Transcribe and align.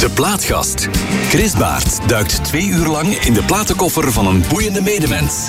De 0.00 0.10
Plaatgast. 0.10 0.88
Chris 1.28 1.52
Baert 1.52 2.08
duikt 2.08 2.44
twee 2.44 2.66
uur 2.66 2.86
lang 2.86 3.14
in 3.14 3.32
de 3.32 3.42
platenkoffer 3.42 4.12
van 4.12 4.26
een 4.26 4.42
boeiende 4.48 4.82
medemens. 4.82 5.48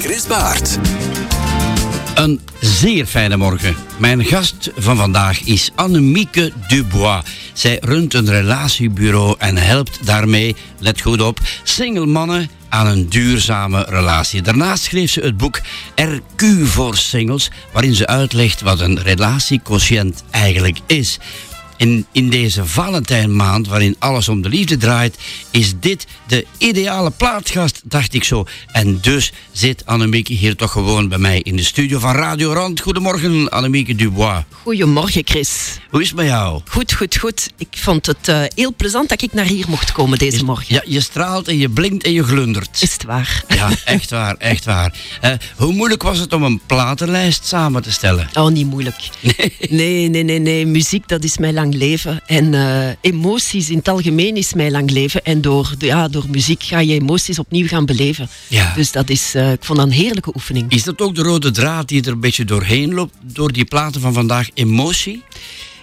Chris 0.00 0.26
Baert. 0.26 0.78
Een 2.14 2.40
zeer 2.60 3.06
fijne 3.06 3.36
morgen. 3.36 3.76
Mijn 3.98 4.24
gast 4.24 4.70
van 4.76 4.96
vandaag 4.96 5.40
is 5.40 5.70
Annemieke 5.74 6.52
Dubois. 6.68 7.24
Zij 7.52 7.78
runt 7.80 8.14
een 8.14 8.30
relatiebureau 8.30 9.34
en 9.38 9.56
helpt 9.56 10.06
daarmee, 10.06 10.56
let 10.78 11.00
goed 11.00 11.22
op, 11.22 11.40
single 11.62 12.06
mannen 12.06 12.50
aan 12.68 12.86
een 12.86 13.08
duurzame 13.08 13.86
relatie. 13.88 14.42
Daarnaast 14.42 14.82
schreef 14.82 15.10
ze 15.10 15.20
het 15.20 15.36
boek 15.36 15.60
RQ 15.94 16.44
voor 16.62 16.96
singles, 16.96 17.50
waarin 17.72 17.94
ze 17.94 18.06
uitlegt 18.06 18.60
wat 18.60 18.80
een 18.80 19.02
relatiequotient 19.02 20.24
eigenlijk 20.30 20.78
is. 20.86 21.18
In, 21.76 22.06
in 22.12 22.30
deze 22.30 22.66
Valentijnmaand, 22.66 23.68
waarin 23.68 23.96
alles 23.98 24.28
om 24.28 24.42
de 24.42 24.48
liefde 24.48 24.76
draait, 24.76 25.16
is 25.50 25.72
dit 25.80 26.06
de 26.26 26.46
ideale 26.58 27.10
plaatgast, 27.10 27.80
dacht 27.84 28.14
ik 28.14 28.24
zo. 28.24 28.46
En 28.72 28.98
dus 29.00 29.32
zit 29.52 29.86
Annemieke 29.86 30.32
hier 30.32 30.56
toch 30.56 30.72
gewoon 30.72 31.08
bij 31.08 31.18
mij 31.18 31.40
in 31.40 31.56
de 31.56 31.62
studio 31.62 31.98
van 31.98 32.14
Radio 32.14 32.52
Rand. 32.52 32.80
Goedemorgen, 32.80 33.50
Annemieke 33.50 33.94
Dubois. 33.94 34.42
Goedemorgen, 34.62 35.22
Chris. 35.24 35.78
Hoe 35.90 36.00
is 36.00 36.06
het 36.06 36.16
met 36.16 36.26
jou? 36.26 36.60
Goed, 36.68 36.92
goed, 36.92 37.16
goed. 37.16 37.50
Ik 37.58 37.68
vond 37.70 38.06
het 38.06 38.28
uh, 38.28 38.42
heel 38.54 38.74
plezant 38.76 39.08
dat 39.08 39.22
ik 39.22 39.32
naar 39.32 39.44
hier 39.44 39.64
mocht 39.68 39.92
komen 39.92 40.18
deze 40.18 40.36
is, 40.36 40.42
morgen. 40.42 40.74
Ja, 40.74 40.82
je 40.86 41.00
straalt 41.00 41.48
en 41.48 41.58
je 41.58 41.68
blinkt 41.68 42.04
en 42.04 42.12
je 42.12 42.24
glundert. 42.24 42.82
Is 42.82 42.92
het 42.92 43.04
waar? 43.04 43.44
Ja, 43.48 43.70
echt 43.84 44.10
waar, 44.10 44.34
echt 44.36 44.64
waar. 44.64 44.94
Uh, 45.24 45.30
hoe 45.56 45.72
moeilijk 45.72 46.02
was 46.02 46.18
het 46.18 46.32
om 46.32 46.42
een 46.42 46.60
platenlijst 46.66 47.46
samen 47.46 47.82
te 47.82 47.92
stellen? 47.92 48.28
Oh, 48.34 48.48
niet 48.50 48.66
moeilijk. 48.66 49.08
Nee, 49.20 49.52
nee, 49.70 50.08
nee, 50.08 50.22
nee. 50.22 50.38
nee. 50.38 50.66
Muziek, 50.66 51.08
dat 51.08 51.24
is 51.24 51.38
mijn 51.38 51.54
lang 51.54 51.65
leven. 51.74 52.20
En 52.26 52.52
uh, 52.52 52.88
emoties 53.00 53.70
in 53.70 53.76
het 53.76 53.88
algemeen 53.88 54.36
is 54.36 54.54
mijn 54.54 54.70
lang 54.70 54.90
leven. 54.90 55.24
En 55.24 55.40
door, 55.40 55.74
ja, 55.78 56.08
door 56.08 56.24
muziek 56.30 56.62
ga 56.62 56.78
je 56.78 56.94
emoties 56.94 57.38
opnieuw 57.38 57.66
gaan 57.66 57.86
beleven. 57.86 58.28
Ja. 58.48 58.74
Dus 58.74 58.92
dat 58.92 59.10
is, 59.10 59.34
uh, 59.34 59.52
ik 59.52 59.64
vond 59.64 59.78
dat 59.78 59.86
een 59.88 59.92
heerlijke 59.92 60.30
oefening. 60.34 60.72
Is 60.72 60.82
dat 60.82 61.00
ook 61.00 61.14
de 61.14 61.22
rode 61.22 61.50
draad 61.50 61.88
die 61.88 62.02
er 62.02 62.12
een 62.12 62.20
beetje 62.20 62.44
doorheen 62.44 62.94
loopt, 62.94 63.14
door 63.22 63.52
die 63.52 63.64
platen 63.64 64.00
van 64.00 64.12
vandaag, 64.12 64.48
emotie? 64.54 65.22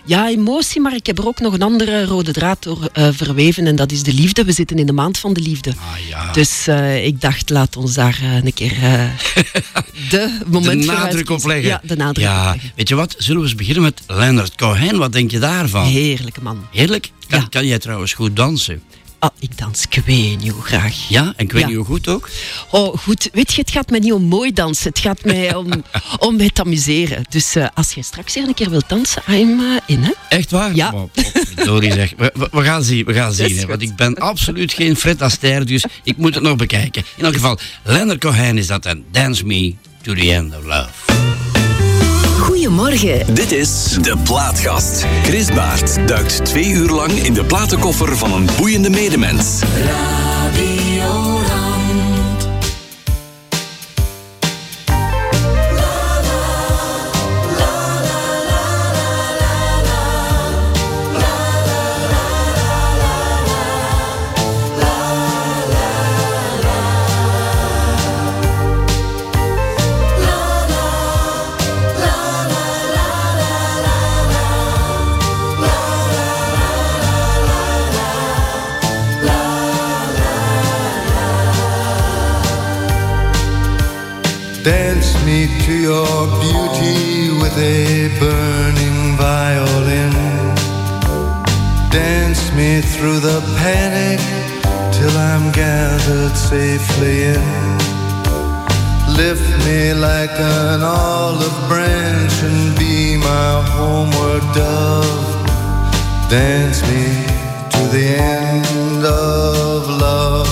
Ja, 0.05 0.27
emotie, 0.27 0.81
maar 0.81 0.95
ik 0.95 1.05
heb 1.05 1.17
er 1.17 1.27
ook 1.27 1.39
nog 1.39 1.53
een 1.53 1.61
andere 1.61 2.05
rode 2.05 2.31
draad 2.31 2.63
door 2.63 2.89
uh, 2.93 3.07
verweven 3.11 3.67
en 3.67 3.75
dat 3.75 3.91
is 3.91 4.03
de 4.03 4.13
liefde. 4.13 4.43
We 4.43 4.51
zitten 4.51 4.77
in 4.77 4.85
de 4.85 4.91
maand 4.93 5.17
van 5.17 5.33
de 5.33 5.41
liefde. 5.41 5.69
Ah, 5.69 6.07
ja. 6.09 6.31
Dus 6.31 6.67
uh, 6.67 7.05
ik 7.05 7.21
dacht, 7.21 7.49
laat 7.49 7.77
ons 7.77 7.93
daar 7.93 8.19
uh, 8.23 8.35
een 8.35 8.53
keer 8.53 8.73
de 10.09 10.37
moment 10.47 10.81
De 10.81 10.91
nadruk 10.91 11.29
op 11.29 11.45
leggen. 11.45 11.67
Ja, 11.67 11.81
de 11.83 11.95
nadruk 11.95 12.25
ja. 12.25 12.55
Weet 12.75 12.87
je 12.89 12.95
wat, 12.95 13.15
zullen 13.17 13.41
we 13.41 13.47
eens 13.47 13.55
beginnen 13.55 13.83
met 13.83 14.01
Leonard 14.07 14.55
Cohen. 14.55 14.97
Wat 14.97 15.11
denk 15.11 15.31
je 15.31 15.39
daarvan? 15.39 15.85
Heerlijke 15.85 16.41
man. 16.41 16.65
Heerlijk? 16.71 17.11
Kan, 17.27 17.39
Ja. 17.39 17.47
kan 17.49 17.65
jij 17.67 17.79
trouwens 17.79 18.13
goed 18.13 18.35
dansen? 18.35 18.81
Ah, 19.23 19.29
ik 19.39 19.57
dans 19.57 19.87
kwenio 19.87 20.53
graag. 20.61 21.09
Ja, 21.09 21.33
en 21.35 21.51
weet 21.51 21.69
Ja. 21.69 21.83
goed 21.83 22.07
ook. 22.07 22.29
Oh, 22.71 22.97
goed. 22.97 23.29
Weet 23.33 23.53
je, 23.53 23.61
het 23.61 23.71
gaat 23.71 23.89
mij 23.89 23.99
niet 23.99 24.13
om 24.13 24.23
mooi 24.23 24.53
dansen. 24.53 24.89
Het 24.89 24.99
gaat 24.99 25.23
mij 25.23 25.55
om, 25.55 25.69
om 26.27 26.35
mij 26.35 26.49
te 26.49 26.61
amuseren. 26.61 27.23
Dus 27.29 27.55
eh, 27.55 27.67
als 27.73 27.93
je 27.93 28.03
straks 28.03 28.33
weer 28.33 28.47
een 28.47 28.53
keer 28.53 28.69
wilt 28.69 28.89
dansen, 28.89 29.21
I'm 29.29 29.59
eh, 29.59 29.65
in, 29.85 30.03
hè? 30.03 30.11
Echt 30.29 30.51
waar? 30.51 30.75
Ja. 30.75 30.91
Oh, 30.93 31.11
potverdorie 31.13 31.91
zeg. 31.91 32.13
We, 32.51 32.63
gaan 32.63 32.83
zien, 32.83 33.05
we 33.05 33.13
gaan 33.13 33.33
zien. 33.33 33.57
Hè, 33.57 33.65
want 33.65 33.81
ik 33.81 33.95
ben 33.95 34.15
absoluut 34.15 34.73
geen 34.73 34.95
Fred 34.95 35.21
Astaire, 35.21 35.65
dus 35.65 35.85
ik 36.03 36.17
moet 36.17 36.33
het 36.33 36.43
nog 36.43 36.55
bekijken. 36.55 37.03
In 37.15 37.25
elk 37.25 37.33
geval, 37.33 37.57
Leonard 37.83 38.19
Cohen 38.19 38.57
is 38.57 38.67
dat 38.67 38.85
en 38.85 39.05
Dance 39.11 39.45
Me 39.45 39.75
to 40.01 40.13
the 40.13 40.33
End 40.33 40.55
of 40.55 40.63
Love. 40.63 41.02
Goedemorgen. 42.53 43.35
Dit 43.35 43.51
is 43.51 43.97
De 44.01 44.17
Plaatgast. 44.23 45.05
Chris 45.23 45.51
Baert 45.53 46.07
duikt 46.07 46.45
twee 46.45 46.69
uur 46.69 46.89
lang 46.89 47.11
in 47.11 47.33
de 47.33 47.45
platenkoffer 47.45 48.17
van 48.17 48.33
een 48.33 48.47
boeiende 48.57 48.89
medemens. 48.89 49.59
Dance 49.59 50.82
me 85.33 85.47
to 85.65 85.73
your 85.73 86.27
beauty 86.45 87.31
with 87.41 87.57
a 87.57 88.07
burning 88.19 89.17
violin. 89.17 90.13
Dance 91.89 92.43
me 92.57 92.81
through 92.81 93.19
the 93.19 93.39
panic 93.57 94.21
till 94.95 95.15
I'm 95.31 95.45
gathered 95.51 96.35
safely 96.37 97.15
in. 97.35 97.51
Lift 99.21 99.49
me 99.65 99.81
like 100.09 100.35
an 100.37 100.81
olive 100.83 101.59
branch 101.67 102.35
and 102.49 102.77
be 102.77 103.17
my 103.17 103.51
homeward 103.75 104.45
dove. 104.59 105.29
Dance 106.29 106.79
me 106.89 107.05
to 107.73 107.81
the 107.95 108.07
end 108.37 109.03
of 109.03 109.79
love. 110.05 110.51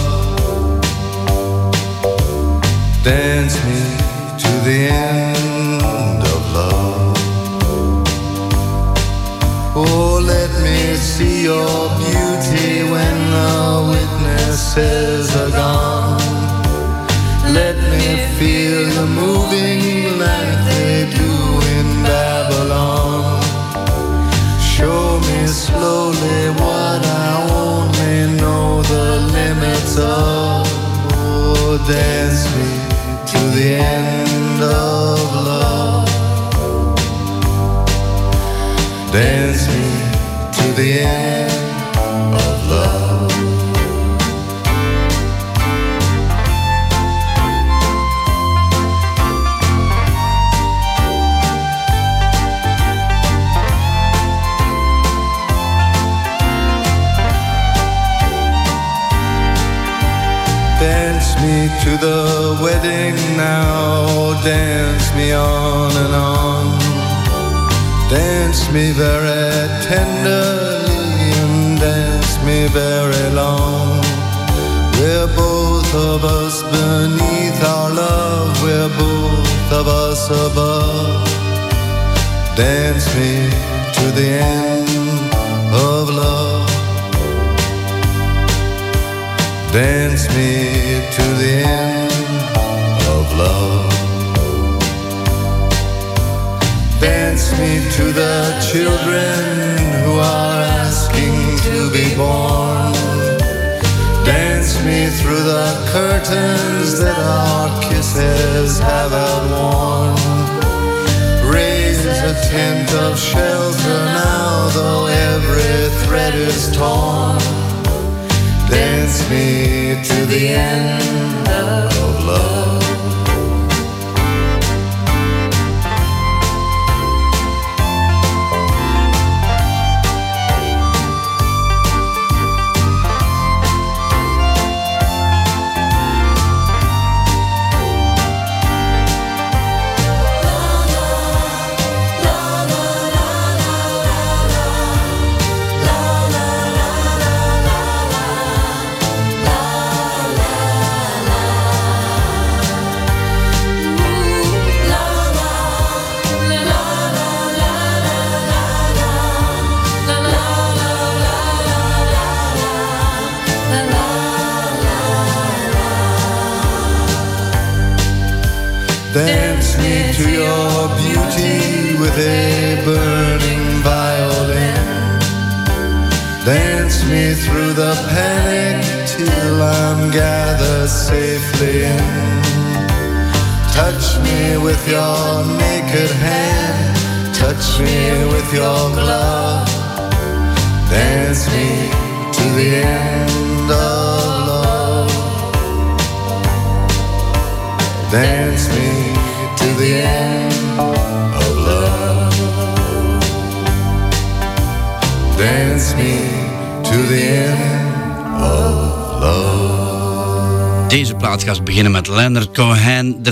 Dance 3.03 3.55
me 3.65 3.80
the 4.71 4.87
end 4.87 6.23
of 6.35 6.41
love. 6.53 7.17
Oh, 9.75 10.21
let 10.33 10.51
me 10.65 10.95
see 10.95 11.43
your 11.43 11.89
beauty 11.99 12.69
when 12.93 13.15
the 13.35 13.53
witnesses 13.93 15.35
are 15.41 15.51
gone. 15.61 16.21
Let 17.59 17.77
me 17.91 18.05
feel 18.39 18.81
you 18.95 19.05
moving 19.23 20.19
like 20.25 20.60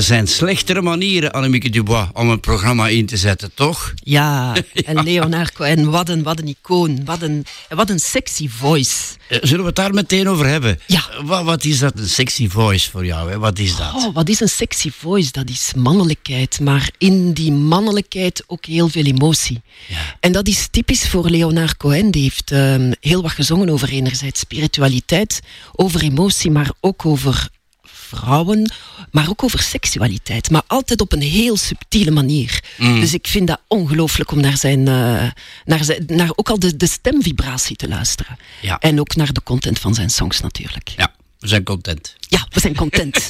zijn 0.10 0.28
slechtere 0.28 0.82
manieren, 0.82 1.32
Annemieke 1.32 1.70
Dubois, 1.70 2.08
om 2.14 2.30
een 2.30 2.40
programma 2.40 2.88
in 2.88 3.06
te 3.06 3.18
zetten, 3.18 3.52
toch? 3.54 3.94
Ja, 3.96 4.56
en 4.86 5.04
Leonard 5.04 5.52
Cohen, 5.54 5.90
wat 5.92 6.10
een, 6.10 6.24
wat 6.24 6.40
een 6.40 6.48
icoon. 6.48 7.06
Wat 7.06 7.22
een, 7.22 7.46
wat 7.70 7.90
een 7.90 8.00
sexy 8.00 8.50
voice. 8.50 8.96
Eh, 9.28 9.38
Zullen 9.42 9.60
we 9.60 9.68
het 9.68 9.76
daar 9.76 9.94
meteen 9.94 10.30
over 10.30 10.46
hebben? 10.46 10.80
Ja. 10.88 11.04
Wat, 11.24 11.44
wat 11.44 11.64
is 11.64 11.80
dat, 11.80 12.00
een 12.00 12.10
sexy 12.10 12.48
voice 12.48 12.90
voor 12.90 13.06
jou? 13.06 13.32
Hè? 13.32 13.40
Wat 13.40 13.60
is 13.60 13.76
dat? 13.76 13.94
Oh, 13.96 14.14
wat 14.14 14.30
is 14.30 14.40
een 14.40 14.50
sexy 14.50 14.92
voice? 14.92 15.32
Dat 15.32 15.50
is 15.50 15.72
mannelijkheid, 15.76 16.60
maar 16.60 16.92
in 16.98 17.34
die 17.34 17.52
mannelijkheid 17.52 18.44
ook 18.48 18.66
heel 18.66 18.90
veel 18.90 19.06
emotie. 19.06 19.62
Ja. 19.88 19.98
En 20.20 20.32
dat 20.32 20.48
is 20.48 20.68
typisch 20.72 21.10
voor 21.10 21.30
Leonard 21.30 21.78
Cohen. 21.78 22.12
Die 22.12 22.24
heeft 22.24 22.52
ehm, 22.52 22.92
heel 23.00 23.22
wat 23.22 23.32
gezongen 23.32 23.70
over 23.70 23.90
enerzijds 23.90 24.40
spiritualiteit, 24.40 25.40
over 25.76 26.02
emotie, 26.02 26.52
maar 26.52 26.72
ook 26.80 27.06
over 27.06 27.50
vrouwen, 28.10 28.72
maar 29.12 29.30
ook 29.30 29.44
over 29.44 29.60
seksualiteit. 29.60 30.50
Maar 30.50 30.62
altijd 30.68 31.02
op 31.02 31.12
een 31.12 31.22
heel 31.22 31.58
subtiele 31.58 32.12
manier. 32.12 32.64
Mm. 32.78 33.00
Dus 33.00 33.14
ik 33.14 33.28
vind 33.28 33.48
dat 33.48 33.62
ongelooflijk 33.68 34.32
om 34.32 34.42
naar 34.42 34.58
zijn, 34.58 34.88
eh, 34.88 35.32
naar 35.66 35.84
zijn 35.84 36.04
naar 36.08 36.32
ook 36.36 36.50
al 36.50 36.60
de, 36.60 36.78
de 36.78 36.88
stemvibratie 36.88 37.76
te 37.76 37.88
luisteren. 37.88 38.38
Ja. 38.62 38.80
En 38.80 39.00
ook 39.00 39.16
naar 39.16 39.34
de 39.34 39.44
content 39.44 39.80
van 39.80 39.94
zijn 39.94 40.10
songs 40.10 40.42
natuurlijk. 40.42 40.90
Ja, 40.90 41.14
we 41.40 41.48
zijn 41.48 41.64
content. 41.64 42.16
Ja, 42.20 42.48
we 42.50 42.60
zijn 42.60 42.76
content. 42.76 43.30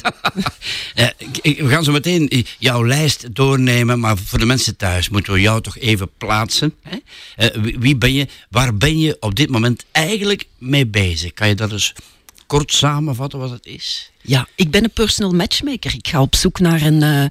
Eh, 0.94 1.08
we 1.42 1.68
gaan 1.68 1.84
zo 1.84 1.92
meteen 1.92 2.46
jouw 2.58 2.86
lijst 2.86 3.34
doornemen, 3.34 4.00
maar 4.00 4.18
voor 4.18 4.38
de 4.38 4.44
mensen 4.44 4.76
thuis 4.76 5.08
moeten 5.08 5.32
we 5.32 5.40
jou 5.40 5.60
toch 5.62 5.78
even 5.78 6.10
plaatsen. 6.18 6.74
Eh, 7.36 7.48
wie, 7.54 7.78
wie 7.78 7.96
ben 7.96 8.12
je? 8.12 8.26
Waar 8.50 8.76
ben 8.76 8.98
je 8.98 9.16
op 9.20 9.34
dit 9.34 9.50
moment 9.50 9.84
eigenlijk 9.92 10.46
mee 10.58 10.86
bezig? 10.86 11.32
Kan 11.32 11.48
je 11.48 11.54
dat 11.54 11.72
eens 11.72 11.94
kort 12.50 12.72
samenvatten 12.72 13.38
wat 13.38 13.50
het 13.50 13.66
is? 13.66 14.10
Ja, 14.22 14.48
ik 14.54 14.70
ben 14.70 14.84
een 14.84 14.92
personal 14.92 15.32
matchmaker. 15.32 15.94
Ik 15.94 16.08
ga 16.08 16.20
op 16.20 16.34
zoek 16.34 16.60
naar 16.60 16.82
een 16.82 17.02
eh, 17.02 17.24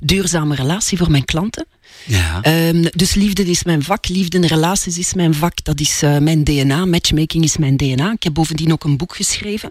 duurzame 0.00 0.54
relatie 0.54 0.98
voor 0.98 1.10
mijn 1.10 1.24
klanten. 1.24 1.66
Ja. 2.04 2.42
Ehm, 2.42 2.86
dus 2.94 3.14
liefde 3.14 3.44
is 3.44 3.64
mijn 3.64 3.82
vak, 3.82 4.08
liefde 4.08 4.38
en 4.38 4.46
relaties 4.46 4.98
is 4.98 5.14
mijn 5.14 5.34
vak, 5.34 5.64
dat 5.64 5.80
is 5.80 6.02
eh, 6.02 6.18
mijn 6.18 6.44
DNA, 6.44 6.84
matchmaking 6.84 7.44
is 7.44 7.56
mijn 7.56 7.76
DNA. 7.76 8.12
Ik 8.12 8.22
heb 8.22 8.34
bovendien 8.34 8.72
ook 8.72 8.84
een 8.84 8.96
boek 8.96 9.16
geschreven 9.16 9.70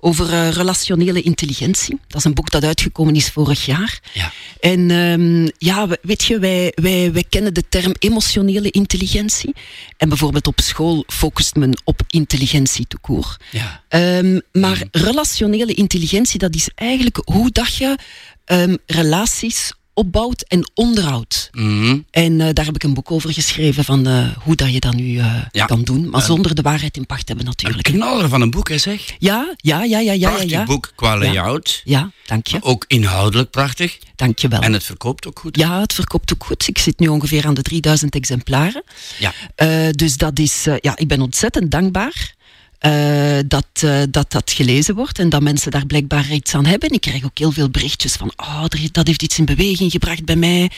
over 0.00 0.32
eh, 0.32 0.48
relationele 0.50 1.22
intelligentie. 1.22 1.98
Dat 2.06 2.18
is 2.18 2.24
een 2.24 2.34
boek 2.34 2.50
dat 2.50 2.64
uitgekomen 2.64 3.14
is 3.14 3.28
vorig 3.28 3.66
jaar. 3.66 4.00
Ja. 4.12 4.32
En 4.60 4.90
ehm, 4.90 5.48
ja, 5.58 5.88
we- 5.88 5.98
weet 6.02 6.24
je, 6.24 6.38
wij, 6.38 6.72
wij, 6.74 7.12
wij 7.12 7.24
kennen 7.28 7.54
de 7.54 7.64
term 7.68 7.94
emotionele 7.98 8.70
intelligentie. 8.70 9.54
En 9.96 10.08
bijvoorbeeld 10.08 10.46
op 10.46 10.60
school 10.60 11.04
focust 11.06 11.54
men 11.54 11.80
op 11.84 12.00
intelligentie 12.08 12.86
court. 13.00 13.36
Ja. 13.50 13.82
Ehm, 13.88 14.40
maar 14.52 14.82
relationele 14.90 15.74
intelligentie, 15.74 16.38
dat 16.38 16.54
is 16.54 16.68
eigenlijk 16.74 17.20
hoe 17.24 17.50
dat 17.50 17.74
je 17.74 17.96
ehm, 18.44 18.76
relaties 18.86 19.72
opbouwt 19.98 20.42
en 20.42 20.70
onderhoudt. 20.74 21.48
Mhm. 21.52 21.98
En 22.10 22.40
eh, 22.40 22.48
daar 22.52 22.64
heb 22.64 22.74
ik 22.74 22.82
een 22.82 22.94
boek 22.94 23.10
over 23.10 23.32
geschreven 23.32 23.84
van 23.84 24.06
eh, 24.06 24.26
hoe 24.42 24.54
dat 24.56 24.72
je 24.72 24.80
dat 24.80 24.94
nu 24.94 25.18
eh, 25.18 25.34
Ja. 25.50 25.64
kan 25.66 25.82
doen. 25.82 26.10
Maar 26.10 26.22
zonder 26.22 26.54
de 26.54 26.62
waarheid 26.62 26.96
in 26.96 27.06
pacht 27.06 27.28
hebben 27.28 27.46
Een 27.46 27.52
natuurlijk. 27.56 27.82
knaller 27.88 28.28
van 28.28 28.40
een 28.40 28.50
boek, 28.50 28.68
hè 28.68 28.78
zeg. 28.78 29.14
Ja, 29.18 29.54
ja, 29.56 29.82
ja, 29.84 29.98
ja, 29.98 29.98
ja. 29.98 30.12
ja, 30.12 30.28
Prachtig 30.28 30.50
ja. 30.50 30.64
boek 30.64 30.92
qua 30.94 31.18
layout. 31.18 31.80
Ja, 31.84 32.10
dank 32.26 32.46
je. 32.46 32.58
Ook 32.62 32.84
inhoudelijk 32.88 33.50
prachtig. 33.50 33.98
Dank 34.16 34.38
je 34.38 34.48
wel. 34.48 34.60
En 34.60 34.72
het 34.72 34.84
verkoopt 34.84 35.26
ook 35.26 35.38
goed. 35.38 35.56
Ja, 35.56 35.80
het 35.80 35.92
verkoopt 35.92 36.32
ook 36.32 36.44
goed. 36.44 36.68
Ik 36.68 36.78
zit 36.78 36.98
nu 36.98 37.08
ongeveer 37.08 37.46
aan 37.46 37.54
de 37.54 37.62
3000 37.62 38.14
exemplaren. 38.14 38.82
Ja. 39.18 39.32
Dus 39.90 40.16
dat 40.16 40.38
is, 40.38 40.64
ja, 40.80 40.96
ik 40.96 41.08
ben 41.08 41.20
ontzettend 41.20 41.70
dankbaar. 41.70 42.36
Eh, 42.78 43.38
dat, 43.46 43.66
eh, 43.72 44.02
dat 44.10 44.32
dat 44.32 44.52
gelezen 44.52 44.94
wordt 44.94 45.18
en 45.18 45.28
dat 45.28 45.42
mensen 45.42 45.70
daar 45.70 45.86
blijkbaar 45.86 46.30
iets 46.32 46.54
aan 46.54 46.66
hebben. 46.66 46.90
Ik 46.90 47.00
krijg 47.00 47.24
ook 47.24 47.38
heel 47.38 47.52
veel 47.52 47.70
berichtjes 47.70 48.12
van, 48.12 48.32
oh, 48.36 48.64
dat 48.92 49.06
heeft 49.06 49.22
iets 49.22 49.38
in 49.38 49.44
beweging 49.44 49.90
gebracht 49.90 50.24
bij 50.24 50.36
mij. 50.36 50.70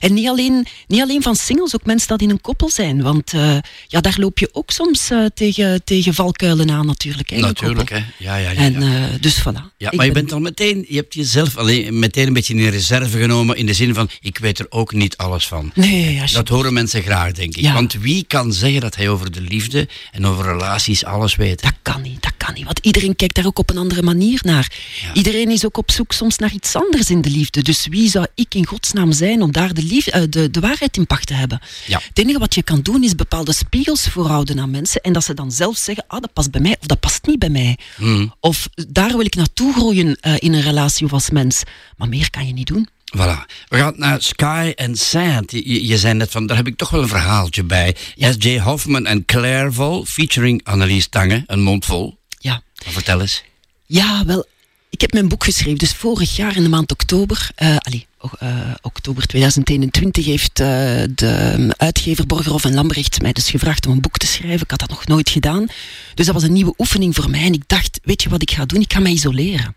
En 0.00 0.14
niet 0.14 0.28
alleen, 0.28 0.66
niet 0.86 1.00
alleen 1.00 1.22
van 1.22 1.36
singles, 1.36 1.74
ook 1.74 1.84
mensen 1.84 2.08
dat 2.08 2.20
in 2.22 2.30
een 2.30 2.40
koppel 2.40 2.70
zijn. 2.70 3.02
Want 3.02 3.32
eh, 3.32 3.56
ja, 3.86 4.00
daar 4.00 4.14
loop 4.18 4.38
je 4.38 4.48
ook 4.52 4.70
soms 4.70 5.10
tegen, 5.34 5.84
tegen 5.84 6.14
valkuilen 6.14 6.70
aan 6.70 6.86
natuurlijk. 6.86 7.30
Hè, 7.30 7.38
Natuurlijk, 7.38 7.88
hè. 7.88 8.04
Ja, 8.18 8.36
ja, 8.36 8.50
ja. 8.50 8.56
En 8.56 8.80
ja. 8.80 9.08
dus 9.20 9.40
voilà. 9.40 9.74
Ja, 9.76 9.90
maar 9.94 10.06
je 10.06 10.12
ben- 10.12 10.12
bent 10.12 10.32
al 10.32 10.40
meteen, 10.40 10.84
je 10.88 10.96
hebt 10.96 11.14
jezelf 11.14 11.56
alleen, 11.56 11.98
meteen 11.98 12.26
een 12.26 12.32
beetje 12.32 12.54
in 12.54 12.68
reserve 12.68 13.18
genomen 13.18 13.56
in 13.56 13.66
de 13.66 13.74
zin 13.74 13.94
van, 13.94 14.08
ik 14.20 14.38
weet 14.38 14.58
er 14.58 14.66
ook 14.68 14.92
niet 14.92 15.16
alles 15.16 15.46
van. 15.46 15.70
Nee, 15.74 16.22
Dat 16.32 16.48
horen 16.48 16.72
mensen 16.72 17.02
graag, 17.02 17.32
denk 17.32 17.56
ik. 17.56 17.62
Ja. 17.62 17.72
Want 17.72 17.92
wie 17.92 18.24
kan 18.24 18.52
zeggen 18.52 18.80
dat 18.80 18.96
hij 18.96 19.08
over 19.08 19.30
de 19.32 19.40
liefde 19.40 19.88
en 20.12 20.26
over 20.26 20.44
relaties 20.44 21.04
alles 21.04 21.34
weet? 21.36 21.45
Dat 21.54 21.72
kan 21.82 22.02
niet, 22.02 22.22
dat 22.22 22.32
kan 22.36 22.54
niet. 22.54 22.64
Want 22.64 22.78
iedereen 22.78 23.16
kijkt 23.16 23.34
daar 23.34 23.46
ook 23.46 23.58
op 23.58 23.70
een 23.70 23.78
andere 23.78 24.02
manier 24.02 24.40
naar. 24.44 24.72
Ja. 25.02 25.14
Iedereen 25.14 25.50
is 25.50 25.64
ook 25.64 25.76
op 25.76 25.90
zoek 25.90 26.12
soms 26.12 26.38
naar 26.38 26.52
iets 26.52 26.74
anders 26.74 27.10
in 27.10 27.20
de 27.20 27.30
liefde. 27.30 27.62
Dus 27.62 27.86
wie 27.86 28.10
zou 28.10 28.26
ik 28.34 28.54
in 28.54 28.66
godsnaam 28.66 29.12
zijn 29.12 29.42
om 29.42 29.52
daar 29.52 29.74
de, 29.74 29.82
lief, 29.82 30.06
eh, 30.06 30.22
de, 30.30 30.50
de 30.50 30.60
waarheid 30.60 30.96
in 30.96 31.06
pacht 31.06 31.26
te 31.26 31.34
hebben? 31.34 31.60
Ja. 31.86 32.00
Het 32.08 32.18
enige 32.18 32.38
wat 32.38 32.54
je 32.54 32.62
kan 32.62 32.80
doen 32.80 33.04
is 33.04 33.14
bepaalde 33.14 33.52
spiegels 33.52 34.02
voorhouden 34.08 34.60
aan 34.60 34.70
mensen. 34.70 35.00
En 35.00 35.12
dat 35.12 35.24
ze 35.24 35.34
dan 35.34 35.52
zelf 35.52 35.76
zeggen, 35.76 36.04
ah, 36.06 36.20
dat 36.20 36.32
past 36.32 36.50
bij 36.50 36.60
mij 36.60 36.76
of 36.80 36.86
dat 36.86 37.00
past 37.00 37.26
niet 37.26 37.38
bij 37.38 37.50
mij. 37.50 37.78
Hmm. 37.96 38.34
Of 38.40 38.68
daar 38.88 39.10
wil 39.10 39.24
ik 39.24 39.34
naartoe 39.34 39.72
groeien 39.72 40.16
eh, 40.20 40.34
in 40.38 40.52
een 40.52 40.62
relatie 40.62 41.06
of 41.06 41.12
als 41.12 41.30
mens. 41.30 41.62
Maar 41.96 42.08
meer 42.08 42.30
kan 42.30 42.46
je 42.46 42.52
niet 42.52 42.66
doen. 42.66 42.88
Voilà. 43.16 43.44
We 43.68 43.76
gaan 43.76 43.94
naar 43.96 44.22
Sky 44.22 44.72
and 44.76 44.98
Sand. 44.98 45.50
Je, 45.50 45.72
je- 45.72 45.86
je 45.86 45.98
zei 45.98 46.14
net 46.14 46.30
van, 46.30 46.46
daar 46.46 46.56
heb 46.56 46.66
ik 46.66 46.76
toch 46.76 46.90
wel 46.90 47.02
een 47.02 47.08
verhaaltje 47.08 47.64
bij. 47.64 47.96
S.J. 48.16 48.58
Hoffman 48.58 49.06
en 49.06 49.24
Claire 49.24 49.72
Vol, 49.72 50.04
featuring 50.04 50.60
Annelies 50.64 51.08
Tange, 51.08 51.44
een 51.46 51.62
mond 51.62 51.84
vol. 51.84 52.18
Ja. 52.38 52.62
Vertel 52.74 53.20
eens. 53.20 53.42
Ja, 53.86 54.24
wel. 54.24 54.46
Ik 54.90 55.00
heb 55.00 55.12
mijn 55.12 55.28
boek 55.28 55.44
geschreven. 55.44 55.78
Dus 55.78 55.92
vorig 55.92 56.36
jaar 56.36 56.56
in 56.56 56.62
de 56.62 56.68
maand 56.68 56.92
oktober, 56.92 57.50
eh 57.54 57.76
allee, 57.76 58.06
eh, 58.38 58.74
oktober 58.80 59.26
2021, 59.26 60.24
heeft 60.24 60.60
eh, 60.60 60.66
de 61.14 61.74
uitgever 61.76 62.26
Borgerhoff 62.26 62.64
en 62.64 62.74
Lambrecht 62.74 63.22
mij 63.22 63.32
dus 63.32 63.50
gevraagd 63.50 63.86
om 63.86 63.92
een 63.92 64.00
boek 64.00 64.18
te 64.18 64.26
schrijven. 64.26 64.60
Ik 64.60 64.70
had 64.70 64.80
dat 64.80 64.88
nog 64.88 65.06
nooit 65.06 65.28
gedaan. 65.28 65.66
Dus 66.14 66.26
dat 66.26 66.34
was 66.34 66.42
een 66.42 66.52
nieuwe 66.52 66.74
oefening 66.78 67.14
voor 67.14 67.30
mij. 67.30 67.42
En 67.42 67.52
ik 67.52 67.62
dacht, 67.66 68.00
weet 68.02 68.22
je 68.22 68.28
wat 68.28 68.42
ik 68.42 68.50
ga 68.50 68.64
doen? 68.64 68.80
Ik 68.80 68.92
ga 68.92 69.00
mij 69.00 69.12
isoleren. 69.12 69.74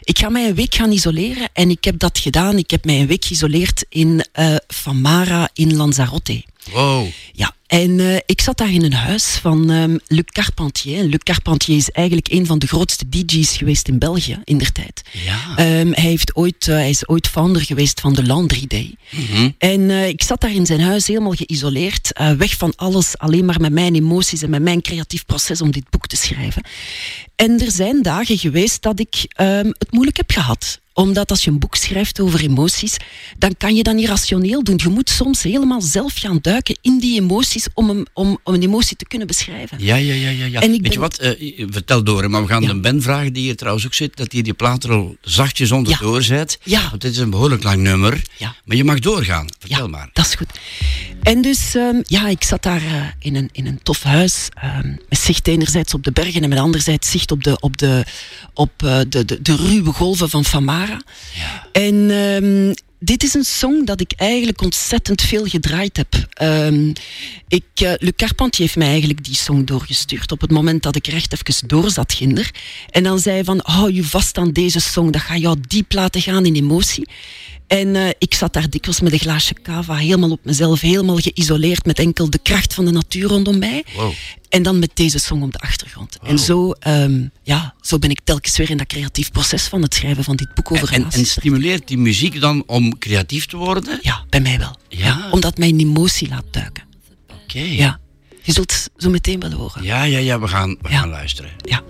Ik 0.00 0.18
ga 0.18 0.28
mij 0.28 0.48
een 0.48 0.54
week 0.54 0.74
gaan 0.74 0.92
isoleren. 0.92 1.48
En 1.52 1.70
ik 1.70 1.84
heb 1.84 1.98
dat 1.98 2.18
gedaan. 2.18 2.58
Ik 2.58 2.70
heb 2.70 2.84
mij 2.84 3.00
een 3.00 3.06
week 3.06 3.24
geïsoleerd 3.24 3.84
in 3.88 4.24
eh, 4.32 4.54
Famara 4.66 5.48
in 5.52 5.76
Lanzarote. 5.76 6.44
Wow. 6.70 7.06
Ja, 7.32 7.54
en 7.66 7.98
uh, 7.98 8.16
ik 8.26 8.40
zat 8.40 8.58
daar 8.58 8.72
in 8.72 8.82
een 8.82 8.92
huis 8.92 9.24
van 9.24 9.70
um, 9.70 10.00
Luc 10.06 10.24
Carpentier. 10.24 11.04
Luc 11.04 11.18
Carpentier 11.18 11.76
is 11.76 11.90
eigenlijk 11.90 12.30
een 12.30 12.46
van 12.46 12.58
de 12.58 12.66
grootste 12.66 13.08
DJ's 13.08 13.56
geweest 13.56 13.88
in 13.88 13.98
België 13.98 14.40
in 14.44 14.58
der 14.58 14.72
tijd. 14.72 15.02
Ja. 15.24 15.80
Um, 15.80 15.92
hij, 15.92 16.04
heeft 16.04 16.36
ooit, 16.36 16.66
uh, 16.66 16.74
hij 16.74 16.90
is 16.90 17.08
ooit 17.08 17.28
founder 17.28 17.62
geweest 17.62 18.00
van 18.00 18.14
de 18.14 18.26
Landry 18.26 18.66
Day. 18.66 18.94
Mm 19.10 19.26
-hmm. 19.26 19.54
En 19.58 19.80
uh, 19.80 20.08
ik 20.08 20.22
zat 20.22 20.40
daar 20.40 20.54
in 20.54 20.66
zijn 20.66 20.80
huis 20.80 21.06
helemaal 21.06 21.34
geïsoleerd, 21.34 22.20
weg 22.36 22.56
van 22.56 22.72
alles, 22.76 23.18
alleen 23.18 23.44
maar 23.44 23.60
met 23.60 23.72
mijn 23.72 23.94
emoties 23.94 24.42
en 24.42 24.50
met 24.50 24.62
mijn 24.62 24.82
creatief 24.82 25.24
proces 25.24 25.60
om 25.60 25.70
dit 25.70 25.90
boek 25.90 26.06
te 26.06 26.16
schrijven. 26.16 26.62
En 27.36 27.60
er 27.60 27.70
zijn 27.70 28.02
dagen 28.02 28.38
geweest 28.38 28.82
dat 28.82 29.00
ik 29.00 29.14
um, 29.40 29.66
het 29.78 29.90
moeilijk 29.90 30.16
heb 30.16 30.30
gehad 30.30 30.80
omdat 30.94 31.30
als 31.30 31.44
je 31.44 31.50
een 31.50 31.58
boek 31.58 31.74
schrijft 31.74 32.20
over 32.20 32.40
emoties, 32.40 32.96
dan 33.38 33.54
kan 33.58 33.74
je 33.74 33.82
dat 33.82 33.94
niet 33.94 34.08
rationeel 34.08 34.64
doen. 34.64 34.80
Je 34.82 34.88
moet 34.88 35.10
soms 35.10 35.42
helemaal 35.42 35.80
zelf 35.82 36.14
gaan 36.14 36.38
duiken 36.42 36.78
in 36.80 36.98
die 36.98 37.20
emoties 37.20 37.66
om 37.74 37.90
een, 37.90 38.06
om, 38.12 38.38
om 38.44 38.54
een 38.54 38.62
emotie 38.62 38.96
te 38.96 39.04
kunnen 39.06 39.26
beschrijven. 39.26 39.78
Ja, 39.80 39.96
ja, 39.96 40.14
ja. 40.14 40.28
ja, 40.30 40.44
ja. 40.44 40.60
En 40.60 40.74
ik 40.74 40.82
Weet 40.82 40.92
je 40.92 40.98
wat, 40.98 41.22
uh, 41.22 41.66
vertel 41.70 42.04
door, 42.04 42.30
maar 42.30 42.42
we 42.42 42.48
gaan 42.48 42.62
Ja. 42.62 42.68
de 42.68 42.80
Ben 42.80 43.02
vragen 43.02 43.32
die 43.32 43.42
hier 43.42 43.56
trouwens 43.56 43.86
ook 43.86 43.94
zit, 43.94 44.16
dat 44.16 44.32
hij 44.32 44.42
die 44.42 44.52
plaat 44.54 44.84
er 44.84 44.92
al 44.92 45.16
zachtjes 45.20 45.70
onderdoor 45.72 46.22
zet. 46.22 46.58
Ja. 46.64 46.88
Want 46.88 47.00
dit 47.00 47.12
is 47.12 47.18
een 47.18 47.30
behoorlijk 47.30 47.62
lang 47.62 47.82
nummer. 47.82 48.22
Ja. 48.36 48.54
Maar 48.64 48.76
je 48.76 48.84
mag 48.84 48.98
doorgaan. 48.98 49.46
Vertel 49.58 49.78
ja, 49.78 49.86
maar. 49.86 50.10
dat 50.12 50.26
is 50.26 50.34
goed. 50.34 50.50
En 51.22 51.42
dus, 51.42 51.74
ehm, 51.74 52.00
ja, 52.02 52.28
ik 52.28 52.44
zat 52.44 52.62
daar 52.62 52.82
eh, 52.82 53.06
in, 53.18 53.36
een, 53.36 53.48
in 53.52 53.66
een 53.66 53.82
tof 53.82 54.02
huis, 54.02 54.48
ehm, 54.54 54.88
met 55.08 55.18
zicht 55.18 55.48
enerzijds 55.48 55.94
op 55.94 56.04
de 56.04 56.12
bergen 56.12 56.42
en 56.42 56.48
met 56.48 56.58
anderzijds 56.58 57.10
zicht 57.10 57.30
op 57.30 57.44
de, 57.44 57.60
op 57.60 57.78
de, 57.78 58.04
op, 58.54 58.70
eh, 58.76 58.98
de, 59.08 59.24
de, 59.24 59.42
de 59.42 59.56
ruwe 59.56 59.92
golven 59.92 60.30
van 60.30 60.44
Ja. 60.86 61.66
En 61.72 62.10
ehm, 62.10 62.74
dit 62.98 63.22
is 63.22 63.34
een 63.34 63.44
song 63.44 63.84
dat 63.84 64.00
ik 64.00 64.12
eigenlijk 64.16 64.62
ontzettend 64.62 65.22
veel 65.22 65.44
gedraaid 65.44 65.96
heb. 65.96 66.26
Ehm, 66.30 66.92
ik, 67.48 67.64
eh, 67.74 67.92
Le 67.98 68.12
Carpentier 68.16 68.60
heeft 68.60 68.76
mij 68.76 68.88
eigenlijk 68.88 69.24
die 69.24 69.34
song 69.34 69.64
doorgestuurd 69.64 70.32
op 70.32 70.40
het 70.40 70.50
moment 70.50 70.82
dat 70.82 70.96
ik 70.96 71.06
er 71.06 71.14
echt 71.14 71.32
even 71.32 71.68
door 71.68 71.90
zat, 71.90 72.12
ginder. 72.12 72.50
En 72.90 73.02
dan 73.02 73.18
zei 73.18 73.44
van, 73.44 73.60
hou 73.62 73.92
je 73.92 74.04
vast 74.04 74.38
aan 74.38 74.52
deze 74.52 74.80
song, 74.80 75.10
dat 75.10 75.20
gaat 75.20 75.40
jou 75.40 75.56
diep 75.68 75.92
laten 75.92 76.20
gaan 76.20 76.46
in 76.46 76.54
emotie. 76.54 77.08
En 77.78 77.96
eh, 77.96 78.08
ik 78.18 78.34
zat 78.34 78.52
daar 78.52 78.70
dikwijls 78.70 79.00
met 79.00 79.12
een 79.12 79.18
glaasje 79.18 79.54
cava, 79.62 79.94
helemaal 79.96 80.30
op 80.30 80.40
mezelf, 80.44 80.80
helemaal 80.80 81.16
geïsoleerd 81.16 81.86
met 81.86 81.98
enkel 81.98 82.30
de 82.30 82.38
kracht 82.38 82.74
van 82.74 82.84
de 82.84 82.90
natuur 82.90 83.28
rondom 83.28 83.58
mij. 83.58 83.84
Wow. 83.96 84.12
En 84.48 84.62
dan 84.62 84.78
met 84.78 84.90
deze 84.94 85.18
song 85.18 85.42
op 85.42 85.52
de 85.52 85.58
achtergrond. 85.58 86.18
En 86.22 86.38
zo, 86.38 86.70
ehm, 86.70 87.26
ja, 87.42 87.74
zo 87.80 87.98
ben 87.98 88.10
ik 88.10 88.20
telkens 88.24 88.56
weer 88.56 88.70
in 88.70 88.76
dat 88.76 88.86
creatief 88.86 89.30
proces 89.30 89.62
van 89.62 89.82
het 89.82 89.94
schrijven 89.94 90.24
van 90.24 90.36
dit 90.36 90.54
boek 90.54 90.70
over 90.72 90.88
En, 90.88 90.94
en 90.94 90.98
relaties. 91.00 91.30
stimuleert 91.30 91.88
die 91.88 91.98
muziek 91.98 92.40
dan 92.40 92.62
om 92.66 92.98
creatief 92.98 93.46
te 93.46 93.56
worden? 93.56 93.98
Ja, 94.02 94.24
bij 94.28 94.40
mij 94.40 94.58
wel. 94.58 94.76
Ja. 94.88 95.28
omdat 95.30 95.58
mij 95.58 95.68
een 95.68 95.80
emotie 95.80 96.28
laat 96.28 96.44
duiken. 96.50 96.84
Oké. 97.44 97.58
Ja. 97.60 97.98
Je 98.42 98.52
zult 98.52 98.88
zo 98.96 99.10
meteen 99.10 99.40
wel 99.40 99.50
horen. 99.52 99.82
Ja, 99.82 100.02
ja, 100.02 100.18
ja, 100.18 100.40
we 100.40 100.48
gaan, 100.48 100.76
we 100.80 100.88
Ja. 100.90 100.98
gaan 100.98 101.08
luisteren. 101.08 101.50
Ja. 101.58 101.82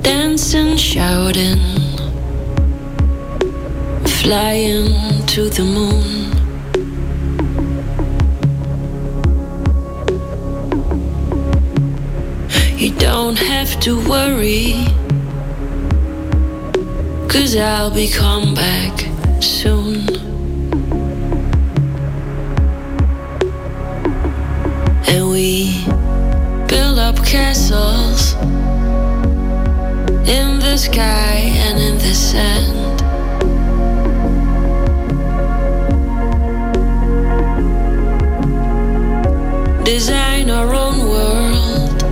dancing, 0.00 0.78
shouting, 0.78 1.60
flying 4.20 5.24
to 5.26 5.48
the 5.48 5.64
moon. 5.64 6.30
You 12.76 12.90
don't 12.98 13.38
have 13.38 13.78
to 13.80 13.96
worry, 14.08 14.86
cause 17.28 17.56
I'll 17.56 17.90
be 17.90 18.08
come 18.08 18.54
back 18.54 18.94
soon. 19.40 20.08
And 25.08 25.30
we 25.30 25.84
build 26.68 26.98
up 26.98 27.16
castles 27.24 28.34
in 30.28 30.58
the 30.58 30.76
sky 30.76 31.36
and 31.66 31.78
in 31.78 31.94
the 31.98 32.14
sand. 32.14 32.91
Design 39.84 40.48
our 40.48 40.72
own 40.72 41.00
world. 41.08 42.02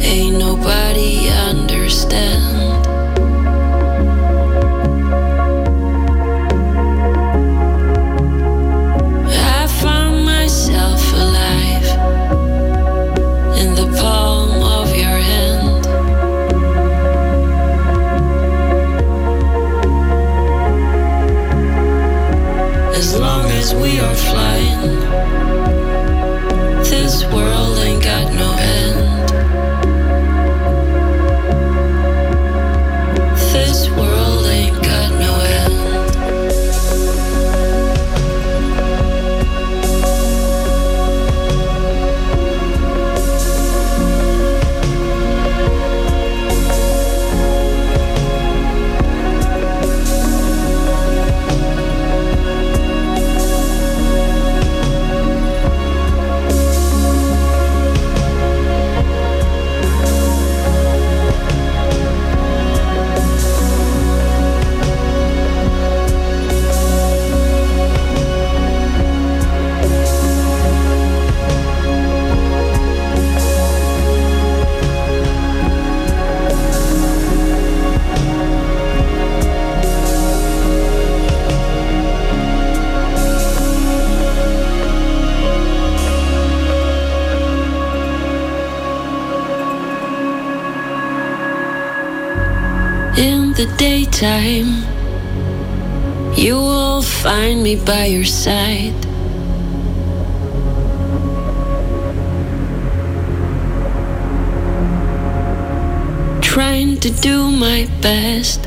Ain't 0.00 0.38
nobody 0.38 1.28
understand. 1.28 2.42
I 9.28 9.66
found 9.82 10.24
myself 10.24 11.04
In 93.16 93.52
the 93.52 93.72
daytime, 93.78 94.82
you 96.36 96.56
will 96.56 97.00
find 97.00 97.62
me 97.62 97.76
by 97.76 98.06
your 98.06 98.24
side. 98.24 98.92
Trying 106.42 106.98
to 106.98 107.10
do 107.10 107.52
my 107.52 107.88
best 108.00 108.66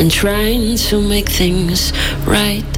and 0.00 0.10
trying 0.10 0.76
to 0.76 1.02
make 1.02 1.28
things 1.28 1.92
right. 2.26 2.77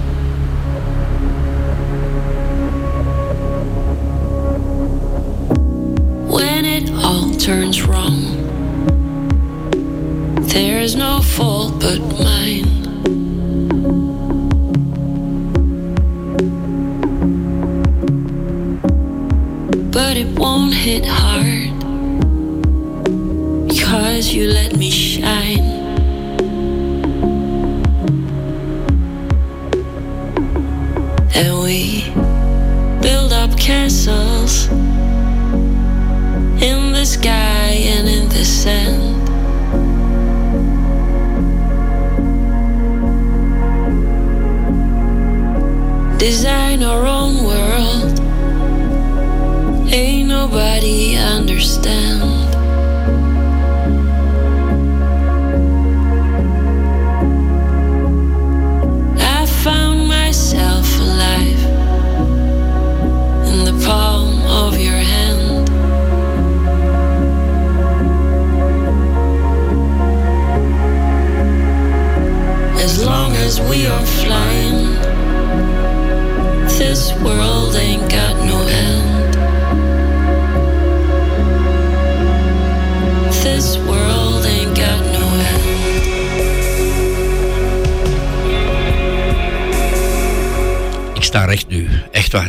But 11.91 12.19
mine. 12.23 12.71
But 19.91 20.17
it 20.17 20.39
won't 20.39 20.73
hit 20.75 21.05
hard. 21.05 21.30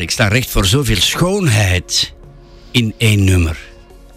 Ik 0.02 0.12
sta 0.12 0.28
recht 0.28 0.50
voor 0.50 0.66
zoveel 0.66 0.96
schoonheid 1.02 2.14
in 2.72 2.94
één 2.98 3.24
nummer. 3.24 3.58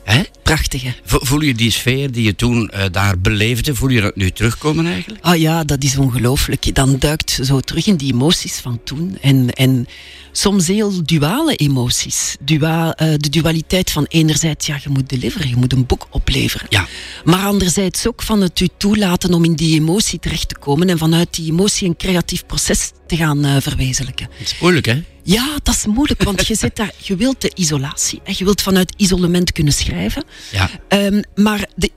Hè? 0.04 0.22
Prachtig, 0.42 0.82
hè? 0.82 0.90
Vo- 1.04 1.18
Voel 1.22 1.40
je 1.40 1.54
die 1.54 1.70
sfeer 1.70 2.12
die 2.12 2.22
je 2.24 2.34
toen 2.34 2.68
eh, 2.70 2.84
daar 2.92 3.18
beleefde, 3.18 3.74
voel 3.74 3.88
je 3.88 4.00
dat 4.00 4.16
nu 4.16 4.30
terugkomen 4.30 4.86
eigenlijk? 4.86 5.24
Ah 5.24 5.38
ja, 5.40 5.64
dat 5.64 5.82
is 5.82 5.96
ongelooflijk. 5.96 6.74
Dan 6.74 6.96
duikt 6.98 7.38
zo 7.42 7.60
terug 7.60 7.86
in 7.86 7.96
die 7.96 8.12
emoties 8.12 8.54
van 8.56 8.80
toen. 8.84 9.18
En, 9.20 9.50
en 9.52 9.86
soms 10.32 10.66
heel 10.66 11.04
duale 11.04 11.54
emoties. 11.56 12.36
Dua, 12.40 12.94
eh, 12.94 13.08
de 13.16 13.28
dualiteit 13.28 13.90
van 13.90 14.04
enerzijds, 14.08 14.66
ja, 14.66 14.78
je 14.82 14.88
moet 14.88 15.08
deliveren, 15.08 15.48
je 15.48 15.56
moet 15.56 15.72
een 15.72 15.86
boek 15.86 16.06
opleveren. 16.10 16.66
Ja. 16.70 16.86
Maar 17.24 17.44
anderzijds 17.46 18.06
ook 18.06 18.22
van 18.22 18.40
het 18.40 18.60
u 18.60 18.68
toelaten 18.76 19.34
om 19.34 19.44
in 19.44 19.54
die 19.54 19.80
emotie 19.80 20.18
terecht 20.18 20.48
te 20.48 20.58
komen 20.58 20.88
en 20.90 20.98
vanuit 20.98 21.34
die 21.34 21.50
emotie 21.50 21.88
een 21.88 21.96
creatief 21.96 22.46
proces 22.46 22.92
te 23.16 23.22
gaan 23.22 23.44
eh, 23.44 23.56
verwezenlijken. 23.60 24.28
Het 24.38 24.50
is 24.50 24.58
moeilijk, 24.60 24.86
hè? 24.86 25.02
Ja, 25.22 25.58
dat 25.62 25.74
is 25.74 25.86
moeilijk, 25.86 26.22
want 26.22 26.46
je, 26.46 26.54
zit 26.54 26.76
daar, 26.76 26.92
je 26.98 27.16
wilt 27.16 27.40
de 27.40 27.50
isolatie 27.54 28.20
en 28.24 28.34
je 28.36 28.44
wilt 28.44 28.62
vanuit 28.62 28.94
isolement 28.96 29.52
kunnen 29.52 29.72
schrijven. 29.72 30.24
Ja. 30.52 30.70
Ehm, 30.88 31.22
maar 31.34 31.66
de 31.74 31.90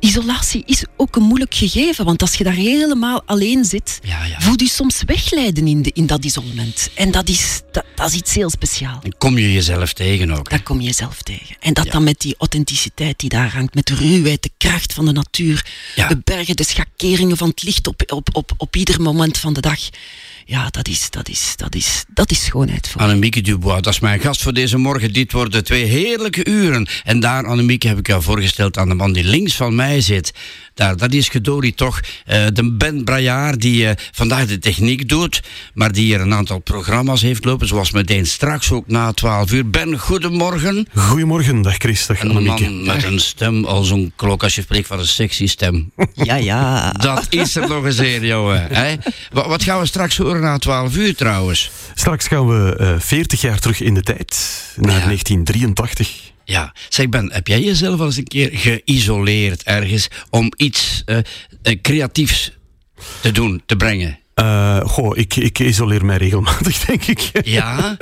isolatie 0.00 0.62
is 0.66 0.84
ook 0.96 1.16
een 1.16 1.22
moeilijk 1.22 1.54
gegeven, 1.54 2.04
want 2.04 2.22
als 2.22 2.34
je 2.34 2.44
daar 2.44 2.52
helemaal 2.52 3.22
alleen 3.26 3.64
zit, 3.64 3.98
Ja, 4.02 4.24
ja. 4.24 4.40
voel 4.40 4.54
je 4.56 4.68
soms 4.68 5.02
wegleiden 5.06 5.66
in, 5.66 5.82
de, 5.82 5.90
in 5.94 6.06
dat 6.06 6.24
isolement. 6.24 6.90
En 6.94 7.10
dat 7.10 7.28
is, 7.28 7.60
dat, 7.72 7.84
dat 7.94 8.08
is 8.08 8.14
iets 8.16 8.34
heel 8.34 8.50
speciaals. 8.50 9.02
Dan 9.02 9.14
kom 9.18 9.38
je 9.38 9.52
jezelf 9.52 9.92
tegen 9.92 10.30
ook. 10.30 10.36
hè? 10.36 10.56
Daar 10.56 10.62
kom 10.62 10.80
je 10.80 10.86
jezelf 10.86 11.22
tegen. 11.22 11.56
En 11.60 11.72
dat 11.74 11.84
Ja. 11.84 11.90
dan 11.90 12.04
met 12.04 12.20
die 12.20 12.34
authenticiteit 12.38 13.18
die 13.18 13.28
daar 13.28 13.52
hangt, 13.52 13.74
met 13.74 13.86
de 13.86 13.94
ruwheid, 13.94 14.42
de 14.42 14.50
kracht 14.56 14.92
van 14.92 15.04
de 15.04 15.12
natuur, 15.12 15.66
de 15.94 16.20
bergen, 16.24 16.56
de 16.56 16.64
schakeringen 16.64 17.36
van 17.36 17.48
het 17.48 17.62
licht 17.62 17.86
op, 17.86 18.02
op, 18.12 18.28
op, 18.32 18.52
op 18.56 18.76
ieder 18.76 19.00
moment 19.02 19.38
van 19.38 19.52
de 19.52 19.60
dag. 19.60 19.80
Ja, 20.50 20.68
dat 20.70 20.88
is, 20.88 21.10
dat 21.10 21.28
is, 21.28 21.52
dat 21.56 21.74
is, 21.74 22.04
dat 22.08 22.30
is 22.30 22.44
schoonheid 22.44 22.88
voor. 22.88 23.00
Annemieke 23.00 23.40
Dubois, 23.40 23.82
dat 23.82 23.92
is 23.92 24.00
mijn 24.00 24.20
gast 24.20 24.42
voor 24.42 24.52
deze 24.52 24.78
morgen. 24.78 25.12
Dit 25.12 25.32
worden 25.32 25.64
twee 25.64 25.84
heerlijke 25.84 26.46
uren. 26.46 26.88
En 27.04 27.20
daar, 27.20 27.46
Annemieke, 27.46 27.88
heb 27.88 27.98
ik 27.98 28.06
jou 28.06 28.22
voorgesteld 28.22 28.78
aan 28.78 28.88
de 28.88 28.94
man 28.94 29.12
die 29.12 29.24
links 29.24 29.56
van 29.56 29.74
mij 29.74 30.00
zit. 30.00 30.32
Daar, 30.80 30.96
dat 30.96 31.12
is 31.12 31.28
Gedori 31.28 31.74
toch, 31.74 32.00
eh, 32.26 32.46
de 32.52 32.72
Ben 32.72 33.04
Brajaar 33.04 33.58
die 33.58 33.86
eh, 33.86 33.96
vandaag 34.12 34.46
de 34.46 34.58
techniek 34.58 35.08
doet, 35.08 35.42
maar 35.74 35.92
die 35.92 36.04
hier 36.04 36.20
een 36.20 36.34
aantal 36.34 36.58
programma's 36.58 37.20
heeft 37.22 37.44
lopen, 37.44 37.66
zoals 37.66 37.90
meteen 37.90 38.26
straks 38.26 38.70
ook 38.70 38.86
na 38.86 39.12
12 39.12 39.52
uur. 39.52 39.70
Ben, 39.70 39.98
goedemorgen. 39.98 40.86
Goedemorgen, 40.94 41.62
dag 41.62 41.74
Chris, 41.76 42.06
dag 42.06 42.18
En 42.18 42.30
een 42.30 42.36
Annemieke. 42.36 42.62
man 42.70 42.84
met 42.84 43.04
een 43.04 43.20
stem 43.20 43.64
als 43.64 43.90
een 43.90 44.12
klok, 44.16 44.42
als 44.42 44.54
je 44.54 44.60
spreekt 44.62 44.86
van 44.86 44.98
een 44.98 45.06
sexy 45.06 45.46
stem. 45.46 45.90
Ja, 46.14 46.34
ja. 46.34 46.92
Dat 46.92 47.26
is 47.30 47.56
er 47.56 47.68
nog 47.68 47.84
eens 47.84 47.98
een, 47.98 48.26
jongen. 48.26 48.66
Hè? 48.72 48.94
Wat, 49.32 49.46
wat 49.46 49.62
gaan 49.62 49.80
we 49.80 49.86
straks 49.86 50.16
horen 50.16 50.40
na 50.40 50.58
12 50.58 50.96
uur 50.96 51.14
trouwens? 51.14 51.70
Straks 51.94 52.26
gaan 52.26 52.48
we 52.48 52.76
eh 52.76 52.94
40 52.98 53.40
jaar 53.40 53.58
terug 53.58 53.80
in 53.80 53.94
de 53.94 54.02
tijd, 54.02 54.64
naar 54.76 54.98
Ja. 54.98 55.04
1983. 55.04 56.29
Ja, 56.50 56.74
zeg 56.88 57.08
Ben, 57.08 57.32
heb 57.32 57.46
jij 57.46 57.60
jezelf 57.60 58.00
al 58.00 58.06
eens 58.06 58.16
een 58.16 58.24
keer 58.24 58.50
geïsoleerd 58.52 59.62
ergens 59.62 60.08
om 60.30 60.52
iets 60.56 61.02
eh, 61.06 61.18
eh, 61.62 61.80
creatiefs 61.82 62.52
te 63.20 63.32
doen, 63.32 63.62
te 63.66 63.76
brengen? 63.76 64.18
Eh, 64.34 64.80
goh, 64.80 65.16
ik, 65.18 65.36
ik 65.36 65.58
isoleer 65.58 66.04
mij 66.04 66.16
regelmatig, 66.16 66.78
denk 66.86 67.04
ik. 67.04 67.30
Ja? 67.46 67.96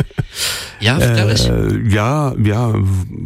Ja, 0.78 1.00
vertel 1.00 1.28
eens. 1.28 1.44
Eh, 1.44 1.90
ja, 1.92 2.34
ja, 2.42 2.70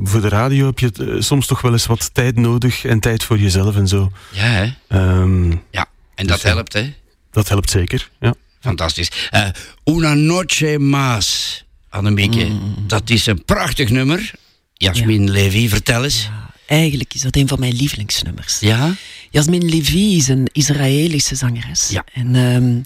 voor 0.05 0.21
de 0.21 0.29
radio 0.29 0.67
heb 0.67 0.79
je 0.79 1.17
soms 1.19 1.47
toch 1.47 1.61
wel 1.61 1.73
eens 1.73 1.87
wat 1.87 2.15
tijd 2.15 2.37
nodig 2.37 2.85
en 2.85 3.01
tijd 3.01 3.25
voor 3.25 3.39
jezelf 3.39 3.77
en 3.77 3.89
zo. 3.89 4.11
Ja, 4.31 4.43
hè? 4.43 4.73
Ehm, 4.89 5.51
Ja, 5.71 5.87
en 6.15 6.27
dat 6.27 6.41
Dus 6.41 6.53
helpt, 6.53 6.73
hè? 6.73 6.93
dat 7.31 7.49
helpt 7.49 7.71
zeker, 7.71 8.11
ja. 8.21 8.35
Fantastisch. 8.61 9.11
Eh, 9.31 9.49
Una 9.85 10.15
Noche 10.15 10.79
Más, 10.79 11.65
Annemieke. 11.89 12.49
Dat 12.87 13.11
is 13.11 13.27
een 13.27 13.45
prachtig 13.45 13.91
nummer. 13.91 14.31
Jasmin 14.83 15.31
Levy, 15.31 15.69
vertel 15.69 16.05
eens. 16.05 16.29
Eigenlijk 16.67 17.15
is 17.15 17.21
dat 17.21 17.37
een 17.37 17.49
van 17.49 17.61
mijn 17.61 17.75
lievelingsnummers. 17.75 18.61
Ja? 18.61 18.95
Jasmin 19.31 19.69
Levy 19.69 20.17
is 20.17 20.29
een 20.29 20.49
Israëlische 20.53 21.35
zangeres. 21.35 21.89
Ja. 21.89 22.05
En 22.13 22.35
ehm, 22.35 22.81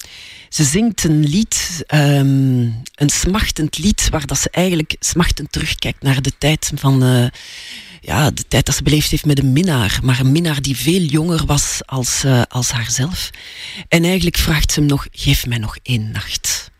ze 0.48 0.64
zingt 0.64 1.04
een 1.04 1.26
lied, 1.28 1.82
ehm, 1.86 2.60
een 2.94 3.10
smachtend 3.10 3.78
lied, 3.78 4.08
waar 4.10 4.26
dat 4.26 4.38
ze 4.38 4.50
eigenlijk 4.50 4.96
smachtend 4.98 5.52
terugkijkt 5.52 6.02
naar 6.02 6.22
de 6.22 6.32
tijd 6.38 6.72
van... 6.74 7.02
eh, 7.02 7.26
ja, 8.00 8.30
de 8.30 8.44
tijd 8.48 8.66
dat 8.66 8.74
ze 8.74 8.82
beleefd 8.82 9.10
heeft 9.10 9.26
met 9.26 9.38
een 9.38 9.52
minnaar. 9.52 9.98
Maar 10.02 10.20
een 10.20 10.32
minnaar 10.32 10.62
die 10.62 10.76
veel 10.76 11.02
jonger 11.02 11.46
was 11.46 11.80
als, 11.84 12.24
eh, 12.24 12.42
als 12.48 12.70
haarzelf. 12.70 13.30
En 13.88 14.04
eigenlijk 14.04 14.36
vraagt 14.36 14.72
ze 14.72 14.80
hem 14.80 14.88
nog, 14.88 15.06
geef 15.10 15.46
mij 15.46 15.58
nog 15.58 15.76
één 15.82 16.10
nacht. 16.10 16.70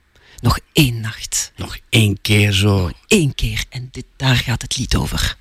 Nog 0.41 0.59
één 0.73 1.01
nacht. 1.01 1.53
Nog 1.57 1.79
één 1.89 2.21
keer 2.21 2.53
zo. 2.53 2.91
Eén 3.07 3.35
keer. 3.35 3.65
En 3.69 3.89
dit, 3.91 4.07
daar 4.17 4.37
gaat 4.37 4.63
het 4.63 4.77
lied 4.77 4.97
over. 4.97 5.37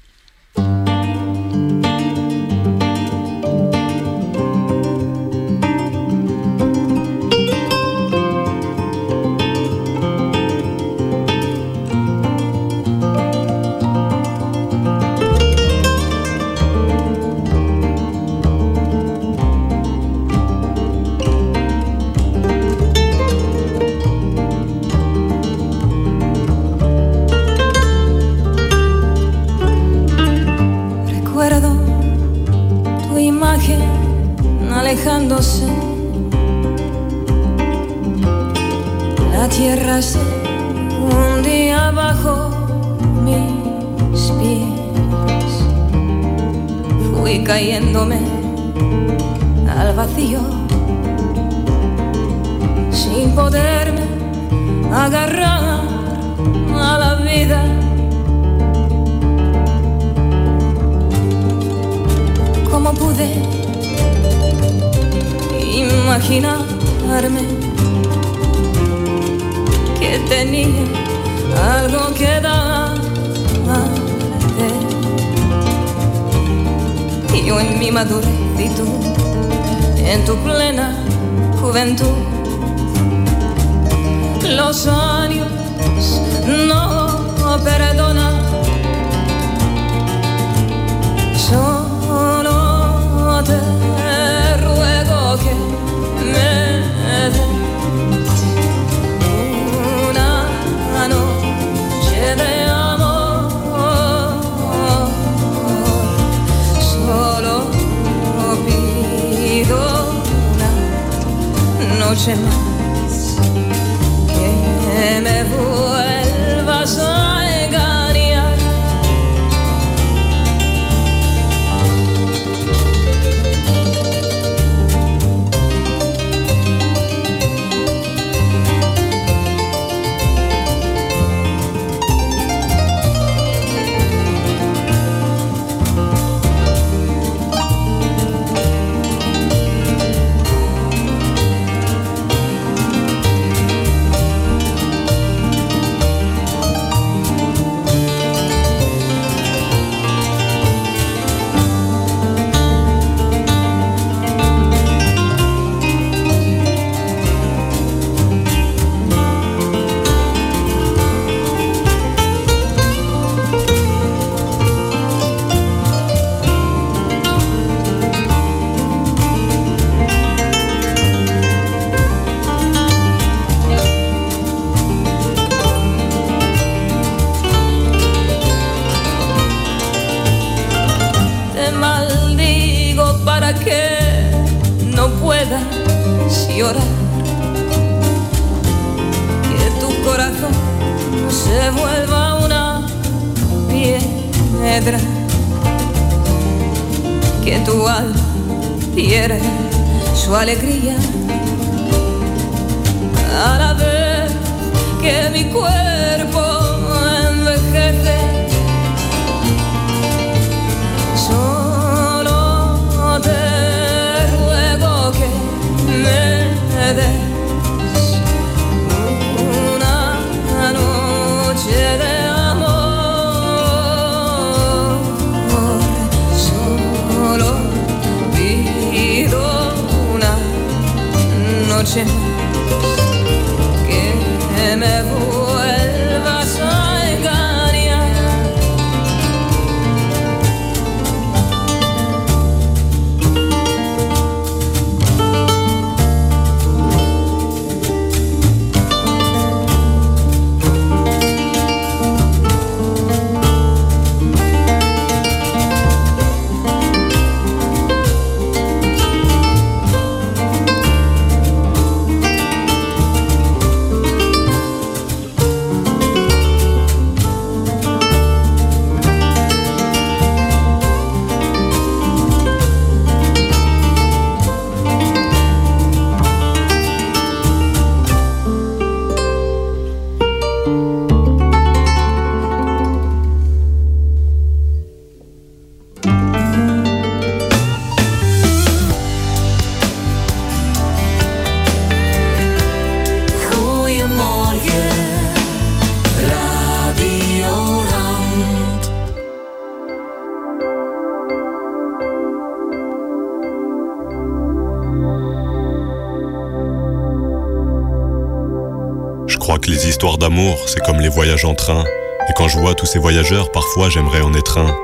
En 311.45 311.55
train. 311.55 311.83
Et 312.29 312.33
quand 312.35 312.47
je 312.47 312.57
vois 312.57 312.73
tous 312.73 312.85
ces 312.85 312.99
voyageurs, 312.99 313.51
parfois 313.51 313.89
j'aimerais 313.89 314.21
en 314.21 314.33
être 314.33 314.57
un. 314.57 314.75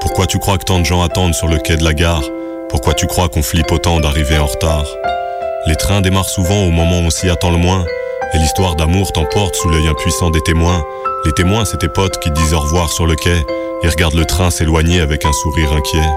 Pourquoi 0.00 0.26
tu 0.26 0.38
crois 0.38 0.58
que 0.58 0.64
tant 0.64 0.80
de 0.80 0.84
gens 0.84 1.02
attendent 1.02 1.34
sur 1.34 1.46
le 1.46 1.58
quai 1.58 1.76
de 1.76 1.84
la 1.84 1.94
gare? 1.94 2.24
Pourquoi 2.68 2.94
tu 2.94 3.06
crois 3.06 3.28
qu'on 3.28 3.42
flippe 3.42 3.70
autant 3.70 4.00
d'arriver 4.00 4.38
en 4.38 4.46
retard? 4.46 4.86
Les 5.66 5.76
trains 5.76 6.00
démarrent 6.00 6.28
souvent 6.28 6.64
au 6.64 6.70
moment 6.70 6.98
où 6.98 7.06
on 7.06 7.10
s'y 7.10 7.28
attend 7.28 7.50
le 7.50 7.58
moins. 7.58 7.84
Et 8.34 8.38
l'histoire 8.38 8.76
d'amour 8.76 9.12
t'emporte 9.12 9.54
sous 9.54 9.68
l'œil 9.68 9.88
impuissant 9.88 10.30
des 10.30 10.40
témoins. 10.42 10.84
Les 11.24 11.32
témoins, 11.32 11.64
c'est 11.64 11.78
tes 11.78 11.88
potes 11.88 12.18
qui 12.20 12.30
disent 12.30 12.54
au 12.54 12.60
revoir 12.60 12.90
sur 12.90 13.06
le 13.06 13.14
quai 13.14 13.36
et 13.82 13.88
regardent 13.88 14.14
le 14.14 14.24
train 14.24 14.50
s'éloigner 14.50 15.00
avec 15.00 15.24
un 15.24 15.32
sourire 15.32 15.72
inquiet. 15.72 16.08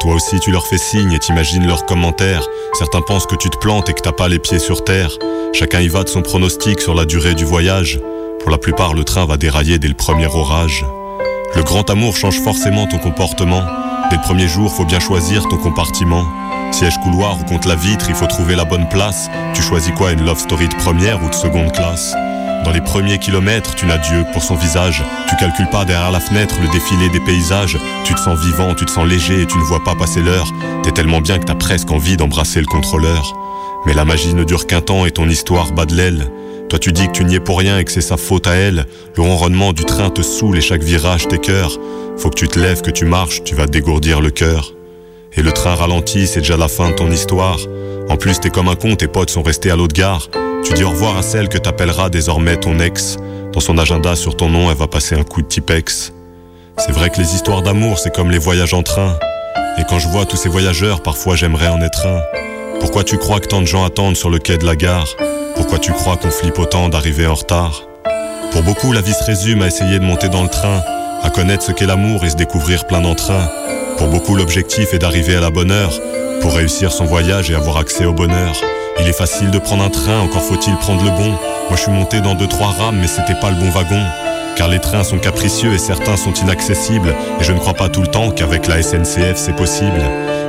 Toi 0.00 0.14
aussi, 0.14 0.38
tu 0.40 0.52
leur 0.52 0.66
fais 0.66 0.78
signe 0.78 1.12
et 1.12 1.18
t'imagines 1.18 1.66
leurs 1.66 1.84
commentaires. 1.84 2.46
Certains 2.74 3.02
pensent 3.02 3.26
que 3.26 3.34
tu 3.34 3.50
te 3.50 3.58
plantes 3.58 3.88
et 3.88 3.94
que 3.94 4.00
t'as 4.00 4.12
pas 4.12 4.28
les 4.28 4.38
pieds 4.38 4.58
sur 4.58 4.84
terre. 4.84 5.10
Chacun 5.52 5.80
y 5.80 5.88
va 5.88 6.04
de 6.04 6.08
son 6.08 6.22
pronostic 6.22 6.80
sur 6.80 6.94
la 6.94 7.04
durée 7.04 7.34
du 7.34 7.44
voyage. 7.44 8.00
Pour 8.40 8.50
la 8.50 8.58
plupart, 8.58 8.94
le 8.94 9.04
train 9.04 9.26
va 9.26 9.36
dérailler 9.36 9.78
dès 9.78 9.88
le 9.88 9.94
premier 9.94 10.26
orage. 10.26 10.84
Le 11.54 11.62
grand 11.62 11.88
amour 11.90 12.16
change 12.16 12.40
forcément 12.40 12.86
ton 12.86 12.98
comportement. 12.98 13.62
Dès 14.10 14.16
le 14.16 14.22
premier 14.22 14.48
jour, 14.48 14.72
faut 14.72 14.84
bien 14.84 15.00
choisir 15.00 15.46
ton 15.48 15.56
compartiment. 15.56 16.24
Siège 16.72 16.98
couloir 17.02 17.38
ou 17.40 17.44
contre 17.44 17.68
la 17.68 17.74
vitre, 17.74 18.06
il 18.08 18.14
faut 18.14 18.26
trouver 18.26 18.54
la 18.54 18.64
bonne 18.64 18.88
place. 18.88 19.28
Tu 19.54 19.62
choisis 19.62 19.92
quoi, 19.92 20.12
une 20.12 20.24
love 20.24 20.38
story 20.38 20.68
de 20.68 20.74
première 20.76 21.22
ou 21.22 21.28
de 21.28 21.34
seconde 21.34 21.72
classe? 21.72 22.14
Dans 22.64 22.70
les 22.70 22.80
premiers 22.80 23.18
kilomètres, 23.18 23.74
tu 23.74 23.86
n'as 23.86 23.98
Dieu 23.98 24.24
pour 24.32 24.42
son 24.42 24.54
visage. 24.54 25.04
Tu 25.28 25.36
calcules 25.36 25.70
pas 25.70 25.84
derrière 25.84 26.10
la 26.10 26.20
fenêtre 26.20 26.56
le 26.60 26.68
défilé 26.68 27.08
des 27.10 27.20
paysages. 27.20 27.78
Tu 28.04 28.14
te 28.14 28.20
sens 28.20 28.38
vivant, 28.38 28.74
tu 28.74 28.84
te 28.84 28.90
sens 28.90 29.06
léger 29.06 29.42
et 29.42 29.46
tu 29.46 29.58
ne 29.58 29.62
vois 29.64 29.82
pas 29.84 29.94
passer 29.94 30.20
l'heure. 30.20 30.52
T'es 30.82 30.92
tellement 30.92 31.20
bien 31.20 31.38
que 31.38 31.44
t'as 31.44 31.54
presque 31.54 31.90
envie 31.90 32.16
d'embrasser 32.16 32.60
le 32.60 32.66
contrôleur. 32.66 33.32
Mais 33.86 33.94
la 33.94 34.04
magie 34.04 34.34
ne 34.34 34.44
dure 34.44 34.66
qu'un 34.66 34.80
temps 34.80 35.06
et 35.06 35.10
ton 35.10 35.28
histoire 35.28 35.72
bat 35.72 35.86
de 35.86 35.94
l'aile. 35.94 36.30
Toi 36.68 36.78
tu 36.78 36.92
dis 36.92 37.06
que 37.06 37.12
tu 37.12 37.24
n'y 37.24 37.36
es 37.36 37.40
pour 37.40 37.58
rien 37.58 37.78
et 37.78 37.84
que 37.84 37.90
c'est 37.90 38.00
sa 38.00 38.16
faute 38.16 38.46
à 38.46 38.54
elle. 38.54 38.86
Le 39.16 39.22
ronronnement 39.22 39.72
du 39.72 39.84
train 39.84 40.10
te 40.10 40.22
saoule 40.22 40.58
et 40.58 40.60
chaque 40.60 40.82
virage 40.82 41.26
t'écœure. 41.26 41.78
Faut 42.18 42.30
que 42.30 42.34
tu 42.34 42.48
te 42.48 42.58
lèves, 42.58 42.82
que 42.82 42.90
tu 42.90 43.04
marches, 43.04 43.42
tu 43.44 43.54
vas 43.54 43.66
dégourdir 43.66 44.20
le 44.20 44.30
cœur. 44.30 44.74
Et 45.36 45.42
le 45.42 45.52
train 45.52 45.74
ralentit, 45.74 46.26
c'est 46.26 46.40
déjà 46.40 46.56
la 46.56 46.68
fin 46.68 46.90
de 46.90 46.94
ton 46.94 47.10
histoire. 47.10 47.58
En 48.08 48.16
plus, 48.16 48.40
t'es 48.40 48.50
comme 48.50 48.68
un 48.68 48.74
con, 48.74 48.96
tes 48.96 49.08
potes 49.08 49.30
sont 49.30 49.42
restés 49.42 49.70
à 49.70 49.76
l'autre 49.76 49.94
gare. 49.94 50.28
Tu 50.64 50.72
dis 50.74 50.84
au 50.84 50.90
revoir 50.90 51.16
à 51.16 51.22
celle 51.22 51.48
que 51.48 51.58
t'appelleras 51.58 52.10
désormais 52.10 52.56
ton 52.56 52.80
ex. 52.80 53.16
Dans 53.52 53.60
son 53.60 53.78
agenda 53.78 54.16
sur 54.16 54.36
ton 54.36 54.48
nom, 54.48 54.70
elle 54.70 54.76
va 54.76 54.88
passer 54.88 55.14
un 55.14 55.22
coup 55.22 55.42
de 55.42 55.46
Tipex. 55.46 56.12
C'est 56.76 56.92
vrai 56.92 57.10
que 57.10 57.18
les 57.18 57.34
histoires 57.34 57.62
d'amour, 57.62 57.98
c'est 57.98 58.14
comme 58.14 58.30
les 58.30 58.38
voyages 58.38 58.74
en 58.74 58.82
train. 58.82 59.18
Et 59.78 59.82
quand 59.88 59.98
je 59.98 60.08
vois 60.08 60.26
tous 60.26 60.36
ces 60.36 60.48
voyageurs, 60.48 61.02
parfois 61.02 61.36
j'aimerais 61.36 61.68
en 61.68 61.80
être 61.80 62.06
un. 62.06 62.20
Pourquoi 62.80 63.04
tu 63.04 63.18
crois 63.18 63.40
que 63.40 63.46
tant 63.46 63.60
de 63.60 63.66
gens 63.66 63.84
attendent 63.84 64.16
sur 64.16 64.30
le 64.30 64.38
quai 64.38 64.56
de 64.56 64.64
la 64.64 64.76
gare? 64.76 65.08
Pourquoi 65.56 65.78
tu 65.78 65.92
crois 65.92 66.16
qu'on 66.16 66.30
flippe 66.30 66.58
autant 66.58 66.88
d'arriver 66.88 67.26
en 67.26 67.34
retard? 67.34 67.82
Pour 68.52 68.62
beaucoup, 68.62 68.92
la 68.92 69.00
vie 69.00 69.12
se 69.12 69.24
résume 69.24 69.62
à 69.62 69.66
essayer 69.66 69.98
de 69.98 70.04
monter 70.04 70.28
dans 70.28 70.42
le 70.42 70.48
train, 70.48 70.82
à 71.22 71.30
connaître 71.30 71.62
ce 71.62 71.72
qu'est 71.72 71.86
l'amour 71.86 72.24
et 72.24 72.30
se 72.30 72.36
découvrir 72.36 72.86
plein 72.86 73.00
d'entrain. 73.00 73.50
Pour 73.98 74.08
beaucoup, 74.08 74.34
l'objectif 74.34 74.94
est 74.94 74.98
d'arriver 74.98 75.36
à 75.36 75.40
la 75.40 75.50
bonne 75.50 75.70
heure, 75.70 76.00
pour 76.40 76.54
réussir 76.54 76.92
son 76.92 77.04
voyage 77.04 77.50
et 77.50 77.54
avoir 77.54 77.76
accès 77.76 78.04
au 78.04 78.12
bonheur. 78.12 78.54
Il 79.00 79.08
est 79.08 79.12
facile 79.12 79.50
de 79.50 79.58
prendre 79.58 79.84
un 79.84 79.90
train, 79.90 80.20
encore 80.20 80.42
faut-il 80.42 80.76
prendre 80.76 81.04
le 81.04 81.10
bon. 81.10 81.30
Moi 81.30 81.76
je 81.76 81.82
suis 81.82 81.92
monté 81.92 82.20
dans 82.20 82.34
deux 82.34 82.48
trois 82.48 82.68
rames, 82.68 82.98
mais 83.00 83.06
c'était 83.06 83.38
pas 83.40 83.50
le 83.50 83.56
bon 83.56 83.70
wagon. 83.70 84.02
Car 84.56 84.68
les 84.68 84.80
trains 84.80 85.04
sont 85.04 85.18
capricieux 85.18 85.72
et 85.72 85.78
certains 85.78 86.16
sont 86.16 86.32
inaccessibles. 86.32 87.14
Et 87.40 87.44
je 87.44 87.52
ne 87.52 87.58
crois 87.58 87.74
pas 87.74 87.88
tout 87.88 88.00
le 88.00 88.08
temps 88.08 88.30
qu'avec 88.30 88.66
la 88.66 88.82
SNCF 88.82 89.36
c'est 89.36 89.54
possible. 89.54 90.02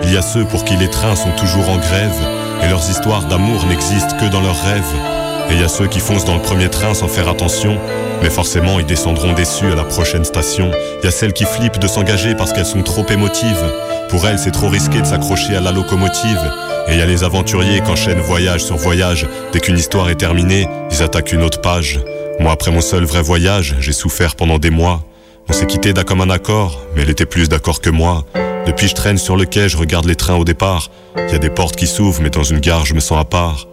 Il 0.03 0.13
y 0.13 0.17
a 0.17 0.21
ceux 0.21 0.45
pour 0.45 0.65
qui 0.65 0.75
les 0.77 0.89
trains 0.89 1.15
sont 1.15 1.31
toujours 1.37 1.69
en 1.69 1.77
grève. 1.77 2.27
Et 2.63 2.67
leurs 2.67 2.89
histoires 2.89 3.25
d'amour 3.25 3.65
n'existent 3.67 4.17
que 4.17 4.31
dans 4.31 4.41
leurs 4.41 4.61
rêves. 4.63 5.18
Et 5.49 5.53
il 5.53 5.61
y 5.61 5.63
a 5.63 5.67
ceux 5.67 5.87
qui 5.87 5.99
foncent 5.99 6.25
dans 6.25 6.35
le 6.35 6.41
premier 6.41 6.69
train 6.69 6.93
sans 6.93 7.07
faire 7.07 7.27
attention. 7.27 7.77
Mais 8.21 8.29
forcément, 8.29 8.79
ils 8.79 8.85
descendront 8.85 9.33
déçus 9.33 9.71
à 9.71 9.75
la 9.75 9.83
prochaine 9.83 10.25
station. 10.25 10.71
Il 11.01 11.05
y 11.05 11.07
a 11.07 11.11
celles 11.11 11.33
qui 11.33 11.45
flippent 11.45 11.79
de 11.79 11.87
s'engager 11.87 12.35
parce 12.35 12.53
qu'elles 12.53 12.65
sont 12.65 12.83
trop 12.83 13.05
émotives. 13.09 13.63
Pour 14.09 14.27
elles, 14.27 14.39
c'est 14.39 14.51
trop 14.51 14.69
risqué 14.69 15.01
de 15.01 15.05
s'accrocher 15.05 15.55
à 15.55 15.61
la 15.61 15.71
locomotive. 15.71 16.39
Et 16.87 16.93
il 16.93 16.97
y 16.97 17.01
a 17.01 17.05
les 17.05 17.23
aventuriers 17.23 17.81
qui 17.81 17.89
enchaînent 17.89 18.19
voyage 18.19 18.63
sur 18.63 18.75
voyage. 18.75 19.27
Dès 19.53 19.59
qu'une 19.59 19.77
histoire 19.77 20.09
est 20.09 20.15
terminée, 20.15 20.67
ils 20.91 21.03
attaquent 21.03 21.33
une 21.33 21.43
autre 21.43 21.61
page. 21.61 21.99
Moi, 22.39 22.51
après 22.51 22.71
mon 22.71 22.81
seul 22.81 23.03
vrai 23.03 23.21
voyage, 23.21 23.75
j'ai 23.79 23.93
souffert 23.93 24.35
pendant 24.35 24.59
des 24.59 24.69
mois. 24.69 25.03
On 25.49 25.53
s'est 25.53 25.67
quitté 25.67 25.93
d'un 25.93 26.29
accord, 26.29 26.79
mais 26.95 27.01
elle 27.01 27.09
était 27.09 27.25
plus 27.25 27.49
d'accord 27.49 27.81
que 27.81 27.89
moi. 27.89 28.25
Depuis, 28.65 28.87
je 28.87 28.95
traîne 28.95 29.17
sur 29.17 29.35
le 29.35 29.45
quai, 29.45 29.67
je 29.67 29.77
regarde 29.77 30.05
les 30.05 30.15
trains 30.15 30.35
au 30.35 30.45
départ. 30.45 30.89
Il 31.17 31.31
y 31.31 31.35
a 31.35 31.39
des 31.39 31.49
portes 31.49 31.75
qui 31.75 31.87
s'ouvrent, 31.87 32.21
mais 32.21 32.29
dans 32.29 32.43
une 32.43 32.59
gare, 32.59 32.85
je 32.85 32.93
me 32.93 32.99
sens 32.99 33.19
à 33.19 33.25
part. 33.25 33.67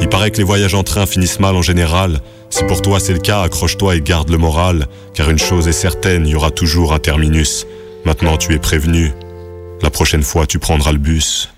Il 0.00 0.08
paraît 0.08 0.30
que 0.30 0.38
les 0.38 0.44
voyages 0.44 0.74
en 0.74 0.82
train 0.82 1.06
finissent 1.06 1.40
mal 1.40 1.54
en 1.56 1.62
général. 1.62 2.20
Si 2.50 2.64
pour 2.64 2.82
toi 2.82 2.98
c'est 3.00 3.12
le 3.12 3.18
cas, 3.20 3.42
accroche-toi 3.42 3.96
et 3.96 4.00
garde 4.00 4.30
le 4.30 4.38
moral, 4.38 4.86
car 5.14 5.30
une 5.30 5.38
chose 5.38 5.68
est 5.68 5.72
certaine, 5.72 6.26
il 6.26 6.30
y 6.32 6.34
aura 6.34 6.50
toujours 6.50 6.92
un 6.92 6.98
terminus. 6.98 7.66
Maintenant 8.04 8.36
tu 8.36 8.52
es 8.54 8.58
prévenu. 8.58 9.12
La 9.82 9.90
prochaine 9.90 10.22
fois 10.22 10.46
tu 10.46 10.58
prendras 10.58 10.92
le 10.92 10.98
bus. 10.98 11.48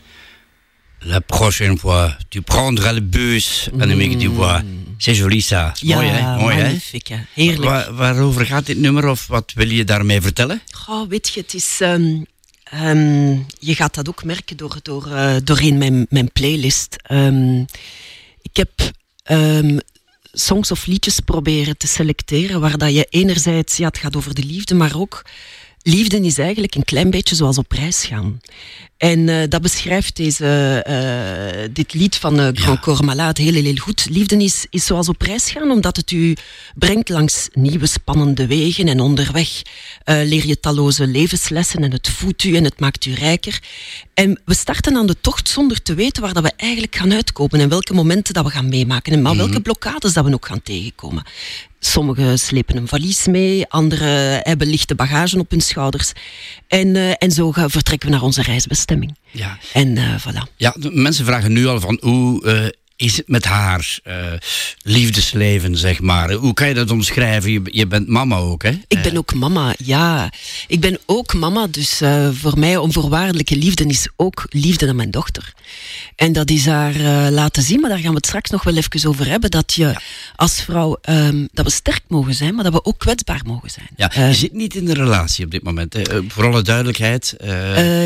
La 1.07 1.21
prochaine 1.21 1.77
fois, 1.77 2.13
tu 2.31 2.41
prendras 2.41 2.93
le 2.95 3.01
bus, 3.01 3.69
Annemiek 3.79 4.17
Dubois. 4.17 4.63
C'est 4.99 5.15
joli 5.15 5.43
ça. 5.43 5.75
Ja, 5.83 5.97
Mooi 5.97 6.07
hè? 6.09 6.37
Mooi 6.39 6.55
hè? 6.55 6.63
magnifique. 6.63 7.11
hè. 7.15 7.21
Heerlijk. 7.35 7.65
Wa- 7.71 7.93
waarover 7.93 8.47
gaat 8.47 8.67
dit 8.67 8.79
nummer 8.79 9.09
of 9.09 9.27
wat 9.27 9.53
wil 9.55 9.69
je 9.71 9.85
daarmee 9.85 10.21
vertellen? 10.21 10.63
Goh, 10.73 11.09
weet 11.09 11.29
je, 11.35 11.41
het 11.41 11.55
is... 11.55 11.79
ehm, 11.81 12.23
ehm, 12.75 13.33
je 13.59 13.75
gaat 13.75 13.95
dat 13.95 14.09
ook 14.09 14.25
merken 14.25 14.57
door, 14.57 14.77
door, 14.83 15.07
eh, 15.07 15.37
doorheen 15.45 15.79
mijn, 15.79 16.07
mijn 16.09 16.33
playlist. 16.33 16.97
Ehm, 17.03 17.61
ik 18.43 18.57
heb 18.57 18.71
ehm, 19.23 19.79
songs 20.33 20.71
of 20.71 20.87
liedjes 20.87 21.21
proberen 21.21 21.77
te 21.77 21.87
selecteren 21.87 22.61
waar 22.61 22.79
dat 22.79 22.95
je 22.95 23.07
enerzijds, 23.11 23.77
ja, 23.77 23.87
het 23.87 23.99
gaat 23.99 24.17
over 24.17 24.35
de 24.35 24.45
liefde, 24.45 24.75
maar 24.75 24.97
ook 24.97 25.23
liefde 25.87 26.21
is 26.21 26.39
eigenlijk 26.39 26.75
een 26.75 26.85
klein 26.85 27.11
beetje 27.11 27.35
zoals 27.35 27.59
op 27.59 27.73
reis 27.73 28.05
gaan. 28.05 28.41
En 28.97 29.29
uh, 29.29 29.43
dat 29.49 29.63
beschrijft 29.63 30.17
deze, 30.17 30.85
uh, 30.89 31.69
dit 31.73 31.95
lied 31.95 32.17
van 32.17 32.41
uh, 32.41 32.49
Grand 32.53 32.81
Corps 32.81 33.01
Malade 33.01 33.43
heel, 33.43 33.53
heel, 33.53 33.63
heel 33.63 33.77
goed. 33.77 34.07
Liefde 34.11 34.37
is, 34.37 34.67
is 34.71 34.87
zoals 34.87 35.09
op 35.09 35.23
reis 35.23 35.51
gaan, 35.51 35.71
omdat 35.71 35.97
het 35.97 36.11
u 36.11 36.37
brengt 36.75 37.09
langs 37.09 37.49
nieuwe 37.53 37.87
spannende 37.87 38.47
wegen. 38.47 38.89
En 38.89 39.01
onderweg 39.01 39.63
leer 40.05 40.47
je 40.47 40.61
talloze 40.61 41.07
levenslessen 41.07 41.83
en 41.83 41.93
het 41.93 42.09
voedt 42.09 42.45
u 42.45 42.57
en 42.57 42.65
het 42.65 42.81
maakt 42.81 43.05
u 43.05 43.15
rijker. 43.15 43.63
En 44.15 44.41
we 44.45 44.55
starten 44.55 44.97
aan 44.97 45.07
de 45.07 45.21
tocht 45.21 45.49
zonder 45.49 45.83
te 45.83 45.95
weten 45.95 46.23
waar 46.23 46.35
dat 46.35 46.43
we 46.43 46.53
eigenlijk 46.57 46.97
gaan 46.97 47.13
uitkomen 47.13 47.61
en 47.61 47.69
welke 47.69 47.95
momenten 47.95 48.35
dat 48.35 48.45
we 48.45 48.51
gaan 48.51 48.69
meemaken 48.69 49.13
en 49.13 49.23
maar 49.23 49.37
welke 49.37 49.53
mhm. 49.53 49.63
blokkades 49.63 50.13
dat 50.13 50.25
we 50.25 50.35
ook 50.35 50.47
gaan 50.47 50.63
tegenkomen. 50.63 51.23
Sommigen 51.87 52.39
slepen 52.39 52.77
een 52.77 52.89
valies 52.89 53.27
mee, 53.27 53.67
anderen 53.69 54.41
hebben 54.43 54.67
lichte 54.67 54.95
bagage 54.95 55.39
op 55.39 55.51
hun 55.51 55.61
schouders. 55.61 56.13
En, 56.69 56.95
uh, 56.95 57.11
en 57.19 57.31
zo 57.31 57.53
gaan, 57.53 57.71
vertrekken 57.71 58.09
we 58.09 58.15
naar 58.15 58.25
onze 58.25 58.43
reisbestemming. 58.43 59.17
Ja. 59.31 59.59
En 59.73 59.97
uh, 59.97 60.15
voilà. 60.15 60.55
Ja, 60.57 60.77
mensen 60.79 61.25
vragen 61.25 61.53
nu 61.53 61.67
al 61.67 61.81
van 61.81 61.99
hoe 62.01 62.45
uh, 62.45 62.69
is 62.97 63.17
het 63.17 63.29
met 63.29 63.45
haar 63.45 63.99
uh, 64.05 64.15
liefdesleven, 64.83 65.77
zeg 65.77 66.01
maar? 66.01 66.33
Hoe 66.33 66.55
kan 66.55 66.69
je 66.69 66.75
dat 66.75 66.91
omschrijven? 66.91 67.53
Je, 67.53 67.61
je 67.65 67.87
bent 67.87 68.09
mama 68.09 68.37
ook, 68.37 68.63
hè? 68.63 68.71
Ik 68.89 69.03
ben 69.03 69.17
ook 69.17 69.35
mama, 69.35 69.75
ja. 69.79 70.33
Ik 70.69 70.81
ben 70.81 70.99
ook 71.07 71.35
mama, 71.35 71.67
dus 71.67 72.03
uh, 72.03 72.29
voor 72.33 72.59
mij 72.59 72.77
onvoorwaardelijke 72.77 73.57
liefde 73.57 73.85
is 73.85 74.09
ook 74.17 74.47
liefde 74.49 74.87
naar 74.87 74.95
mijn 74.95 75.11
dochter. 75.11 75.53
En 76.17 76.33
dat 76.33 76.51
is 76.51 76.67
haar 76.67 76.97
uh, 76.97 77.27
laten 77.31 77.63
zien, 77.63 77.81
maar 77.81 77.91
daar 77.91 77.99
gaan 77.99 78.11
we 78.11 78.17
het 78.17 78.27
straks 78.27 78.51
nog 78.51 78.63
wel 78.63 78.77
even 78.77 79.09
over 79.09 79.27
hebben, 79.27 79.51
dat 79.51 79.73
je 79.75 79.95
als 80.37 80.63
vrouw, 80.63 80.99
um, 81.09 81.49
dat 81.53 81.65
we 81.65 81.71
sterk 81.71 82.03
mogen 82.09 82.35
zijn, 82.35 82.55
maar 82.55 82.65
dat 82.65 82.73
we 82.73 82.85
ook 82.85 82.99
kwetsbaar 82.99 83.41
mogen 83.47 83.71
zijn. 83.71 83.89
Ja, 83.97 84.27
je 84.27 84.35
zit 84.35 84.53
niet 84.53 84.75
in 84.75 84.89
een 84.89 84.95
relatie 84.95 85.45
op 85.45 85.51
dit 85.51 85.63
moment, 85.63 85.93
hè? 85.93 86.03
voor 86.29 86.47
alle 86.47 86.63
duidelijkheid. 86.63 87.37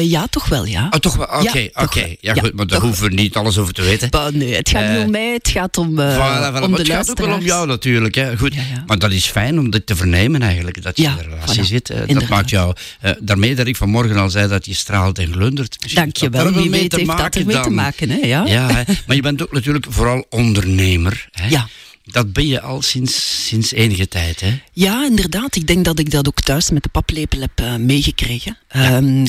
ja, 0.00 0.26
toch 0.26 0.48
wel, 0.48 0.64
ja. 0.64 0.86
Oh, 0.90 1.00
toch 1.00 1.16
wel, 1.16 1.26
oké, 1.26 1.68
oké. 1.72 2.16
Ja, 2.20 2.34
goed, 2.34 2.54
maar 2.54 2.66
daar 2.66 2.80
hoeven 2.80 3.08
we 3.08 3.14
niet 3.14 3.36
alles 3.36 3.58
over 3.58 3.74
te 3.74 3.82
weten. 3.82 4.10
Bah, 4.10 4.32
nee, 4.32 4.54
het 4.54 4.68
gaat 4.68 4.77
niet 4.80 5.04
om 5.04 5.10
mij, 5.10 5.32
het 5.32 5.48
gaat 5.48 5.78
om, 5.78 5.98
uh, 5.98 6.16
voilà, 6.16 6.56
voilà, 6.56 6.62
om 6.62 6.70
de 6.72 6.78
Het 6.78 6.88
gaat 6.88 7.10
ook 7.10 7.18
wel 7.18 7.34
om 7.34 7.44
jou 7.44 7.66
natuurlijk. 7.66 8.14
Hè. 8.14 8.36
Goed, 8.36 8.54
Maar 8.86 8.98
dat 8.98 9.12
is 9.12 9.26
fijn 9.26 9.58
om 9.58 9.70
dit 9.70 9.86
te 9.86 9.96
vernemen 9.96 10.42
eigenlijk, 10.42 10.82
dat 10.82 10.96
je 10.96 11.02
in 11.02 11.10
een 11.10 11.30
relatie 11.30 11.64
zit. 11.64 11.90
Uh, 11.90 12.14
dat 12.14 12.28
maakt 12.28 12.50
jou, 12.50 12.74
uh, 13.04 13.10
daarmee 13.20 13.54
dat 13.54 13.66
ik 13.66 13.76
vanmorgen 13.76 14.16
al 14.16 14.30
zei 14.30 14.48
dat 14.48 14.66
je 14.66 14.74
straalt 14.74 15.18
en 15.18 15.32
glundert. 15.32 15.94
Dank 15.94 16.16
je 16.16 16.30
wel, 16.30 16.52
wie 16.52 16.70
weet 16.70 16.92
heeft 16.96 17.06
dat 17.06 17.36
ermee 17.36 17.60
te 17.60 17.70
maken. 17.70 18.10
Hè? 18.10 18.26
Ja, 18.26 18.46
ja 18.46 18.72
hè. 18.72 18.82
maar 19.06 19.16
je 19.16 19.22
bent 19.22 19.42
ook 19.42 19.52
natuurlijk 19.52 19.86
vooral 19.88 20.26
ondernemer. 20.28 21.28
Hè? 21.30 21.48
Ja. 21.48 21.68
Dat 22.10 22.32
ben 22.32 22.46
je 22.46 22.60
al 22.60 22.82
sinds, 22.82 23.46
sinds 23.46 23.72
enige 23.72 24.08
tijd, 24.08 24.40
hè? 24.40 24.60
Ja, 24.72 25.04
inderdaad. 25.04 25.56
Ik 25.56 25.66
denk 25.66 25.84
dat 25.84 25.98
ik 25.98 26.10
dat 26.10 26.28
ook 26.28 26.40
thuis 26.40 26.70
met 26.70 26.82
de 26.82 26.88
paplepel 26.88 27.40
heb 27.40 27.60
uh, 27.60 27.76
meegekregen. 27.76 28.58
Um, 28.76 29.24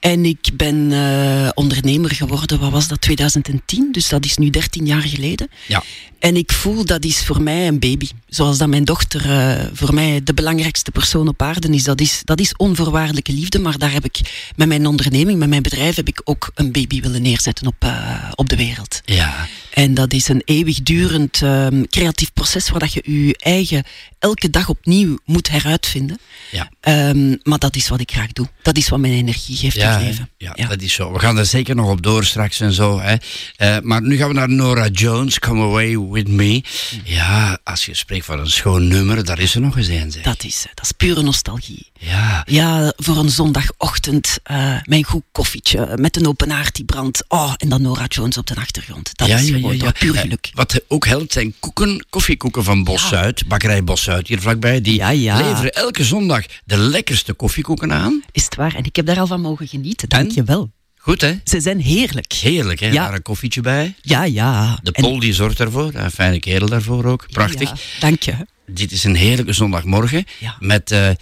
en 0.00 0.24
ik 0.24 0.50
ben 0.54 0.90
uh, 0.90 1.48
ondernemer 1.54 2.10
geworden, 2.10 2.60
wat 2.60 2.70
was 2.70 2.88
dat, 2.88 3.00
2010? 3.00 3.92
Dus 3.92 4.08
dat 4.08 4.24
is 4.24 4.36
nu 4.36 4.50
13 4.50 4.86
jaar 4.86 5.02
geleden. 5.02 5.48
Ja. 5.66 5.82
En 6.20 6.36
ik 6.36 6.52
voel 6.52 6.84
dat 6.84 7.04
is 7.04 7.24
voor 7.24 7.42
mij 7.42 7.66
een 7.66 7.78
baby. 7.78 8.08
Zoals 8.28 8.58
dat 8.58 8.68
mijn 8.68 8.84
dochter 8.84 9.26
uh, 9.26 9.66
voor 9.72 9.94
mij 9.94 10.20
de 10.24 10.34
belangrijkste 10.34 10.90
persoon 10.90 11.28
op 11.28 11.42
aarde 11.42 11.68
is. 11.68 11.84
Dat, 11.84 12.00
is. 12.00 12.20
dat 12.24 12.40
is 12.40 12.56
onvoorwaardelijke 12.56 13.32
liefde, 13.32 13.58
maar 13.58 13.78
daar 13.78 13.92
heb 13.92 14.04
ik 14.04 14.20
met 14.56 14.68
mijn 14.68 14.86
onderneming, 14.86 15.38
met 15.38 15.48
mijn 15.48 15.62
bedrijf, 15.62 15.96
heb 15.96 16.08
ik 16.08 16.20
ook 16.24 16.50
een 16.54 16.72
baby 16.72 17.00
willen 17.00 17.22
neerzetten 17.22 17.66
op, 17.66 17.84
uh, 17.84 18.32
op 18.34 18.48
de 18.48 18.56
wereld. 18.56 19.00
Ja. 19.04 19.48
En 19.70 19.94
dat 19.94 20.12
is 20.12 20.28
een 20.28 20.42
eeuwigdurend 20.44 21.40
um, 21.40 21.88
creatief 21.88 22.32
proces 22.32 22.70
waar 22.70 22.80
dat 22.80 22.92
je 22.92 23.26
je 23.26 23.36
eigen 23.38 23.84
elke 24.18 24.50
dag 24.50 24.68
opnieuw 24.68 25.18
moet 25.24 25.50
heruitvinden. 25.50 26.18
Ja. 26.50 26.70
Um, 27.08 27.38
maar 27.42 27.58
dat 27.58 27.76
is 27.76 27.88
wat 27.88 28.00
ik 28.00 28.10
graag 28.10 28.32
doe. 28.32 28.48
Dat 28.62 28.76
is 28.76 28.88
wat 28.88 28.98
mijn 28.98 29.12
energie 29.12 29.56
geeft 29.56 29.76
ja, 29.76 29.82
in 29.82 29.92
het 29.92 30.06
leven. 30.06 30.30
Ja, 30.36 30.52
ja, 30.54 30.66
dat 30.66 30.82
is 30.82 30.92
zo. 30.92 31.12
We 31.12 31.18
gaan 31.18 31.38
er 31.38 31.46
zeker 31.46 31.74
nog 31.74 31.90
op 31.90 32.02
door 32.02 32.24
straks 32.24 32.60
en 32.60 32.72
zo. 32.72 33.00
Hè. 33.00 33.14
Uh, 33.58 33.76
maar 33.82 34.02
nu 34.02 34.16
gaan 34.16 34.28
we 34.28 34.34
naar 34.34 34.48
Nora 34.48 34.88
Jones, 34.88 35.38
Come 35.38 35.62
Away 35.62 35.94
With 36.10 36.28
Me. 36.28 36.62
Ja, 37.04 37.58
als 37.64 37.84
je 37.84 37.94
spreekt 37.94 38.24
van 38.24 38.38
een 38.38 38.50
schoon 38.50 38.88
nummer, 38.88 39.24
daar 39.24 39.38
is 39.38 39.54
er 39.54 39.60
nog 39.60 39.76
eens 39.76 39.88
een. 39.88 40.10
Zeg. 40.10 40.22
Dat 40.22 40.44
is, 40.44 40.66
dat 40.74 40.84
is 40.84 40.92
pure 40.92 41.22
nostalgie. 41.22 41.90
Ja. 41.98 42.42
Ja, 42.46 42.92
voor 42.96 43.16
een 43.16 43.30
zondagochtend 43.30 44.38
uh, 44.50 44.76
mijn 44.84 45.04
goed 45.04 45.22
koffietje 45.32 45.96
met 45.96 46.16
een 46.16 46.26
open 46.26 46.50
haard 46.50 46.74
die 46.74 46.84
brandt. 46.84 47.24
Oh, 47.28 47.52
en 47.56 47.68
dan 47.68 47.82
Nora 47.82 48.04
Jones 48.08 48.38
op 48.38 48.46
de 48.46 48.56
achtergrond. 48.56 49.10
Dat 49.16 49.28
is 49.28 49.50
gewoon 49.50 49.76
ja, 49.76 49.90
puur 49.90 50.14
eh, 50.14 50.20
geluk. 50.20 50.50
Wat 50.54 50.80
ook 50.88 51.06
helpt 51.06 51.32
zijn 51.32 51.54
koeken, 51.60 52.06
koffiekoeken 52.10 52.64
van 52.64 52.84
Bos 52.84 53.08
Zuid, 53.08 53.46
bakkerij 53.46 53.84
Bos 53.84 54.02
Zuid 54.02 54.28
hier 54.28 54.40
vlakbij. 54.40 54.80
Die 54.80 55.04
leveren 55.06 55.72
elke 55.72 56.04
zondag 56.04 56.44
de 56.64 56.76
lekkerste 56.76 57.32
koffiekoeken 57.32 57.92
aan. 57.92 58.22
Is 58.32 58.44
het 58.44 58.54
waar? 58.54 58.74
En 58.74 58.84
ik 58.84 58.96
heb 58.96 59.06
daar 59.06 59.20
al 59.20 59.26
van 59.26 59.40
mogen 59.40 59.68
genieten. 59.68 60.08
Dank 60.08 60.30
je 60.30 60.44
wel. 60.44 60.70
Goed, 61.02 61.20
hè? 61.20 61.32
Ze 61.44 61.60
zijn 61.60 61.80
heerlijk. 61.80 62.32
Heerlijk, 62.32 62.80
hè? 62.80 62.86
Ja. 62.86 63.04
Daar 63.04 63.14
een 63.14 63.22
koffietje 63.22 63.60
bij. 63.60 63.94
Ja, 64.00 64.24
ja. 64.24 64.78
De 64.82 64.92
Pol 64.92 65.20
die 65.20 65.32
zorgt 65.32 65.60
ervoor. 65.60 65.90
Een 65.94 66.10
fijne 66.10 66.38
kerel 66.38 66.68
daarvoor 66.68 67.04
ook. 67.04 67.26
Prachtig. 67.30 67.68
Ja, 67.68 67.76
dank 68.00 68.22
je. 68.22 68.34
Dit 68.66 68.92
is 68.92 69.04
een 69.04 69.14
heerlijke 69.16 69.52
zondagmorgen. 69.52 70.24
Ja. 70.38 70.56
Met 70.58 70.90
uh, 70.90 71.08
uh, 71.08 71.14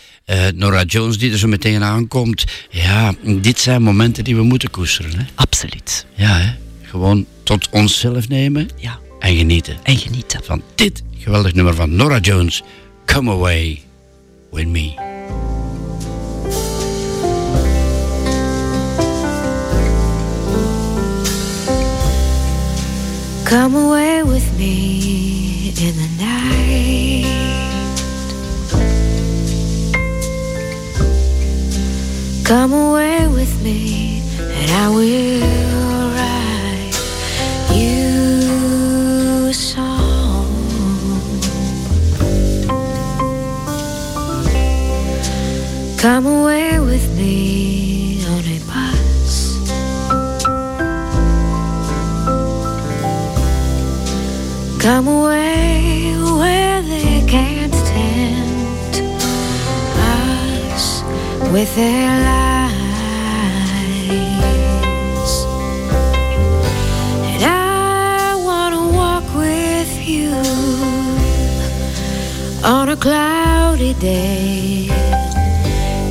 Nora 0.55 0.83
Jones 0.83 1.19
die 1.19 1.33
er 1.33 1.39
zo 1.39 1.49
meteen 1.49 1.83
aankomt. 1.83 2.45
Ja, 2.71 3.15
dit 3.41 3.59
zijn 3.59 3.83
momenten 3.83 4.25
die 4.25 4.37
we 4.37 4.43
moeten 4.43 4.71
koesteren. 4.71 5.19
Hè? 5.19 5.25
Absoluut. 5.35 6.07
Ja, 6.15 6.39
hè? 6.39 6.55
Gewoon 6.83 7.27
tot 7.43 7.69
onszelf 7.71 8.29
nemen. 8.29 8.69
Ja. 8.77 8.99
En 9.21 9.37
genieten. 9.37 9.77
En 9.83 9.97
genieten. 9.97 10.41
Van 10.45 10.63
dit 10.75 11.03
geweldig 11.19 11.55
nummer 11.55 11.75
van 11.75 11.97
Nora 11.97 12.19
Jones. 12.19 12.63
Come 13.05 13.31
away 13.31 13.83
with 14.51 14.67
me. 14.67 15.18
Come 23.49 23.75
away 23.75 24.23
with 24.25 24.59
me 24.59 25.73
in 25.81 25.97
the 25.97 26.09
night. 26.21 27.25
Come 32.45 32.75
away 32.75 33.27
with 33.29 33.63
me, 33.65 34.23
and 34.39 34.71
I 34.71 34.91
will 34.91 35.41
write 36.15 36.93
you 37.75 39.47
a 39.49 39.55
song. 39.55 40.53
Come 45.97 46.27
away 46.27 46.81
with 46.81 47.17
me 47.17 47.58
Come 54.89 55.07
away 55.07 56.17
where 56.17 56.81
they 56.81 57.23
can't 57.29 57.75
tempt 57.75 59.03
us 60.01 61.03
with 61.53 61.71
their 61.77 62.09
lies. 62.29 62.55
And 67.33 67.43
I 67.45 68.35
want 68.49 68.73
to 68.77 68.83
walk 68.97 69.27
with 69.37 69.93
you 70.09 70.33
on 72.65 72.89
a 72.89 72.97
cloudy 72.97 73.93
day 73.93 74.89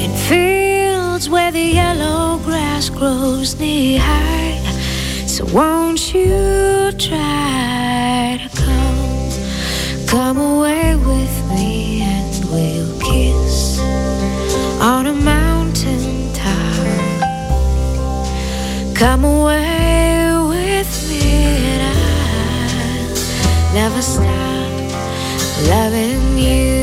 in 0.04 0.12
fields 0.30 1.32
where 1.32 1.52
the 1.52 1.68
yellow 1.82 2.38
grass 2.46 2.90
grows 2.92 3.60
knee 3.60 3.98
high. 3.98 4.62
So 5.26 5.46
won't 5.46 6.14
you 6.14 6.92
try 6.92 7.58
Come 10.08 10.38
away 10.38 10.96
with 10.96 11.50
me 11.50 12.02
and 12.02 12.46
we'll 12.50 13.00
kiss 13.00 13.78
on 14.80 15.06
a 15.08 15.14
mountain 15.14 16.32
top. 16.34 16.86
Come 18.96 19.26
away 19.26 20.32
with 20.48 21.10
me 21.10 21.22
and 21.74 21.82
I'll 21.94 23.74
never 23.74 24.02
stop 24.02 24.72
loving 25.68 26.38
you. 26.38 26.77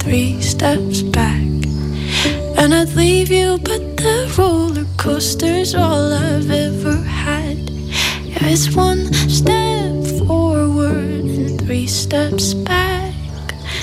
Three 0.00 0.40
steps 0.40 1.02
back. 1.02 1.42
And 2.58 2.74
I'd 2.74 2.94
leave 2.94 3.30
you, 3.30 3.58
but 3.58 3.96
the 3.96 4.34
roller 4.38 4.86
coaster's 4.96 5.74
all 5.74 6.12
I've 6.12 6.50
ever 6.50 6.96
had. 6.96 7.70
Yeah, 8.24 8.46
it's 8.52 8.74
one 8.74 9.12
step 9.28 10.26
forward 10.26 11.24
and 11.24 11.60
three 11.60 11.86
steps 11.86 12.54
back. 12.54 13.14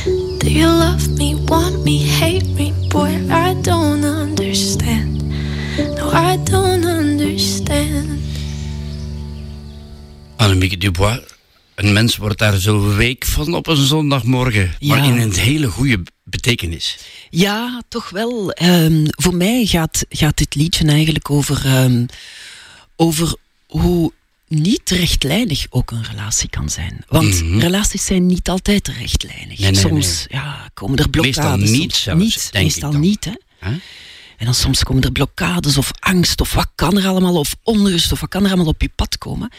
Do 0.05 0.51
you 0.51 0.68
love 0.68 1.07
me, 1.18 1.36
want 1.47 1.84
me, 1.84 1.97
hate 1.97 2.47
me? 2.49 2.74
Boy, 2.89 3.13
I 3.32 3.53
don't 3.61 4.03
understand. 4.03 5.24
No, 5.95 6.09
I 6.09 6.38
don't 6.45 6.86
understand. 6.86 8.20
Annemieke 10.39 10.80
Dubois, 10.80 11.20
een 11.76 11.93
mens 11.93 12.17
wordt 12.17 12.38
daar 12.39 12.57
zo 12.57 12.95
week 12.95 13.26
van 13.26 13.53
op 13.53 13.67
een 13.67 13.76
zondagmorgen. 13.86 14.73
Maar 14.80 15.05
in 15.05 15.17
een 15.19 15.34
hele 15.34 15.67
goede 15.67 16.03
betekenis. 16.23 16.97
Ja, 17.30 17.82
toch 17.89 18.09
wel. 18.09 18.51
Ehm, 18.51 19.05
voor 19.09 19.36
mij 19.36 19.65
gaat, 19.65 20.05
gaat 20.09 20.38
dit 20.38 20.55
liedje 20.55 20.86
eigenlijk 20.88 21.30
over, 21.30 21.65
ehm, 21.65 22.05
over 22.95 23.36
hoe 23.67 24.11
niet 24.47 24.89
rechtlijnig 24.89 25.65
ook 25.69 25.91
een 25.91 26.03
relatie 26.03 26.49
kan 26.49 26.69
zijn. 26.69 27.03
Want 27.07 27.43
Mhm. 27.43 27.59
relaties 27.59 28.05
zijn 28.05 28.26
niet 28.26 28.49
altijd 28.49 28.88
rechtlijnig. 28.88 29.59
Nee, 29.59 29.71
nee, 29.71 29.80
soms 29.82 30.26
Ja, 30.28 30.69
komen 30.73 30.97
er 30.97 31.09
blokkades. 31.09 31.69
Meestal 31.69 31.80
niet 31.80 31.95
zelfs, 31.95 32.23
niet, 32.23 32.51
denk 32.51 32.65
ik 32.65 32.71
meestal 32.71 32.91
dan. 32.91 32.99
niet, 33.01 33.26
hè. 33.26 33.34
Hè? 33.59 33.71
En 34.38 34.45
dan 34.45 34.53
soms 34.53 34.84
komen 34.84 35.03
er 35.03 35.11
blokkades 35.11 35.78
of 35.78 35.91
angst 35.99 36.41
of 36.41 36.53
wat 36.53 36.67
kan 36.76 36.97
er 36.97 37.07
allemaal, 37.07 37.36
of 37.36 37.55
onrust 37.63 38.11
of 38.11 38.19
wat 38.19 38.30
kan 38.30 38.43
er 38.43 38.47
allemaal 38.47 38.67
op 38.67 38.82
je 38.82 38.89
pad 38.95 39.17
komen. 39.17 39.49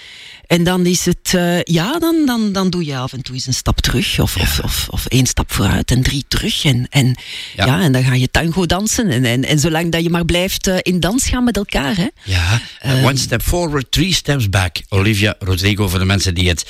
En 0.47 0.65
dan 0.65 0.87
is 0.87 1.05
het, 1.05 1.35
eh, 1.35 1.63
ja, 1.63 1.99
dan, 1.99 2.27
dan, 2.27 2.53
dan 2.53 2.71
doe 2.71 2.85
je 2.85 2.97
af 2.97 3.13
en 3.13 3.23
toe 3.23 3.35
eens 3.35 3.47
een 3.47 3.55
stap 3.55 3.81
terug 3.81 4.21
of, 4.21 4.37
of, 4.37 4.61
of, 4.61 4.89
of 4.91 5.07
één 5.07 5.27
stap 5.27 5.53
vooruit 5.53 5.91
en 5.91 6.03
drie 6.03 6.25
terug. 6.29 6.65
En, 6.65 6.87
en, 6.91 7.17
Ja. 7.57 7.67
ja. 7.67 7.81
en 7.81 7.93
dan 7.93 8.05
ga 8.05 8.15
je 8.15 8.31
tango 8.31 8.67
dansen. 8.67 9.11
En, 9.11 9.25
en, 9.25 9.45
en 9.45 9.59
zolang 9.59 9.93
dat 9.93 10.03
je 10.03 10.11
maar 10.11 10.25
blijft 10.25 10.67
eh, 10.67 10.77
in 10.83 11.01
dans 11.01 11.29
gaan 11.29 11.45
met 11.45 11.57
elkaar. 11.57 11.97
Hè. 11.97 12.07
Ja, 12.25 12.61
uh, 12.87 13.05
one 13.05 13.17
step 13.17 13.43
forward, 13.43 13.91
three 13.91 14.15
steps 14.15 14.49
back. 14.49 14.77
Olivia 14.89 15.35
Rodrigo, 15.39 15.89
voor 15.89 15.99
de 15.99 16.05
mensen 16.05 16.35
die 16.35 16.49
het 16.49 16.67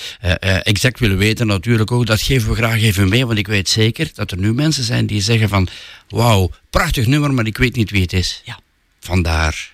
exact 0.63 0.99
willen 0.99 1.19
weten, 1.19 1.47
natuurlijk 1.47 1.91
ook, 1.91 2.07
dat 2.07 2.21
geven 2.21 2.49
we 2.49 2.55
graag 2.55 2.83
even 2.83 3.09
mee, 3.09 3.27
want 3.27 3.39
ik 3.39 3.47
weet 3.47 3.69
zeker 3.69 4.11
dat 4.15 4.31
er 4.31 4.39
nu 4.39 4.55
mensen 4.55 4.85
zijn 4.85 5.07
die 5.07 5.21
zeggen 5.21 5.49
van, 5.49 5.69
wauw, 6.09 6.51
prachtig 6.71 7.07
nummer, 7.07 7.35
maar 7.35 7.47
ik 7.47 7.59
weet 7.59 7.77
niet 7.77 7.91
wie 7.91 8.03
het 8.03 8.13
is. 8.13 8.43
Ja. 8.45 8.59
Vandaar. 9.01 9.71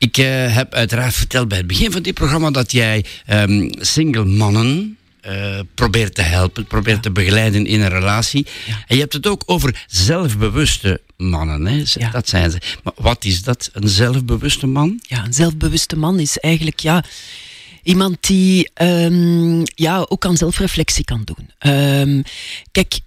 Ik 0.00 0.18
uh, 0.18 0.54
heb 0.54 0.74
uiteraard 0.74 1.14
verteld 1.14 1.48
bij 1.48 1.58
het 1.58 1.66
begin 1.66 1.92
van 1.92 2.02
dit 2.02 2.14
programma 2.14 2.50
dat 2.50 2.72
jij 2.72 3.04
um, 3.30 3.70
single 3.78 4.24
mannen 4.24 4.98
uh, 5.26 5.60
probeert 5.74 6.14
te 6.14 6.22
helpen, 6.22 6.66
probeert 6.66 6.96
ja. 6.96 7.02
te 7.02 7.10
begeleiden 7.10 7.66
in 7.66 7.80
een 7.80 7.88
relatie. 7.88 8.46
Ja. 8.66 8.84
En 8.86 8.94
je 8.94 9.00
hebt 9.00 9.12
het 9.12 9.26
ook 9.26 9.42
over 9.46 9.84
zelfbewuste 9.86 11.00
mannen. 11.16 11.66
Hè? 11.66 11.82
Ja. 11.94 12.10
Dat 12.10 12.28
zijn 12.28 12.50
ze. 12.50 12.58
Maar 12.82 12.92
wat 12.96 13.24
is 13.24 13.42
dat, 13.42 13.70
een 13.72 13.88
zelfbewuste 13.88 14.66
man? 14.66 14.98
Ja, 15.02 15.24
een 15.24 15.32
zelfbewuste 15.32 15.96
man 15.96 16.18
is 16.18 16.38
eigenlijk 16.38 16.80
ja, 16.80 17.04
iemand 17.82 18.16
die 18.20 18.70
um, 18.82 19.62
ja, 19.74 20.06
ook 20.08 20.26
aan 20.26 20.36
zelfreflectie 20.36 21.04
kan 21.04 21.24
doen. 21.24 21.72
Um, 21.72 22.22
kijk, 22.72 23.00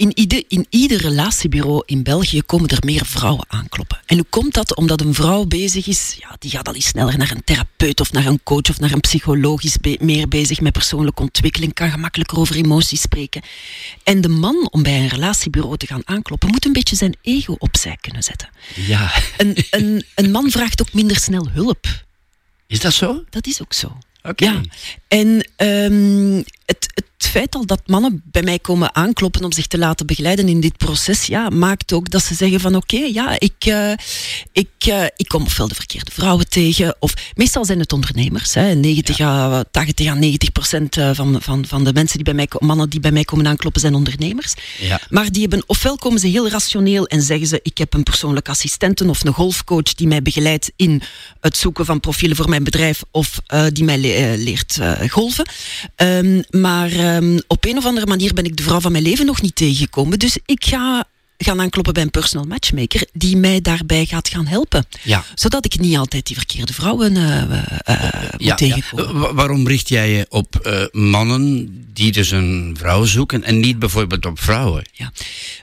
in 0.00 0.18
ieder, 0.18 0.42
in 0.48 0.66
ieder 0.70 1.00
relatiebureau 1.00 1.82
in 1.86 2.02
België 2.02 2.42
komen 2.42 2.68
er 2.68 2.78
meer 2.84 3.06
vrouwen 3.06 3.44
aankloppen. 3.48 4.00
En 4.06 4.16
hoe 4.16 4.26
komt 4.28 4.54
dat? 4.54 4.76
Omdat 4.76 5.00
een 5.00 5.14
vrouw 5.14 5.44
bezig 5.44 5.86
is, 5.86 6.16
ja, 6.18 6.36
die 6.38 6.50
gaat 6.50 6.68
al 6.68 6.74
eens 6.74 6.86
sneller 6.86 7.18
naar 7.18 7.30
een 7.30 7.44
therapeut 7.44 8.00
of 8.00 8.12
naar 8.12 8.26
een 8.26 8.40
coach 8.42 8.70
of 8.70 8.80
naar 8.80 8.92
een 8.92 9.00
psycholoog, 9.00 9.62
is 9.62 9.76
be 9.76 9.98
meer 10.00 10.28
bezig 10.28 10.60
met 10.60 10.72
persoonlijke 10.72 11.22
ontwikkeling, 11.22 11.74
kan 11.74 11.90
gemakkelijker 11.90 12.38
over 12.38 12.56
emoties 12.56 13.00
spreken. 13.00 13.42
En 14.02 14.20
de 14.20 14.28
man, 14.28 14.68
om 14.70 14.82
bij 14.82 14.98
een 14.98 15.08
relatiebureau 15.08 15.76
te 15.76 15.86
gaan 15.86 16.02
aankloppen, 16.04 16.48
moet 16.48 16.64
een 16.64 16.72
beetje 16.72 16.96
zijn 16.96 17.16
ego 17.22 17.54
opzij 17.58 17.96
kunnen 18.00 18.22
zetten. 18.22 18.48
Ja. 18.74 19.12
Een, 19.36 19.56
een, 19.70 20.04
een 20.14 20.30
man 20.30 20.50
vraagt 20.50 20.80
ook 20.80 20.92
minder 20.92 21.16
snel 21.16 21.48
hulp. 21.52 21.86
Is 22.66 22.80
dat 22.80 22.92
zo? 22.92 23.24
Dat 23.30 23.46
is 23.46 23.62
ook 23.62 23.72
zo. 23.72 23.86
Oké. 24.22 24.44
Okay. 24.44 24.54
Ja. 24.54 24.60
En 25.08 25.48
um, 25.92 26.44
het, 26.70 26.90
het 26.94 27.28
feit 27.30 27.54
al 27.54 27.66
dat 27.66 27.80
mannen 27.86 28.22
bij 28.24 28.42
mij 28.42 28.58
komen 28.58 28.94
aankloppen 28.94 29.44
om 29.44 29.52
zich 29.52 29.66
te 29.66 29.78
laten 29.78 30.06
begeleiden 30.06 30.48
in 30.48 30.60
dit 30.60 30.76
proces, 30.76 31.26
ja, 31.26 31.48
maakt 31.48 31.92
ook 31.92 32.10
dat 32.10 32.22
ze 32.22 32.34
zeggen 32.34 32.60
van 32.60 32.76
oké, 32.76 32.96
ja, 32.96 33.38
ik, 33.38 33.54
eh, 33.58 33.92
ik, 34.52 34.68
eh, 34.78 35.04
ik 35.16 35.28
kom 35.28 35.42
ofwel 35.42 35.68
de 35.68 35.74
verkeerde 35.74 36.10
vrouwen 36.10 36.48
tegen, 36.48 36.96
of 36.98 37.14
meestal 37.34 37.64
zijn 37.64 37.78
het 37.78 37.92
ondernemers. 37.92 38.54
Hè, 38.54 38.74
90 38.74 39.20
à 39.20 39.64
80 39.70 40.08
à 40.08 40.14
90 40.14 40.52
procent 40.52 40.96
eh, 40.96 41.10
van, 41.12 41.42
van, 41.42 41.66
van 41.66 41.84
de 41.84 41.92
mensen 41.92 42.16
die 42.16 42.24
bij 42.24 42.34
mij, 42.34 42.48
mannen 42.58 42.90
die 42.90 43.00
bij 43.00 43.12
mij 43.12 43.24
komen 43.24 43.46
aankloppen 43.46 43.80
zijn 43.80 43.94
ondernemers. 43.94 44.54
Ja. 44.78 45.00
Maar 45.08 45.32
die 45.32 45.40
hebben, 45.40 45.62
ofwel 45.66 45.96
komen 45.96 46.20
ze 46.20 46.26
heel 46.26 46.48
rationeel 46.48 47.06
en 47.06 47.22
zeggen 47.22 47.46
ze, 47.46 47.60
ik 47.62 47.78
heb 47.78 47.94
een 47.94 48.02
persoonlijke 48.02 48.50
assistente 48.50 49.08
of 49.08 49.24
een 49.24 49.32
golfcoach 49.32 49.94
die 49.94 50.06
mij 50.06 50.22
begeleidt 50.22 50.72
in 50.76 51.02
het 51.40 51.56
zoeken 51.56 51.84
van 51.84 52.00
profielen 52.00 52.36
voor 52.36 52.48
mijn 52.48 52.64
bedrijf 52.64 53.02
of 53.10 53.40
die 53.72 53.84
mij 53.84 53.98
le- 53.98 54.34
leert 54.36 54.78
golven. 55.08 55.48
Ehm, 55.96 56.42
maar 56.60 56.90
ehm, 56.92 57.38
op 57.46 57.64
een 57.64 57.76
of 57.76 57.84
andere 57.86 58.06
manier 58.06 58.34
ben 58.34 58.44
ik 58.44 58.56
de 58.56 58.62
vrouw 58.62 58.80
van 58.80 58.92
mijn 58.92 59.04
leven 59.04 59.26
nog 59.26 59.42
niet 59.42 59.56
tegengekomen. 59.56 60.18
Dus 60.18 60.38
ik 60.46 60.64
ga 60.64 61.04
gaan 61.38 61.60
aankloppen 61.60 61.94
bij 61.94 62.02
een 62.02 62.10
personal 62.10 62.46
matchmaker 62.46 63.06
die 63.12 63.36
mij 63.36 63.60
daarbij 63.60 64.04
gaat 64.06 64.28
gaan 64.28 64.46
helpen. 64.46 64.84
Ja. 65.02 65.24
Zodat 65.34 65.64
ik 65.64 65.78
niet 65.78 65.96
altijd 65.96 66.26
die 66.26 66.36
verkeerde 66.36 66.72
vrouwen 66.72 67.16
eh, 67.16 67.42
eh, 67.42 68.22
moet 68.30 68.42
Ja, 68.42 68.54
tegenkomen. 68.54 69.18
Wa- 69.20 69.34
waarom 69.34 69.66
richt 69.68 69.88
jij 69.88 70.10
je 70.12 70.26
op 70.28 70.56
eh, 70.56 70.84
mannen 70.92 71.68
die 71.92 72.12
dus 72.12 72.30
een 72.30 72.76
vrouw 72.78 73.04
zoeken 73.04 73.44
en 73.44 73.60
niet 73.60 73.78
bijvoorbeeld 73.78 74.26
op 74.26 74.40
vrouwen? 74.40 74.84
Ja. 74.92 75.12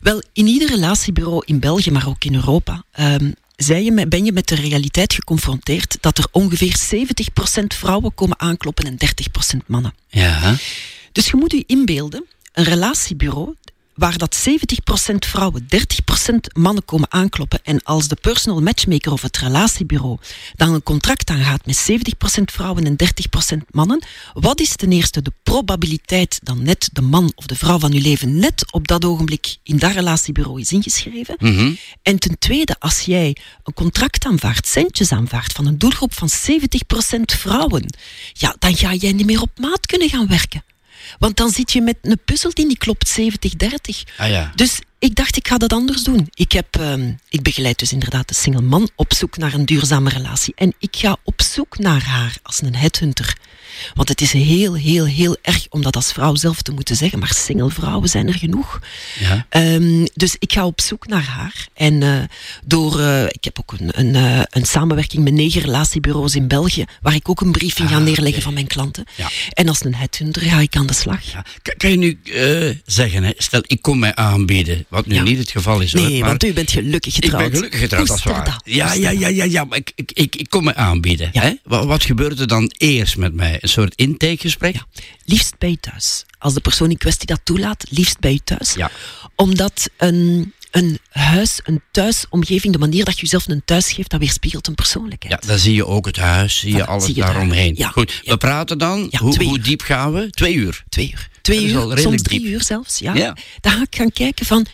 Wel, 0.01 0.21
in 0.33 0.47
ieder 0.47 0.69
relatiebureau 0.69 1.41
in 1.45 1.59
België, 1.59 1.91
maar 1.91 2.07
ook 2.07 2.23
in 2.23 2.35
Europa, 2.35 2.83
ehm, 2.91 3.31
zij 3.57 3.83
je 3.83 4.07
ben 4.07 4.25
je 4.25 4.31
met 4.31 4.47
de 4.47 4.55
realiteit 4.55 5.13
geconfronteerd 5.13 5.97
dat 5.99 6.17
er 6.17 6.27
ongeveer 6.31 6.75
70% 6.95 7.63
vrouwen 7.67 8.13
komen 8.13 8.39
aankloppen 8.39 8.85
en 8.85 8.97
30% 9.55 9.65
mannen. 9.65 9.93
Ja. 10.07 10.55
Dus 11.11 11.29
je 11.29 11.37
moet 11.37 11.51
je 11.51 11.63
inbeelden, 11.65 12.25
een 12.53 12.63
relatiebureau 12.63 13.55
waar 13.97 14.17
dat 14.17 14.47
70% 14.49 15.15
vrouwen, 15.17 15.67
30% 15.67 16.35
mannen 16.53 16.85
komen 16.85 17.11
aankloppen 17.11 17.59
en 17.63 17.83
als 17.83 18.07
de 18.07 18.15
personal 18.15 18.61
matchmaker 18.61 19.11
of 19.11 19.21
het 19.21 19.37
relatiebureau 19.37 20.17
dan 20.55 20.73
een 20.73 20.83
contract 20.83 21.29
aangaat 21.29 21.65
met 21.65 21.89
70% 21.91 22.43
vrouwen 22.43 22.83
en 22.85 22.95
30% 23.53 23.57
mannen, 23.71 24.03
wat 24.33 24.59
is 24.59 24.75
ten 24.75 24.91
eerste 24.91 25.21
de 25.21 25.31
probabiliteit 25.43 26.39
dat 26.43 26.57
net 26.57 26.89
de 26.93 27.01
man 27.01 27.31
of 27.35 27.45
de 27.45 27.55
vrouw 27.55 27.79
van 27.79 27.93
uw 27.93 28.01
leven 28.01 28.39
net 28.39 28.71
op 28.71 28.87
dat 28.87 29.05
ogenblik 29.05 29.57
in 29.63 29.77
dat 29.77 29.91
relatiebureau 29.91 30.59
is 30.59 30.71
ingeschreven? 30.71 31.35
Mhm. 31.39 31.73
En 32.01 32.19
ten 32.19 32.39
tweede, 32.39 32.75
als 32.79 32.99
jij 32.99 33.37
een 33.63 33.73
contract 33.73 34.25
aanvaardt, 34.25 34.67
centjes 34.67 35.11
aanvaardt 35.11 35.53
van 35.53 35.65
een 35.65 35.77
doelgroep 35.77 36.13
van 36.13 36.29
70% 36.29 37.33
vrouwen, 37.33 37.85
ja, 38.33 38.55
dan 38.59 38.75
ga 38.75 38.93
jij 38.93 39.11
niet 39.11 39.25
meer 39.25 39.41
op 39.41 39.59
maat 39.59 39.85
kunnen 39.85 40.09
gaan 40.09 40.27
werken. 40.27 40.63
Want 41.19 41.37
dan 41.37 41.49
zit 41.49 41.71
je 41.71 41.81
met 41.81 41.97
een 42.01 42.19
puzzel 42.25 42.51
die 42.53 42.65
niet 42.65 42.77
klopt, 42.77 43.19
70-30. 43.19 43.23
Ah 44.17 44.29
ja. 44.29 44.51
Dus 44.55 44.79
ik 44.99 45.15
dacht, 45.15 45.35
ik 45.35 45.47
ga 45.47 45.57
dat 45.57 45.73
anders 45.73 46.03
doen. 46.03 46.27
Ik, 46.33 46.51
heb, 46.51 46.67
ehm, 46.75 47.11
ik 47.29 47.41
begeleid 47.41 47.79
dus 47.79 47.91
inderdaad 47.91 48.27
de 48.27 48.33
single 48.33 48.61
man 48.61 48.89
op 48.95 49.13
zoek 49.13 49.37
naar 49.37 49.53
een 49.53 49.65
duurzame 49.65 50.09
relatie. 50.09 50.53
En 50.55 50.73
ik 50.79 50.95
ga 50.95 51.17
op 51.23 51.41
zoek 51.41 51.77
naar 51.77 52.03
haar 52.03 52.37
als 52.43 52.61
een 52.61 52.75
headhunter. 52.75 53.37
Want 53.93 54.09
het 54.09 54.21
is 54.21 54.31
heel, 54.31 54.73
heel, 54.73 55.05
heel 55.05 55.37
erg 55.41 55.65
om 55.69 55.81
dat 55.81 55.95
als 55.95 56.11
vrouw 56.11 56.35
zelf 56.35 56.61
te 56.61 56.71
moeten 56.71 56.95
zeggen. 56.95 57.19
Maar 57.19 57.33
single 57.33 57.69
vrouwen 57.69 58.09
zijn 58.09 58.27
er 58.27 58.33
genoeg. 58.33 58.79
Ja. 59.19 59.45
Ehm, 59.49 60.05
dus 60.13 60.35
ik 60.39 60.53
ga 60.53 60.65
op 60.65 60.81
zoek 60.81 61.07
naar 61.07 61.23
haar. 61.23 61.67
En 61.73 62.03
eh, 62.03 62.19
door, 62.65 62.99
eh, 62.99 63.23
ik 63.23 63.43
heb 63.43 63.59
ook 63.59 63.71
een, 63.79 63.99
een, 63.99 64.15
eh, 64.15 64.41
een 64.49 64.65
samenwerking 64.65 65.23
met 65.23 65.33
negen 65.33 65.61
relatiebureaus 65.61 66.35
in 66.35 66.47
België, 66.47 66.85
waar 67.01 67.15
ik 67.15 67.29
ook 67.29 67.41
een 67.41 67.51
briefing 67.51 67.89
ga 67.89 67.95
Ah, 67.95 68.01
neerleggen 68.03 68.33
oké. 68.33 68.41
van 68.41 68.53
mijn 68.53 68.67
klanten. 68.67 69.03
Ja. 69.15 69.29
En 69.53 69.67
als 69.67 69.83
een 69.85 69.95
headhunter 69.95 70.41
ga 70.41 70.59
ik 70.59 70.75
aan 70.75 70.87
de 70.87 70.93
slag. 70.93 71.31
Ja. 71.31 71.45
Kan, 71.77 71.89
je 71.91 71.97
nu 71.97 72.19
zeggen, 72.85 73.23
hè, 73.23 73.31
stel 73.37 73.61
ik 73.67 73.81
kom 73.81 73.99
mij 73.99 74.15
aanbieden, 74.15 74.85
wat 74.89 75.05
nu 75.05 75.19
niet 75.19 75.37
het 75.37 75.51
geval 75.51 75.79
is. 75.79 75.93
hoor, 75.93 76.01
Nee, 76.01 76.19
maar 76.19 76.29
want 76.29 76.43
u 76.43 76.53
bent 76.53 76.71
gelukkig 76.71 77.17
ik 77.17 77.23
getrouwd. 77.23 77.43
ben 77.43 77.55
gelukkig 77.55 77.79
getrouwd, 77.79 78.07
dat 78.07 78.17
is 78.17 78.23
Koester 78.23 78.43
waar. 78.43 78.51
dat, 78.63 78.73
Ja, 78.75 78.93
ja, 78.93 79.09
dat. 79.09 79.19
ja, 79.19 79.27
ja, 79.27 79.43
ja, 79.43 79.63
maar 79.63 79.77
ik, 79.77 79.91
ik, 79.95 80.11
ik, 80.13 80.35
ik 80.35 80.49
kom 80.49 80.63
mij 80.63 80.75
aanbieden. 80.75 81.29
Hè? 81.33 81.51
Wat, 81.63 81.85
wat 81.85 82.03
gebeurt 82.03 82.39
er 82.39 82.47
dan 82.47 82.71
eerst 82.77 83.17
met 83.17 83.33
mij? 83.33 83.56
Een 83.61 83.69
soort 83.69 83.95
intakegesprek? 83.95 84.75
Ja. 84.75 84.85
Liefst 85.25 85.57
bij 85.57 85.69
je 85.69 85.79
thuis. 85.79 86.25
Als 86.39 86.53
de 86.53 86.61
persoon 86.61 86.89
in 86.89 86.97
kwestie 86.97 87.27
dat 87.27 87.39
toelaat, 87.43 87.85
liefst 87.89 88.19
bij 88.19 88.31
je 88.33 88.43
thuis. 88.43 88.73
Ja. 88.73 88.91
Omdat 89.35 89.89
een, 89.97 90.53
een 90.71 90.99
huis, 91.09 91.59
een 91.63 91.81
thuisomgeving, 91.91 92.73
de 92.73 92.79
manier 92.79 93.05
dat 93.05 93.15
je 93.15 93.21
jezelf 93.21 93.47
een 93.47 93.61
thuis 93.65 93.91
geeft, 93.91 94.09
dat 94.09 94.19
weerspiegelt 94.19 94.67
een 94.67 94.75
persoonlijkheid. 94.75 95.43
Ja, 95.43 95.47
dan 95.49 95.57
zie 95.59 95.75
je 95.75 95.85
ook 95.85 96.05
het 96.05 96.17
huis, 96.17 96.59
zie 96.59 96.75
je 96.75 96.83
Voilà, 96.83 96.85
alles 96.87 97.05
zie 97.05 97.15
je 97.15 97.21
het 97.23 97.31
daaromheen. 97.31 97.75
Ja, 97.77 97.89
Goed, 97.89 98.21
ja. 98.23 98.31
we 98.31 98.37
praten 98.37 98.77
dan. 98.77 99.07
Ja, 99.09 99.19
hoe, 99.19 99.43
hoe 99.43 99.59
diep 99.59 99.81
gaan 99.81 100.13
we? 100.13 100.29
Twee 100.29 100.53
uur. 100.53 100.83
Twee 100.89 101.11
uur. 101.11 101.29
Twee 101.41 101.65
uur, 101.65 101.97
soms 101.97 102.21
drie 102.21 102.39
diep. 102.39 102.49
uur 102.49 102.63
zelfs. 102.63 102.99
Ja. 102.99 103.13
Ja. 103.13 103.37
Dan 103.61 103.71
ga 103.71 103.81
ik 103.81 103.95
gaan 103.95 104.11
kijken 104.11 104.45
van 104.45 104.65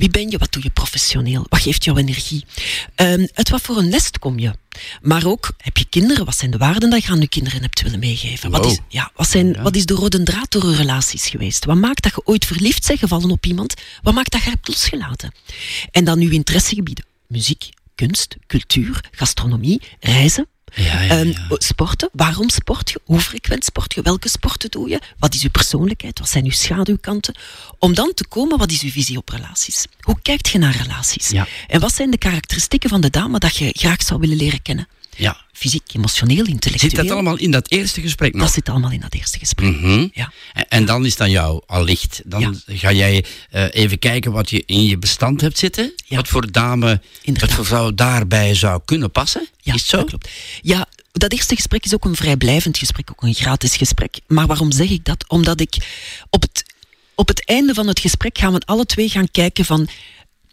wie 0.00 0.10
ben 0.10 0.30
je, 0.30 0.38
wat 0.38 0.52
doe 0.52 0.62
je 0.62 0.70
professioneel, 0.70 1.46
wat 1.48 1.60
geeft 1.60 1.84
jouw 1.84 1.96
energie. 1.96 2.44
Ehm, 2.94 3.26
uit 3.34 3.48
wat 3.48 3.60
voor 3.60 3.76
een 3.76 3.88
nest 3.88 4.18
kom 4.18 4.38
je. 4.38 4.52
Maar 5.02 5.26
ook, 5.26 5.52
heb 5.56 5.76
je 5.76 5.84
kinderen, 5.84 6.24
wat 6.24 6.36
zijn 6.36 6.50
de 6.50 6.58
waarden 6.58 6.90
dat 6.90 7.04
je 7.04 7.10
aan 7.10 7.20
je 7.20 7.28
kinderen 7.28 7.60
hebt 7.62 7.82
willen 7.82 7.98
meegeven? 7.98 8.50
Wat 8.50 8.66
is, 8.66 8.78
ja, 8.88 9.10
wat, 9.14 9.28
zijn, 9.28 9.46
Ja. 9.52 9.62
wat 9.62 9.76
is 9.76 9.84
de 9.86 9.94
rode 9.94 10.22
draad 10.22 10.50
door 10.50 10.70
je 10.70 10.76
relaties 10.76 11.26
geweest? 11.26 11.64
Wat 11.64 11.76
maakt 11.76 12.02
dat 12.02 12.12
je 12.14 12.20
ooit 12.24 12.44
verliefd 12.44 12.86
bent 12.86 12.98
gevallen 12.98 13.30
op 13.30 13.46
iemand? 13.46 13.74
Wat 14.02 14.14
maakt 14.14 14.32
dat 14.32 14.42
je 14.42 14.50
hebt 14.50 14.68
losgelaten? 14.68 15.32
En 15.90 16.04
dan 16.04 16.20
uw 16.20 16.30
interessegebieden. 16.30 17.04
Muziek, 17.26 17.68
kunst, 17.94 18.36
cultuur, 18.46 19.04
gastronomie, 19.10 19.80
reizen. 20.00 20.46
Ja, 20.74 21.00
ja, 21.00 21.08
Ehm, 21.10 21.28
ja. 21.28 21.46
sporten, 21.58 22.08
waarom 22.12 22.48
sport 22.50 22.90
je? 22.90 23.00
Hoe 23.04 23.20
frequent 23.20 23.64
sport 23.64 23.94
je? 23.94 24.02
Welke 24.02 24.28
sporten 24.28 24.70
doe 24.70 24.88
je? 24.88 25.00
Wat 25.18 25.34
is 25.34 25.42
uw 25.42 25.50
persoonlijkheid? 25.50 26.18
Wat 26.18 26.28
zijn 26.28 26.44
uw 26.44 26.50
schaduwkanten? 26.50 27.34
Om 27.78 27.94
dan 27.94 28.12
te 28.14 28.26
komen, 28.26 28.58
wat 28.58 28.70
is 28.70 28.82
uw 28.82 28.90
visie 28.90 29.16
op 29.16 29.28
relaties? 29.28 29.86
Hoe 30.00 30.18
kijkt 30.22 30.48
je 30.48 30.58
naar 30.58 30.76
relaties? 30.76 31.30
En 31.68 31.80
wat 31.80 31.94
zijn 31.94 32.10
de 32.10 32.18
karakteristieken 32.18 32.88
van 32.90 33.00
de 33.00 33.10
dame 33.10 33.38
dat 33.38 33.56
je 33.56 33.70
graag 33.78 34.02
zou 34.02 34.20
willen 34.20 34.36
leren 34.36 34.62
kennen? 34.62 34.88
Ja. 35.16 35.36
Fysiek, 35.60 35.94
emotioneel, 35.94 36.44
intellectueel. 36.46 36.78
Zit 36.90 36.94
dat 36.96 37.10
allemaal 37.10 37.36
in 37.38 37.50
dat 37.50 37.70
eerste 37.70 38.00
gesprek 38.00 38.32
nog? 38.32 38.42
Dat 38.42 38.52
zit 38.52 38.68
allemaal 38.68 38.90
in 38.90 39.00
dat 39.00 39.14
eerste 39.14 39.38
gesprek. 39.38 39.70
Mhm. 39.80 40.08
Ja. 40.12 40.32
En, 40.52 40.68
en 40.68 40.84
dan 40.84 41.06
is 41.06 41.16
dan 41.16 41.30
jou 41.30 41.62
allicht. 41.66 42.20
Dan 42.24 42.40
Ja. 42.66 42.76
ga 42.76 42.92
jij 42.92 43.24
eh, 43.50 43.64
even 43.70 43.98
kijken 43.98 44.32
wat 44.32 44.50
je 44.50 44.62
in 44.66 44.84
je 44.84 44.98
bestand 44.98 45.40
hebt 45.40 45.58
zitten. 45.58 45.92
Ja. 46.04 46.16
Wat 46.16 46.28
voor 46.28 46.52
dame, 46.52 47.00
Inderdaad. 47.22 47.48
wat 47.48 47.58
voor 47.58 47.66
vrouw 47.66 47.94
daarbij 47.94 48.54
zou 48.54 48.80
kunnen 48.84 49.10
passen. 49.10 49.48
Ja, 49.60 49.74
is 49.74 49.80
het 49.80 49.90
zo? 49.90 49.96
dat 49.96 50.06
klopt. 50.08 50.28
Ja, 50.62 50.86
dat 51.12 51.32
eerste 51.32 51.54
gesprek 51.56 51.84
is 51.84 51.94
ook 51.94 52.04
een 52.04 52.16
vrijblijvend 52.16 52.78
gesprek, 52.78 53.10
ook 53.10 53.22
een 53.22 53.34
gratis 53.34 53.76
gesprek. 53.76 54.20
Maar 54.26 54.46
waarom 54.46 54.72
zeg 54.72 54.90
ik 54.90 55.04
dat? 55.04 55.28
Omdat 55.28 55.60
ik 55.60 55.76
op 56.30 56.42
het, 56.42 56.64
op 57.14 57.28
het 57.28 57.46
einde 57.46 57.74
van 57.74 57.86
het 57.86 57.98
gesprek 58.00 58.38
gaan 58.38 58.52
we 58.52 58.60
alle 58.64 58.86
twee 58.86 59.08
gaan 59.08 59.30
kijken 59.30 59.64
van 59.64 59.88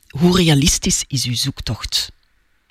hoe 0.09 0.37
realistisch 0.37 1.03
is 1.07 1.23
uw 1.25 1.35
zoektocht? 1.35 2.11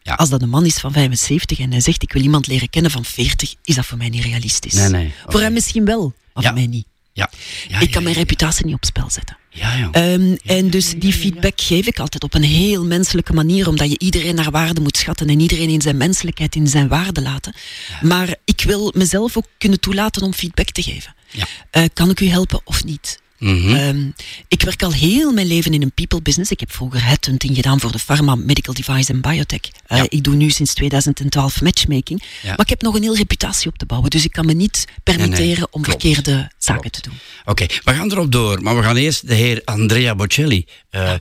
Ja. 0.06 0.14
Als 0.14 0.28
dat 0.28 0.42
een 0.42 0.48
man 0.48 0.64
is 0.66 0.74
van 0.74 0.92
75 0.92 1.58
en 1.58 1.70
hij 1.70 1.80
zegt 1.80 2.02
ik 2.02 2.12
wil 2.12 2.22
iemand 2.22 2.46
leren 2.46 2.70
kennen 2.70 2.90
van 2.90 3.04
40, 3.04 3.54
is 3.64 3.74
dat 3.74 3.86
voor 3.86 3.98
mij 3.98 4.08
niet 4.08 4.24
realistisch. 4.24 4.72
Nee, 4.74 4.88
nee, 4.88 5.12
Voor 5.26 5.40
hem 5.40 5.52
misschien 5.52 5.84
wel, 5.84 6.12
maar 6.34 6.42
Ja. 6.42 6.48
voor 6.50 6.58
mij 6.58 6.66
niet. 6.68 6.86
Ja. 7.12 7.30
Ja, 7.68 7.80
ik 7.80 7.86
ja, 7.86 7.92
kan 7.92 8.02
mijn 8.02 8.14
ja, 8.14 8.20
reputatie 8.20 8.64
niet 8.64 8.74
op 8.74 8.84
spel 8.84 9.10
zetten. 9.10 9.36
Ja, 9.50 9.74
ja. 9.76 9.88
Ehm, 9.92 10.36
en 10.44 10.70
dus 10.70 10.94
die 10.96 11.12
feedback 11.12 11.60
geef 11.60 11.86
ik 11.86 11.98
altijd 11.98 12.22
op 12.22 12.34
een 12.34 12.42
heel 12.42 12.84
menselijke 12.84 13.32
manier, 13.32 13.68
omdat 13.68 13.90
je 13.90 13.98
iedereen 13.98 14.34
naar 14.34 14.50
waarde 14.50 14.80
moet 14.80 14.96
schatten 14.96 15.28
en 15.28 15.40
iedereen 15.40 15.68
in 15.68 15.80
zijn 15.80 15.96
menselijkheid, 15.96 16.54
in 16.54 16.66
zijn 16.66 16.88
waarde 16.88 17.22
laten. 17.22 17.54
Maar 18.02 18.36
ik 18.44 18.60
wil 18.60 18.92
mezelf 18.96 19.36
ook 19.36 19.46
kunnen 19.58 19.80
toelaten 19.80 20.22
om 20.22 20.32
feedback 20.34 20.70
te 20.70 20.82
geven. 20.82 21.14
Ja. 21.30 21.46
Eh, 21.70 21.84
kan 21.92 22.10
ik 22.10 22.20
u 22.20 22.28
helpen 22.28 22.60
of 22.64 22.84
niet? 22.84 23.20
Mhm. 23.38 23.74
Ehm, 23.74 24.06
ik 24.48 24.62
werk 24.62 24.82
al 24.82 24.92
heel 24.92 25.32
mijn 25.32 25.46
leven 25.46 25.72
in 25.74 25.82
een 25.82 25.92
people 25.92 26.22
business. 26.22 26.50
Ik 26.50 26.60
heb 26.60 26.72
vroeger 26.72 27.04
headhunting 27.04 27.54
gedaan 27.56 27.80
voor 27.80 27.92
de 27.92 27.98
pharma, 27.98 28.34
medical 28.34 28.74
device 28.74 29.12
en 29.12 29.20
biotech. 29.20 29.60
Eh, 29.86 29.98
Ja. 29.98 30.06
Ik 30.08 30.24
doe 30.24 30.34
nu 30.34 30.50
sinds 30.50 30.74
2012 30.74 31.60
matchmaking. 31.62 32.22
Ja. 32.42 32.48
Maar 32.48 32.60
ik 32.60 32.68
heb 32.68 32.82
nog 32.82 32.94
een 32.94 33.02
heel 33.02 33.16
reputatie 33.16 33.68
op 33.68 33.78
te 33.78 33.86
bouwen. 33.86 34.10
Dus 34.10 34.24
ik 34.24 34.32
kan 34.32 34.46
me 34.46 34.52
niet 34.52 34.84
permitteren 35.02 35.68
om 35.70 35.82
klopt. 35.82 36.02
verkeerde 36.02 36.50
zaken 36.58 36.80
Klopt. 36.90 37.02
te 37.02 37.08
doen. 37.08 37.18
Oké, 37.44 37.66
we 37.84 37.94
gaan 37.94 38.10
erop 38.12 38.32
door. 38.32 38.62
Maar 38.62 38.76
we 38.76 38.82
gaan 38.82 38.96
eerst 38.96 39.28
de 39.28 39.34
heer 39.34 39.62
Andrea 39.64 40.14
Bocelli. 40.14 40.66
eh, 40.90 41.12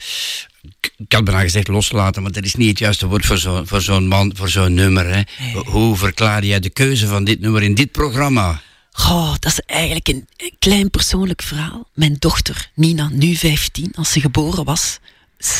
ik- 0.61 0.93
Ik 0.97 1.11
had 1.13 1.23
bijna 1.23 1.39
gezegd 1.41 1.67
loslaten, 1.67 2.21
maar 2.21 2.31
dat 2.31 2.43
is 2.43 2.55
niet 2.55 2.69
het 2.69 2.79
juiste 2.79 3.07
woord 3.07 3.25
voor 3.25 3.37
zo'n 3.37 3.67
voor 3.67 3.81
zo'n 3.81 4.07
man, 4.07 4.31
voor 4.35 4.49
zo'n 4.49 4.73
nummer. 4.73 5.05
Hè. 5.15 5.21
Hoe 5.65 5.97
verklaar 5.97 6.45
jij 6.45 6.59
de 6.59 6.69
keuze 6.69 7.07
van 7.07 7.23
dit 7.23 7.39
nummer 7.39 7.63
in 7.63 7.75
dit 7.75 7.91
programma? 7.91 8.61
Goh, 8.97 9.33
dat 9.39 9.51
is 9.51 9.59
eigenlijk 9.59 10.07
een, 10.07 10.27
klein 10.59 10.89
persoonlijk 10.89 11.41
verhaal. 11.41 11.87
Mijn 11.93 12.15
dochter, 12.19 12.71
Nina, 12.73 13.09
nu 13.11 13.35
15, 13.35 13.91
als 13.95 14.11
ze 14.11 14.19
geboren 14.19 14.63
was, 14.63 14.99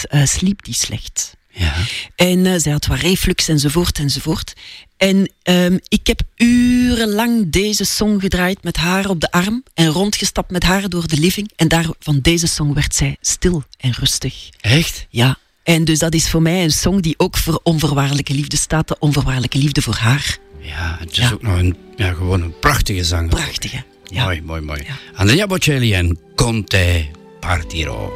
eh, 0.10 0.26
sliep 0.26 0.64
die 0.64 0.74
slecht. 0.74 1.36
Ja. 1.50 1.74
En 2.16 2.46
eh, 2.46 2.54
zij 2.58 2.72
had 2.72 2.86
wat 2.86 3.00
reflux 3.00 3.48
enzovoort 3.48 4.00
enzovoort. 4.00 4.54
En 4.98 5.32
ehm, 5.44 5.78
ik 5.88 6.08
heb 6.08 6.22
urenlang 6.36 7.50
deze 7.50 7.86
song 7.86 8.20
gedraaid 8.20 8.64
met 8.64 8.78
haar 8.78 9.10
op 9.10 9.20
de 9.20 9.32
arm 9.32 9.64
en 9.74 9.88
rondgestapt 9.88 10.52
met 10.52 10.64
haar 10.64 10.90
door 10.90 11.08
de 11.08 11.18
living. 11.18 11.52
En 11.56 11.68
daar, 11.68 11.86
van 12.00 12.20
deze 12.20 12.48
song 12.48 12.74
werd 12.74 12.96
zij 12.96 13.18
stil 13.22 13.64
en 13.78 13.92
rustig. 13.92 14.50
Echt? 14.62 15.06
Ja. 15.10 15.38
En 15.64 15.86
dus 15.86 16.00
dat 16.00 16.14
is 16.14 16.30
voor 16.30 16.42
mij 16.42 16.64
een 16.64 16.72
song 16.72 17.00
die 17.00 17.20
ook 17.20 17.38
voor 17.38 17.60
onvoorwaardelijke 17.64 18.34
liefde 18.34 18.58
staat. 18.58 18.88
De 18.88 19.00
onvoorwaardelijke 19.00 19.58
liefde 19.58 19.82
voor 19.82 19.96
haar. 19.96 20.38
Ja, 20.66 20.96
het 21.00 21.12
is 21.12 21.18
Ja. 21.18 21.32
ook 21.34 21.42
nog 21.42 21.58
een, 21.60 21.76
ja, 21.96 22.14
gewoon 22.14 22.42
een 22.42 22.60
prachtige 22.60 23.04
zanger. 23.04 23.30
Prachtige. 23.30 23.84
Mooi, 24.14 24.42
mooi, 24.42 24.62
mooi. 24.62 24.82
Andrea 25.16 25.48
Bocelli 25.48 25.94
en 25.94 26.18
Conte 26.36 27.06
Partiro. 27.40 28.14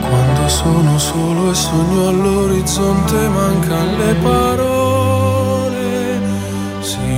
Quando 0.00 0.48
sono 0.48 0.98
solo 0.98 1.50
e 1.50 1.54
sogno 1.54 2.08
all'orizzonte 2.08 3.28
mancano 3.28 3.96
le 3.96 4.14
parole. 4.22 4.71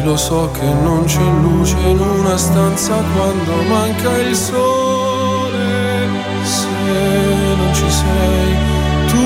Lo 0.05 0.19
so 0.19 0.51
che 0.53 0.67
non 0.67 1.05
c'è 1.05 1.23
luce 1.41 1.79
in 1.79 1.99
una 1.99 2.37
stanza 2.37 2.95
quando 3.15 3.63
manca 3.63 4.19
il 4.19 4.37
sole. 4.37 6.09
Se 6.43 6.69
non 7.57 7.75
ci 7.75 7.91
sei 7.91 8.55
tu 9.09 9.25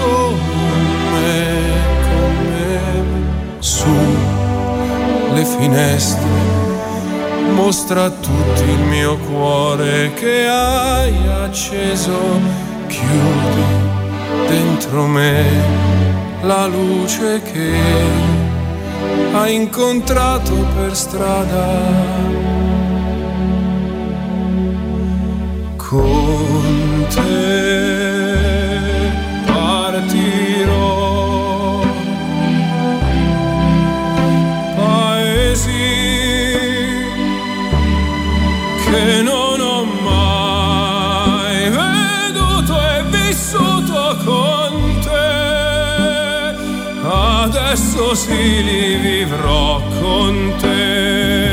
con 0.00 0.34
me, 1.12 1.60
con 2.08 2.36
me, 2.48 2.80
su 3.58 3.94
le 5.34 5.44
finestre 5.44 6.24
mostra 7.52 8.04
a 8.04 8.10
tutti 8.10 8.62
il 8.62 8.80
mio 8.88 9.18
cuore 9.18 10.14
che 10.14 10.46
hai 10.48 11.14
acceso, 11.44 12.18
chiudi 12.86 13.64
dentro 14.48 15.06
me 15.06 15.44
la 16.40 16.66
luce 16.66 17.42
che 17.42 18.45
hai 19.32 19.54
incontrato 19.54 20.54
per 20.74 20.94
strada. 20.96 21.66
Con 25.76 27.06
te 27.14 28.34
partirò 29.46 30.94
paesi 34.76 35.70
che 38.84 39.22
non 39.22 39.35
Adesso 47.68 48.14
sì 48.14 48.62
li 48.62 48.94
vivrò 48.94 49.82
con 49.98 50.54
te. 50.60 51.45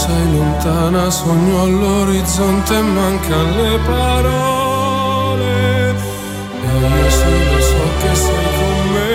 Sei 0.00 0.32
lontana 0.32 1.10
sogno 1.10 1.62
all'orizzonte 1.62 2.74
e 2.74 2.80
mancano 2.80 3.56
le 3.62 3.78
parole. 3.84 5.54
E 5.90 6.72
io 6.96 7.10
sì 7.18 7.32
lo 7.50 7.60
so 7.70 7.84
che 8.00 8.12
sei 8.24 8.48
con 8.58 8.78
me, 8.94 9.12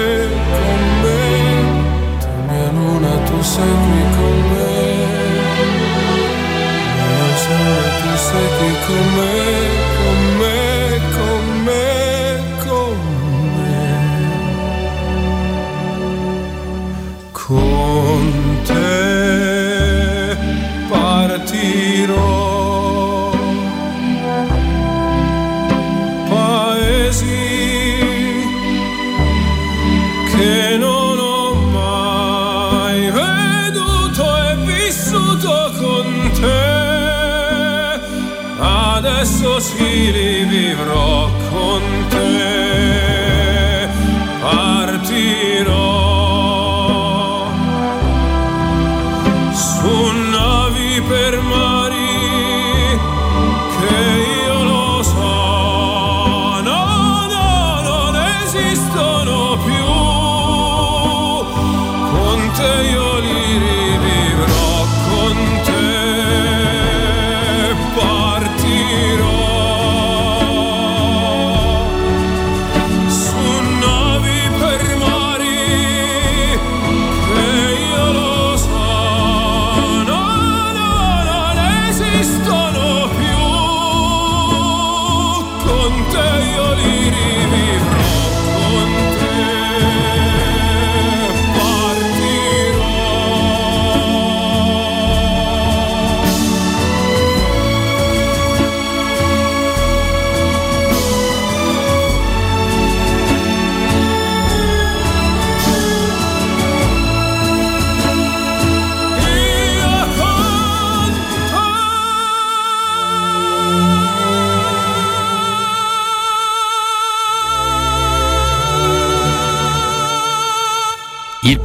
con 0.57 0.81
me. 1.01 1.23
Tu 2.21 2.29
mia 2.47 2.69
luna, 2.77 3.13
tu 3.27 3.38
sei 3.41 3.73
qui 3.83 4.01
con 4.15 4.38
me. 4.51 4.73
Mio 7.01 7.29
sole, 7.43 7.88
tu 8.01 8.11
sei 8.27 8.47
qui 8.57 8.71
con 8.86 9.05
me, 9.15 9.33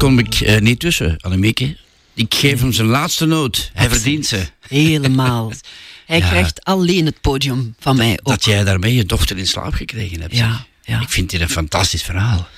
kom 0.01 0.19
ik 0.19 0.35
eh, 0.41 0.61
niet 0.61 0.79
tussen, 0.81 1.17
Annemieke. 1.21 1.77
Ik 2.15 2.35
geef 2.35 2.61
hem 2.61 2.73
zijn 2.73 2.87
laatste 2.87 3.27
noot. 3.27 3.71
Hij 3.75 3.89
verdient 3.89 4.27
ze. 4.27 4.47
Helemaal. 4.69 5.53
Hij 6.07 6.19
Ja. 6.19 6.29
krijgt 6.29 6.65
alleen 6.65 7.07
het 7.07 7.21
podium 7.21 7.75
van 7.79 7.97
mij 7.97 8.11
ook. 8.23 8.27
Dat 8.29 8.45
jij 8.45 8.65
daarmee 8.65 8.95
je 8.95 9.05
dochter 9.05 9.39
in 9.39 9.47
slaap 9.47 9.73
gekregen 9.73 10.21
hebt. 10.21 10.37
Ja. 10.37 10.67
Ik 11.01 11.09
vind 11.09 11.31
dit 11.31 11.41
een 11.41 11.49
fantastisch 11.49 12.03
verhaal. 12.03 12.49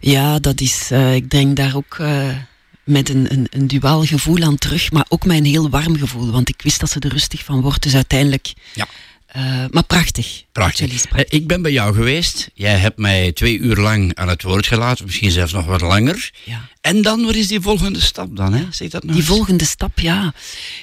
Ja, 0.00 0.38
dat 0.38 0.60
is, 0.60 0.88
eh, 0.90 1.14
ik 1.14 1.30
denk 1.30 1.56
daar 1.56 1.76
ook 1.76 1.96
eh, 1.98 2.28
met 2.84 3.08
een, 3.08 3.32
een, 3.32 3.46
een 3.50 3.66
duaal 3.66 4.04
gevoel 4.04 4.42
aan 4.42 4.56
terug, 4.58 4.90
maar 4.90 5.04
ook 5.08 5.24
met 5.24 5.36
een 5.36 5.44
heel 5.44 5.70
warm 5.70 5.98
gevoel, 5.98 6.30
want 6.30 6.48
ik 6.48 6.62
wist 6.62 6.80
dat 6.80 6.90
ze 6.90 7.00
er 7.00 7.10
rustig 7.12 7.44
van 7.44 7.60
wordt, 7.60 7.82
dus 7.82 7.94
uiteindelijk... 7.94 8.52
Ja. 8.74 8.86
maar 9.70 9.84
prachtig. 9.84 10.42
Prachtig. 10.52 11.04
Eh, 11.04 11.24
Ik 11.28 11.46
ben 11.46 11.62
bij 11.62 11.72
jou 11.72 11.94
geweest. 11.94 12.50
Jij 12.54 12.76
hebt 12.76 12.98
mij 12.98 13.32
twee 13.32 13.58
uur 13.58 13.76
lang 13.76 14.14
aan 14.14 14.28
het 14.28 14.42
woord 14.42 14.66
gelaten, 14.66 15.04
misschien 15.04 15.30
zelfs 15.30 15.52
nog 15.52 15.64
wat 15.66 15.80
langer. 15.80 16.30
Ja. 16.44 16.68
En 16.80 17.02
dan, 17.02 17.24
wat 17.24 17.34
is 17.34 17.48
die 17.48 17.60
volgende 17.60 18.00
stap 18.00 18.36
dan? 18.36 18.52
Hè? 18.52 18.64
Zeg 18.70 18.88
dat 18.88 19.02
nou 19.04 19.14
Die 19.16 19.22
eens. 19.26 19.34
volgende 19.36 19.64
stap, 19.64 19.98
ja. 19.98 20.32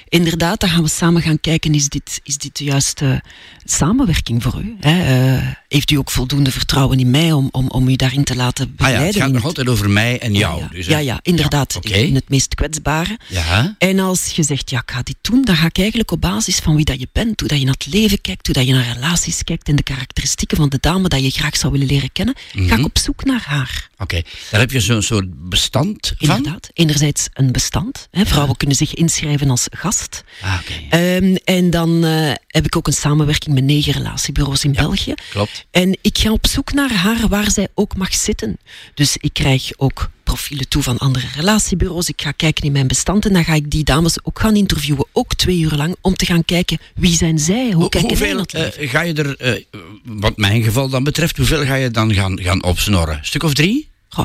Inderdaad, 0.08 0.60
dan 0.60 0.68
gaan 0.70 0.82
we 0.82 0.88
samen 0.88 1.22
gaan 1.22 1.40
kijken, 1.40 1.74
is 1.74 1.88
dit, 1.88 2.20
is 2.22 2.36
dit 2.36 2.56
de 2.56 2.64
juiste 2.64 3.22
samenwerking 3.64 4.42
voor 4.42 4.60
u? 4.62 4.76
Hè? 4.80 5.26
Eh, 5.36 5.46
heeft 5.68 5.90
u 5.90 5.96
ook 5.96 6.10
voldoende 6.10 6.50
vertrouwen 6.50 6.98
in 6.98 7.10
mij 7.10 7.32
om, 7.32 7.48
om, 7.50 7.68
om 7.68 7.88
u 7.88 7.96
daarin 7.96 8.24
te 8.24 8.36
laten 8.36 8.64
Ah 8.64 8.70
ja, 8.70 8.76
begeleiden? 8.76 9.06
het 9.06 9.16
gaat 9.16 9.26
nog 9.26 9.36
het- 9.36 9.44
altijd 9.46 9.68
over 9.68 9.90
mij 9.90 10.18
en 10.18 10.34
jou. 10.34 10.60
ja, 10.60 10.68
Dus, 10.72 10.86
ja, 10.86 10.98
ja, 10.98 11.18
inderdaad. 11.22 11.78
Ja. 11.80 11.96
In 11.96 12.14
het 12.14 12.28
meest 12.28 12.54
kwetsbare. 12.54 13.18
Ja. 13.28 13.74
En 13.78 13.98
als 13.98 14.26
je 14.30 14.42
zegt, 14.42 14.70
ja, 14.70 14.78
ik 14.78 14.90
ga 14.90 15.02
dit 15.02 15.16
doen, 15.20 15.44
dan 15.44 15.56
ga 15.56 15.66
ik 15.66 15.78
eigenlijk 15.78 16.10
op 16.10 16.20
basis 16.20 16.56
van 16.58 16.76
wie 16.76 16.84
dat 16.84 17.00
je 17.00 17.08
bent, 17.12 17.40
hoe 17.40 17.48
dat 17.48 17.58
je 17.58 17.64
naar 17.64 17.74
het 17.78 17.86
leven 17.86 18.08
kijkt, 18.20 18.26
kijkt, 18.28 18.46
hoe 18.46 18.54
dat 18.54 18.66
je 18.66 18.72
naar 18.72 18.92
relaties 18.94 19.42
kijkt 19.44 19.67
en 19.68 19.76
de 19.76 19.82
karakteristieken 19.82 20.56
van 20.56 20.68
de 20.68 20.78
dame 20.80 21.08
dat 21.08 21.22
je 21.22 21.30
graag 21.30 21.56
zou 21.56 21.72
willen 21.72 21.86
leren 21.86 22.12
kennen, 22.12 22.34
ga 22.52 22.58
Mhm. 22.60 22.78
ik 22.78 22.84
op 22.84 22.98
zoek 22.98 23.24
naar 23.24 23.42
haar. 23.46 23.88
Oké, 23.98 24.22
daar 24.50 24.60
heb 24.60 24.70
je 24.70 24.80
zo'n 24.80 25.02
soort 25.02 25.48
bestand 25.48 26.12
van? 26.18 26.36
Inderdaad. 26.36 26.70
Enerzijds 26.74 27.28
een 27.32 27.52
bestand. 27.52 28.08
Hè. 28.10 28.26
Vrouwen 28.26 28.56
kunnen 28.56 28.76
zich 28.76 28.94
inschrijven 28.94 29.50
als 29.50 29.66
gast. 29.70 30.24
Ah, 30.42 30.60
oké. 30.60 30.96
Ehm, 30.96 31.36
en 31.44 31.70
dan 31.70 32.04
eh, 32.04 32.32
heb 32.46 32.64
ik 32.64 32.76
ook 32.76 32.86
een 32.86 32.92
samenwerking 32.92 33.54
met 33.54 33.64
negen 33.64 33.92
relatiebureaus 33.92 34.64
in 34.64 34.72
België. 34.72 35.14
Klopt. 35.30 35.66
En 35.70 35.98
ik 36.02 36.18
ga 36.18 36.30
op 36.32 36.46
zoek 36.46 36.72
naar 36.72 36.92
haar 36.92 37.28
waar 37.28 37.50
zij 37.50 37.68
ook 37.74 37.96
mag 37.96 38.14
zitten. 38.14 38.58
Dus 38.94 39.16
ik 39.16 39.32
krijg 39.32 39.70
ook 39.76 40.10
profielen 40.28 40.68
toe 40.68 40.82
van 40.82 40.98
andere 40.98 41.26
relatiebureaus. 41.34 42.08
Ik 42.08 42.22
ga 42.22 42.30
kijken 42.30 42.64
in 42.64 42.72
mijn 42.72 42.86
bestand 42.86 43.26
en 43.26 43.32
dan 43.32 43.44
ga 43.44 43.54
ik 43.54 43.70
die 43.70 43.84
dames 43.84 44.24
ook 44.24 44.40
gaan 44.40 44.56
interviewen. 44.56 45.06
Ook 45.12 45.34
twee 45.34 45.58
uur 45.58 45.74
lang, 45.74 45.96
om 46.00 46.14
te 46.16 46.26
gaan 46.26 46.44
kijken 46.44 46.78
wie 46.94 47.16
zijn 47.16 47.38
zij, 47.38 47.70
hoe 47.72 47.88
kijken 47.88 48.08
hoeveel 48.10 48.34
naar 48.34 48.42
het 48.42 48.52
leven. 48.52 48.82
eh, 48.82 48.90
ga 48.90 49.00
je 49.00 49.14
er, 49.14 49.36
eh, 49.36 49.62
wat 50.02 50.36
mijn 50.36 50.62
geval 50.62 50.88
dan 50.88 51.04
betreft, 51.04 51.36
hoeveel 51.36 51.64
ga 51.64 51.74
je 51.74 51.90
dan 51.90 52.14
gaan, 52.14 52.40
gaan 52.42 52.62
opsnorren? 52.62 53.18
Een 53.18 53.24
stuk 53.24 53.42
of 53.42 53.54
drie? 53.54 53.88
Goh, 54.08 54.24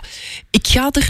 ik 0.50 0.68
ga 0.68 0.90
er... 0.92 1.10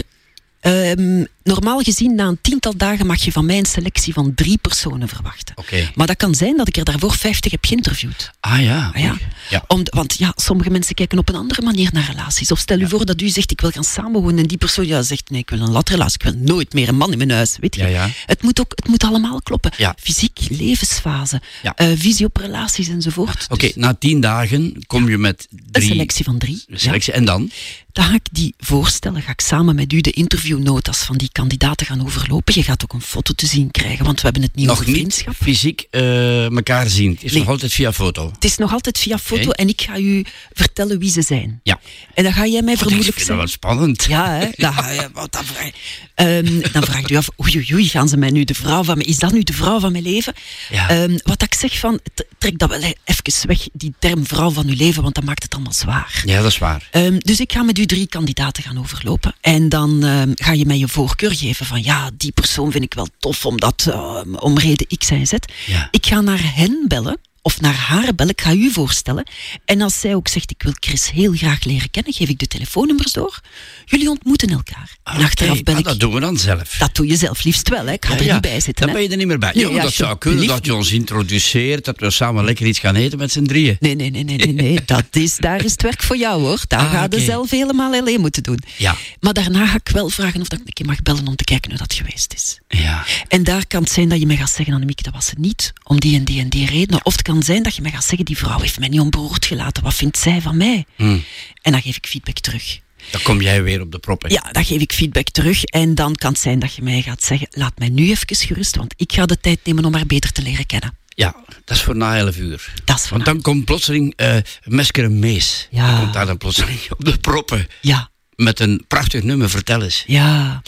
ehm, 0.64 1.24
normaal 1.42 1.80
gezien, 1.80 2.14
na 2.14 2.26
een 2.26 2.38
tiental 2.40 2.76
dagen 2.76 3.06
mag 3.06 3.24
je 3.24 3.32
van 3.32 3.46
mij 3.46 3.58
een 3.58 3.64
selectie 3.66 4.12
van 4.12 4.34
drie 4.34 4.58
personen 4.58 5.08
verwachten. 5.08 5.54
Maar 5.94 6.06
dat 6.06 6.16
kan 6.16 6.34
zijn 6.34 6.56
dat 6.56 6.68
ik 6.68 6.76
er 6.76 6.84
daarvoor 6.84 7.12
50 7.12 7.50
heb 7.50 7.64
geïnterviewd. 7.64 8.30
Ah 8.40 8.62
ja. 8.62 8.90
Ah, 8.94 9.02
ja. 9.50 9.64
Om, 9.66 9.82
want 9.84 10.14
ja, 10.18 10.32
sommige 10.36 10.70
mensen 10.70 10.94
kijken 10.94 11.18
op 11.18 11.28
een 11.28 11.34
andere 11.34 11.62
manier 11.62 11.88
naar 11.92 12.06
relaties. 12.10 12.50
Of 12.50 12.58
stel 12.58 12.80
u 12.80 12.88
voor 12.88 13.04
dat 13.06 13.20
u 13.20 13.28
zegt, 13.28 13.50
ik 13.50 13.60
wil 13.60 13.70
gaan 13.70 13.84
samenwonen. 13.84 14.38
En 14.38 14.46
die 14.46 14.58
persoon 14.58 14.86
ja, 14.86 15.02
zegt, 15.02 15.30
nee, 15.30 15.40
ik 15.40 15.50
wil 15.50 15.60
een 15.60 15.70
latrelatie. 15.70 16.18
Ik 16.24 16.32
wil 16.32 16.40
nooit 16.54 16.72
meer 16.72 16.88
een 16.88 16.96
man 16.96 17.12
in 17.12 17.18
mijn 17.18 17.30
huis. 17.30 17.56
Weet 17.60 17.74
je? 17.74 17.80
Ja, 17.82 17.88
ja. 17.88 18.08
Het, 18.26 18.42
moet 18.42 18.60
ook, 18.60 18.72
het 18.74 18.88
moet 18.88 19.04
allemaal 19.04 19.42
kloppen. 19.42 19.70
Ja. 19.76 19.94
Fysiek, 20.00 20.38
levensfase, 20.48 21.40
Ja. 21.62 21.74
eh, 21.76 21.88
visie 21.94 22.26
op 22.26 22.36
relaties 22.36 22.88
enzovoort. 22.88 23.46
Oké, 23.48 23.66
Dus 23.66 23.74
na 23.74 23.94
tien 23.94 24.20
dagen 24.20 24.84
kom 24.86 25.08
je 25.08 25.18
met 25.18 25.46
een 25.50 25.62
drie... 25.70 25.88
selectie 25.88 26.24
van 26.24 26.38
drie. 26.38 26.64
een 26.66 26.80
selectie. 26.80 27.12
En 27.12 27.24
dan? 27.24 27.50
Dan 27.94 28.04
ga 28.04 28.14
ik 28.14 28.26
die 28.30 28.54
voorstellen, 28.58 29.22
ga 29.22 29.30
ik 29.30 29.40
samen 29.40 29.74
met 29.74 29.92
u 29.92 30.00
de 30.00 30.10
interviewnotas 30.10 30.98
van 30.98 31.16
die 31.16 31.28
kandidaten 31.32 31.86
gaan 31.86 32.02
overlopen. 32.04 32.54
Je 32.56 32.62
gaat 32.62 32.82
ook 32.82 32.92
een 32.92 33.00
foto 33.00 33.32
te 33.32 33.46
zien 33.46 33.70
krijgen, 33.70 34.04
want 34.04 34.16
we 34.16 34.22
hebben 34.24 34.42
het 34.42 34.54
niet 34.54 34.66
Nog 34.66 34.74
over 34.74 34.86
niet 34.86 34.96
vriendschap. 34.96 35.34
fysiek 35.34 35.86
eh 35.90 36.44
elkaar 36.50 36.88
zien. 36.88 37.10
Het 37.10 37.22
is 37.24 37.30
Nee. 37.32 37.40
nog 37.40 37.48
altijd 37.50 37.72
via 37.72 37.92
foto. 37.92 38.30
Het 38.34 38.44
is 38.44 38.56
nog 38.56 38.72
altijd 38.72 38.98
via 38.98 39.18
foto 39.18 39.50
en 39.50 39.68
ik 39.68 39.80
ga 39.80 39.98
u 39.98 40.24
vertellen 40.52 40.98
wie 40.98 41.10
ze 41.10 41.22
zijn. 41.22 41.60
Ja. 41.62 41.80
En 42.14 42.22
dan 42.24 42.32
ga 42.32 42.46
jij 42.46 42.62
mij 42.62 42.76
vermoedelijk 42.76 43.16
vind 43.16 43.28
dat 43.28 43.36
wel 43.36 43.46
zeggen... 43.48 43.48
spannend. 43.68 44.04
Ja, 44.04 44.30
hè? 44.38 44.48
Dan, 44.64 44.74
ga 44.74 44.90
je- 44.90 45.08
wat 45.12 45.32
dan, 45.32 45.44
vraag, 45.44 45.70
Ehm, 46.14 46.60
dan 46.72 46.82
vraagt 46.82 47.10
u 47.10 47.16
af, 47.16 47.28
oei, 47.42 47.56
oei, 47.56 47.74
oei, 47.74 47.88
gaan 47.88 48.08
ze 48.08 48.16
mij 48.16 48.30
nu 48.30 48.44
de 48.44 48.54
vrouw 48.54 48.82
van 48.84 48.96
mijn... 48.96 49.08
Is 49.08 49.18
dat 49.18 49.32
nu 49.32 49.42
de 49.42 49.52
vrouw 49.52 49.80
van 49.80 49.92
mijn 49.92 50.04
leven? 50.04 50.32
Ja. 50.70 50.88
Ehm, 50.88 51.18
wat 51.22 51.42
ik 51.42 51.54
zeg 51.54 51.78
van, 51.78 52.00
trek 52.38 52.58
dat 52.58 52.68
wel 52.68 52.80
even 53.04 53.46
weg, 53.48 53.58
die 53.72 53.94
term 53.98 54.26
vrouw 54.26 54.50
van 54.50 54.66
uw 54.68 54.74
leven, 54.76 55.02
want 55.02 55.14
dat 55.14 55.24
maakt 55.24 55.42
het 55.42 55.54
allemaal 55.54 55.72
zwaar. 55.72 56.22
Ja, 56.24 56.42
dat 56.42 56.50
is 56.50 56.58
waar. 56.58 56.88
Ehm, 56.90 57.16
dus 57.18 57.40
ik 57.40 57.52
ga 57.52 57.62
met 57.62 57.78
u 57.78 57.83
drie 57.86 58.06
kandidaten 58.06 58.62
gaan 58.62 58.78
overlopen. 58.78 59.34
En 59.40 59.68
dan 59.68 60.04
ehm, 60.04 60.32
ga 60.34 60.52
je 60.52 60.66
mij 60.66 60.78
je 60.78 60.88
voorkeur 60.88 61.34
geven 61.34 61.66
van 61.66 61.82
ja, 61.82 62.10
die 62.16 62.32
persoon 62.32 62.72
vind 62.72 62.84
ik 62.84 62.94
wel 62.94 63.08
tof 63.18 63.46
omdat, 63.46 63.86
ehm, 63.90 64.34
om 64.34 64.58
reden 64.58 64.86
X 64.98 65.10
en 65.10 65.26
Z. 65.26 65.32
Ja. 65.66 65.88
Ik 65.90 66.06
ga 66.06 66.20
naar 66.20 66.54
hen 66.54 66.84
bellen. 66.88 67.18
Of 67.46 67.60
naar 67.60 67.74
haar 67.74 68.14
bellen, 68.14 68.32
ik 68.32 68.40
ga 68.40 68.52
u 68.52 68.70
voorstellen. 68.70 69.26
En 69.64 69.80
als 69.80 70.00
zij 70.00 70.14
ook 70.14 70.28
zegt, 70.28 70.50
ik 70.50 70.62
wil 70.62 70.72
Chris 70.80 71.10
heel 71.10 71.32
graag 71.32 71.64
leren 71.64 71.90
kennen, 71.90 72.12
geef 72.12 72.28
ik 72.28 72.38
de 72.38 72.46
telefoonnummers 72.46 73.12
door. 73.12 73.40
Jullie 73.84 74.10
ontmoeten 74.10 74.48
elkaar. 74.50 74.96
En 75.02 75.22
achteraf 75.22 75.62
bel 75.62 75.74
ah, 75.74 75.80
ik... 75.80 75.86
dat 75.86 76.00
doen 76.00 76.14
we 76.14 76.20
dan 76.20 76.36
zelf. 76.38 76.74
Dat 76.78 76.94
doe 76.94 77.06
je 77.06 77.16
zelf 77.16 77.44
liefst 77.44 77.68
wel, 77.68 77.86
hè. 77.86 77.92
ik 77.92 78.04
ga 78.04 78.12
Ja, 78.12 78.18
er 78.18 78.24
ja. 78.24 78.32
niet 78.32 78.42
bij 78.42 78.60
zitten. 78.60 78.74
Dan 78.74 78.88
hè. 78.88 78.92
ben 78.94 79.02
je 79.02 79.08
er 79.08 79.16
niet 79.16 79.26
meer 79.26 79.38
bij. 79.38 79.52
Nee, 79.54 79.68
Ja, 79.72 79.82
dat 79.82 79.92
zou 79.92 80.18
kunnen 80.18 80.46
dat 80.46 80.64
je 80.64 80.74
ons 80.74 80.90
introduceert, 80.92 81.84
dat 81.84 82.00
we 82.00 82.10
samen 82.10 82.44
lekker 82.44 82.66
iets 82.66 82.78
gaan 82.78 82.94
eten 82.94 83.18
met 83.18 83.32
z'n 83.32 83.44
drieën. 83.44 83.76
Nee, 83.80 83.94
nee, 83.94 84.10
nee, 84.10 84.24
nee, 84.24 84.36
nee, 84.36 84.52
nee. 84.52 84.78
Dat 84.94 85.04
is, 85.10 85.36
daar 85.36 85.64
is 85.64 85.72
het 85.72 85.82
werk 85.82 86.02
voor 86.02 86.16
jou 86.16 86.40
hoor. 86.42 86.60
Daar 86.68 86.80
Ah, 86.80 86.90
ga 86.90 87.06
je 87.10 87.20
zelf 87.20 87.50
helemaal 87.50 87.92
alleen 87.94 88.20
moeten 88.20 88.42
doen. 88.42 88.58
Ja. 88.76 88.96
Maar 89.20 89.32
daarna 89.32 89.66
ga 89.66 89.74
ik 89.76 89.88
wel 89.88 90.08
vragen 90.08 90.40
of 90.40 90.48
dat 90.48 90.60
ik 90.60 90.66
een 90.66 90.72
keer 90.72 90.86
mag 90.86 91.02
bellen 91.02 91.26
om 91.26 91.36
te 91.36 91.44
kijken 91.44 91.70
hoe 91.70 91.78
dat 91.78 91.92
geweest 91.94 92.34
is. 92.34 92.58
Ja. 92.68 93.04
En 93.28 93.44
daar 93.44 93.66
kan 93.66 93.82
het 93.82 93.92
zijn 93.92 94.08
dat 94.08 94.20
je 94.20 94.26
mij 94.26 94.36
gaat 94.36 94.50
zeggen, 94.50 94.74
Annemieke, 94.74 95.02
dat 95.02 95.12
was 95.12 95.26
ze 95.26 95.34
niet, 95.38 95.72
om 95.82 96.00
die 96.00 96.16
en 96.16 96.24
die 96.24 96.40
en 96.40 96.48
die 96.48 96.66
redenen. 96.66 97.04
Of 97.04 97.12
het 97.12 97.22
kan 97.22 97.33
zijn 97.42 97.62
dat 97.62 97.76
je 97.76 97.82
mij 97.82 97.90
gaat 97.90 98.04
zeggen, 98.04 98.24
die 98.24 98.36
vrouw 98.36 98.60
heeft 98.60 98.78
mij 98.78 98.88
niet 98.88 99.00
onberoerd 99.00 99.46
gelaten. 99.46 99.82
Wat 99.82 99.94
vindt 99.94 100.18
zij 100.18 100.40
van 100.40 100.56
mij? 100.56 100.84
Hm. 100.96 101.18
En 101.62 101.72
dan 101.72 101.82
geef 101.82 101.96
ik 101.96 102.06
feedback 102.06 102.38
terug. 102.38 102.80
Dan 103.10 103.22
kom 103.22 103.40
jij 103.40 103.62
weer 103.62 103.80
op 103.80 103.92
de 103.92 103.98
proppen. 103.98 104.30
Ja, 104.30 104.48
dan 104.52 104.64
geef 104.64 104.80
ik 104.80 104.92
feedback 104.92 105.28
terug. 105.28 105.64
En 105.64 105.94
dan 105.94 106.14
kan 106.14 106.32
het 106.32 106.40
zijn 106.40 106.58
dat 106.58 106.74
je 106.74 106.82
mij 106.82 107.02
gaat 107.02 107.22
zeggen, 107.22 107.46
laat 107.50 107.78
mij 107.78 107.88
nu 107.88 108.08
even 108.10 108.36
gerust, 108.36 108.76
want 108.76 108.94
ik 108.96 109.12
ga 109.12 109.26
de 109.26 109.40
tijd 109.40 109.58
nemen 109.64 109.84
om 109.84 109.94
haar 109.94 110.06
beter 110.06 110.32
te 110.32 110.42
leren 110.42 110.66
kennen. 110.66 110.98
Ja, 111.08 111.34
dat 111.64 111.76
is 111.76 111.82
voor 111.82 111.96
na 111.96 112.16
11 112.16 112.36
uur. 112.36 112.72
Dat 112.84 112.96
is 112.96 113.02
voor 113.02 113.10
Want 113.10 113.24
dan 113.24 113.40
komt 113.40 113.64
plotseling 113.64 114.12
eh 114.16 114.36
Mesker 114.64 115.04
en 115.04 115.18
Mees. 115.18 115.68
Ja. 115.70 115.90
Dan 115.90 116.00
komt 116.00 116.12
daar 116.12 116.26
dan 116.26 116.38
plotseling 116.38 116.78
op 116.98 117.04
de 117.04 117.18
proppen. 117.18 117.66
Ja, 117.80 118.10
Met 118.36 118.60
een 118.60 118.84
prachtig 118.88 119.22
nummer, 119.22 119.50
vertel 119.50 119.82
eens. 119.82 120.04
ja. 120.06 120.62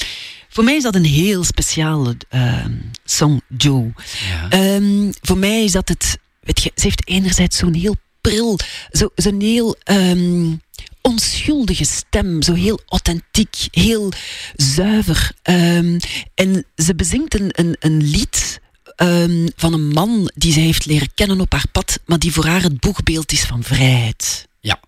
Voor 0.49 0.65
mij 0.65 0.77
is 0.77 0.83
dat 0.83 0.95
een 0.95 1.05
heel 1.05 1.45
speciale 1.45 2.17
ehm, 2.29 2.73
song, 3.05 3.41
Joe. 3.57 3.93
Ja. 4.29 4.49
Ehm, 4.49 5.11
voor 5.21 5.39
mij 5.39 5.65
is 5.65 5.73
dat 5.73 5.89
het. 5.89 6.19
Weet 6.47 6.63
je, 6.63 6.71
ze 6.75 6.83
heeft 6.83 7.09
enerzijds 7.09 7.57
zo'n 7.57 7.75
heel 7.75 7.97
pril, 8.21 8.59
zo- 8.91 9.11
zo'n 9.15 9.41
heel 9.41 9.77
ehm, 9.83 10.55
onschuldige 11.01 11.85
stem, 11.85 12.43
zo 12.43 12.55
heel 12.55 12.81
authentiek, 12.87 13.57
heel 13.71 14.13
zuiver. 14.57 15.33
Ehm, 15.43 15.99
en 16.35 16.65
ze 16.77 16.95
bezingt 16.95 17.35
een, 17.41 17.51
een, 17.53 17.77
een 17.79 18.03
lied. 18.03 18.61
ehm, 18.97 19.49
van 19.57 19.73
een 19.73 19.89
man 19.89 20.31
die 20.35 20.53
ze 20.53 20.61
heeft 20.61 20.85
leren 20.87 21.15
kennen 21.15 21.41
op 21.41 21.53
haar 21.53 21.69
pad, 21.73 21.99
maar 22.07 22.19
die 22.19 22.33
voor 22.33 22.47
haar 22.47 22.63
het 22.63 22.81
boegbeeld 22.81 23.33
is 23.33 23.41
van 23.45 23.63
vrijheid. 23.63 24.49
Ja. 24.61 24.81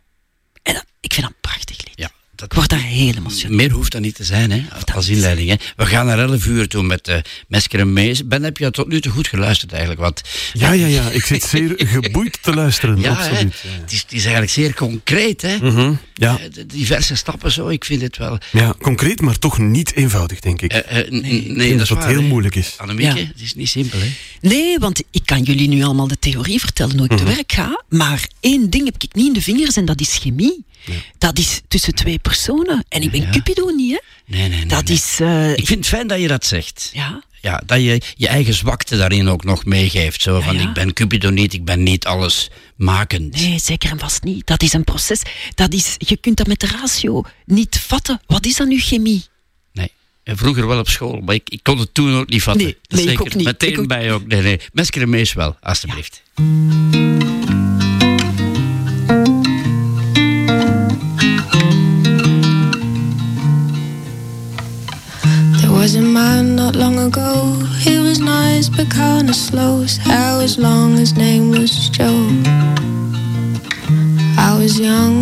En 0.62 0.74
dat, 0.74 0.84
ik 1.00 1.12
vind 1.12 1.26
dat 1.26 1.34
een 1.34 1.40
prachtig 1.50 1.76
lied. 1.76 1.92
ja. 1.94 2.11
Dat 2.39 2.51
Ik 2.53 2.57
word 2.57 2.68
daar 2.70 2.78
heel 2.82 3.14
emotioneel. 3.14 3.57
Meer 3.57 3.70
hoeft 3.70 3.93
dat 3.93 4.01
niet 4.01 4.14
te 4.14 4.24
zijn, 4.24 4.51
hè, 4.51 4.62
als 4.95 5.09
inleiding. 5.09 5.49
Hè. 5.49 5.55
We 5.76 5.86
gaan 5.86 6.07
naar 6.07 6.18
11 6.18 6.47
uur 6.47 6.68
toe 6.68 6.82
met 6.82 7.09
uh, 7.09 7.16
Mesker 7.49 7.80
en 7.80 7.93
Mees. 7.93 8.26
Ben, 8.26 8.43
heb 8.43 8.59
je 8.59 8.70
tot 8.70 8.89
nu 8.89 9.01
toe 9.01 9.12
goed 9.12 9.28
geluisterd 9.28 9.70
eigenlijk? 9.70 10.01
Want, 10.01 10.22
Ja, 10.53 10.72
ja, 10.72 10.86
ja. 10.86 11.11
Ik 11.11 11.24
zit 11.24 11.43
zeer 11.43 11.74
geboeid 12.03 12.39
te 12.43 12.55
luisteren. 12.55 13.01
ja, 13.01 13.03
hè, 13.03 13.09
absoluut. 13.30 13.55
het, 13.80 13.93
is, 13.93 13.99
het 14.01 14.12
is 14.12 14.22
eigenlijk 14.22 14.53
zeer 14.53 14.74
concreet. 14.74 15.43
Hè. 15.43 15.57
Mhm, 15.57 15.93
ja. 16.14 16.39
Eh, 16.39 16.45
de 16.53 16.66
diverse 16.66 17.14
stappen 17.14 17.53
zo, 17.53 17.68
ik 17.68 17.84
vind 17.84 18.03
het 18.03 18.16
wel... 18.16 18.39
ja, 18.53 18.74
concreet, 18.82 19.20
maar 19.20 19.39
toch 19.39 19.59
niet 19.59 19.93
eenvoudig, 19.95 20.41
denk 20.41 20.61
ik. 20.62 20.72
eh, 20.72 21.11
nee, 21.11 21.32
ik 21.32 21.72
dat 21.72 21.80
is 21.80 21.89
waar, 21.89 21.99
het 22.03 22.11
heel 22.16 22.22
moeilijk 22.22 22.55
is. 22.55 22.74
Annemieke, 22.76 23.18
Ja. 23.18 23.26
het 23.26 23.41
is 23.41 23.55
niet 23.55 23.68
simpel, 23.68 23.99
hè? 24.01 24.07
Nee, 24.41 24.78
want 24.78 25.03
ik 25.11 25.22
kan 25.24 25.43
jullie 25.43 25.68
nu 25.68 25.82
allemaal 25.82 26.09
de 26.09 26.18
theorie 26.18 26.61
vertellen 26.61 26.99
hoe 26.99 27.09
ik 27.11 27.16
te 27.16 27.24
werk 27.24 27.53
ga. 27.53 27.82
Maar 27.89 28.28
één 28.41 28.70
ding 28.70 28.84
heb 28.84 29.03
ik 29.03 29.14
niet 29.14 29.26
in 29.26 29.32
de 29.32 29.43
vingers 29.43 29.76
en 29.76 29.84
dat 29.84 30.01
is 30.01 30.16
chemie. 30.16 30.66
Dat 31.18 31.39
is 31.39 31.61
tussen 31.68 31.95
twee 31.95 32.18
personen. 32.29 32.85
En 32.89 33.03
ik 33.03 33.11
ben 33.11 33.20
Ja. 33.20 33.31
Cupido 33.31 33.68
niet, 33.68 33.91
hè? 33.93 33.99
Nee, 34.37 34.49
nee, 34.49 34.59
nee. 34.59 34.66
Dat 34.66 34.85
nee. 34.85 34.97
is. 34.97 35.20
eh, 35.20 35.51
Ik 35.51 35.66
vind 35.66 35.79
het 35.79 35.87
fijn 35.89 36.07
dat 36.07 36.20
je 36.20 36.29
dat 36.29 36.47
zegt. 36.47 36.91
ja, 36.93 37.22
Ja, 37.41 37.62
dat 37.66 37.79
je 37.81 38.01
je 38.16 38.29
eigen 38.29 38.55
zwakte 38.55 38.97
daarin 38.97 39.29
ook 39.29 39.45
nog 39.45 39.64
meegeeft. 39.64 40.22
Zo 40.22 40.41
van, 40.41 40.55
Ja, 40.55 40.61
ja. 40.62 40.68
ik 40.68 40.74
ben 40.74 40.93
Cupido 40.93 41.31
niet, 41.31 41.53
ik 41.53 41.64
ben 41.64 41.83
niet 41.83 42.05
alles 42.07 42.51
makend. 42.76 43.35
nee, 43.35 43.59
zeker 43.59 43.91
en 43.91 43.99
vast 43.99 44.22
niet. 44.22 44.47
Dat 44.47 44.62
is 44.62 44.72
een 44.72 44.85
proces. 44.85 45.22
Dat 45.55 45.72
is, 45.72 45.95
je 45.99 46.16
kunt 46.16 46.37
dat 46.37 46.47
met 46.47 46.61
de 46.61 46.66
ratio 46.66 47.22
niet 47.45 47.79
vatten. 47.87 48.20
Wat 48.26 48.47
is 48.47 48.57
dat 48.57 48.68
nu 48.68 48.81
chemie? 48.81 49.24
Nee. 49.72 49.93
En 50.24 50.37
vroeger 50.37 50.66
wel 50.66 50.79
op 50.79 50.89
school, 50.89 51.20
maar 51.20 51.35
ik, 51.35 51.49
ik 51.51 51.61
kon 51.62 51.79
het 51.79 51.95
toen 51.95 52.14
ook 52.16 52.29
niet 52.29 52.43
vatten. 52.43 52.64
Nee, 52.64 52.76
Dat 52.83 52.99
nee, 52.99 53.09
zeker 53.09 53.37
niet. 53.37 53.45
Meteen 53.47 53.79
ook- 53.79 53.87
bij 53.89 54.12
ook. 54.12 54.26
Nee, 54.26 54.43
nee. 54.43 54.61
Mesker 54.72 55.03
en 55.03 55.11
Mees 55.11 55.33
wel, 55.33 55.57
alstublieft. 55.61 56.22
Man 66.18 66.56
not 66.56 66.74
long 66.74 66.98
ago. 67.08 67.30
He 67.86 67.94
was 68.06 68.18
nice 68.18 68.68
but 68.76 68.86
kinda 69.02 69.34
slow. 69.48 69.72
His 69.86 69.96
hair 70.06 70.30
was 70.42 70.54
long, 70.66 70.90
his 71.02 71.12
name 71.24 71.46
was 71.56 71.72
Joe. 71.96 72.22
I 74.48 74.50
was 74.60 74.74
young, 74.88 75.14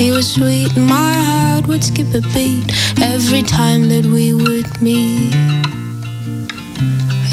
he 0.00 0.08
was 0.16 0.26
sweet, 0.36 0.70
and 0.76 0.86
my 0.98 1.14
heart 1.28 1.64
would 1.68 1.84
skip 1.90 2.10
a 2.20 2.22
beat 2.34 2.66
every 3.14 3.42
time 3.58 3.82
that 3.92 4.06
we 4.14 4.26
would 4.42 4.70
meet. 4.88 5.34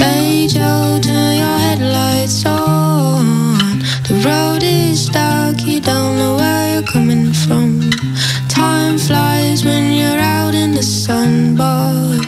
Hey 0.01 0.31
Joe, 0.55 0.87
turn 1.07 1.33
your 1.43 1.57
headlights 1.65 2.39
on. 2.45 3.65
The 4.07 4.15
road 4.27 4.63
is 4.63 4.99
dark, 5.19 5.57
you 5.71 5.79
don't 5.91 6.13
know 6.21 6.33
where 6.41 6.65
you're 6.73 6.89
coming 6.95 7.25
from. 7.43 7.65
Time 8.63 8.95
flies 9.07 9.59
when 9.67 9.83
you're 9.99 10.23
out 10.37 10.53
in 10.63 10.69
the 10.79 10.85
sun, 11.03 11.31
but 11.61 12.27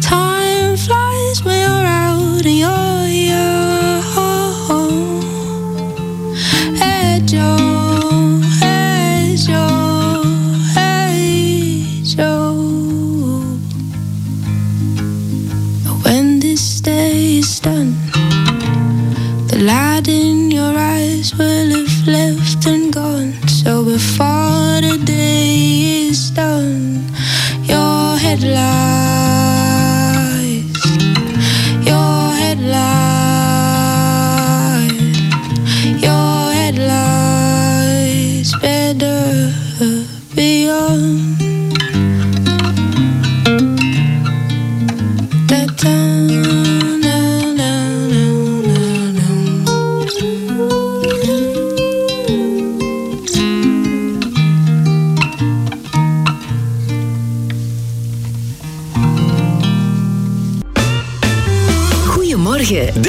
Time 0.01 0.77
flies 0.77 1.43
when 1.45 1.59
you're 1.61 1.87
out 1.87 2.47
and 2.47 2.59
you're 2.59 2.84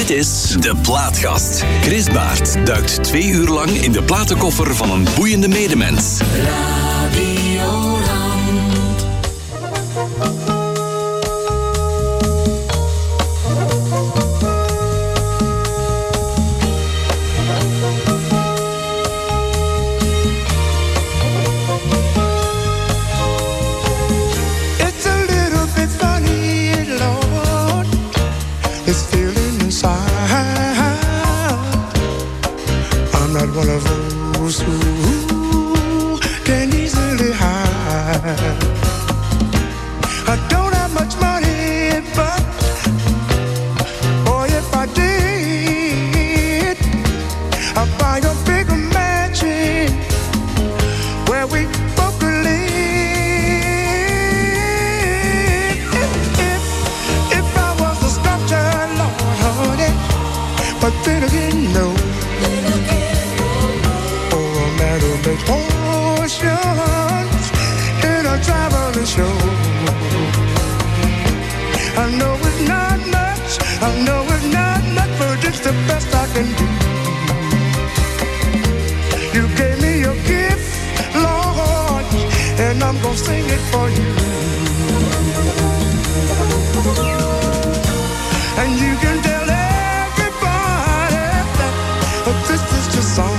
Dit 0.05 0.17
is 0.17 0.55
De 0.59 0.75
Plaatgast. 0.81 1.65
Chris 1.81 2.09
Baert 2.09 2.65
duikt 2.65 3.03
twee 3.03 3.27
uur 3.27 3.47
lang 3.47 3.69
in 3.69 3.91
de 3.91 4.03
platenkoffer 4.03 4.75
van 4.75 4.91
een 4.91 5.07
boeiende 5.15 5.47
medemens. 5.47 6.21
That 92.25 92.37
this 92.49 92.63
is 92.77 92.85
your 92.95 93.05
song. 93.15 93.37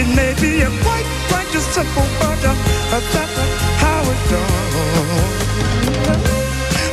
It 0.00 0.06
may 0.14 0.32
be 0.40 0.62
a 0.62 0.70
quite, 0.84 1.08
quite 1.30 1.50
a 1.54 1.60
simple, 1.74 2.06
but 2.20 2.44
uh, 2.46 2.54
that's 2.92 3.36
how 3.82 4.10
it's 4.12 4.30
done. 4.30 4.46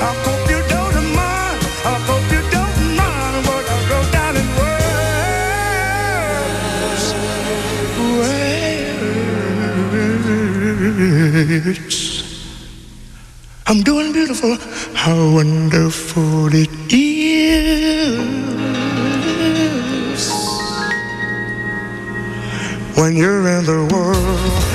I 0.01 0.11
hope 0.26 0.43
you 0.49 0.61
don't 0.74 0.97
mind. 1.14 1.59
I 1.86 1.95
hope 2.09 2.28
you 2.36 2.41
don't 2.55 2.80
mind 2.97 3.45
I 3.74 3.78
down 4.16 4.34
in 4.41 4.47
words. 4.59 5.43
Words. 11.38 12.03
I'm 13.68 13.82
doing 13.84 14.09
beautiful. 14.11 14.53
How 14.95 15.18
wonderful 15.38 16.53
it 16.55 16.93
is 16.93 17.02
when 23.03 23.17
you're 23.17 23.45
in 23.49 23.65
the 23.65 23.85
world. 23.93 24.72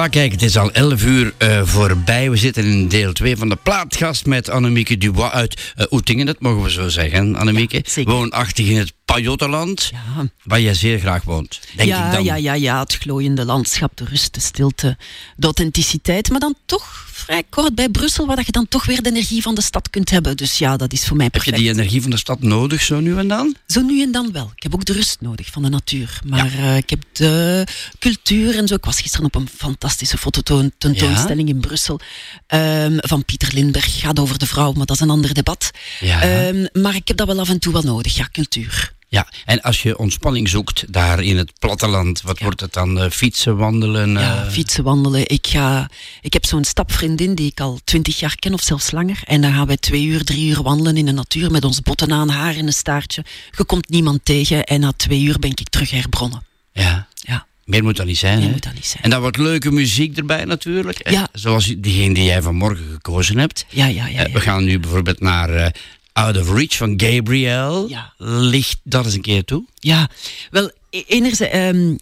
Voilà, 0.00 0.08
kijk, 0.12 0.32
het 0.32 0.42
is 0.42 0.56
al 0.56 0.72
11 0.72 1.04
uur 1.04 1.32
eh, 1.38 1.60
voorbij. 1.64 2.30
We 2.30 2.36
zitten 2.36 2.64
in 2.64 2.88
deel 2.88 3.12
2 3.12 3.36
van 3.36 3.48
de 3.48 3.56
plaatgast 3.56 4.26
met 4.26 4.48
Annemieke 4.48 4.98
Dubois 4.98 5.30
uit 5.32 5.72
uh, 5.78 5.86
Oetingen, 5.90 6.26
dat 6.26 6.40
mogen 6.40 6.62
we 6.62 6.70
zo 6.70 6.88
zeggen, 6.88 7.36
Annemieke. 7.36 7.84
Woonachtig 8.04 8.66
in 8.68 8.76
het 8.78 8.92
Pajottenland, 9.04 9.90
Ja. 9.92 10.28
waar 10.44 10.60
jij 10.60 10.74
zeer 10.74 10.98
graag 10.98 11.22
woont, 11.22 11.60
denk 11.84 11.90
ja, 11.98 12.06
ik 12.06 12.12
dan. 12.12 12.24
ja, 12.24 12.34
ja, 12.34 12.52
ja, 12.54 12.80
het 12.80 12.94
glooiende 12.94 13.44
landschap, 13.44 13.96
de 13.96 14.04
rust, 14.04 14.34
de 14.34 14.40
stilte, 14.40 14.96
de 15.36 15.44
authenticiteit. 15.46 16.30
Maar 16.30 16.40
dan 16.40 16.54
toch 16.66 17.08
vrij 17.12 17.42
kort 17.48 17.74
bij 17.74 17.88
Brussel, 17.88 18.26
waar 18.26 18.36
dat 18.36 18.46
je 18.46 18.52
dan 18.52 18.68
toch 18.68 18.84
weer 18.86 19.02
de 19.02 19.08
energie 19.10 19.42
van 19.42 19.54
de 19.54 19.62
stad 19.62 19.90
kunt 19.90 20.10
hebben. 20.10 20.36
Dus 20.36 20.58
ja, 20.58 20.76
dat 20.76 20.92
is 20.92 21.06
voor 21.06 21.16
mij 21.16 21.24
Heb 21.24 21.34
je 21.34 21.40
perfect. 21.40 21.62
die 21.64 21.72
energie 21.74 22.02
van 22.02 22.10
de 22.10 22.16
stad 22.16 22.42
nodig, 22.42 22.82
zo 22.82 23.00
nu 23.00 23.16
en 23.18 23.28
dan? 23.28 23.54
Zo 23.66 23.80
nu 23.80 24.02
en 24.02 24.12
dan 24.12 24.32
wel. 24.32 24.50
Ik 24.56 24.62
heb 24.62 24.74
ook 24.74 24.84
de 24.84 24.92
rust 24.92 25.16
nodig 25.20 25.46
van 25.50 25.62
de 25.62 25.68
natuur. 25.68 26.20
Maar 26.26 26.52
eh, 26.58 26.76
ik 26.76 26.90
heb 26.90 27.02
de 27.12 27.66
cultuur 27.98 28.56
en 28.56 28.68
zo. 28.68 28.74
Ik 28.74 28.84
was 28.84 29.00
gisteren 29.00 29.26
op 29.26 29.34
een 29.34 29.48
fantastische 29.56 30.18
fototentoonstelling 30.18 31.48
in 31.48 31.60
Brussel. 31.60 32.00
ehm, 32.46 32.96
van 32.98 33.24
Pieter 33.24 33.50
Lindberg. 33.54 34.00
Gaat 34.00 34.18
over 34.18 34.38
de 34.38 34.46
vrouw, 34.46 34.72
maar 34.72 34.86
dat 34.86 34.96
is 34.96 35.02
een 35.02 35.10
ander 35.10 35.34
debat. 35.34 35.70
Ja. 36.00 36.22
Ehm, 36.22 36.66
maar 36.72 36.94
ik 36.94 37.08
heb 37.08 37.16
dat 37.16 37.26
wel 37.26 37.40
af 37.40 37.48
en 37.48 37.58
toe 37.58 37.72
wel 37.72 37.82
nodig. 37.82 38.16
Ja, 38.16 38.28
cultuur. 38.32 38.92
Ja, 39.10 39.26
en 39.44 39.60
als 39.60 39.82
je 39.82 39.98
ontspanning 39.98 40.48
zoekt 40.48 40.92
daar 40.92 41.22
in 41.22 41.36
het 41.36 41.52
platteland, 41.58 42.22
wat 42.22 42.38
wordt 42.38 42.60
het 42.60 42.72
dan? 42.72 43.00
Eh, 43.00 43.10
fietsen, 43.10 43.56
wandelen? 43.56 44.10
Ja, 44.10 44.44
eh, 44.44 44.50
fietsen, 44.50 44.84
wandelen. 44.84 45.28
Ik, 45.28 45.46
ga, 45.46 45.90
ik 46.20 46.32
heb 46.32 46.44
zo'n 46.44 46.64
stapvriendin 46.64 47.34
die 47.34 47.50
ik 47.50 47.60
al 47.60 47.80
twintig 47.84 48.18
jaar 48.18 48.34
ken 48.36 48.52
of 48.52 48.62
zelfs 48.62 48.90
langer. 48.90 49.20
En 49.24 49.40
dan 49.40 49.52
gaan 49.52 49.66
wij 49.66 49.76
twee 49.76 50.04
uur, 50.04 50.24
drie 50.24 50.48
uur 50.48 50.62
wandelen 50.62 50.96
in 50.96 51.06
de 51.06 51.12
natuur 51.12 51.50
met 51.50 51.64
ons 51.64 51.80
botten 51.80 52.12
aan, 52.12 52.28
haar 52.28 52.56
in 52.56 52.66
een 52.66 52.72
staartje. 52.72 53.24
Je 53.56 53.64
komt 53.64 53.88
niemand 53.88 54.24
tegen 54.24 54.64
en 54.64 54.80
na 54.80 54.92
twee 54.96 55.22
uur 55.22 55.38
ben 55.38 55.50
ik 55.50 55.68
terug 55.68 55.90
herbronnen. 55.90 56.42
ja. 56.72 57.08
Ja. 57.14 57.46
Meer 57.64 57.82
moet 57.82 57.96
dat 57.96 58.06
niet 58.06 58.18
zijn, 58.18 58.38
Meer 58.38 58.46
hè? 58.46 58.52
moet 58.52 58.62
dat 58.62 58.74
niet 58.74 58.86
zijn. 58.86 59.02
En 59.02 59.10
dan 59.10 59.20
wordt 59.20 59.36
leuke 59.36 59.70
muziek 59.70 60.16
erbij 60.16 60.44
natuurlijk. 60.44 61.10
Ja. 61.10 61.28
Zoals 61.32 61.74
diegene 61.78 62.14
die 62.14 62.24
jij 62.24 62.42
vanmorgen 62.42 62.84
gekozen 62.92 63.38
hebt. 63.38 63.66
Ja, 63.68 63.86
ja, 63.86 64.06
ja. 64.06 64.18
Eh, 64.18 64.26
ja. 64.26 64.32
we 64.32 64.40
gaan 64.40 64.64
nu 64.64 64.78
bijvoorbeeld 64.78 65.20
naar 65.20 65.74
Out 66.20 66.36
of 66.36 66.50
Reach 66.52 66.76
van 66.76 66.94
Gabriel. 66.96 67.88
Ja. 67.88 68.12
Licht 68.18 68.80
dat 68.84 69.04
eens 69.04 69.14
een 69.14 69.20
keer 69.20 69.44
toe. 69.44 69.64
Ja, 69.74 70.08
wel, 70.50 70.70
e- 70.90 71.02
enerzijds, 71.06 71.52
ehm, 71.54 71.96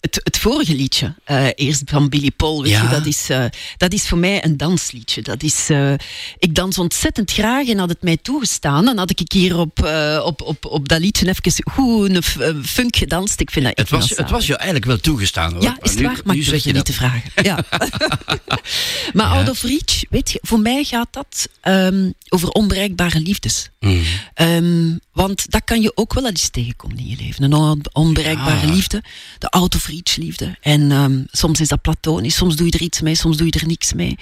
het, 0.00 0.20
het 0.24 0.38
vorige 0.38 0.74
liedje, 0.74 1.14
eh, 1.24 1.46
eerst 1.54 1.82
van 1.84 2.08
Billy 2.08 2.30
Paul, 2.36 2.62
weet 2.62 2.72
Ja. 2.72 2.82
je, 2.82 2.88
dat, 2.88 3.06
is, 3.06 3.30
eh, 3.30 3.44
dat 3.76 3.92
is 3.92 4.08
voor 4.08 4.18
mij 4.18 4.44
een 4.44 4.56
dansliedje. 4.56 5.22
Dat 5.22 5.42
is, 5.42 5.66
eh, 5.70 5.92
ik 6.38 6.54
dans 6.54 6.78
ontzettend 6.78 7.30
graag 7.32 7.68
en 7.68 7.78
had 7.78 7.88
het 7.88 8.02
mij 8.02 8.16
toegestaan, 8.16 8.84
dan 8.84 8.98
had 8.98 9.10
ik 9.10 9.20
hier 9.32 9.58
op, 9.58 9.78
op, 10.24 10.42
op, 10.42 10.64
op 10.64 10.88
dat 10.88 11.00
liedje 11.00 11.28
even 11.28 11.72
goed 11.72 12.14
een 12.14 12.64
funk 12.64 12.96
gedanst. 12.96 13.40
Ik 13.40 13.50
vind 13.50 13.64
dat, 13.64 13.76
Het 13.76 13.90
was, 13.90 14.10
het 14.10 14.30
was 14.30 14.46
je 14.46 14.56
eigenlijk 14.56 14.84
wel 14.86 14.98
toegestaan 14.98 15.52
hoor. 15.52 15.62
ja, 15.62 15.76
is 15.82 15.90
het 15.90 15.98
nu, 15.98 16.06
waar? 16.06 16.20
Maar 16.24 16.34
nu 16.34 16.40
ik 16.40 16.46
zeg 16.48 16.64
je 16.64 16.72
niet 16.72 16.84
te 16.84 16.92
vragen. 16.92 17.30
Ja. 17.42 17.64
maar 19.12 19.26
Out 19.26 19.48
of 19.48 19.62
Reach, 19.62 20.04
weet 20.10 20.30
je, 20.30 20.38
voor 20.42 20.60
mij 20.60 20.84
gaat 20.84 21.08
dat 21.10 21.48
ehm, 21.60 22.10
over 22.28 22.48
onbereikbare 22.48 23.20
liefdes. 23.20 23.68
Mm. 23.80 24.02
Ehm, 24.34 24.96
want 25.20 25.50
dat 25.50 25.62
kan 25.64 25.80
je 25.82 25.92
ook 25.96 26.14
wel 26.14 26.26
eens 26.26 26.48
tegenkomen 26.48 26.98
in 26.98 27.06
je 27.06 27.16
leven. 27.16 27.42
Een 27.44 27.52
on- 27.54 27.82
onbereikbare 27.92 28.66
Ja. 28.66 28.72
liefde, 28.72 29.02
de 29.38 29.48
out 29.50 29.74
of 29.74 29.86
reach 29.86 30.16
liefde. 30.16 30.56
En 30.60 30.90
ehm, 30.92 31.22
soms 31.30 31.60
is 31.60 31.68
dat 31.68 31.80
platonisch, 31.82 32.34
soms 32.36 32.56
doe 32.56 32.66
je 32.66 32.72
er 32.72 32.80
iets 32.82 33.00
mee, 33.00 33.14
soms 33.14 33.36
doe 33.36 33.46
je 33.50 33.60
er 33.60 33.66
niks 33.66 33.92
mee. 33.92 34.18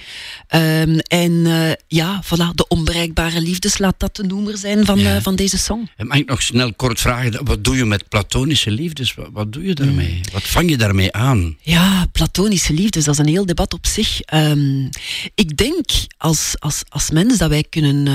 Ehm, 0.47 0.97
en 0.97 1.45
eh, 1.45 1.71
ja, 1.87 2.23
voilà, 2.23 2.55
de 2.55 2.67
onbereikbare 2.67 3.41
liefdes, 3.41 3.77
laat 3.77 3.95
dat 3.97 4.15
de 4.15 4.23
noemer 4.23 4.57
zijn 4.57 4.85
van, 4.85 4.99
Ja. 4.99 5.15
eh, 5.15 5.21
van 5.21 5.35
deze 5.35 5.57
song. 5.57 5.89
En 5.97 6.07
Mag 6.07 6.17
ik 6.17 6.29
nog 6.29 6.41
snel 6.41 6.73
kort 6.73 6.99
vragen, 6.99 7.45
wat 7.45 7.63
doe 7.63 7.75
je 7.75 7.85
met 7.85 8.09
platonische 8.09 8.71
liefdes? 8.71 9.13
Wat, 9.13 9.29
wat 9.31 9.53
doe 9.53 9.63
je 9.63 9.73
daarmee? 9.75 10.13
Mm. 10.13 10.21
Wat 10.31 10.43
vang 10.43 10.69
je 10.69 10.77
daarmee 10.77 11.11
aan? 11.13 11.57
Ja, 11.61 12.05
platonische 12.11 12.73
liefdes, 12.73 13.03
dat 13.03 13.13
is 13.13 13.19
een 13.19 13.27
heel 13.27 13.45
debat 13.45 13.73
op 13.73 13.85
zich. 13.87 14.21
Ehm, 14.21 14.85
ik 15.35 15.57
denk 15.57 15.85
als, 16.17 16.55
als, 16.59 16.81
als 16.89 17.09
mens 17.09 17.37
dat 17.37 17.49
wij 17.49 17.63
kunnen 17.69 18.07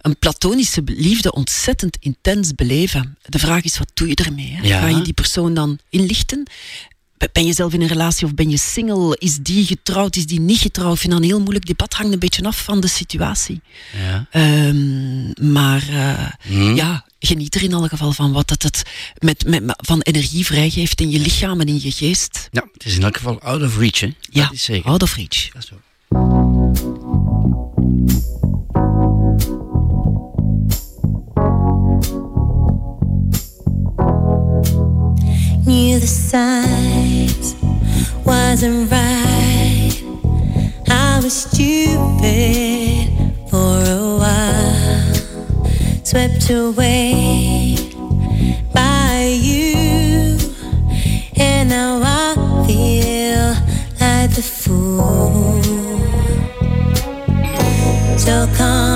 een 0.00 0.16
platonische 0.18 0.82
liefde 0.84 1.32
ontzettend 1.32 1.96
intens 2.00 2.54
beleven. 2.54 3.18
De 3.22 3.38
vraag 3.38 3.62
is, 3.62 3.78
wat 3.78 3.90
doe 3.94 4.08
je 4.08 4.14
ermee? 4.14 4.58
Ja. 4.62 4.80
Ga 4.80 4.86
je 4.86 5.02
die 5.02 5.12
persoon 5.12 5.54
dan 5.54 5.78
inlichten? 5.90 6.42
Ben 7.32 7.46
je 7.46 7.52
zelf 7.52 7.72
in 7.72 7.80
een 7.80 7.88
relatie 7.88 8.26
of 8.26 8.34
ben 8.34 8.50
je 8.50 8.56
single? 8.58 9.16
Is 9.18 9.36
die 9.38 9.64
getrouwd, 9.66 10.16
is 10.16 10.26
die 10.26 10.40
niet 10.40 10.58
getrouwd? 10.58 10.94
Ik 10.94 11.00
vind 11.00 11.12
dat 11.12 11.22
een 11.22 11.28
heel 11.28 11.40
moeilijk 11.40 11.66
debat, 11.66 11.92
hangt 11.94 12.12
een 12.12 12.18
beetje 12.18 12.42
af 12.44 12.64
van 12.64 12.80
de 12.80 12.88
situatie. 12.88 13.60
Ja. 13.96 14.26
Ehm, 14.30 15.52
maar 15.52 15.88
eh, 15.88 16.28
Hm? 16.40 16.74
ja, 16.74 17.04
geniet 17.18 17.54
er 17.54 17.62
in 17.62 17.74
alle 17.74 17.88
geval 17.88 18.12
van 18.12 18.32
wat 18.32 18.50
het, 18.50 18.62
het 18.62 18.82
met, 19.18 19.44
met, 19.46 19.62
van 19.76 20.00
energie 20.00 20.44
vrijgeeft 20.46 21.00
in 21.00 21.10
je 21.10 21.18
lichaam 21.18 21.60
en 21.60 21.66
in 21.68 21.80
je 21.82 21.90
geest. 21.90 22.48
Ja, 22.50 22.64
het 22.72 22.84
is 22.84 22.96
in 22.96 23.02
elk 23.02 23.16
geval 23.16 23.40
out 23.40 23.62
of 23.62 23.78
reach, 23.78 24.00
hè? 24.00 24.12
Ja, 24.20 24.44
Dat 24.44 24.52
is 24.52 24.64
zeker. 24.64 24.90
out 24.90 25.02
of 25.02 25.14
reach. 25.16 25.48
Dat 25.52 25.62
is 25.62 25.68
zo. 25.68 25.80
Knew 35.72 35.98
the 35.98 36.06
signs 36.06 37.54
wasn't 38.26 38.90
right. 38.92 40.02
I 40.90 41.18
was 41.24 41.32
stupid 41.46 43.08
for 43.48 43.80
a 43.98 44.18
while, 44.22 45.14
swept 46.04 46.50
away 46.50 47.78
by 48.74 49.34
you, 49.40 50.36
and 51.36 51.70
now 51.70 52.02
I 52.04 52.34
feel 52.66 53.56
like 53.98 54.30
the 54.34 54.42
fool. 54.42 55.62
So 58.18 58.46
confused, 58.58 58.91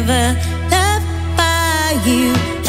ever 0.00 0.40
loved 0.70 1.36
by 1.36 2.00
you. 2.06 2.59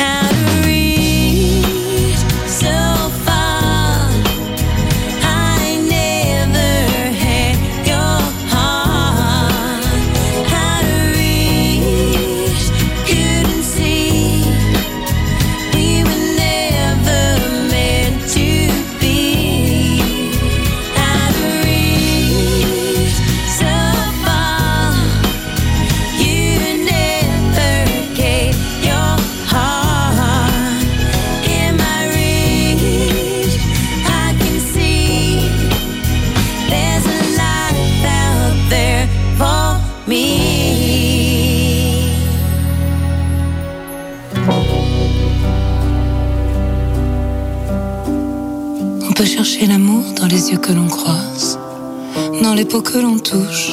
Peaux 52.65 52.81
que 52.81 52.97
l'on 52.97 53.17
touche, 53.17 53.71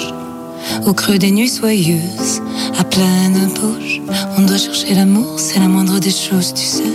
au 0.87 0.93
creux 0.93 1.19
des 1.19 1.31
nuits 1.31 1.49
soyeuses, 1.49 2.43
à 2.79 2.85
pleine 2.85 3.49
bouche. 3.61 4.01
On 4.37 4.43
doit 4.43 4.59
chercher 4.59 4.95
l'amour, 4.95 5.39
c'est 5.39 5.59
la 5.59 5.69
moindre 5.69 5.99
des 5.99 6.11
choses, 6.11 6.55
tu 6.55 6.65
sais. 6.65 6.93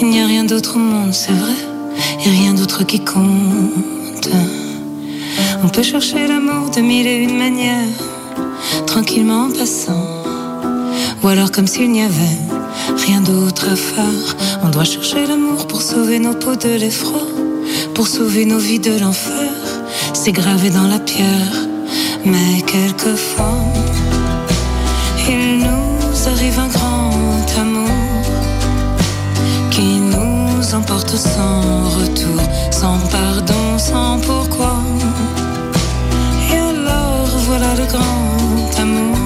Il 0.00 0.08
n'y 0.08 0.20
a 0.20 0.26
rien 0.26 0.44
d'autre 0.44 0.76
au 0.76 0.78
monde, 0.78 1.12
c'est 1.12 1.32
vrai, 1.32 1.58
et 2.24 2.28
rien 2.28 2.54
d'autre 2.54 2.84
qui 2.84 3.00
compte. 3.00 4.28
On 5.64 5.68
peut 5.68 5.82
chercher 5.82 6.26
l'amour 6.26 6.70
de 6.70 6.80
mille 6.80 7.06
et 7.06 7.16
une 7.16 7.36
manières, 7.36 7.98
tranquillement 8.86 9.46
en 9.46 9.50
passant, 9.50 10.06
ou 11.22 11.28
alors 11.28 11.50
comme 11.50 11.66
s'il 11.66 11.90
n'y 11.90 12.02
avait 12.02 12.38
rien 13.06 13.20
d'autre 13.20 13.66
à 13.70 13.76
faire. 13.76 14.36
On 14.62 14.68
doit 14.68 14.84
chercher 14.84 15.26
l'amour 15.26 15.66
pour 15.66 15.82
sauver 15.82 16.18
nos 16.18 16.34
peaux 16.34 16.56
de 16.56 16.68
l'effroi, 16.68 17.22
pour 17.94 18.06
sauver 18.06 18.44
nos 18.44 18.58
vies 18.58 18.80
de 18.80 18.98
l'enfer. 18.98 19.47
Gravé 20.32 20.68
dans 20.68 20.86
la 20.86 20.98
pierre, 20.98 21.54
mais 22.24 22.60
quelquefois, 22.60 23.64
il 25.26 25.58
nous 25.58 26.28
arrive 26.28 26.58
un 26.58 26.68
grand 26.68 27.58
amour 27.58 28.22
qui 29.70 29.98
nous 29.98 30.74
emporte 30.74 31.16
sans 31.16 31.88
retour, 31.98 32.42
sans 32.70 32.98
pardon, 33.10 33.78
sans 33.78 34.20
pourquoi. 34.20 34.76
Et 36.52 36.58
alors 36.58 37.28
voilà 37.46 37.74
le 37.74 37.86
grand 37.86 38.82
amour, 38.82 39.16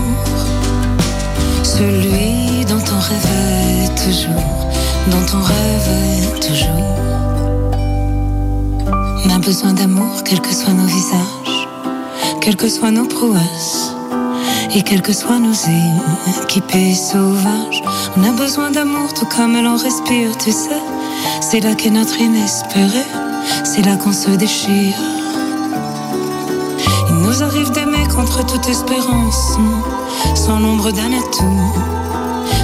celui 1.65 2.65
dont 2.65 2.85
on 2.95 3.01
rêvait 3.01 3.89
toujours, 3.97 4.71
dont 5.11 5.37
on 5.37 5.43
rêvait 5.43 6.41
toujours. 6.41 7.12
On 9.25 9.31
a 9.31 9.39
besoin 9.39 9.73
d'amour, 9.73 10.23
quels 10.25 10.41
que 10.41 10.53
soient 10.53 10.73
nos 10.73 10.87
visages, 10.87 11.69
quelles 12.41 12.57
que 12.57 12.69
soient 12.69 12.91
nos 12.91 13.07
prouesses, 13.07 13.95
et 14.75 14.83
quelles 14.83 15.03
que 15.03 15.13
soient 15.13 15.39
nos 15.39 15.53
équipés 16.43 16.95
sauvages. 16.95 17.83
On 18.17 18.25
a 18.25 18.33
besoin 18.33 18.71
d'amour, 18.71 19.15
tout 19.15 19.27
comme 19.27 19.55
l'on 19.63 19.77
respire, 19.77 20.37
tu 20.39 20.51
sais. 20.51 20.83
C'est 21.41 21.61
là 21.61 21.75
qu'est 21.75 21.91
notre 21.91 22.21
inespéré, 22.21 23.05
c'est 23.65 23.85
là 23.85 23.97
qu'on 23.97 24.13
se 24.13 24.31
déchire. 24.31 24.95
Il 27.09 27.15
nous 27.17 27.43
arrive 27.43 27.71
d'aimer 27.71 28.07
contre 28.15 28.45
toute 28.45 28.69
espérance, 28.69 29.57
sans 30.35 30.59
l'ombre 30.59 30.91
d'un 30.91 31.13
atout, 31.13 31.61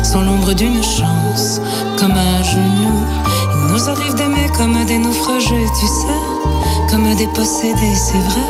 sans 0.03 0.23
l'ombre 0.23 0.55
d'une 0.55 0.83
chance, 0.83 1.61
comme 1.99 2.13
un 2.13 2.43
genou. 2.43 3.05
Il 3.55 3.73
nous 3.73 3.89
arrive 3.89 4.15
d'aimer 4.15 4.49
comme 4.57 4.85
des 4.87 4.99
naufragés, 4.99 5.67
tu 5.79 5.87
sais, 5.87 6.38
comme 6.91 7.15
des 7.15 7.29
c'est 7.45 7.73
vrai, 7.73 8.49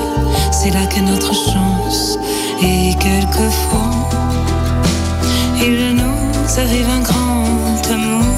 c'est 0.51 0.71
là 0.71 0.87
qu'est 0.87 1.01
notre 1.01 1.35
chance. 1.35 2.19
Et 2.63 2.95
quelquefois, 2.95 3.91
il 5.61 5.97
nous 5.97 6.61
arrive 6.61 6.89
un 6.89 7.01
grand 7.01 7.93
amour 7.93 8.35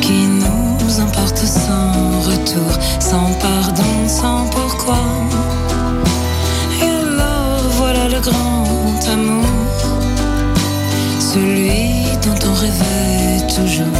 qui 0.00 0.26
nous 0.42 1.00
emporte 1.00 1.38
sans 1.38 2.20
retour, 2.30 2.70
sans 3.00 3.30
pardon, 3.40 3.94
sans 4.06 4.46
pourquoi. 4.50 5.02
Et 6.82 6.90
alors 6.90 7.62
voilà 7.78 8.08
le 8.08 8.20
grand 8.20 9.00
amour, 9.12 9.46
celui 11.20 12.04
dont 12.24 12.48
on 12.50 12.54
rêvait 12.54 13.46
toujours, 13.54 13.98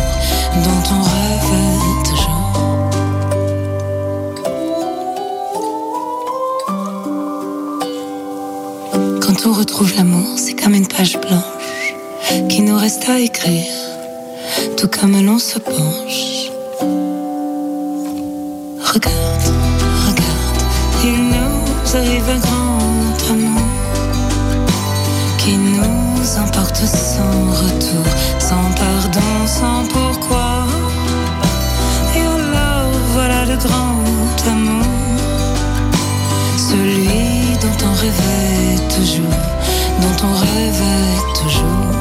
dont 0.65 0.85
on 0.97 1.03
rêvait 1.03 1.84
Retrouve 9.75 9.97
l'amour, 9.97 10.39
c'est 10.39 10.55
comme 10.55 10.75
une 10.75 10.87
page 10.87 11.19
blanche 11.21 11.95
qui 12.49 12.63
nous 12.63 12.77
reste 12.77 13.09
à 13.09 13.19
écrire, 13.19 13.67
tout 14.77 14.87
comme 14.87 15.21
l'on 15.21 15.41
se 15.41 15.59
penche. 15.59 16.34
Dont 37.65 37.87
on 37.89 37.95
rêvait 37.95 38.77
toujours, 38.97 39.39
dont 40.03 40.19
on 40.29 40.35
rêvait 40.45 41.19
toujours. 41.41 41.95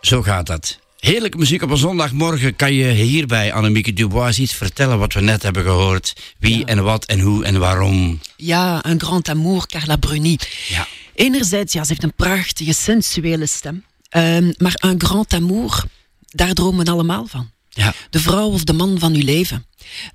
Zo 0.00 0.22
gaat 0.22 0.46
dat. 0.46 0.78
Heerlijke 0.98 1.38
muziek 1.38 1.62
op 1.62 1.70
een 1.70 1.76
zondagmorgen. 1.76 2.56
Kan 2.56 2.72
je 2.72 2.90
hier 2.90 3.26
bij 3.26 3.52
Annemieke 3.52 3.92
Dubois 3.92 4.38
iets 4.38 4.54
vertellen 4.54 4.98
wat 4.98 5.12
we 5.12 5.20
net 5.20 5.42
hebben 5.42 5.62
gehoord? 5.62 6.12
Wie 6.38 6.64
en 6.64 6.82
wat 6.82 7.04
en 7.04 7.20
hoe 7.20 7.44
en 7.44 7.58
waarom? 7.58 8.20
Ja, 8.36 8.84
een 8.84 9.00
grand 9.00 9.28
amour, 9.28 9.66
Carla 9.66 9.96
Bruni. 9.96 10.38
Ja. 10.68 10.86
Enerzijds, 11.14 11.72
ja, 11.72 11.82
ze 11.82 11.88
heeft 11.88 12.02
een 12.02 12.14
prachtige, 12.14 12.72
sensuele 12.74 13.46
stem. 13.46 13.84
Ehm, 14.08 14.52
maar 14.58 14.74
een 14.74 15.00
grand 15.00 15.32
amour, 15.32 15.84
daar 16.28 16.52
dromen 16.52 16.84
we 16.84 16.90
allemaal 16.90 17.26
van. 17.26 17.50
Ja. 17.70 17.94
De 18.10 18.20
vrouw 18.20 18.50
of 18.50 18.64
de 18.64 18.72
man 18.72 18.98
van 18.98 19.14
uw 19.14 19.24
leven. 19.24 19.66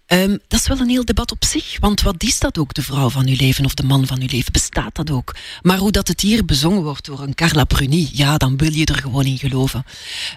Ehm, 0.06 0.38
dat 0.48 0.60
is 0.60 0.68
wel 0.68 0.80
een 0.80 0.90
heel 0.90 1.06
debat 1.06 1.32
op 1.32 1.44
zich. 1.46 1.78
Want 1.80 2.02
wat 2.02 2.24
is 2.24 2.40
dat 2.40 2.58
ook, 2.58 2.74
de 2.74 2.82
vrouw 2.82 3.10
van 3.10 3.28
uw 3.28 3.36
leven 3.38 3.66
of 3.66 3.74
de 3.74 3.84
man 3.84 4.08
van 4.08 4.22
uw 4.22 4.28
leven? 4.32 4.52
Bestaat 4.52 4.96
dat 4.96 5.12
ook? 5.12 5.36
Maar 5.62 5.78
hoe 5.78 5.92
dat 5.92 6.08
het 6.08 6.22
hier 6.22 6.46
bezongen 6.46 6.84
wordt 6.84 7.06
door 7.06 7.20
een 7.22 7.36
Carla 7.36 7.64
Bruni, 7.64 8.10
ja, 8.14 8.38
dan 8.38 8.58
wil 8.58 8.74
je 8.74 8.86
er 8.86 8.96
gewoon 9.02 9.26
in 9.26 9.38
geloven. 9.38 9.86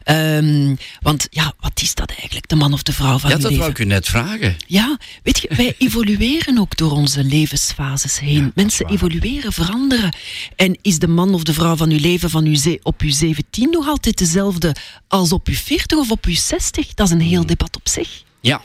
Ehm, 0.02 0.74
want 1.00 1.26
ja, 1.30 1.52
wat 1.60 1.80
is 1.82 1.94
dat 1.94 2.10
eigenlijk, 2.10 2.48
de 2.48 2.56
man 2.56 2.72
of 2.72 2.82
de 2.82 2.92
vrouw 2.92 3.18
van 3.18 3.30
Ja, 3.30 3.36
uw 3.36 3.42
dat 3.42 3.50
leven? 3.50 3.58
wou 3.66 3.70
ik 3.70 3.78
u 3.78 3.84
net 3.84 4.06
vragen. 4.06 4.56
Ja, 4.66 4.98
weet 5.22 5.38
je, 5.38 5.54
wij 5.56 5.74
evolueren 5.88 6.58
ook 6.58 6.76
door 6.76 6.92
onze 6.92 7.24
levensfases 7.24 8.18
heen. 8.18 8.52
Mensen 8.54 8.86
evolueren, 8.88 9.52
veranderen. 9.52 10.16
En 10.56 10.78
is 10.82 10.98
de 10.98 11.08
man 11.08 11.34
of 11.34 11.42
de 11.42 11.52
vrouw 11.54 11.76
van 11.76 11.90
uw 11.90 12.00
leven 12.00 12.30
van 12.30 12.44
uw 12.44 12.54
ze- 12.56 12.80
op 12.82 13.00
uw 13.00 13.10
17 13.12 13.70
nog 13.70 13.88
altijd 13.88 14.18
dezelfde 14.18 14.74
als 15.08 15.32
op 15.32 15.46
uw 15.48 15.54
40 15.54 15.98
of 15.98 16.10
op 16.10 16.24
uw 16.24 16.34
60? 16.34 16.94
Dat 16.94 17.06
is 17.06 17.12
een 17.12 17.20
heel 17.20 17.46
debat 17.46 17.76
op 17.76 17.88
zich. 17.88 18.22
Ja. 18.40 18.62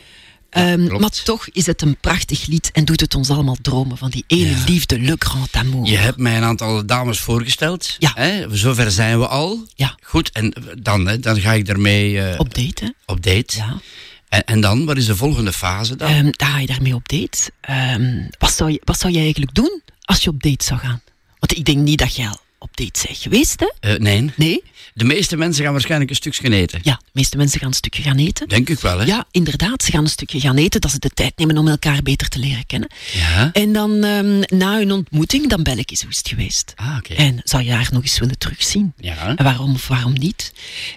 Ehm, 0.54 1.00
maar 1.00 1.10
toch 1.10 1.48
is 1.52 1.66
het 1.66 1.82
een 1.82 1.98
prachtig 1.98 2.46
lied 2.46 2.72
en 2.72 2.86
doet 2.86 3.00
het 3.00 3.16
ons 3.16 3.30
allemaal 3.30 3.58
dromen 3.62 3.98
van 3.98 4.10
die 4.10 4.24
ene 4.28 4.56
liefde, 4.68 5.00
le 5.00 5.16
grand 5.20 5.56
amour. 5.56 5.88
Je 5.88 5.98
hebt 5.98 6.18
mij 6.18 6.38
een 6.38 6.44
aantal 6.44 6.86
dames 6.86 7.20
voorgesteld. 7.20 7.96
Ja. 8.00 8.12
Hè? 8.16 8.56
Zover 8.56 8.92
zijn 8.92 9.20
we 9.20 9.28
al. 9.28 9.66
Ja. 9.76 9.98
Goed, 10.04 10.32
en 10.32 10.54
dan, 10.80 11.08
hè, 11.08 11.20
dan 11.20 11.40
ga 11.40 11.54
ik 11.54 11.68
ermee 11.68 12.22
eh, 12.22 12.40
Op 12.40 12.56
date, 12.56 12.84
hè? 12.84 12.90
op 13.06 13.24
date. 13.24 13.58
Ja. 13.58 13.82
En, 14.30 14.44
en 14.44 14.62
dan, 14.62 14.86
wat 14.86 14.98
is 14.98 15.06
de 15.06 15.16
volgende 15.16 15.54
fase 15.54 15.96
dan? 15.96 16.10
Ehm, 16.10 16.30
daar 16.32 16.50
ga 16.50 16.60
je 16.60 16.68
daarmee 16.68 16.96
op 16.96 17.08
date. 17.10 17.52
Ehm, 17.62 18.28
wat, 18.38 18.54
zou 18.54 18.72
je, 18.72 18.82
wat 18.84 19.00
zou 19.00 19.14
je 19.14 19.20
eigenlijk 19.20 19.54
doen 19.56 19.82
als 20.02 20.24
je 20.24 20.30
op 20.30 20.44
date 20.44 20.66
zou 20.66 20.80
gaan? 20.80 21.02
Want 21.40 21.58
ik 21.58 21.66
denk 21.66 21.78
niet 21.78 22.00
dat 22.00 22.16
jij 22.16 22.28
al 22.28 22.40
op 22.58 22.78
date 22.78 23.00
zijn 23.00 23.16
geweest, 23.16 23.60
hè? 23.60 23.90
Eh, 23.90 24.00
nee. 24.00 24.32
Nee? 24.36 24.64
De 24.94 25.04
meeste 25.04 25.38
mensen 25.38 25.64
gaan 25.64 25.72
waarschijnlijk 25.72 26.10
een 26.10 26.16
stukje 26.16 26.54
eten. 26.54 26.80
Ja, 26.84 26.94
de 26.94 27.10
meeste 27.12 27.38
mensen 27.38 27.60
gaan 27.60 27.68
een 27.68 27.74
stukje 27.74 28.02
gaan 28.02 28.18
eten. 28.18 28.48
Denk 28.48 28.70
ik 28.70 28.80
wel, 28.80 29.00
hè? 29.00 29.06
Ja, 29.06 29.26
inderdaad. 29.32 29.84
Ze 29.84 29.92
gaan 29.92 30.04
een 30.04 30.10
stukje 30.10 30.40
gaan 30.40 30.58
eten, 30.58 30.82
dat 30.82 30.92
ze 30.92 31.00
de 31.00 31.10
tijd 31.10 31.38
nemen 31.38 31.58
om 31.58 31.68
elkaar 31.68 32.02
beter 32.04 32.28
te 32.28 32.40
leren 32.40 32.66
kennen. 32.66 32.90
Ja. 33.14 33.50
En 33.54 33.74
dan 33.74 34.04
ehm, 34.04 34.40
na 34.58 34.78
hun 34.78 34.92
ontmoeting, 34.92 35.50
dan 35.50 35.64
bel 35.64 35.78
ik 35.78 35.90
eens 35.90 36.02
hoe 36.02 36.12
is 36.12 36.18
het 36.18 36.28
geweest. 36.28 36.74
Ah, 36.76 36.98
oké. 36.98 37.14
En 37.14 37.42
zou 37.44 37.64
je 37.64 37.72
haar 37.72 37.90
nog 37.92 38.02
eens 38.02 38.20
willen 38.20 38.38
terugzien? 38.38 38.94
Ja. 38.98 39.36
En 39.36 39.44
waarom 39.44 39.74
of 39.74 39.88
waarom 39.88 40.14
niet? 40.14 40.54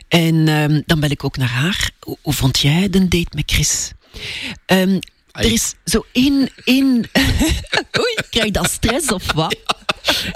En 0.08 0.48
ehm, 0.48 0.80
dan 0.86 1.00
bel 1.00 1.10
ik 1.10 1.24
ook 1.24 1.36
naar 1.36 1.48
haar. 1.48 1.90
Hoe, 2.00 2.16
vond 2.22 2.58
jij 2.58 2.90
de 2.90 3.08
date 3.08 3.30
met 3.34 3.50
Chris? 3.52 3.90
Ehm, 4.66 5.00
er 5.32 5.52
is 5.52 5.74
zo 5.84 6.06
één... 6.12 6.48
één... 6.64 7.08
Oei, 8.00 8.14
krijg 8.30 8.46
je 8.46 8.52
dan 8.52 8.64
stress 8.64 9.12
of 9.12 9.32
wat? 9.32 9.56
Ja, 9.66 9.75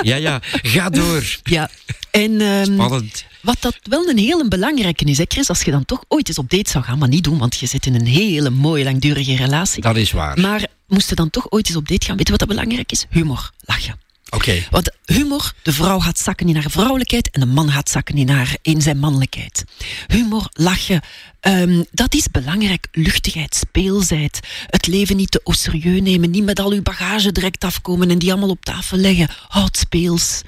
ja. 0.02 0.40
Ga 0.62 0.90
door. 0.90 1.38
Ja. 1.42 1.70
En, 2.10 2.40
ehm, 2.40 2.64
Spannend. 2.74 3.24
wat 3.42 3.56
dat 3.60 3.76
wel 3.82 4.08
een 4.08 4.18
hele 4.18 4.48
belangrijke 4.48 5.04
is, 5.04 5.18
hè 5.18 5.24
Chris, 5.28 5.48
als 5.48 5.62
je 5.62 5.70
dan 5.70 5.84
toch 5.84 6.04
ooit 6.08 6.28
eens 6.28 6.38
op 6.38 6.50
date 6.50 6.70
zou 6.70 6.84
gaan, 6.84 6.98
maar 6.98 7.08
niet 7.08 7.24
doen, 7.24 7.38
want 7.38 7.56
je 7.56 7.66
zit 7.66 7.86
in 7.86 7.94
een 7.94 8.06
hele 8.06 8.50
mooie 8.50 8.84
langdurige 8.84 9.36
relatie. 9.36 9.82
Dat 9.82 9.96
is 9.96 10.12
waar. 10.12 10.40
Maar 10.40 10.66
moest 10.86 11.08
je 11.08 11.14
dan 11.14 11.30
toch 11.30 11.50
ooit 11.50 11.68
eens 11.68 11.76
op 11.76 11.88
date 11.88 12.06
gaan, 12.06 12.16
weet 12.16 12.26
je 12.26 12.30
wat 12.30 12.40
dat 12.40 12.56
belangrijk 12.56 12.92
is? 12.92 13.06
Humor, 13.10 13.50
lachen. 13.64 13.98
Oké. 14.30 14.66
Want 14.70 14.90
humor, 15.04 15.52
de 15.62 15.72
vrouw 15.72 15.98
gaat 15.98 16.18
zakken 16.18 16.48
in 16.48 16.54
haar 16.56 16.70
vrouwelijkheid 16.70 17.30
en 17.30 17.40
de 17.40 17.46
man 17.46 17.70
gaat 17.70 17.88
zakken 17.88 18.16
in, 18.16 18.28
haar, 18.28 18.56
in 18.62 18.82
zijn 18.82 18.98
mannelijkheid. 18.98 19.64
Humor, 20.06 20.48
lachen, 20.52 21.00
ehm, 21.40 21.82
dat 21.90 22.14
is 22.14 22.28
belangrijk. 22.30 22.86
Luchtigheid, 22.92 23.54
speelsheid. 23.54 24.40
Het 24.66 24.86
leven 24.86 25.16
niet 25.16 25.30
te 25.30 25.40
serieus 25.44 26.00
nemen, 26.00 26.30
niet 26.30 26.44
met 26.44 26.60
al 26.60 26.72
uw 26.72 26.82
bagage 26.82 27.32
direct 27.32 27.64
afkomen 27.64 28.10
en 28.10 28.18
die 28.18 28.30
allemaal 28.30 28.48
op 28.50 28.64
tafel 28.64 28.96
leggen. 28.96 29.28
Houd 29.48 29.76
speels. 29.76 30.40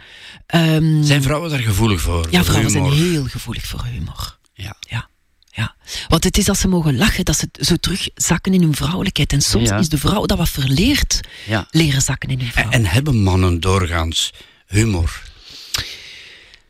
Ehm, 0.47 1.03
Zijn 1.03 1.23
vrouwen 1.23 1.51
daar 1.51 1.59
gevoelig 1.59 2.01
voor? 2.01 2.27
ja, 2.31 2.37
voor 2.37 2.45
vrouwen 2.45 2.71
zijn 2.71 2.93
heel 2.93 3.25
gevoelig 3.25 3.67
voor 3.67 3.85
humor. 3.85 4.39
Ja. 4.55 4.77
Ja. 4.81 5.09
Ja, 5.55 5.75
want 6.09 6.25
het 6.25 6.39
is 6.39 6.49
als 6.49 6.61
ze 6.61 6.69
mogen 6.69 6.97
lachen 6.97 7.25
dat 7.25 7.37
ze 7.37 7.49
zo 7.53 7.77
terug 7.77 8.09
zakken 8.15 8.55
in 8.55 8.63
hun 8.63 8.75
vrouwelijkheid. 8.75 9.33
En 9.33 9.43
soms 9.43 9.69
Ja. 9.69 9.79
is 9.79 9.89
de 9.89 9.99
vrouw 9.99 10.27
dat 10.27 10.39
wat 10.39 10.49
verleerd 10.49 11.21
Ja. 11.47 11.67
leren 11.71 12.03
zakken 12.03 12.29
in 12.29 12.39
hun 12.39 12.47
En, 12.47 12.53
vrouw. 12.53 12.71
en 12.71 12.87
hebben 12.87 13.23
mannen 13.23 13.61
doorgaans 13.61 14.33
humor? 14.67 15.23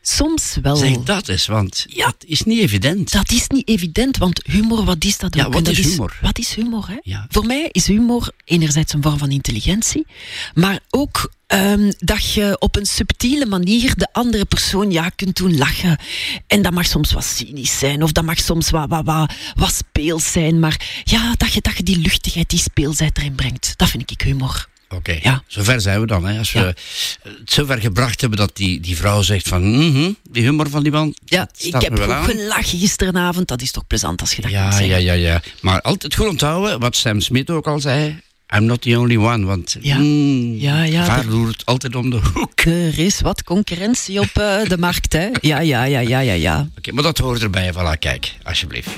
Soms 0.04 0.56
wel. 0.62 0.76
Zeg 0.76 0.96
dat 0.96 1.28
eens, 1.28 1.46
want 1.46 1.84
Ja. 1.88 2.04
dat 2.04 2.14
is 2.26 2.42
niet 2.42 2.60
evident. 2.60 3.12
Dat 3.12 3.30
is 3.30 3.46
niet 3.48 3.68
evident, 3.68 4.16
want 4.16 4.40
humor, 4.46 4.84
wat 4.84 5.04
is 5.04 5.18
dat 5.18 5.34
Ja, 5.34 5.44
ook? 5.44 5.52
wat 5.52 5.64
dat 5.64 5.76
is 5.78 5.84
humor? 5.86 6.18
Wat 6.22 6.38
is 6.38 6.54
humor? 6.54 6.88
Hè? 6.88 6.96
Ja. 7.02 7.26
Voor 7.28 7.46
mij 7.46 7.68
is 7.72 7.86
humor 7.86 8.30
enerzijds 8.44 8.92
een 8.92 9.02
vorm 9.02 9.18
van 9.18 9.30
intelligentie, 9.30 10.06
maar 10.54 10.80
ook 10.90 11.32
ehm, 11.46 11.92
dat 11.98 12.32
je 12.32 12.56
op 12.58 12.76
een 12.76 12.86
subtiele 12.86 13.46
manier 13.46 13.94
de 13.96 14.08
andere 14.12 14.44
persoon 14.44 14.90
ja, 14.90 15.08
kunt 15.08 15.36
doen 15.36 15.56
lachen. 15.58 15.98
En 16.46 16.62
dat 16.62 16.72
mag 16.72 16.86
soms 16.86 17.12
wat 17.12 17.24
cynisch 17.24 17.78
zijn, 17.78 18.02
of 18.02 18.12
dat 18.12 18.24
mag 18.24 18.38
soms 18.38 18.70
wat, 18.70 18.88
wat, 18.88 19.04
wat, 19.04 19.32
wat 19.54 19.74
speels 19.74 20.32
zijn, 20.32 20.58
maar 20.58 21.02
ja, 21.04 21.34
dat 21.36 21.52
je, 21.52 21.60
dat 21.60 21.76
je 21.76 21.82
die 21.82 21.98
luchtigheid, 21.98 22.48
die 22.50 22.58
speelsheid 22.58 23.18
erin 23.18 23.34
brengt. 23.34 23.72
Dat 23.76 23.88
vind 23.88 24.10
ik 24.10 24.20
humor. 24.20 24.70
Oké, 24.94 25.18
Ja. 25.22 25.42
zover 25.46 25.80
zijn 25.80 26.00
we 26.00 26.06
dan. 26.06 26.24
Hè. 26.26 26.38
Als 26.38 26.52
we 26.52 26.58
Ja. 26.58 26.66
het 27.22 27.52
zover 27.52 27.80
gebracht 27.80 28.20
hebben 28.20 28.38
dat 28.38 28.56
die, 28.56 28.80
die 28.80 28.96
vrouw 28.96 29.22
zegt 29.22 29.48
van... 29.48 29.70
mhm, 29.88 30.10
die 30.30 30.42
humor 30.42 30.70
van 30.70 30.82
die 30.82 30.92
man, 30.92 31.14
Ja, 31.24 31.48
ik 31.58 31.72
heb 31.74 31.98
goed 32.00 32.10
aan. 32.10 32.24
gelachen 32.24 32.78
gisteravond, 32.78 33.48
dat 33.48 33.62
is 33.62 33.70
toch 33.70 33.86
plezant 33.86 34.20
als 34.20 34.32
je 34.32 34.42
dat 34.42 34.50
kunt 34.50 34.74
Ja, 34.74 34.78
ja, 34.80 34.96
ja, 34.96 35.12
ja. 35.12 35.40
Maar 35.60 35.80
altijd 35.80 36.14
goed 36.14 36.28
onthouden, 36.28 36.80
wat 36.80 36.96
Sam 36.96 37.20
Smith 37.20 37.50
ook 37.50 37.66
al 37.66 37.80
zei... 37.80 38.20
I'm 38.56 38.64
not 38.64 38.82
the 38.82 38.98
only 38.98 39.16
one, 39.16 39.46
want 39.46 39.76
Ja. 39.80 39.96
mm, 39.96 40.54
Ja, 40.58 40.82
ja, 40.82 41.22
loert 41.28 41.66
altijd 41.66 41.96
om 41.96 42.10
de 42.10 42.20
hoek. 42.34 42.60
Er 42.60 42.98
is 42.98 43.20
wat 43.20 43.42
concurrentie 43.44 44.20
op 44.20 44.30
eh, 44.34 44.68
de 44.68 44.78
markt, 44.78 45.12
hè? 45.12 45.28
Ja, 45.40 45.60
ja, 45.60 45.84
ja, 45.84 46.00
ja, 46.00 46.18
ja, 46.20 46.32
ja. 46.32 46.68
Oké, 46.78 46.92
maar 46.92 47.02
dat 47.02 47.18
hoort 47.18 47.42
erbij. 47.42 47.72
Voilà, 47.74 47.98
kijk, 47.98 48.32
alsjeblieft. 48.42 48.88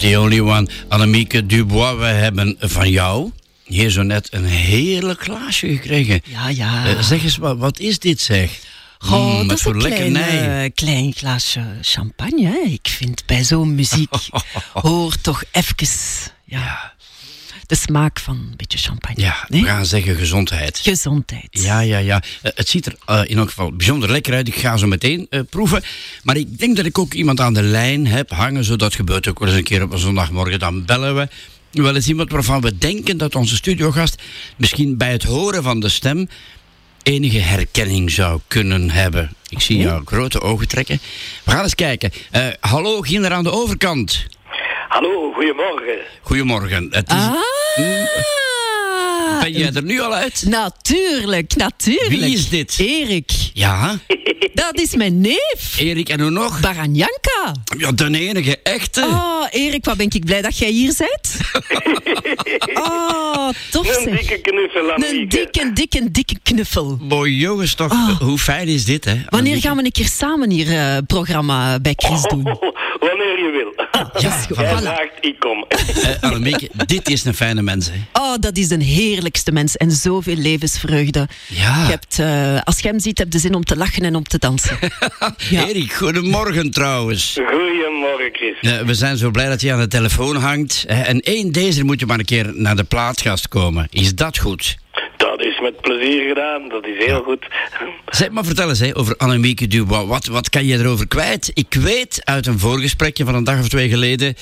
Not 0.00 0.10
the 0.10 0.18
only 0.18 0.40
one. 0.40 0.68
Annemieke 0.88 1.46
Dubois, 1.46 1.98
we 1.98 2.04
hebben 2.04 2.56
van 2.58 2.90
jou 2.90 3.30
hier 3.64 3.90
zo 3.90 4.02
net 4.02 4.28
een 4.30 4.44
heerlijk 4.44 5.22
glaasje 5.22 5.66
gekregen. 5.66 6.20
Ja, 6.24 6.48
ja. 6.48 6.86
Eh, 6.86 7.02
zeg 7.02 7.22
eens, 7.22 7.36
wat, 7.36 7.58
wat 7.58 7.78
is 7.78 7.98
dit 7.98 8.20
zeg? 8.20 8.58
Goh, 8.98 9.40
Mm, 9.40 9.48
dat 9.48 9.58
is 9.58 9.64
een 9.64 9.78
klein, 9.78 10.16
eh, 10.16 10.70
klein 10.74 11.12
glaasje 11.12 11.64
champagne. 11.82 12.46
Hè. 12.46 12.70
Ik 12.70 12.88
vind 12.88 13.26
bij 13.26 13.44
zo'n 13.44 13.74
muziek 13.74 14.14
hoort 14.72 15.22
toch 15.22 15.42
even 15.52 15.88
ja, 16.44 16.94
de 17.70 17.76
smaak 17.76 18.20
van 18.20 18.36
een 18.36 18.56
beetje 18.56 18.78
champagne. 18.78 19.22
Ja, 19.22 19.46
nee? 19.48 19.60
we 19.60 19.66
gaan 19.66 19.86
zeggen 19.86 20.16
gezondheid. 20.16 20.78
Gezondheid. 20.78 21.48
Ja, 21.50 21.80
ja, 21.80 21.98
ja. 21.98 22.22
Eh, 22.42 22.52
het 22.54 22.68
ziet 22.68 22.86
er 22.86 22.96
eh, 23.06 23.22
in 23.24 23.38
elk 23.38 23.48
geval 23.48 23.72
bijzonder 23.72 24.10
lekker 24.10 24.34
uit. 24.34 24.48
Ik 24.48 24.54
ga 24.54 24.76
zo 24.76 24.86
meteen 24.86 25.26
eh, 25.30 25.40
proeven. 25.50 25.82
Maar 26.22 26.36
ik 26.36 26.58
denk 26.58 26.76
dat 26.76 26.84
ik 26.84 26.98
ook 26.98 27.14
iemand 27.14 27.40
aan 27.40 27.54
de 27.54 27.62
lijn 27.62 28.06
heb 28.06 28.30
hangen. 28.30 28.64
Zo 28.64 28.76
dat 28.76 28.94
gebeurt 28.94 29.28
ook 29.28 29.38
wel 29.38 29.48
eens 29.48 29.56
een 29.56 29.64
keer 29.64 29.82
op 29.82 29.92
een 29.92 29.98
zondagmorgen. 29.98 30.58
Dan 30.58 30.84
bellen 30.84 31.16
we. 31.16 31.28
Wel 31.70 31.94
eens 31.94 32.08
iemand 32.08 32.30
waarvan 32.30 32.60
we 32.60 32.78
denken 32.78 33.18
dat 33.18 33.34
onze 33.34 33.56
studiogast 33.56 34.22
misschien 34.56 34.96
bij 34.96 35.12
het 35.12 35.22
horen 35.22 35.62
van 35.62 35.80
de 35.80 35.88
stem 35.88 36.28
enige 37.02 37.38
herkenning 37.38 38.10
zou 38.10 38.40
kunnen 38.46 38.90
hebben. 38.90 39.32
Ik 39.48 39.60
zie 39.60 39.76
jou 39.76 40.02
grote 40.04 40.40
ogen 40.40 40.68
trekken. 40.68 41.00
We 41.44 41.50
gaan 41.50 41.62
eens 41.62 41.74
kijken. 41.74 42.12
Hallo, 42.60 43.00
Ginder 43.00 43.32
aan 43.32 43.44
de 43.44 43.52
overkant. 43.52 44.26
Hallo, 44.90 45.32
goedemorgen. 45.32 45.98
Goedemorgen. 46.22 46.88
Het 46.90 47.08
is... 47.08 47.26
Mm, 47.76 48.39
Ben 49.40 49.52
jij 49.52 49.72
er 49.74 49.82
nu 49.82 50.00
al 50.00 50.14
uit? 50.14 50.44
Natuurlijk, 50.48 51.56
natuurlijk. 51.56 52.08
Wie 52.08 52.32
is 52.34 52.48
dit? 52.48 52.74
Erik. 52.78 53.30
Ja, 53.54 53.98
Dat 54.54 54.78
is 54.78 54.94
mijn 54.94 55.20
neef. 55.20 55.76
Erik 55.78 56.08
en 56.08 56.20
hoe 56.20 56.30
nog? 56.30 56.60
Baranjanka. 56.60 57.54
Ja, 57.78 57.92
de 57.92 58.18
enige 58.18 58.58
echte. 58.62 59.00
Oh, 59.00 59.46
Erik, 59.50 59.84
wat 59.84 59.96
ben 59.96 60.06
ik 60.10 60.24
blij 60.24 60.42
dat 60.42 60.58
jij 60.58 60.70
hier 60.70 60.94
bent. 60.98 61.36
Oh, 62.74 63.48
tof 63.70 63.88
Een 63.96 64.02
zeg. 64.04 64.18
dikke 64.18 64.40
knuffel 64.40 64.92
aan 64.92 65.04
Een 65.04 65.28
dikke, 65.28 65.70
dikke, 65.72 66.10
dikke 66.10 66.34
knuffel. 66.42 66.98
Mooi 67.00 67.36
jongens 67.36 67.74
toch. 67.74 67.92
Ah. 67.92 68.20
Hoe 68.20 68.38
fijn 68.38 68.68
is 68.68 68.84
dit, 68.84 69.04
hè? 69.04 69.16
Wanneer 69.28 69.56
gaan 69.60 69.76
we 69.76 69.84
een 69.84 69.90
keer 69.92 70.08
samen 70.08 70.50
hier 70.50 70.68
eh 70.78 70.96
programma 71.06 71.78
bij 71.80 71.92
Chris 71.96 72.22
doen? 72.22 72.42
Wanneer 73.06 73.38
je 73.44 73.50
wil. 73.52 73.86
Ja, 73.92 74.20
Jij 74.20 74.46
voilà. 74.48 74.82
vraagt, 74.82 75.10
ik 75.20 75.36
kom. 75.38 75.64
Annemieke, 76.20 76.68
dit 76.86 77.08
is 77.08 77.24
een 77.24 77.34
fijne 77.34 77.62
mens, 77.62 77.86
hè? 77.86 78.20
Oh, 78.20 78.34
dat 78.40 78.56
is 78.56 78.70
een 78.70 78.80
heerlijkste 79.20 79.52
mens 79.52 79.76
en 79.76 79.90
zoveel 79.90 80.36
levensvreugde. 80.36 81.28
Ja. 81.46 81.82
Je 81.84 81.90
hebt, 81.90 82.18
eh, 82.18 82.62
als 82.64 82.78
je 82.78 82.88
hem 82.88 83.00
ziet, 83.00 83.18
heb 83.18 83.32
je 83.32 83.38
zin 83.38 83.54
om 83.54 83.64
te 83.64 83.76
lachen 83.76 84.02
en 84.02 84.14
om 84.14 84.24
te 84.24 84.38
dansen. 84.38 84.78
Ja. 85.50 85.66
Erik, 85.66 85.92
goedemorgen 85.92 86.70
trouwens. 86.70 87.38
Goedemorgen, 87.50 88.30
Chris. 88.32 88.84
We 88.86 88.94
zijn 88.94 89.16
zo 89.16 89.30
blij 89.30 89.48
dat 89.48 89.60
je 89.60 89.72
aan 89.72 89.80
de 89.80 89.88
telefoon 89.88 90.36
hangt. 90.36 90.84
En 90.86 91.20
één 91.20 91.52
deze 91.52 91.84
moet 91.84 92.00
je 92.00 92.06
maar 92.06 92.18
een 92.18 92.24
keer 92.24 92.50
naar 92.54 92.76
de 92.76 92.84
plaatgast 92.84 93.48
komen. 93.48 93.86
Is 93.90 94.14
dat 94.14 94.38
goed? 94.38 94.76
Is 95.60 95.70
met 95.70 95.80
plezier 95.80 96.28
gedaan, 96.28 96.68
dat 96.68 96.86
is 96.86 97.04
heel 97.04 97.22
goed. 97.22 97.46
Zeg 98.06 98.30
maar, 98.30 98.44
vertel 98.44 98.68
eens 98.68 98.80
hè, 98.80 98.96
over 98.96 99.16
Annemieke 99.16 99.66
Dubois. 99.66 100.08
Wat, 100.08 100.26
wat 100.26 100.48
kan 100.48 100.64
je 100.64 100.78
erover 100.78 101.08
kwijt? 101.08 101.50
Ik 101.54 101.74
weet 101.74 102.20
uit 102.24 102.46
een 102.46 102.58
voorgesprekje 102.58 103.24
van 103.24 103.34
een 103.34 103.44
dag 103.44 103.58
of 103.58 103.68
twee 103.68 103.88
geleden... 103.88 104.34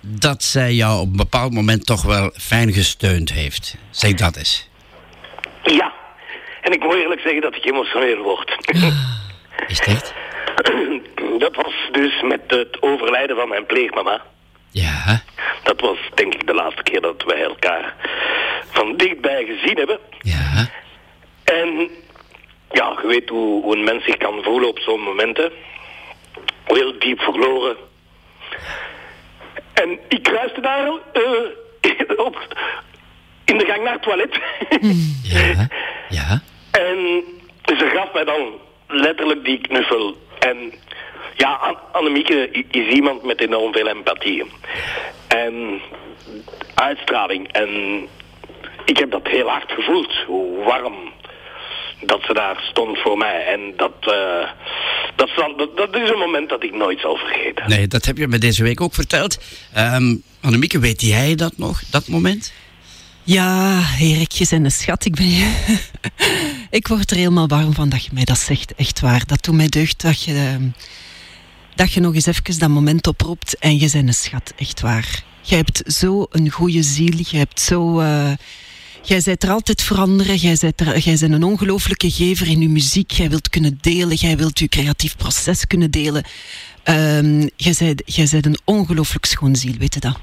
dat 0.00 0.42
zij 0.42 0.72
jou 0.72 1.00
op 1.00 1.06
een 1.06 1.16
bepaald 1.16 1.52
moment 1.52 1.86
toch 1.86 2.02
wel 2.02 2.30
fijn 2.34 2.72
gesteund 2.72 3.32
heeft. 3.32 3.76
Zeg 3.90 4.14
dat 4.14 4.36
eens. 4.36 4.68
Ja, 5.62 5.92
en 6.60 6.72
ik 6.72 6.82
moet 6.82 6.94
eerlijk 6.94 7.20
zeggen 7.20 7.42
dat 7.42 7.56
ik 7.56 7.64
emotioneel 7.64 8.22
word. 8.22 8.56
Is 9.66 9.78
het 9.78 9.86
echt? 9.86 10.14
Dat 11.38 11.56
was 11.56 11.74
dus 11.92 12.22
met 12.22 12.40
het 12.46 12.82
overlijden 12.82 13.36
van 13.36 13.48
mijn 13.48 13.66
pleegmama. 13.66 14.22
Ja. 14.82 15.22
Dat 15.62 15.80
was 15.80 15.98
denk 16.14 16.34
ik 16.34 16.46
de 16.46 16.54
laatste 16.54 16.82
keer 16.82 17.00
dat 17.00 17.22
wij 17.22 17.42
elkaar 17.42 17.94
van 18.70 18.96
dichtbij 18.96 19.44
gezien 19.44 19.76
hebben. 19.76 19.98
Ja. 20.20 20.68
En 21.44 21.90
ja, 22.70 22.98
je 23.02 23.06
weet 23.06 23.28
hoe, 23.28 23.62
hoe 23.62 23.76
een 23.76 23.84
mens 23.84 24.04
zich 24.04 24.16
kan 24.16 24.42
voelen 24.42 24.68
op 24.68 24.78
zo'n 24.78 25.00
momenten. 25.00 25.52
Heel 26.64 26.98
diep 26.98 27.20
verloren. 27.20 27.76
En 29.74 29.98
ik 30.08 30.22
kruiste 30.22 30.60
daar 30.60 30.86
eh, 31.12 32.18
op, 32.26 32.56
in 33.44 33.58
de 33.58 33.64
gang 33.64 33.82
naar 33.82 33.92
het 33.92 34.02
toilet. 34.02 34.38
Ja. 35.22 35.68
Ja. 36.08 36.42
En 36.70 37.24
ze 37.64 37.90
gaf 37.94 38.12
mij 38.12 38.24
dan 38.24 38.52
letterlijk 38.86 39.44
die 39.44 39.60
knuffel. 39.60 40.16
En 40.38 40.72
ja, 41.36 41.52
An- 41.52 41.78
Annemieke 41.92 42.50
is 42.70 42.94
iemand 42.94 43.22
met 43.22 43.40
enorm 43.40 43.72
veel 43.72 43.88
empathie. 43.88 44.44
En 45.28 45.80
uitstraling. 46.74 47.52
En 47.52 47.68
ik 48.84 48.98
heb 48.98 49.10
dat 49.10 49.26
heel 49.26 49.48
hard 49.48 49.72
gevoeld. 49.72 50.12
Hoe 50.26 50.64
warm 50.64 50.94
dat 52.00 52.22
ze 52.26 52.34
daar 52.34 52.64
stond 52.70 52.98
voor 52.98 53.18
mij. 53.18 53.46
En 53.46 53.60
dat, 53.76 53.92
eh, 54.00 54.48
dat, 55.16 55.30
dat, 55.56 55.76
dat 55.76 55.96
is 55.96 56.10
een 56.10 56.18
moment 56.18 56.48
dat 56.48 56.62
ik 56.62 56.74
nooit 56.74 57.00
zal 57.00 57.16
vergeten. 57.16 57.68
Nee, 57.68 57.86
dat 57.86 58.04
heb 58.04 58.16
je 58.16 58.28
me 58.28 58.38
deze 58.38 58.62
week 58.62 58.80
ook 58.80 58.94
verteld. 58.94 59.38
Ehm 59.74 60.14
Annemieke, 60.40 60.78
weet 60.78 61.00
jij 61.00 61.34
dat 61.34 61.52
nog, 61.56 61.82
dat 61.90 62.08
moment? 62.08 62.52
Ja, 63.22 63.80
Erik, 64.00 64.32
je 64.32 64.46
bent 64.50 64.64
een 64.64 64.70
schat. 64.70 65.04
Ik, 65.04 65.14
ben 65.14 65.30
je... 65.30 65.78
ik 66.70 66.88
word 66.88 67.10
er 67.10 67.16
helemaal 67.16 67.48
warm 67.48 67.74
van 67.74 67.88
dat 67.88 68.04
je 68.04 68.10
mij 68.12 68.24
dat 68.24 68.38
zegt. 68.38 68.74
Echt 68.74 69.00
waar. 69.00 69.26
Dat 69.26 69.44
doet 69.44 69.54
mij 69.54 69.68
deugd 69.68 70.02
dat 70.02 70.22
je, 70.22 70.32
ehm, 70.32 70.68
dat 71.76 71.92
je 71.92 72.00
nog 72.00 72.14
eens 72.14 72.26
even 72.26 72.58
dat 72.58 72.68
moment 72.68 73.06
oproept. 73.06 73.58
En 73.58 73.78
je 73.78 73.90
bent 73.92 74.08
een 74.08 74.14
schat, 74.14 74.52
echt 74.56 74.80
waar. 74.80 75.22
Jij 75.42 75.58
hebt 75.58 75.82
zo 75.94 76.26
een 76.30 76.50
goede 76.50 76.82
ziel. 76.82 77.14
Je 77.30 77.36
hebt 77.36 77.60
zo... 77.60 78.00
eh, 78.00 78.32
Jij 79.02 79.20
bent 79.24 79.42
er 79.42 79.50
altijd 79.50 79.82
veranderen. 79.82 80.36
Jij 80.36 80.56
bent, 80.60 80.80
er, 80.80 80.98
jij 80.98 81.16
bent 81.18 81.32
een 81.32 81.42
ongelooflijke 81.42 82.10
gever 82.10 82.46
in 82.48 82.60
je 82.60 82.68
muziek. 82.68 83.10
Jij 83.10 83.28
wilt 83.30 83.48
kunnen 83.48 83.78
delen. 83.80 84.16
Jij 84.16 84.36
wilt 84.36 84.58
je 84.58 84.68
creatief 84.68 85.16
proces 85.16 85.66
kunnen 85.66 85.90
delen. 85.90 86.24
Ehm, 86.82 87.48
jij, 87.56 87.74
bent, 87.78 88.02
jij 88.04 88.28
bent 88.30 88.46
een 88.46 88.58
ongelooflijk 88.64 89.24
schoon 89.24 89.56
ziel, 89.56 89.74
weet 89.78 89.94
je 89.94 90.00
dat? 90.00 90.18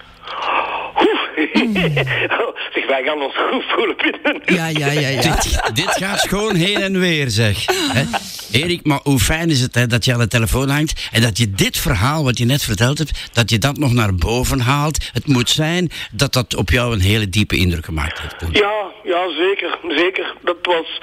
Oh, 1.53 2.55
zeg, 2.73 2.87
wij 2.87 3.03
gaan 3.03 3.21
ons 3.21 3.37
goed 3.51 3.63
voelen 3.67 3.95
binnen. 3.97 4.41
Ja, 4.45 4.67
ja, 4.67 4.91
ja, 4.91 5.07
ja. 5.07 5.21
Dit, 5.21 5.61
dit 5.73 5.91
gaat 5.91 6.21
gewoon 6.21 6.55
heen 6.55 6.81
en 6.81 6.99
weer, 6.99 7.29
zeg. 7.29 7.65
Hè? 7.65 8.03
Erik, 8.51 8.85
maar 8.85 8.99
hoe 9.03 9.19
fijn 9.19 9.49
is 9.49 9.61
het 9.61 9.75
hè, 9.75 9.87
dat 9.87 10.05
je 10.05 10.13
aan 10.13 10.19
de 10.19 10.27
telefoon 10.27 10.69
hangt 10.69 11.09
en 11.11 11.21
dat 11.21 11.37
je 11.37 11.51
dit 11.51 11.77
verhaal 11.77 12.23
wat 12.23 12.37
je 12.37 12.45
net 12.45 12.63
verteld 12.63 12.97
hebt, 12.97 13.29
dat 13.33 13.49
je 13.49 13.57
dat 13.57 13.77
nog 13.77 13.93
naar 13.93 14.15
boven 14.15 14.59
haalt. 14.59 15.09
Het 15.13 15.27
moet 15.27 15.49
zijn 15.49 15.91
dat 16.11 16.33
dat 16.33 16.55
op 16.55 16.69
jou 16.69 16.93
een 16.93 17.01
hele 17.01 17.29
diepe 17.29 17.55
indruk 17.55 17.85
gemaakt 17.85 18.21
heeft. 18.21 18.35
Ja, 18.57 18.91
ja, 19.03 19.29
zeker, 19.29 19.77
zeker. 19.87 20.33
Dat 20.41 20.57
was 20.61 21.01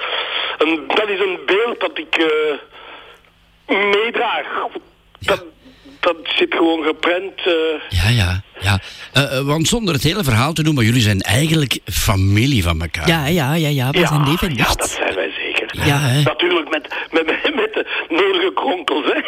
een, 0.57 0.83
dat 0.87 1.09
is 1.09 1.19
een 1.19 1.39
beeld 1.45 1.79
dat 1.79 1.97
ik 1.97 2.15
eh, 2.15 3.75
meedraag. 3.75 4.45
Dat, 5.19 5.43
dat 6.01 6.15
zit 6.23 6.53
gewoon 6.53 6.83
geprent. 6.83 7.37
eh. 7.45 7.99
Ja, 8.03 8.09
ja, 8.09 8.41
ja. 8.61 8.79
Eh, 9.13 9.37
eh, 9.37 9.45
want 9.45 9.67
zonder 9.67 9.93
het 9.93 10.03
hele 10.03 10.23
verhaal 10.23 10.53
te 10.53 10.63
doen, 10.63 10.75
maar 10.75 10.83
jullie 10.83 11.01
zijn 11.01 11.21
eigenlijk 11.21 11.79
familie 11.85 12.63
van 12.63 12.81
elkaar. 12.81 13.07
Ja, 13.07 13.25
ja, 13.27 13.53
ja, 13.53 13.67
ja. 13.67 13.89
We 13.89 13.99
ja, 13.99 14.07
zijn 14.07 14.29
leven 14.29 14.49
en 14.49 14.55
ja, 14.55 14.73
dat 14.73 14.89
zijn 14.89 15.15
wij 15.15 15.31
zeker. 15.37 15.85
Ja? 15.87 16.21
Natuurlijk 16.23 16.69
met, 16.69 16.95
met, 17.11 17.25
met, 17.55 17.73
de 17.73 18.05
nodige 18.09 18.51
kronkels, 18.55 19.05
hè. 19.05 19.19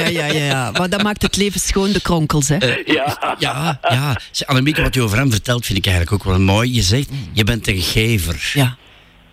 Ja, 0.00 0.08
ja, 0.08 0.26
ja, 0.26 0.44
ja. 0.44 0.70
Maar 0.70 0.88
dat 0.90 1.02
maakt 1.02 1.22
het 1.22 1.36
leven 1.36 1.60
schoon, 1.60 1.92
de 1.92 2.00
kronkels, 2.02 2.48
hè? 2.48 2.56
ja. 2.84 3.18
Ja, 3.38 3.78
ja. 3.88 4.16
Zeg, 4.30 4.48
Annemieke, 4.48 4.82
wat 4.82 4.94
je 4.94 5.02
over 5.02 5.18
hem 5.18 5.30
vertelt, 5.30 5.66
vind 5.66 5.78
ik 5.78 5.86
eigenlijk 5.86 6.14
ook 6.14 6.24
wel 6.32 6.40
mooi. 6.40 6.74
Je 6.74 6.82
zegt, 6.82 7.08
je 7.32 7.44
bent 7.44 7.68
een 7.68 7.80
gever. 7.80 8.50
Ja. 8.54 8.76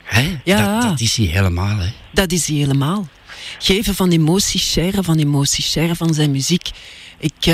Hè? 0.04 0.38
Ja. 0.44 0.74
Dat, 0.80 0.90
dat 0.90 1.00
is 1.00 1.18
hij 1.18 1.26
helemaal, 1.26 1.78
hè. 1.78 1.88
Dat 2.12 2.32
is 2.32 2.48
hij 2.48 2.58
helemaal. 2.58 3.08
Geven 3.60 3.96
van 3.96 4.10
emoties, 4.12 4.72
sharen 4.72 5.04
van 5.04 5.18
emoties, 5.18 5.72
sharen 5.72 5.96
van 5.96 6.14
zijn 6.14 6.32
muziek. 6.32 6.70
Ik, 7.20 7.34
eh, 7.40 7.54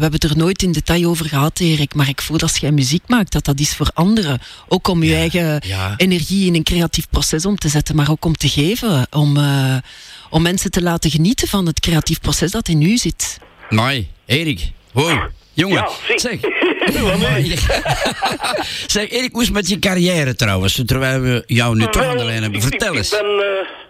hebben 0.00 0.12
het 0.12 0.24
er 0.24 0.36
nooit 0.36 0.62
in 0.62 0.72
detail 0.72 1.08
over 1.08 1.26
gehad, 1.26 1.60
Erik, 1.60 1.94
maar 1.94 2.08
ik 2.08 2.20
voel 2.22 2.38
als 2.38 2.56
jij 2.56 2.70
muziek 2.72 3.02
maakt, 3.06 3.32
dat 3.32 3.44
dat 3.44 3.60
is 3.60 3.74
voor 3.74 3.90
anderen. 3.94 4.38
Ook 4.68 4.88
om 4.88 5.02
je 5.02 5.14
eigen 5.14 5.62
ja. 5.66 5.94
energie 5.96 6.46
in 6.46 6.54
een 6.54 6.62
creatief 6.62 7.06
proces 7.10 7.46
om 7.46 7.56
te 7.56 7.68
zetten, 7.68 7.96
maar 7.96 8.10
ook 8.10 8.24
om 8.24 8.36
te 8.36 8.48
geven. 8.48 9.06
Om, 9.10 9.36
eh, 9.36 9.76
om 10.30 10.42
mensen 10.42 10.70
te 10.70 10.82
laten 10.82 11.10
genieten 11.10 11.48
van 11.48 11.66
het 11.66 11.80
creatief 11.80 12.20
proces 12.20 12.50
dat 12.50 12.68
in 12.68 12.82
u 12.82 12.96
zit. 12.96 13.38
Mooi. 13.68 14.08
Erik, 14.26 14.70
hoi. 14.92 15.20
Jongen, 15.52 15.76
Ja, 15.76 15.88
zeg. 16.08 16.20
zeg. 16.20 16.40
Wat 17.02 17.18
nu? 17.18 17.54
zeg, 18.86 19.10
Erik, 19.10 19.32
hoe 19.32 19.40
is 19.40 19.46
het 19.46 19.56
met 19.56 19.68
je 19.68 19.78
carrière 19.78 20.34
trouwens, 20.34 20.82
terwijl 20.86 21.20
we 21.20 21.44
jou 21.46 21.76
nu 21.76 21.86
toch 21.86 22.04
aan 22.04 22.16
de 22.16 22.24
lijn 22.24 22.42
hebben? 22.42 22.62
Vertel 22.62 22.96
eens. 22.96 23.12
Ik 23.12 23.20
ben, 23.20 23.30
eh, 23.30 23.87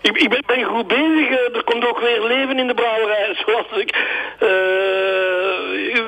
ik, 0.00 0.16
ik 0.18 0.28
ben, 0.28 0.42
ben 0.46 0.64
goed 0.64 0.86
bezig. 0.86 1.28
eh, 1.28 1.56
er 1.56 1.64
komt 1.64 1.86
ook 1.86 2.00
weer 2.00 2.22
leven 2.22 2.58
in 2.58 2.66
de 2.66 2.74
brouwerij. 2.74 3.34
Zoals 3.46 3.66
ik 3.76 3.90
eh, 4.38 5.98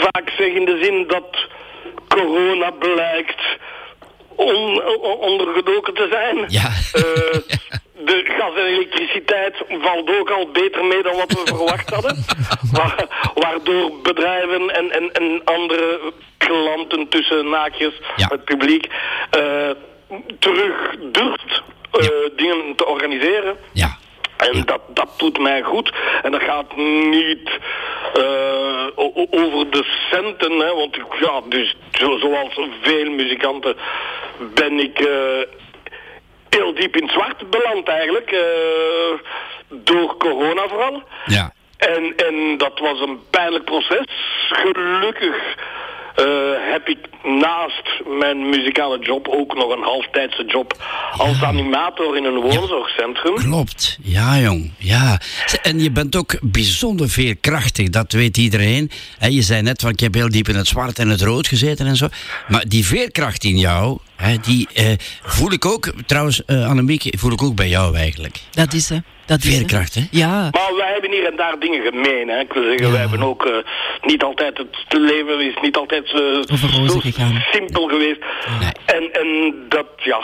vaak 0.00 0.30
zeg 0.38 0.46
in 0.48 0.64
de 0.64 0.78
zin 0.82 1.04
dat 1.06 1.46
corona 2.08 2.70
blijkt 2.70 3.42
on, 4.36 4.82
on- 4.84 5.18
ondergedoken 5.20 5.94
te 5.94 6.06
zijn. 6.10 6.44
Ja. 6.48 6.64
Eh, 6.92 7.38
de 8.04 8.24
gas 8.38 8.54
en 8.56 8.64
elektriciteit 8.66 9.54
valt 9.68 10.18
ook 10.20 10.30
al 10.30 10.50
beter 10.50 10.84
mee 10.84 11.02
dan 11.02 11.16
wat 11.16 11.32
we 11.32 11.42
verwacht 11.56 11.90
hadden. 11.90 12.24
Wa- 12.72 13.06
Waardoor 13.34 13.92
bedrijven 14.02 14.70
en, 14.74 14.90
en, 14.90 15.12
en 15.12 15.40
andere 15.44 16.00
klanten 16.38 17.08
tussen 17.08 17.48
naakjes, 17.50 17.92
het 18.16 18.44
publiek, 18.44 18.86
eh, 19.30 19.70
terug 20.38 20.96
durft 21.12 21.62
eh, 21.98 22.08
dingen 22.36 22.74
te 22.76 22.86
organiseren. 22.86 23.56
Ja. 23.72 23.96
En 24.36 24.62
dat, 24.64 24.80
dat 24.88 25.08
doet 25.16 25.38
mij 25.38 25.62
goed. 25.62 25.92
En 26.22 26.30
dat 26.32 26.42
gaat 26.42 26.76
niet 27.10 27.50
eh, 28.14 28.86
over 29.30 29.70
de 29.70 29.84
centen, 30.10 30.52
hè, 30.58 30.74
want 30.74 30.96
ik- 30.96 31.18
ja, 31.20 31.40
dus 31.48 31.76
zo, 31.92 32.18
zoals 32.18 32.58
veel 32.82 33.10
muzikanten 33.10 33.76
ben 34.54 34.78
ik 34.80 34.98
eh, 35.00 35.42
heel 36.48 36.74
diep 36.74 36.96
in 36.96 37.02
het 37.02 37.12
zwart 37.12 37.50
beland 37.50 37.88
eigenlijk. 37.88 38.36
door 39.68 40.16
corona 40.16 40.68
vooral. 40.68 41.02
Ja. 41.26 41.52
En, 41.78 42.16
en 42.16 42.56
dat 42.58 42.78
was 42.78 43.00
een 43.00 43.20
pijnlijk 43.30 43.64
proces. 43.64 44.04
Gelukkig 44.48 45.54
heb 46.72 46.88
ik 46.88 46.98
naast 47.22 48.02
mijn 48.18 48.48
muzikale 48.48 48.98
job 48.98 49.28
ook 49.28 49.54
nog 49.54 49.76
een 49.76 49.82
halftijdse 49.82 50.44
job 50.44 50.82
als 51.16 51.42
animator 51.42 52.16
in 52.16 52.24
een 52.24 52.40
woonzorgcentrum. 52.40 53.34
Klopt, 53.34 53.98
ja 54.02 54.38
jong, 54.38 54.72
ja. 54.78 55.20
En 55.62 55.80
je 55.80 55.90
bent 55.90 56.16
ook 56.16 56.38
bijzonder 56.40 57.08
veerkrachtig, 57.08 57.88
dat 57.88 58.12
weet 58.12 58.36
iedereen. 58.36 58.90
Je 59.18 59.42
zei 59.42 59.62
net 59.62 59.80
van 59.80 59.90
ik 59.90 60.00
heb 60.00 60.14
heel 60.14 60.30
diep 60.30 60.48
in 60.48 60.56
het 60.56 60.66
zwart 60.66 60.98
en 60.98 61.08
het 61.08 61.22
rood 61.22 61.48
gezeten 61.48 61.86
en 61.86 61.96
zo. 61.96 62.08
Maar 62.48 62.64
die 62.68 62.86
veerkracht 62.86 63.44
in 63.44 63.58
jou, 63.58 63.98
hè, 64.16 64.36
die 64.36 64.68
eh, 64.74 64.92
voel 65.22 65.52
ik 65.52 65.64
ook, 65.64 65.92
trouwens 66.06 66.42
uh, 66.46 66.68
Annemiek, 66.68 67.14
voel 67.18 67.32
ik 67.32 67.42
ook 67.42 67.54
bij 67.54 67.68
jou 67.68 67.96
eigenlijk. 67.96 68.40
Dat 68.50 68.72
is 68.72 68.88
hè. 68.88 68.98
Dat. 69.26 69.40
Veerkracht, 69.40 69.94
hè? 69.94 70.00
Ja. 70.10 70.48
Maar 70.52 70.74
wij 70.76 70.92
hebben 70.92 71.10
hier 71.10 71.26
en 71.26 71.36
daar 71.36 71.58
dingen 71.58 71.82
gemeen. 71.82 72.28
Hè. 72.28 72.38
Ik 72.38 72.52
wil 72.52 72.62
zeggen, 72.62 72.90
wij 72.90 73.00
hebben 73.00 73.22
ook 73.22 73.46
eh, 73.46 73.52
niet 74.00 74.22
altijd 74.22 74.58
het 74.58 74.86
leven 74.88 75.40
is 75.40 75.54
niet 75.62 75.76
altijd 75.76 76.04
eh, 76.04 76.56
zo 76.56 77.00
simpel 77.52 77.88
geweest. 77.88 78.20
En, 78.84 79.12
en 79.12 79.54
dat, 79.68 79.86
ja, 79.96 80.20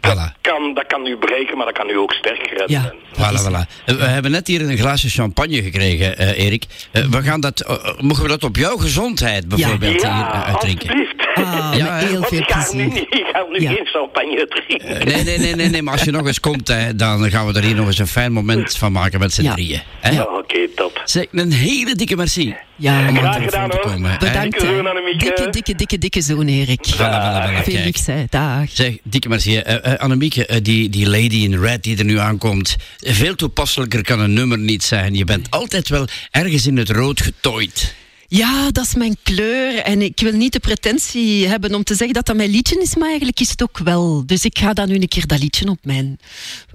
dat, 0.00 0.32
kan, 0.40 0.74
dat 0.74 0.86
kan 0.86 1.06
u 1.06 1.16
breken, 1.16 1.56
maar 1.56 1.66
dat 1.66 1.74
kan 1.78 1.88
u 1.90 1.96
ook 1.98 2.12
sterker 2.12 2.48
redden. 2.58 2.70
Ja. 2.70 2.92
Voilà, 3.12 3.40
voilà. 3.48 3.94
We 3.98 4.04
hebben 4.04 4.30
net 4.30 4.46
hier 4.46 4.60
een 4.70 4.76
glaasje 4.78 5.08
champagne 5.08 5.62
gekregen, 5.62 6.18
eh, 6.18 6.44
Erik. 6.44 6.64
Eh, 6.90 7.04
we 7.04 7.22
gaan 7.22 7.40
dat, 7.40 7.60
eh, 7.60 7.76
mogen 8.00 8.22
we 8.22 8.28
dat 8.28 8.44
op 8.44 8.56
jouw 8.56 8.76
gezondheid 8.76 9.48
bijvoorbeeld 9.48 10.00
Ja, 10.02 10.14
hier 10.16 10.42
uitdrinken? 10.44 11.06
Ah, 11.34 11.72
Ja, 11.76 11.84
met 11.94 12.02
hè? 12.02 12.08
heel 12.08 12.22
veel 12.22 12.38
ik 12.38 12.50
ga 12.50 12.72
nu, 12.72 12.84
ik 12.94 13.26
ga 13.32 13.44
nu 13.50 13.60
Ja. 13.60 13.70
geen 13.72 13.86
champagne 13.86 14.46
drinken. 14.48 15.06
Nee, 15.08 15.24
nee, 15.24 15.38
nee, 15.38 15.54
nee, 15.54 15.68
nee, 15.68 15.82
maar 15.82 15.92
als 15.92 16.02
je 16.04 16.10
nog 16.10 16.26
eens 16.26 16.40
komt, 16.40 16.68
hè, 16.68 16.94
dan 16.96 17.30
gaan 17.30 17.46
we 17.46 17.52
er 17.58 17.62
hier 17.64 17.74
nog 17.74 17.86
eens 17.86 17.98
een 17.98 18.06
fijn 18.06 18.32
moment 18.32 18.76
van 18.76 18.92
maken 18.92 19.20
met 19.20 19.32
z'n 19.32 19.42
Ja. 19.42 19.52
drieën. 19.52 19.80
Hè? 20.00 20.10
Ja, 20.10 20.22
oké, 20.22 20.68
top. 20.74 20.97
Zeg, 21.10 21.26
een 21.32 21.52
hele 21.52 21.94
dikke 21.94 22.16
merci. 22.16 22.54
Ja, 22.76 22.98
om 23.00 23.06
aan 23.06 23.14
de 23.14 23.20
Graag 23.20 23.42
gedaan, 23.42 23.70
hoor. 23.70 23.80
komen. 23.80 24.18
Bedankt. 24.18 24.60
Dikke. 24.60 25.16
Dikke, 25.18 25.50
dikke, 25.50 25.74
dikke, 25.74 25.98
dikke 25.98 26.20
zoen, 26.20 26.48
Erik. 26.48 26.86
Voilà, 26.86 26.98
voilà, 26.98 27.60
voilà, 27.60 27.62
Veel 27.64 28.14
hè. 28.14 28.24
Dag. 28.30 28.70
Zeg, 28.72 28.96
dikke 29.02 29.28
merci. 29.28 29.60
Annemieke, 29.98 30.46
eh, 30.46 30.58
die, 30.62 30.88
die 30.88 31.08
lady 31.08 31.36
in 31.36 31.60
red 31.60 31.82
die 31.82 31.98
er 31.98 32.04
nu 32.04 32.18
aankomt, 32.18 32.76
veel 32.98 33.34
toepasselijker 33.34 34.02
kan 34.02 34.20
een 34.20 34.32
nummer 34.32 34.58
niet 34.58 34.82
zijn. 34.82 35.14
Je 35.14 35.24
bent 35.24 35.50
altijd 35.50 35.88
wel 35.88 36.08
ergens 36.30 36.66
in 36.66 36.76
het 36.76 36.90
rood 36.90 37.20
getooid. 37.20 37.94
Ja, 38.26 38.70
dat 38.70 38.84
is 38.84 38.94
mijn 38.94 39.16
kleur. 39.22 39.74
En 39.74 40.02
ik 40.02 40.20
wil 40.20 40.32
niet 40.32 40.52
de 40.52 40.60
pretentie 40.60 41.46
hebben 41.46 41.74
om 41.74 41.84
te 41.84 41.94
zeggen 41.94 42.14
dat 42.14 42.26
dat 42.26 42.36
mijn 42.36 42.50
liedje 42.50 42.80
is, 42.80 42.96
maar 42.96 43.08
eigenlijk 43.08 43.40
is 43.40 43.50
het 43.50 43.62
ook 43.62 43.78
wel. 43.78 44.26
Dus 44.26 44.44
ik 44.44 44.58
ga 44.58 44.72
dan 44.72 44.88
nu 44.88 44.94
een 44.94 45.08
keer 45.08 45.26
dat 45.26 45.38
liedje 45.38 45.68
op 45.68 45.78
mijn, 45.82 46.18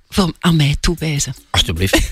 voor, 0.09 0.33
aan 0.39 0.55
mij 0.55 0.75
toewijzen. 0.79 1.33
Alsjeblieft. 1.49 2.11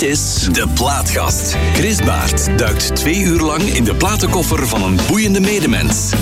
Dit 0.00 0.08
is 0.08 0.48
De 0.52 0.66
Plaatkast. 0.74 1.56
Chris 1.72 1.96
Baert 2.02 2.58
duikt 2.58 2.96
twee 2.96 3.20
uur 3.20 3.40
lang 3.40 3.62
in 3.62 3.84
de 3.84 3.94
platenkoffer 3.94 4.68
van 4.68 4.82
een 4.82 4.98
boeiende 5.06 5.40
medemens. 5.40 6.12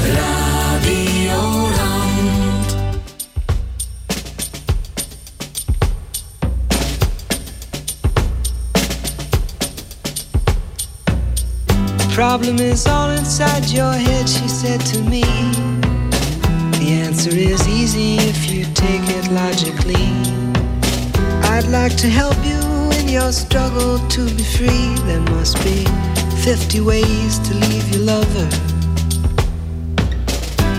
problem 12.14 12.58
is 12.58 12.86
all 12.86 13.10
inside 13.16 13.72
your 13.72 13.94
head, 13.94 14.28
she 14.28 14.48
said 14.48 14.92
to 14.92 15.02
me. 15.02 15.22
The 16.70 17.04
answer 17.06 17.36
is 17.36 17.66
easy 17.66 18.16
if 18.16 18.44
you 18.44 18.64
take 18.72 19.18
it 19.18 19.30
logically. 19.30 20.12
I'd 21.42 21.66
like 21.66 21.96
to 21.96 22.08
help 22.08 22.36
you 22.44 22.67
your 23.08 23.32
struggle 23.32 23.98
to 24.08 24.24
be 24.36 24.42
free. 24.42 24.94
There 25.06 25.20
must 25.20 25.56
be 25.64 25.84
50 26.42 26.80
ways 26.80 27.38
to 27.40 27.54
leave 27.54 27.88
your 27.94 28.02
lover. 28.02 28.48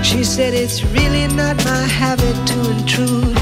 She 0.04 0.24
said 0.24 0.54
it's 0.54 0.84
really 0.86 1.28
not 1.28 1.56
my 1.66 1.84
habit 2.02 2.36
to 2.50 2.72
intrude. 2.72 3.38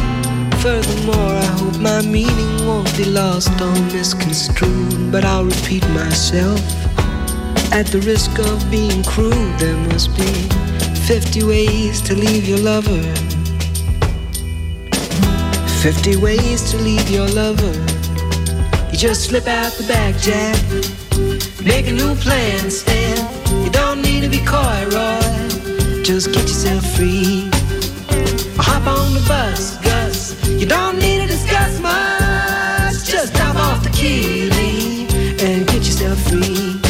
Furthermore, 0.61 1.33
I 1.33 1.45
hope 1.59 1.79
my 1.79 2.01
meaning 2.01 2.67
won't 2.67 2.95
be 2.97 3.05
lost 3.05 3.51
or 3.61 3.71
misconstrued. 3.93 5.11
But 5.11 5.25
I'll 5.25 5.45
repeat 5.45 5.87
myself. 5.89 6.59
At 7.71 7.87
the 7.87 8.01
risk 8.05 8.37
of 8.39 8.71
being 8.71 9.03
crude, 9.03 9.59
there 9.59 9.77
must 9.89 10.15
be 10.15 10.31
50 11.07 11.43
ways 11.43 12.01
to 12.01 12.15
leave 12.15 12.47
your 12.47 12.59
lover. 12.59 13.01
50 15.81 16.17
ways 16.17 16.71
to 16.71 16.77
leave 16.77 17.09
your 17.09 17.27
lover. 17.29 17.86
You 18.97 19.09
just 19.09 19.25
slip 19.25 19.45
out 19.45 19.71
the 19.73 19.83
back, 19.83 20.17
Jack. 20.17 20.57
Make 21.63 21.85
a 21.85 21.91
new 21.91 22.15
plan, 22.15 22.71
Stan. 22.71 23.15
You 23.63 23.69
don't 23.69 24.01
need 24.01 24.21
to 24.21 24.27
be 24.27 24.39
coy, 24.39 24.87
Roy. 24.89 26.01
Just 26.01 26.33
get 26.33 26.41
yourself 26.49 26.83
free. 26.95 27.47
Or 28.57 28.63
hop 28.63 28.87
on 28.87 29.13
the 29.13 29.23
bus, 29.27 29.77
Gus. 29.83 30.43
You 30.49 30.65
don't 30.65 30.97
need 30.97 31.21
to 31.21 31.27
discuss 31.27 31.79
much. 31.79 33.05
Just 33.05 33.35
drop 33.35 33.55
off 33.57 33.83
the 33.83 33.91
key, 33.91 34.49
Lee, 34.49 35.05
and 35.45 35.67
get 35.67 35.85
yourself 35.85 36.17
free. 36.27 36.81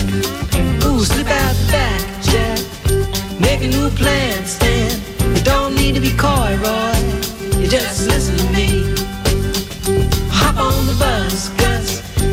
Ooh, 0.88 1.04
slip 1.04 1.28
out 1.28 1.56
the 1.56 1.68
back, 1.74 2.02
Jack. 2.24 3.42
Make 3.42 3.64
a 3.64 3.68
new 3.68 3.90
plan, 3.90 4.46
Stan. 4.46 4.98
You 5.36 5.44
don't 5.44 5.76
need 5.76 5.96
to 5.96 6.00
be 6.00 6.16
coy, 6.16 6.56
Roy. 6.64 6.97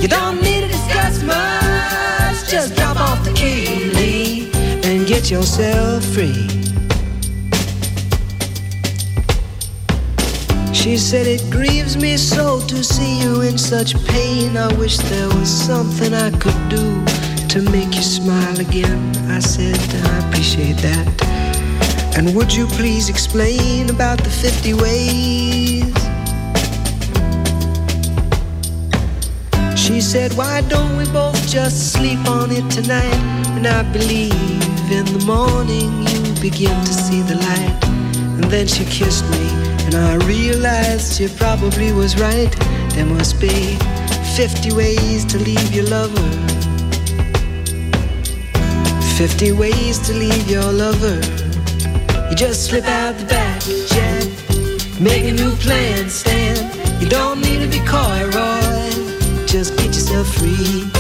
You 0.05 0.11
don't 0.11 0.43
need 0.43 0.61
to 0.61 0.69
discuss 0.69 1.23
much. 1.23 2.51
Just 2.51 2.77
drop 2.77 3.01
off 3.01 3.25
the 3.25 3.33
key, 3.33 3.91
Lee, 3.97 4.51
and 4.85 5.07
get 5.07 5.31
yourself 5.31 6.05
free. 6.05 6.47
She 10.75 10.99
said 10.99 11.27
it 11.27 11.43
grieves 11.51 11.97
me 11.97 12.19
so 12.19 12.61
to 12.67 12.85
see 12.85 13.23
you 13.23 13.41
in 13.41 13.57
such 13.57 13.95
pain. 14.05 14.59
I 14.59 14.71
wish 14.75 14.99
there 14.99 15.29
was 15.29 15.49
something 15.49 16.13
I 16.13 16.31
could 16.33 16.69
do 16.69 17.03
to 17.49 17.63
make 17.71 17.95
you 17.95 18.03
smile 18.03 18.61
again. 18.61 19.01
I 19.31 19.39
said 19.39 19.81
I 20.11 20.29
appreciate 20.29 20.77
that. 20.83 22.15
And 22.19 22.37
would 22.37 22.55
you 22.55 22.67
please 22.67 23.09
explain 23.09 23.89
about 23.89 24.23
the 24.23 24.29
50 24.29 24.75
ways? 24.75 26.04
Said, 30.05 30.35
Why 30.35 30.61
don't 30.69 30.97
we 30.99 31.07
both 31.13 31.49
just 31.49 31.93
sleep 31.95 32.19
on 32.29 32.53
it 32.53 32.69
tonight? 32.71 33.21
And 33.57 33.67
I 33.67 33.83
believe 33.91 34.33
in 34.93 35.07
the 35.07 35.25
morning 35.25 35.91
you 36.07 36.43
begin 36.43 36.77
to 36.85 36.93
see 36.93 37.23
the 37.23 37.37
light. 37.37 37.79
And 38.37 38.45
then 38.45 38.67
she 38.67 38.85
kissed 38.85 39.25
me, 39.31 39.47
and 39.87 39.95
I 39.95 40.17
realized 40.27 41.15
she 41.15 41.27
probably 41.29 41.93
was 41.93 42.21
right. 42.21 42.53
There 42.95 43.07
must 43.07 43.41
be 43.41 43.79
50 44.37 44.73
ways 44.75 45.25
to 45.25 45.39
leave 45.39 45.73
your 45.73 45.87
lover. 45.87 46.31
50 49.17 49.53
ways 49.53 49.99
to 50.07 50.13
leave 50.13 50.51
your 50.51 50.71
lover. 50.71 51.19
You 52.29 52.37
just 52.37 52.67
slip 52.69 52.85
out 52.85 53.17
the 53.17 53.25
back, 53.25 53.63
Jack. 53.93 55.01
Make 55.01 55.25
a 55.25 55.33
new 55.33 55.53
plan, 55.57 56.11
Stan. 56.11 56.57
You 57.01 57.09
don't 57.09 57.41
need 57.41 57.61
to 57.61 57.69
be 57.69 57.81
coy, 57.87 58.29
Roy. 58.35 58.54
Just 59.55 59.77
get 59.77 59.87
yourself 59.87 60.27
free. 60.35 60.91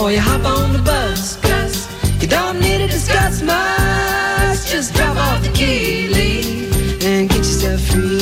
Or 0.00 0.10
you 0.10 0.20
hop 0.20 0.42
on 0.46 0.72
the 0.72 0.78
bus, 0.78 1.36
Gus. 1.36 1.86
You 2.18 2.26
don't 2.26 2.58
need 2.60 2.78
to 2.78 2.86
discuss 2.86 3.42
much. 3.42 4.64
Just 4.72 4.94
drop 4.94 5.18
off 5.18 5.42
the 5.42 5.52
key, 5.52 6.08
Lee, 6.08 6.70
and 7.06 7.28
get 7.28 7.36
yourself 7.36 7.82
free. 7.82 8.20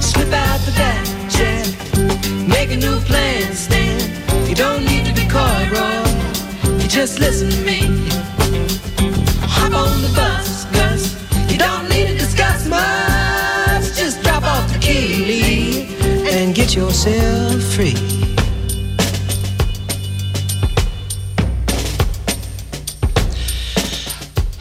Slip 0.00 0.32
out 0.32 0.58
the 0.66 0.72
back, 0.74 1.06
Jack. 1.30 1.68
Make 2.48 2.72
a 2.72 2.76
new 2.76 2.98
plan, 3.02 3.52
Stan. 3.54 4.00
You 4.48 4.56
don't 4.56 4.84
need 4.84 5.06
to 5.06 5.14
be 5.14 5.24
coy, 5.28 5.68
Roy. 5.70 6.82
You 6.82 6.88
just 6.88 7.20
listen 7.20 7.50
to 7.50 7.60
me. 7.64 8.27
Get 16.68 16.76
yourself 16.76 17.62
free. 17.62 17.94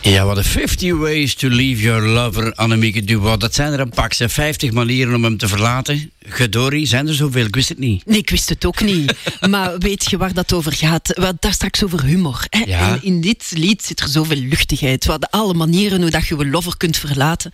Ja, 0.01 0.25
wat 0.25 0.37
een 0.37 0.43
50 0.43 0.93
ways 0.93 1.35
to 1.35 1.47
leave 1.47 1.81
your 1.81 2.01
lover, 2.01 2.53
Annemieke 2.53 3.03
Dubois. 3.03 3.37
Dat 3.37 3.53
zijn 3.53 3.73
er 3.73 3.79
een 3.79 3.89
pak, 3.89 4.13
zijn 4.13 4.29
50 4.29 4.71
manieren 4.71 5.15
om 5.15 5.23
hem 5.23 5.37
te 5.37 5.47
verlaten. 5.47 6.11
Gedori, 6.29 6.85
zijn 6.85 7.07
er 7.07 7.13
zoveel? 7.13 7.45
Ik 7.45 7.55
wist 7.55 7.69
het 7.69 7.77
niet. 7.77 8.05
Nee, 8.05 8.17
ik 8.17 8.29
wist 8.29 8.49
het 8.49 8.65
ook 8.65 8.81
niet. 8.81 9.13
maar 9.49 9.77
weet 9.77 10.09
je 10.09 10.17
waar 10.17 10.33
dat 10.33 10.53
over 10.53 10.73
gaat? 10.73 11.07
We 11.07 11.21
hadden 11.21 11.37
daar 11.39 11.53
straks 11.53 11.83
over 11.83 12.03
humor. 12.03 12.45
Hè? 12.49 12.63
Ja. 12.65 12.91
En 12.91 13.03
in 13.03 13.21
dit 13.21 13.51
lied 13.55 13.83
zit 13.83 13.99
er 13.99 14.07
zoveel 14.07 14.37
luchtigheid. 14.37 15.05
We 15.05 15.11
hadden 15.11 15.29
alle 15.29 15.53
manieren 15.53 16.01
hoe 16.01 16.09
dat 16.09 16.27
je 16.27 16.37
je 16.37 16.45
lover 16.45 16.77
kunt 16.77 16.97
verlaten. 16.97 17.51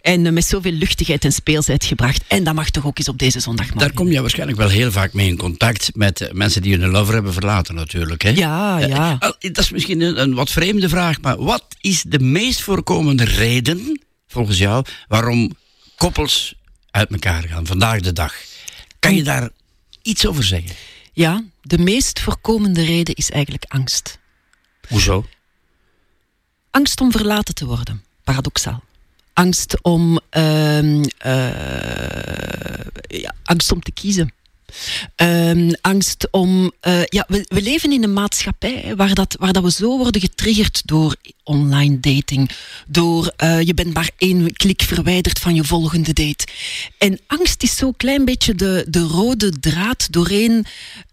En 0.00 0.26
eh, 0.26 0.32
met 0.32 0.44
zoveel 0.44 0.72
luchtigheid 0.72 1.24
en 1.24 1.32
speelsheid 1.32 1.84
gebracht. 1.84 2.24
En 2.28 2.44
dat 2.44 2.54
mag 2.54 2.70
toch 2.70 2.86
ook 2.86 2.98
eens 2.98 3.08
op 3.08 3.18
deze 3.18 3.40
zondagmorgen. 3.40 3.86
Daar 3.86 3.96
kom 3.96 4.10
je 4.10 4.20
waarschijnlijk 4.20 4.58
wel 4.58 4.68
heel 4.68 4.92
vaak 4.92 5.12
mee 5.12 5.28
in 5.28 5.36
contact 5.36 5.90
met 5.94 6.20
eh, 6.20 6.32
mensen 6.32 6.62
die 6.62 6.78
hun 6.78 6.90
lover 6.90 7.14
hebben 7.14 7.32
verlaten 7.32 7.74
natuurlijk. 7.74 8.22
Hè? 8.22 8.30
Ja, 8.30 8.78
ja. 8.78 9.16
Eh, 9.18 9.30
dat 9.52 9.58
is 9.58 9.70
misschien 9.70 10.00
een, 10.00 10.20
een 10.20 10.34
wat 10.34 10.50
vreemde 10.50 10.88
vraag, 10.88 11.20
maar 11.20 11.42
wat 11.42 11.64
is 11.80 12.02
de 12.02 12.18
meest 12.18 12.60
voorkomende 12.60 13.24
reden, 13.24 14.00
volgens 14.26 14.58
jou, 14.58 14.84
waarom 15.08 15.52
koppels 15.96 16.54
uit 16.96 17.10
elkaar 17.10 17.42
gaan 17.42 17.66
vandaag 17.66 18.00
de 18.00 18.12
dag? 18.12 18.34
Kan 18.98 19.14
je 19.14 19.22
daar 19.22 19.50
iets 20.02 20.26
over 20.26 20.44
zeggen? 20.44 20.76
Ja, 21.12 21.44
de 21.62 21.78
meest 21.78 22.20
voorkomende 22.20 22.84
reden 22.84 23.14
is 23.14 23.30
eigenlijk 23.30 23.64
angst. 23.68 24.18
Hoezo? 24.88 25.26
Angst 26.70 27.00
om 27.00 27.12
verlaten 27.12 27.54
te 27.54 27.66
worden, 27.66 28.04
paradoxaal. 28.24 28.82
Angst 29.32 29.82
om, 29.82 30.20
ehm, 30.30 31.04
eh, 31.18 31.40
ja, 33.20 33.34
angst 33.42 33.72
om 33.72 33.80
te 33.80 33.92
kiezen. 33.92 34.32
Ehm, 35.16 35.72
angst 35.80 36.28
om. 36.30 36.72
eh, 36.80 37.04
ja, 37.04 37.24
we, 37.28 37.44
we 37.48 37.62
leven 37.62 37.92
in 37.92 38.02
een 38.02 38.12
maatschappij 38.12 38.94
waar, 38.96 39.14
dat, 39.14 39.36
waar 39.38 39.52
dat 39.52 39.62
we 39.62 39.70
zo 39.70 39.98
worden 39.98 40.20
getriggerd 40.20 40.82
door 40.84 41.16
online 41.42 42.00
dating. 42.00 42.50
Door 42.86 43.32
eh, 43.36 43.60
je 43.60 43.74
bent 43.74 43.94
maar 43.94 44.10
één 44.18 44.52
klik 44.52 44.82
verwijderd 44.82 45.38
van 45.38 45.54
je 45.54 45.64
volgende 45.64 46.12
date. 46.12 46.46
En 46.98 47.20
angst 47.26 47.62
is 47.62 47.76
zo'n 47.76 47.96
klein 47.96 48.24
beetje 48.24 48.54
de, 48.54 48.84
de 48.88 49.00
rode 49.00 49.58
draad 49.58 50.12
doorheen 50.12 50.66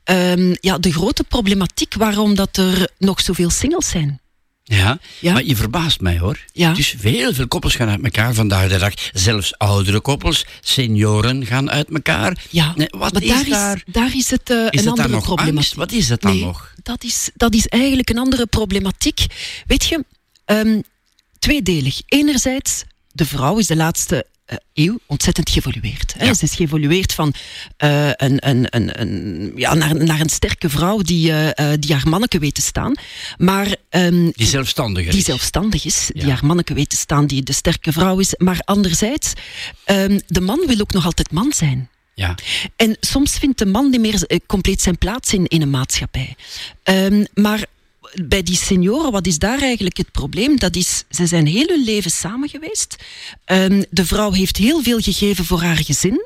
ehm, 0.03 0.55
ja, 0.59 0.77
de 0.77 0.91
grote 0.91 1.23
problematiek 1.23 1.93
waarom 1.93 2.35
dat 2.35 2.57
er 2.57 2.89
nog 2.97 3.21
zoveel 3.21 3.49
singles 3.49 3.89
zijn. 3.89 4.21
Ja, 4.63 4.99
maar 5.21 5.43
je 5.43 5.55
verbaast 5.55 5.99
mij 6.01 6.19
hoor. 6.19 6.39
Ja. 6.51 6.73
Dus 6.73 6.95
heel 7.01 7.33
veel 7.33 7.47
koppels 7.47 7.75
gaan 7.75 7.89
uit 7.89 8.03
elkaar 8.03 8.33
vandaag 8.33 8.69
de 8.69 8.77
dag. 8.77 8.93
Zelfs 9.13 9.57
oudere 9.57 10.01
koppels, 10.01 10.45
senioren 10.61 11.45
gaan 11.45 11.71
uit 11.71 11.89
elkaar. 11.93 12.37
Ja, 12.49 12.73
Nee, 12.75 12.87
wat 12.89 13.13
maar 13.13 13.21
is 13.21 13.29
daar, 13.29 13.45
daar? 13.49 13.75
is, 13.75 13.83
daar 13.93 14.15
is 14.15 14.29
het 14.29 14.49
eh, 14.49 14.57
Is 14.69 14.81
een 14.85 14.89
andere 14.89 15.07
nog 15.07 15.23
problematiek. 15.23 15.55
angst? 15.57 15.73
Wat 15.73 15.91
is 15.91 16.09
het 16.09 16.21
dan 16.21 16.31
Nee, 16.31 16.43
nog? 16.43 16.73
Dat 16.83 17.03
is, 17.03 17.29
dat 17.35 17.53
is 17.53 17.67
eigenlijk 17.67 18.09
een 18.09 18.17
andere 18.17 18.45
problematiek. 18.45 19.25
Weet 19.67 19.85
je, 19.85 20.05
ehm, 20.45 20.81
tweedelig. 21.39 22.01
Enerzijds, 22.05 22.83
de 23.11 23.25
vrouw 23.25 23.57
is 23.57 23.67
de 23.67 23.75
laatste 23.75 24.25
eeuw 24.73 24.99
ontzettend 25.05 25.49
geëvolueerd. 25.49 26.13
Hè? 26.17 26.33
Ze 26.33 26.43
is 26.43 26.55
geëvolueerd 26.55 27.13
van 27.13 27.33
eh, 27.77 28.07
een, 28.07 28.49
een, 28.49 28.67
een, 28.69 29.01
een, 29.01 29.51
ja, 29.55 29.73
naar, 29.73 29.95
naar 29.95 30.19
een 30.19 30.29
sterke 30.29 30.69
vrouw 30.69 30.97
die, 30.97 31.31
eh, 31.31 31.71
eh, 31.73 31.79
die 31.79 31.93
haar 31.93 32.09
manneke 32.09 32.39
weet 32.39 32.55
te 32.55 32.61
staan. 32.61 32.93
Maar, 33.37 33.75
ehm, 33.89 34.29
Die 34.31 34.47
zelfstandiger 34.47 35.11
die 35.11 35.19
is. 35.19 35.25
zelfstandig 35.25 35.85
is, 35.85 36.09
die 36.13 36.29
haar 36.29 36.45
manneke 36.45 36.73
weet 36.73 36.89
te 36.89 36.95
staan, 36.95 37.25
die 37.27 37.43
de 37.43 37.53
sterke 37.53 37.91
vrouw 37.91 38.19
is. 38.19 38.33
Maar 38.37 38.59
anderzijds, 38.65 39.33
ehm, 39.85 40.19
de 40.27 40.41
man 40.41 40.63
wil 40.67 40.79
ook 40.79 40.93
nog 40.93 41.05
altijd 41.05 41.31
man 41.31 41.53
zijn. 41.55 41.89
Ja. 42.15 42.35
En 42.75 42.97
soms 42.99 43.37
vindt 43.37 43.57
de 43.57 43.65
man 43.65 43.89
niet 43.89 43.99
meer 43.99 44.23
eh, 44.23 44.37
compleet 44.45 44.81
zijn 44.81 44.97
plaats 44.97 45.33
in, 45.33 45.45
in 45.47 45.61
een 45.61 45.69
maatschappij. 45.69 46.35
Ehm, 46.83 47.25
maar 47.33 47.65
bij 48.21 48.43
die 48.43 48.55
senioren, 48.55 49.11
wat 49.11 49.27
is 49.27 49.37
daar 49.37 49.61
eigenlijk 49.61 49.97
het 49.97 50.11
probleem? 50.11 50.59
Dat 50.59 50.75
is, 50.75 51.03
ze 51.09 51.27
zijn 51.27 51.47
heel 51.47 51.67
hun 51.67 51.83
leven 51.83 52.11
samen 52.11 52.49
geweest. 52.49 52.95
Ehm, 53.45 53.83
de 53.89 54.05
vrouw 54.05 54.31
heeft 54.31 54.57
heel 54.57 54.83
veel 54.83 54.99
gegeven 54.99 55.45
voor 55.45 55.61
haar 55.61 55.75
gezin. 55.75 56.25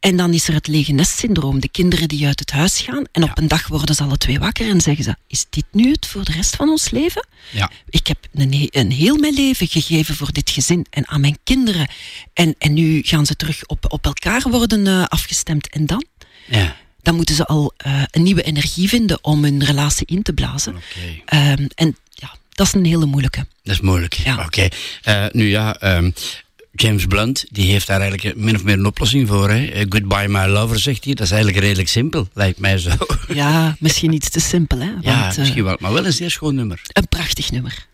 En 0.00 0.16
dan 0.16 0.32
is 0.32 0.48
er 0.48 0.54
het 0.54 0.66
lege 0.66 0.92
nestsyndroom. 0.92 1.60
De 1.60 1.68
kinderen 1.68 2.08
die 2.08 2.26
uit 2.26 2.38
het 2.38 2.50
huis 2.50 2.80
gaan. 2.80 3.04
En 3.12 3.22
op 3.22 3.38
een 3.38 3.48
dag 3.48 3.66
worden 3.66 3.94
ze 3.94 4.02
alle 4.02 4.16
twee 4.16 4.38
wakker 4.38 4.68
en 4.68 4.80
zeggen 4.80 5.04
ze... 5.04 5.16
Is 5.26 5.46
dit 5.50 5.64
nu 5.72 5.90
het 5.90 6.06
voor 6.06 6.24
de 6.24 6.32
rest 6.32 6.56
van 6.56 6.68
ons 6.68 6.90
leven? 6.90 7.26
Ja. 7.50 7.70
Ik 7.88 8.06
heb 8.06 8.18
een, 8.34 8.68
een 8.70 8.90
heel 8.90 9.16
mijn 9.16 9.34
leven 9.34 9.66
gegeven 9.66 10.14
voor 10.14 10.32
dit 10.32 10.50
gezin 10.50 10.86
en 10.90 11.08
aan 11.08 11.20
mijn 11.20 11.38
kinderen. 11.44 11.88
En, 12.32 12.54
en 12.58 12.72
nu 12.72 13.02
gaan 13.02 13.26
ze 13.26 13.36
terug 13.36 13.66
op, 13.66 13.84
op 13.88 14.04
elkaar 14.04 14.42
worden 14.50 14.86
eh, 14.86 15.04
afgestemd. 15.04 15.68
En 15.68 15.86
dan? 15.86 16.04
Ja. 16.46 16.76
Dan 17.04 17.14
moeten 17.14 17.34
ze 17.34 17.44
al 17.44 17.72
eh, 17.76 18.02
een 18.10 18.22
nieuwe 18.22 18.42
energie 18.42 18.88
vinden 18.88 19.18
om 19.22 19.44
hun 19.44 19.64
relatie 19.64 20.06
in 20.06 20.22
te 20.22 20.32
blazen. 20.32 20.74
Ehm, 21.24 21.66
en 21.74 21.96
ja, 22.10 22.34
dat 22.52 22.66
is 22.66 22.72
een 22.72 22.84
hele 22.84 23.06
moeilijke. 23.06 23.46
Dat 23.62 23.74
is 23.74 23.80
moeilijk. 23.80 24.18
Oké. 24.44 24.68
Eh, 25.02 25.24
nu 25.32 25.48
ja, 25.48 25.80
ehm, 25.80 26.10
James 26.72 27.06
Blunt 27.06 27.44
die 27.50 27.70
heeft 27.70 27.86
daar 27.86 28.00
eigenlijk 28.00 28.36
min 28.36 28.54
of 28.54 28.64
meer 28.64 28.78
een 28.78 28.86
oplossing 28.86 29.28
voor. 29.28 29.50
Hè? 29.50 29.66
Eh, 29.66 29.86
Goodbye 29.88 30.28
My 30.28 30.46
Lover, 30.46 30.78
zegt 30.78 31.04
hij. 31.04 31.14
Dat 31.14 31.24
is 31.26 31.32
eigenlijk 31.32 31.62
redelijk 31.62 31.88
simpel, 31.88 32.28
lijkt 32.32 32.58
mij 32.58 32.78
zo. 32.78 32.90
Ja, 33.28 33.76
misschien 33.78 34.12
iets 34.12 34.30
te 34.30 34.40
simpel, 34.40 34.78
hè? 34.78 34.90
ja, 35.00 35.20
Want, 35.20 35.32
eh, 35.32 35.38
misschien 35.38 35.64
wel. 35.64 35.76
Maar 35.80 35.92
wel 35.92 36.06
een 36.06 36.12
zeer 36.12 36.30
schoon 36.30 36.54
nummer. 36.54 36.80
Een 36.92 37.08
prachtig 37.08 37.50
nummer. 37.50 37.86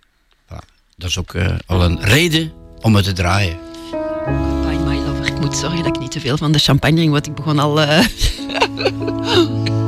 Dat 0.97 1.09
is 1.09 1.19
ook 1.19 1.35
eh, 1.35 1.57
al 1.67 1.83
een 1.83 2.03
reden 2.03 2.53
om 2.81 2.95
het 2.95 3.05
te 3.05 3.13
draaien. 3.13 3.59
Zorgen 5.55 5.79
dat 5.83 5.87
ik 5.87 5.99
niet 5.99 6.11
te 6.11 6.21
veel 6.21 6.37
van 6.37 6.53
de 6.53 6.59
champagne 6.59 6.95
drink, 6.97 7.11
want 7.13 7.27
ik 7.27 7.35
begon 7.35 7.59
al... 7.59 7.81
eh, 7.81 8.07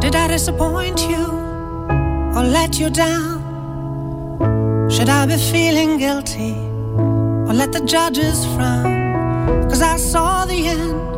Did 0.00 0.14
I 0.16 0.26
disappoint 0.26 1.00
you 1.02 1.24
or 2.36 2.42
let 2.42 2.78
you 2.78 2.90
down? 2.90 3.40
Should 4.90 5.08
I 5.08 5.26
be 5.26 5.38
feeling 5.38 5.98
guilty 5.98 6.54
or 7.48 7.54
let 7.54 7.70
the 7.72 7.82
judges 7.84 8.44
frown? 8.54 9.68
Cause 9.70 9.80
I 9.80 9.96
saw 9.96 10.44
the 10.44 10.66
end 10.66 11.11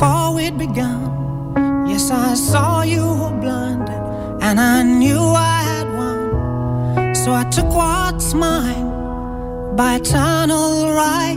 before 0.00 0.32
we'd 0.34 0.56
begun. 0.56 1.84
Yes, 1.86 2.10
I 2.10 2.32
saw 2.32 2.80
you 2.80 3.04
were 3.20 3.36
blinded 3.38 4.02
and 4.40 4.58
I 4.58 4.82
knew 4.82 5.20
I 5.20 5.60
had 5.72 5.88
won. 5.98 7.14
So 7.14 7.34
I 7.34 7.44
took 7.50 7.68
what's 7.68 8.32
mine 8.32 9.76
by 9.76 9.96
eternal 9.96 10.90
right. 10.94 11.36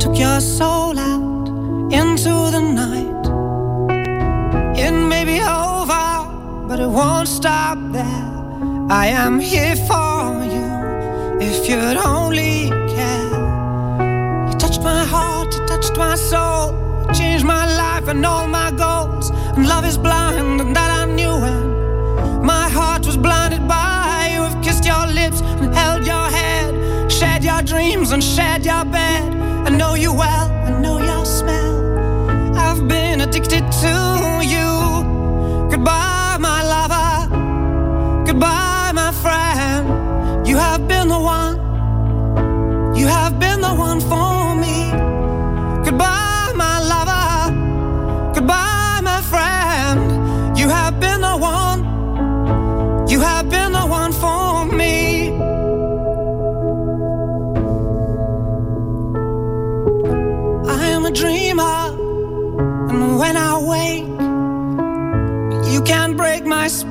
Took 0.00 0.18
your 0.18 0.40
soul 0.40 0.98
out 0.98 1.46
into 2.00 2.34
the 2.54 2.62
night. 2.82 3.26
It 4.76 4.90
may 4.90 5.24
be 5.24 5.38
over, 5.40 6.66
but 6.66 6.80
it 6.80 6.88
won't 6.88 7.28
stop 7.28 7.78
there. 7.92 8.26
I 8.90 9.06
am 9.06 9.38
here 9.38 9.76
for 9.76 10.42
you 10.54 10.68
if 11.48 11.68
you'd 11.68 11.96
only 11.96 12.81
touched 15.92 15.98
my 15.98 16.14
soul, 16.14 17.12
changed 17.12 17.44
my 17.44 17.66
life 17.76 18.08
and 18.08 18.24
all 18.24 18.46
my 18.46 18.70
goals. 18.70 19.30
And 19.56 19.66
love 19.66 19.84
is 19.84 19.98
blind, 19.98 20.60
and 20.60 20.74
that 20.76 20.90
I 20.90 21.04
knew 21.04 21.32
when 21.40 22.44
my 22.44 22.68
heart 22.68 23.06
was 23.06 23.16
blinded 23.16 23.66
by 23.68 24.30
you. 24.32 24.42
Have 24.42 24.62
kissed 24.62 24.84
your 24.84 25.06
lips 25.06 25.40
and 25.40 25.74
held 25.74 26.06
your 26.06 26.28
head, 26.30 27.10
shared 27.10 27.44
your 27.44 27.62
dreams 27.62 28.12
and 28.12 28.22
shared 28.22 28.64
your 28.64 28.84
bed. 28.84 29.34
I 29.66 29.70
know 29.70 29.94
you 29.94 30.12
well, 30.12 30.50
I 30.66 30.70
know 30.80 30.98
your 30.98 31.24
smell. 31.24 32.56
I've 32.56 32.86
been 32.88 33.20
addicted 33.20 33.64
to 33.82 34.40
you. 34.54 34.68
Goodbye, 35.70 36.36
my 36.40 36.62
lover. 36.74 38.24
Goodbye, 38.26 38.92
my 38.94 39.12
friend. 39.22 40.46
You 40.46 40.56
have 40.56 40.86
been 40.88 41.08
the 41.08 41.20
one. 41.20 41.51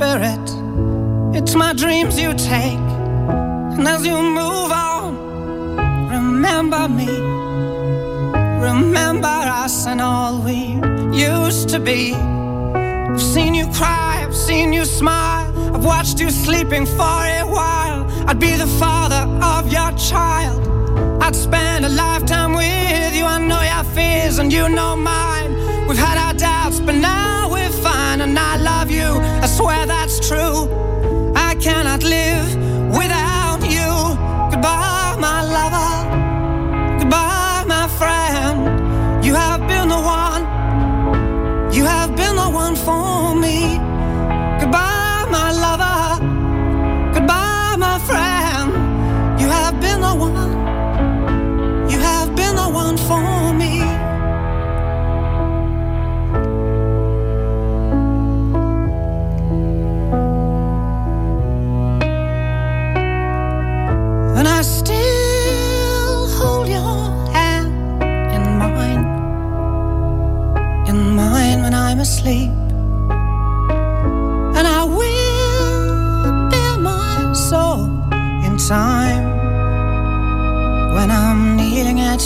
Spirit. 0.02 0.48
It's 1.38 1.54
my 1.54 1.74
dreams 1.74 2.20
you 2.20 2.34
take, 2.34 2.86
and 3.76 3.88
as 3.88 4.04
you 4.04 4.18
move 4.20 4.72
on, 4.72 5.12
remember 6.10 6.90
me. 6.90 7.12
Remember 8.70 9.38
us 9.64 9.86
and 9.86 10.02
all 10.02 10.42
we 10.42 10.62
used 11.16 11.70
to 11.70 11.80
be. 11.80 12.16
I've 12.16 13.22
seen 13.22 13.54
you 13.54 13.68
cry, 13.80 14.26
I've 14.26 14.36
seen 14.36 14.74
you 14.74 14.86
smile, 14.86 15.54
I've 15.76 15.86
watched 15.86 16.20
you 16.20 16.32
sleeping 16.32 16.88
for 16.88 17.22
a 17.42 17.44
while. 17.58 18.02
I'd 18.28 18.40
be 18.40 18.54
the 18.56 18.72
father 18.82 19.24
of 19.54 19.72
your 19.72 19.92
child. 20.10 20.62
I'd 21.22 21.36
spend 21.36 21.86
a 21.86 21.90
lifetime 21.90 22.54
with 22.54 23.14
you. 23.18 23.26
I 23.36 23.38
know 23.50 23.62
your 23.74 23.86
fears 23.94 24.40
and 24.40 24.52
you 24.52 24.68
know 24.68 24.96
mine. 24.96 25.52
We've 25.88 26.04
had 26.08 26.18
our 26.18 26.34
doubts, 26.34 26.80
but 26.80 26.96
now 26.96 27.31
I 29.44 29.48
swear 29.48 29.88
that's 29.88 30.20
true. 30.28 30.70
I 31.36 31.56
cannot 31.56 32.04
live 32.04 32.31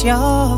い。 0.06 0.55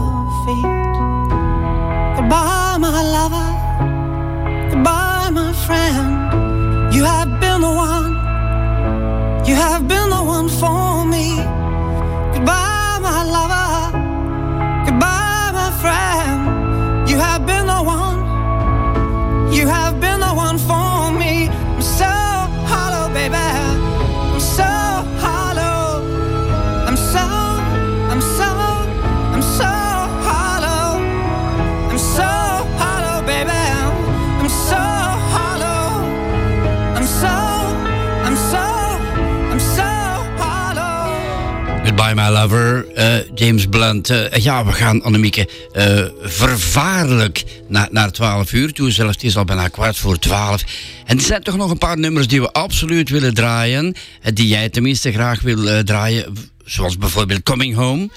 Lover, 42.31 42.87
eh, 42.93 43.15
James 43.35 43.65
Blunt. 43.65 44.09
Eh, 44.09 44.43
ja, 44.43 44.65
we 44.65 44.71
gaan, 44.71 45.03
Annemieke, 45.03 45.49
eh 45.71 46.05
vervaarlijk 46.21 47.43
naar, 47.67 47.87
naar 47.91 48.11
12 48.11 48.53
uur 48.53 48.73
toe. 48.73 48.91
Zelfs 48.91 49.13
het 49.13 49.23
is 49.23 49.37
al 49.37 49.45
bijna 49.45 49.67
kwart 49.67 49.97
voor 49.97 50.19
12. 50.19 50.63
En 51.05 51.17
er 51.17 51.23
zijn 51.23 51.43
toch 51.43 51.57
nog 51.57 51.71
een 51.71 51.77
paar 51.77 51.97
nummers 51.97 52.27
die 52.27 52.41
we 52.41 52.51
absoluut 52.51 53.09
willen 53.09 53.33
draaien. 53.33 53.95
die 54.33 54.47
jij 54.47 54.69
tenminste 54.69 55.11
graag 55.11 55.41
wil 55.41 55.83
draaien. 55.83 56.35
Zoals 56.65 56.97
bijvoorbeeld 56.97 57.43
Coming 57.43 57.75
Home. 57.75 58.09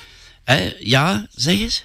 Ja, 0.79 1.27
zeg 1.35 1.59
eens. 1.59 1.85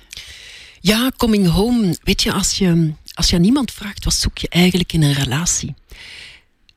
Ja, 0.81 1.11
coming 1.17 1.47
home. 1.47 1.97
Weet 2.03 2.23
je 2.23 2.31
als, 2.31 2.57
je, 2.57 2.93
als 3.13 3.29
je 3.29 3.39
niemand 3.39 3.71
vraagt, 3.71 4.03
wat 4.03 4.13
zoek 4.13 4.37
je 4.37 4.49
eigenlijk 4.49 4.93
in 4.93 5.03
een 5.03 5.13
relatie? 5.13 5.73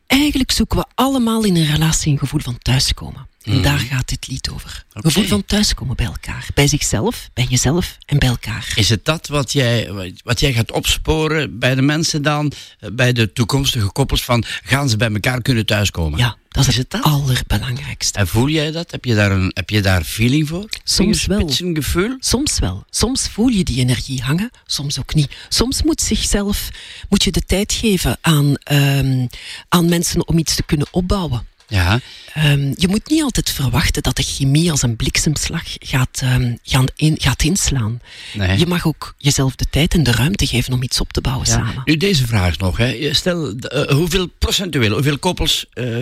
Eigenlijk 0.07 0.51
zoeken 0.51 0.79
we 0.79 0.85
allemaal 0.95 1.45
in 1.45 1.57
een 1.57 1.70
relatie 1.70 2.12
een 2.12 2.19
gevoel 2.19 2.41
van 2.41 2.59
thuiskomen. 2.59 3.27
En 3.49 3.55
Mhm. 3.55 3.62
daar 3.62 3.79
gaat 3.79 4.09
dit 4.09 4.27
lied 4.29 4.51
over. 4.51 4.85
Oké. 4.93 5.07
Gevoel 5.09 5.25
van 5.29 5.45
thuiskomen 5.45 5.97
bij 5.97 6.07
elkaar. 6.07 6.47
Bij 6.55 6.66
zichzelf, 6.66 7.31
bij 7.35 7.45
jezelf 7.49 7.99
en 8.07 8.19
bij 8.19 8.29
elkaar. 8.29 8.73
Is 8.75 8.89
het 8.89 9.05
dat 9.05 9.27
wat 9.27 9.53
jij, 9.53 9.91
wat 10.25 10.41
jij 10.41 10.53
gaat 10.53 10.73
opsporen 10.73 11.59
bij 11.59 11.75
de 11.75 11.83
mensen 11.83 12.23
dan? 12.23 12.53
eh, 12.81 12.91
Bij 12.93 13.12
de 13.12 13.33
toekomstige 13.33 13.93
koppels 13.93 14.25
van, 14.25 14.45
gaan 14.65 14.89
ze 14.89 14.97
bij 14.97 15.12
elkaar 15.12 15.43
kunnen 15.43 15.66
thuiskomen? 15.66 16.19
Ja, 16.19 16.37
dat 16.49 16.66
is, 16.66 16.77
het 16.77 16.99
allerbelangrijkste. 17.03 18.19
En 18.19 18.27
voel 18.29 18.49
jij 18.49 18.70
dat? 18.70 18.91
Heb 18.91 19.05
je 19.05 19.15
daar, 19.15 19.31
een, 19.31 19.51
heb 19.55 19.70
je 19.70 19.81
daar 19.83 20.05
feeling 20.05 20.49
voor? 20.49 20.69
Soms 20.85 21.27
wel. 21.27 21.49
gevoel? 21.49 22.16
Soms 22.19 22.59
wel. 22.59 22.85
Soms 22.91 23.29
voel 23.29 23.49
je 23.49 23.65
die 23.65 23.79
energie 23.79 24.23
hangen, 24.23 24.51
soms 24.66 24.99
ook 24.99 25.15
niet. 25.15 25.31
Soms 25.49 25.83
moet, 25.83 26.01
zichzelf, 26.01 26.69
moet 27.09 27.23
je 27.25 27.31
de 27.33 27.43
tijd 27.47 27.73
geven 27.73 28.19
aan, 28.20 28.55
ehm, 28.57 29.27
aan 29.69 29.89
mensen 29.89 30.29
om 30.29 30.39
iets 30.39 30.55
te 30.55 30.62
kunnen 30.62 30.87
opbouwen. 30.91 31.47
Ja. 31.69 32.01
Ehm, 32.35 32.73
je 32.77 32.89
moet 32.89 33.09
niet 33.09 33.23
altijd 33.23 33.51
verwachten 33.51 34.03
dat 34.03 34.16
de 34.16 34.23
chemie 34.23 34.70
als 34.70 34.82
een 34.82 34.97
bliksemslag 34.97 35.62
gaat, 35.78 36.20
ehm, 36.23 36.55
gaan 36.62 36.86
in, 36.97 37.15
gaat 37.20 37.43
inslaan. 37.43 38.01
Nee. 38.35 38.59
Je 38.59 38.66
mag 38.66 38.86
ook 38.86 39.15
jezelf 39.19 39.55
de 39.55 39.66
tijd 39.70 39.95
en 39.95 40.03
de 40.03 40.12
ruimte 40.12 40.47
geven 40.47 40.73
om 40.73 40.82
iets 40.82 41.01
op 41.01 41.12
te 41.12 41.20
bouwen 41.20 41.47
Ja. 41.47 41.53
samen. 41.53 41.82
Nu 41.85 41.97
deze 41.97 42.27
vraag 42.27 42.59
nog. 42.59 42.77
Hè. 42.77 43.15
Stel, 43.15 43.55
eh, 43.57 43.95
hoeveel 43.97 44.27
procentueel, 44.39 44.93
hoeveel 44.93 45.19
koppels 45.19 45.66
eh, 45.73 45.97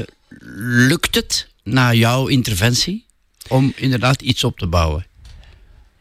lukt 0.88 1.14
het 1.14 1.48
na 1.62 1.92
jouw 1.94 2.26
interventie 2.26 3.04
om 3.48 3.72
inderdaad 3.76 4.22
iets 4.22 4.44
op 4.44 4.58
te 4.58 4.66
bouwen? 4.66 5.06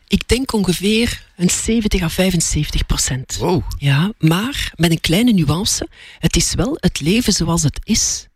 Ik 0.08 0.28
denk 0.28 0.54
ongeveer 0.54 1.24
een 1.38 1.50
70 1.50 2.02
à 2.02 2.10
75 2.10 2.86
procent. 2.86 3.36
Wow. 3.38 3.64
Ja, 3.78 4.12
maar 4.18 4.72
met 4.76 4.92
een 4.92 5.02
kleine 5.02 5.32
nuance. 5.32 5.88
Het 6.20 6.36
is 6.36 6.54
wel 6.54 6.78
het 6.80 7.00
leven 7.00 7.34
zoals 7.34 7.64
het 7.64 7.80
is. 7.84 8.28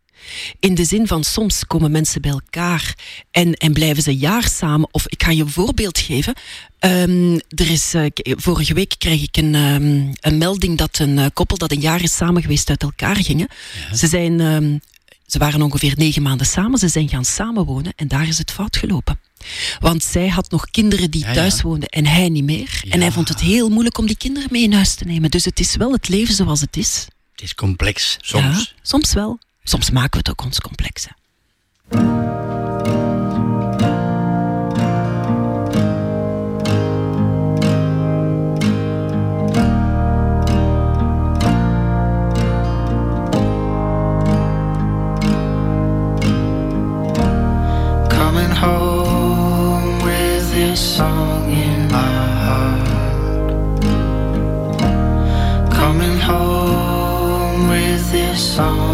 In 0.58 0.74
de 0.74 0.84
zin 0.84 1.06
van 1.06 1.24
soms 1.24 1.66
komen 1.66 1.90
mensen 1.90 2.20
bij 2.20 2.30
elkaar 2.30 2.94
en, 3.30 3.54
en 3.54 3.72
blijven 3.72 4.02
ze 4.02 4.16
jaar 4.16 4.48
samen. 4.48 4.88
Of 4.92 5.08
ik 5.08 5.22
ga 5.22 5.30
je 5.30 5.42
een 5.42 5.50
voorbeeld 5.50 5.98
geven. 5.98 6.34
Ehm, 6.78 7.34
er 7.34 7.70
is, 7.70 7.94
eh, 7.94 8.06
vorige 8.22 8.74
week 8.74 8.94
kreeg 8.98 9.22
ik 9.22 9.36
een, 9.36 9.54
ehm, 9.54 10.12
een 10.20 10.38
melding 10.38 10.78
dat 10.78 10.98
een 10.98 11.18
eh, 11.18 11.26
koppel 11.32 11.56
dat 11.58 11.72
een 11.72 11.80
jaar 11.80 12.02
is 12.02 12.16
samen 12.16 12.42
geweest 12.42 12.68
uit 12.68 12.82
elkaar 12.82 13.16
gingen. 13.16 13.48
Ze, 13.94 14.06
zijn, 14.06 14.40
ehm, 14.40 14.78
ze 15.26 15.38
waren 15.38 15.62
ongeveer 15.62 15.92
negen 15.96 16.22
maanden 16.22 16.46
samen. 16.46 16.78
Ze 16.78 16.88
zijn 16.88 17.08
gaan 17.08 17.24
samenwonen 17.24 17.92
en 17.96 18.08
daar 18.08 18.28
is 18.28 18.38
het 18.38 18.50
fout 18.50 18.76
gelopen. 18.76 19.20
Want 19.78 20.02
zij 20.04 20.28
had 20.28 20.50
nog 20.50 20.70
kinderen 20.70 21.10
die 21.10 21.20
Ja, 21.20 21.28
ja. 21.28 21.34
thuis 21.34 21.62
woonden 21.62 21.88
en 21.88 22.06
hij 22.06 22.28
niet 22.28 22.44
meer. 22.44 22.82
En 22.88 23.00
hij 23.00 23.12
vond 23.12 23.28
het 23.28 23.40
heel 23.40 23.68
moeilijk 23.68 23.98
om 23.98 24.06
die 24.06 24.16
kinderen 24.16 24.48
mee 24.52 24.62
in 24.62 24.72
huis 24.72 24.94
te 24.94 25.04
nemen. 25.04 25.30
Dus 25.30 25.44
het 25.44 25.60
is 25.60 25.76
wel 25.76 25.92
het 25.92 26.08
leven 26.08 26.34
zoals 26.34 26.60
het 26.60 26.76
is. 26.76 27.06
Het 27.32 27.42
is 27.42 27.54
complex, 27.54 28.16
soms. 28.20 28.74
Soms 28.82 29.12
wel. 29.12 29.38
Soms 29.70 29.90
maken 29.90 30.10
we 30.10 30.18
het 30.18 30.30
ook 30.30 30.42
ons 30.42 30.60
complex. 30.60 31.08
song 58.60 58.89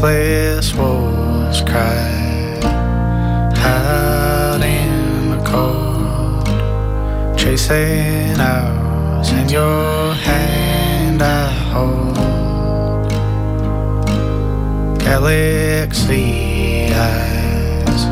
Restless 0.00 0.74
wolves 0.74 1.60
cry 1.62 2.60
out 3.56 4.62
in 4.62 5.30
the 5.30 5.42
cold, 5.44 6.46
chasing 7.36 8.38
owls, 8.38 9.32
and 9.32 9.50
your 9.50 10.14
hand 10.14 11.20
I 11.20 11.50
hold. 11.72 12.14
Galaxy 15.00 16.94
eyes 16.94 18.02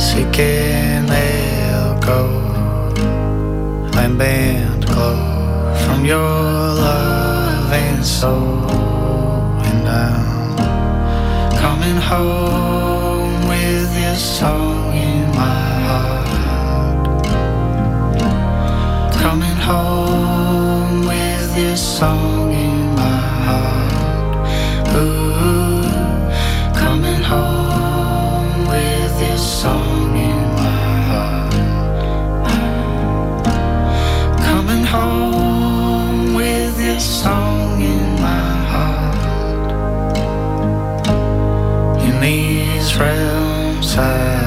seeking 0.00 1.06
they'll 1.06 1.98
go, 1.98 2.28
land 3.96 4.16
band 4.16 4.86
glow 4.86 5.74
from 5.86 6.04
your 6.04 6.20
love 6.20 7.72
and 7.72 8.06
soul, 8.06 8.70
and 9.66 9.88
I'm 9.88 10.35
coming 11.60 11.96
home 11.96 13.48
with 13.48 13.94
this 13.94 14.20
song 14.38 14.94
in 14.94 15.28
my 15.30 15.64
heart. 15.88 16.26
Coming 19.24 19.56
home 19.70 21.06
with 21.06 21.54
this 21.54 21.80
song 21.98 22.52
in 22.52 22.94
my 22.94 23.20
heart. 23.46 23.92
Ooh, 24.96 25.82
coming 26.74 27.22
home 27.22 28.66
with 28.72 29.18
this 29.18 29.42
song 29.62 30.16
in 30.16 30.40
my 30.62 30.94
heart. 31.10 31.52
Coming 34.50 34.84
home 34.84 36.34
with 36.34 36.76
this 36.76 37.04
song 37.22 37.75
realms 42.98 43.96
I 43.98 44.45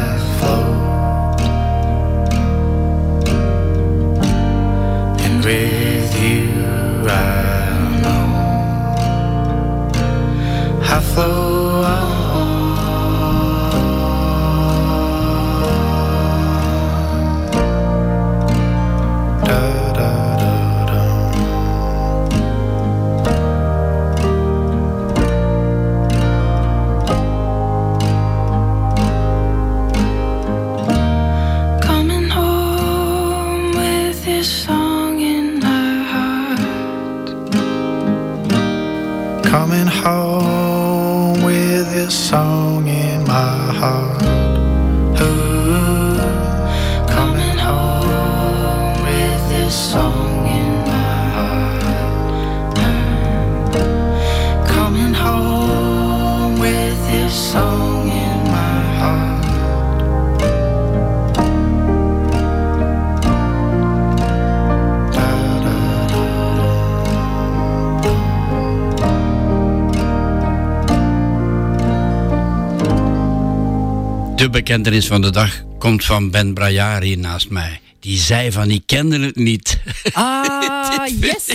bekentenis 74.70 75.08
van 75.08 75.22
de 75.22 75.30
dag 75.30 75.64
komt 75.80 76.06
van 76.06 76.32
Ben 76.32 76.54
hier 77.02 77.18
naast 77.18 77.50
mij. 77.50 77.80
Die 78.00 78.18
zei 78.18 78.52
van, 78.52 78.70
ik 78.72 78.84
kende 78.86 79.20
het 79.20 79.36
niet. 79.36 79.80
Ah, 80.14 81.08
yes. 81.20 81.46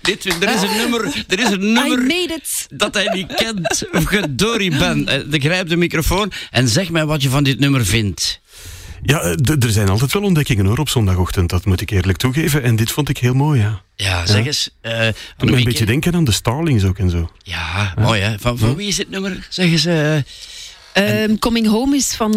Dit, 0.00 0.24
er 0.24 0.54
is 0.54 0.62
een 0.62 0.76
nummer, 0.76 1.24
er 1.28 1.38
is 1.40 1.50
een 1.50 1.72
nummer 1.72 1.98
I 1.98 2.06
made 2.06 2.34
it. 2.34 2.66
dat 2.70 2.94
hij 2.94 3.08
niet 3.14 3.34
kent. 3.34 3.82
Gedorie 3.92 4.76
Ben. 4.78 5.08
Eh, 5.08 5.40
Grijp 5.40 5.68
de 5.68 5.76
microfoon 5.76 6.32
en 6.50 6.68
zeg 6.68 6.90
mij 6.90 7.04
wat 7.06 7.22
je 7.22 7.28
van 7.28 7.44
dit 7.44 7.58
nummer 7.58 7.86
vindt. 7.86 8.40
Ja, 9.02 9.20
eh, 9.20 9.62
er 9.62 9.70
zijn 9.70 9.88
altijd 9.88 10.12
wel 10.12 10.22
ontdekkingen 10.22 10.66
hoor 10.66 10.78
op 10.78 10.88
zondagochtend, 10.88 11.50
dat 11.50 11.64
moet 11.64 11.80
ik 11.80 11.90
eerlijk 11.90 12.18
toegeven. 12.18 12.62
En 12.62 12.76
dit 12.76 12.90
vond 12.90 13.08
ik 13.08 13.18
heel 13.18 13.34
mooi, 13.34 13.60
ja. 13.60 13.82
Ja, 13.96 14.26
zeg 14.26 14.46
eens. 14.46 14.70
eh, 14.80 15.06
Doet 15.36 15.50
me 15.50 15.56
een 15.56 15.64
beetje 15.64 15.86
denken 15.86 16.14
aan 16.14 16.24
de 16.24 16.32
Starlings 16.32 16.84
ook 16.84 16.98
en 16.98 17.10
zo. 17.10 17.30
Ja, 17.42 17.94
mooi 18.00 18.20
hè. 18.20 18.38
Van, 18.38 18.58
van 18.58 18.76
wie 18.76 18.88
is 18.88 18.96
dit 18.96 19.10
nummer? 19.10 19.46
Zeg 19.50 19.70
eens. 19.70 19.84
eh, 19.84 20.16
Ehm, 20.92 21.36
Coming 21.38 21.66
Home 21.66 21.96
is 21.96 22.14
van 22.14 22.34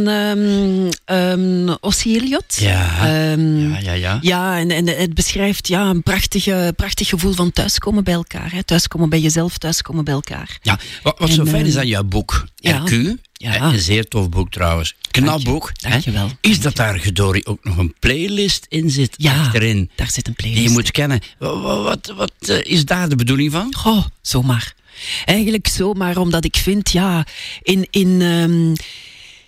Ossie 1.82 2.19
Elliott. 2.19 2.56
Ja. 2.60 3.06
Ja, 3.07 3.80
ja, 3.80 3.91
ja. 3.94 4.18
Ja, 4.22 4.57
en, 4.57 4.72
en 4.72 4.88
het 4.88 5.14
beschrijft 5.14 5.68
ja, 5.68 5.90
een 5.90 6.03
prachtige, 6.03 6.73
prachtig 6.76 7.07
gevoel 7.07 7.34
van 7.34 7.52
thuiskomen 7.52 8.03
bij 8.03 8.14
elkaar. 8.14 8.52
Hè. 8.52 8.64
Thuiskomen 8.64 9.10
bij 9.10 9.19
jezelf, 9.19 9.57
thuiskomen 9.57 10.03
bij 10.06 10.14
elkaar. 10.14 10.57
Ja, 10.61 10.80
wat, 11.03 11.19
wat 11.19 11.30
zo 11.30 11.45
fijn 11.45 11.65
is 11.65 11.77
aan 11.77 11.88
jouw 11.88 12.03
boek, 12.03 12.45
ja. 12.56 12.84
RQ, 12.86 12.94
Ja. 13.34 13.61
een 13.73 13.80
zeer 13.80 14.07
tof 14.07 14.30
boek 14.30 14.52
trouwens, 14.52 14.95
knap 15.11 15.26
Dank 15.27 15.40
je, 15.40 15.45
boek, 15.49 15.72
dankjewel, 15.82 16.30
is 16.41 16.60
dat 16.60 16.76
daar 16.76 16.99
gedorie 16.99 17.45
ook 17.45 17.64
nog 17.64 17.77
een 17.77 17.94
playlist 17.99 18.65
in 18.69 18.90
zit, 18.90 19.14
Ja, 19.18 19.40
achterin, 19.40 19.90
daar 19.95 20.10
zit 20.11 20.27
een 20.27 20.34
die 20.38 20.45
playlist. 20.45 20.64
je 20.68 20.69
moet 20.73 20.91
kennen. 20.91 21.19
Wa- 21.38 21.60
wa- 21.60 21.82
Wat, 21.82 22.14
wat, 22.18 22.32
eh, 22.40 22.57
is 22.64 22.86
daar 22.86 23.10
de 23.10 23.15
bedoeling 23.15 23.52
van? 23.52 23.73
Goh, 23.77 24.06
zomaar. 24.22 24.73
Eigenlijk 25.26 25.68
zomaar 25.68 26.18
omdat 26.18 26.46
ik 26.46 26.56
vind, 26.56 26.92
ja, 26.92 27.26
in, 27.62 27.88
in, 27.90 28.22
ehm, 28.22 28.74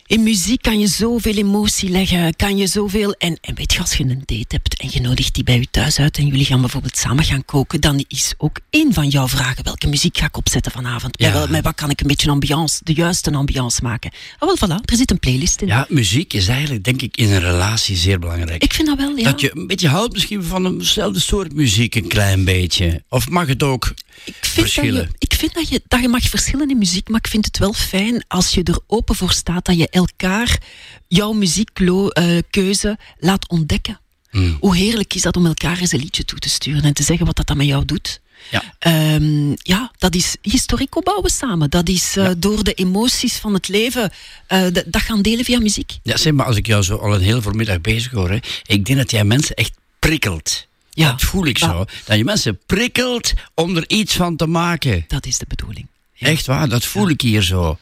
in 0.08 0.24
muziek 0.24 0.62
kan 0.62 0.80
je 0.80 0.88
zoveel 0.88 1.34
emotie 1.36 1.90
leggen, 1.90 2.36
kan 2.36 2.58
je 2.58 2.68
zoveel... 2.68 3.12
En, 3.14 3.38
en 3.42 3.56
weet 3.56 3.74
je, 3.74 3.80
als 3.80 3.94
je 3.94 4.04
een 4.04 4.24
date 4.26 4.46
hebt 4.48 4.80
en 4.82 4.90
je 4.92 5.02
nodigt 5.02 5.34
die 5.34 5.44
bij 5.44 5.60
je 5.60 5.68
thuis 5.72 6.00
uit 6.00 6.18
en 6.18 6.26
jullie 6.28 6.46
gaan 6.46 6.60
bijvoorbeeld 6.60 6.98
samen 6.98 7.24
gaan 7.24 7.46
koken, 7.46 7.82
dan 7.82 8.06
is 8.08 8.34
ook 8.38 8.60
één 8.70 8.94
van 8.94 9.08
jouw 9.08 9.28
vragen, 9.28 9.64
welke 9.64 9.88
muziek 9.88 10.18
ga 10.18 10.26
ik 10.26 10.38
opzetten 10.38 10.72
vanavond? 10.72 11.20
Ja. 11.22 11.32
wel- 11.34 11.48
met 11.48 11.64
wat 11.64 11.76
kan 11.76 11.90
ik 11.90 12.02
een 12.02 12.08
beetje 12.08 12.30
ambiance, 12.30 12.80
de 12.84 12.94
juiste 12.94 13.32
ambiance 13.32 13.82
maken? 13.84 14.12
Ah, 14.40 14.48
wel, 14.48 14.58
voilà, 14.58 14.82
er 14.86 14.96
zit 14.96 15.12
een 15.12 15.20
playlist 15.20 15.62
in. 15.62 15.68
Ja, 15.68 15.86
muziek 15.90 16.34
is 16.34 16.48
eigenlijk 16.48 16.84
denk 16.84 17.02
ik 17.02 17.18
in 17.18 17.32
een 17.32 17.40
relatie 17.42 17.96
zeer 17.96 18.20
belangrijk. 18.20 18.64
Ik 18.64 18.74
vind 18.74 18.88
dat 18.88 18.98
wel, 18.98 19.16
ja. 19.16 19.24
Dat 19.32 19.42
je 19.42 19.52
een 19.56 19.68
beetje 19.68 19.88
houdt 19.88 20.14
misschien 20.14 20.44
van 20.44 20.78
dezelfde 20.78 21.20
soort 21.20 21.54
muziek, 21.54 21.96
een 21.96 22.08
klein 22.08 22.44
beetje. 22.46 23.04
Of 23.10 23.30
mag 23.30 23.48
het 23.48 23.64
ook 23.64 23.94
Ik 24.24 24.36
vind, 24.40 24.56
dat 24.56 24.64
verschillen? 24.64 25.02
je, 25.02 25.16
ik 25.18 25.34
vind 25.34 25.54
dat 25.54 25.70
je, 25.70 25.82
dat 25.88 26.02
je 26.02 26.08
mag 26.08 26.24
verschillen 26.24 26.70
in 26.70 26.78
muziek, 26.78 27.10
maar 27.10 27.20
ik 27.20 27.28
vind 27.28 27.46
het 27.46 27.58
wel 27.58 27.74
fijn 27.74 28.26
als 28.28 28.54
je 28.54 28.64
er 28.64 28.80
open 28.88 29.16
voor 29.16 29.32
staat 29.32 29.66
dat 29.66 29.78
je 29.78 29.90
elkaar 29.90 30.62
jouw 31.08 31.32
muziekkeuze 31.34 32.98
laat 33.20 33.50
ontdekken. 33.50 34.00
Mm. 34.32 34.58
Hoe 34.60 34.76
heerlijk 34.76 35.14
is 35.14 35.22
dat 35.22 35.38
om 35.38 35.46
elkaar 35.46 35.80
eens 35.80 35.92
een 35.92 36.00
liedje 36.00 36.26
toe 36.26 36.40
te 36.40 36.50
sturen 36.50 36.84
en 36.84 36.94
te 36.94 37.04
zeggen 37.04 37.26
wat 37.26 37.36
dat 37.36 37.48
dan 37.48 37.58
met 37.58 37.68
jou 37.68 37.86
doet. 37.86 38.22
Ja. 38.52 38.64
Ehm, 38.80 39.50
ja, 39.58 39.92
dat 39.98 40.16
is 40.16 40.36
historiek 40.42 40.96
opbouwen 40.96 41.32
samen. 41.32 41.70
Dat 41.70 41.90
is 41.90 42.18
eh, 42.18 42.30
door 42.38 42.64
de 42.64 42.74
emoties 42.74 43.36
van 43.36 43.54
het 43.54 43.68
leven 43.68 44.12
eh, 44.48 44.66
dat 44.86 45.02
gaan 45.02 45.22
delen 45.22 45.46
via 45.46 45.60
muziek. 45.60 45.98
Ja, 46.04 46.18
zeg 46.18 46.34
maar, 46.34 46.46
als 46.46 46.56
ik 46.56 46.68
jou 46.68 46.84
zo 46.84 46.96
al 46.96 47.16
een 47.16 47.22
hele 47.22 47.42
voormiddag 47.42 47.82
bezig 47.82 48.12
hoor, 48.12 48.30
hè, 48.30 48.38
ik 48.66 48.86
denk 48.86 48.98
dat 48.98 49.12
jij 49.12 49.24
mensen 49.24 49.56
echt 49.56 49.74
prikkelt. 50.00 50.67
Ja. 50.98 51.12
Dat 51.12 51.22
voel 51.22 51.46
ik 51.46 51.58
zo. 51.58 51.86
Dat 52.06 52.18
je 52.18 52.24
mensen 52.24 52.60
prikkelt 52.66 53.34
om 53.54 53.76
er 53.78 53.84
iets 53.90 54.16
van 54.16 54.36
te 54.36 54.48
maken. 54.48 55.04
Dat 55.08 55.26
is 55.26 55.38
de 55.38 55.46
bedoeling. 55.48 55.88
Echt 56.20 56.46
waar, 56.46 56.70
dat 56.70 56.86
voel 56.86 57.10
ik 57.10 57.22
hier 57.22 57.44
zo. 57.44 57.78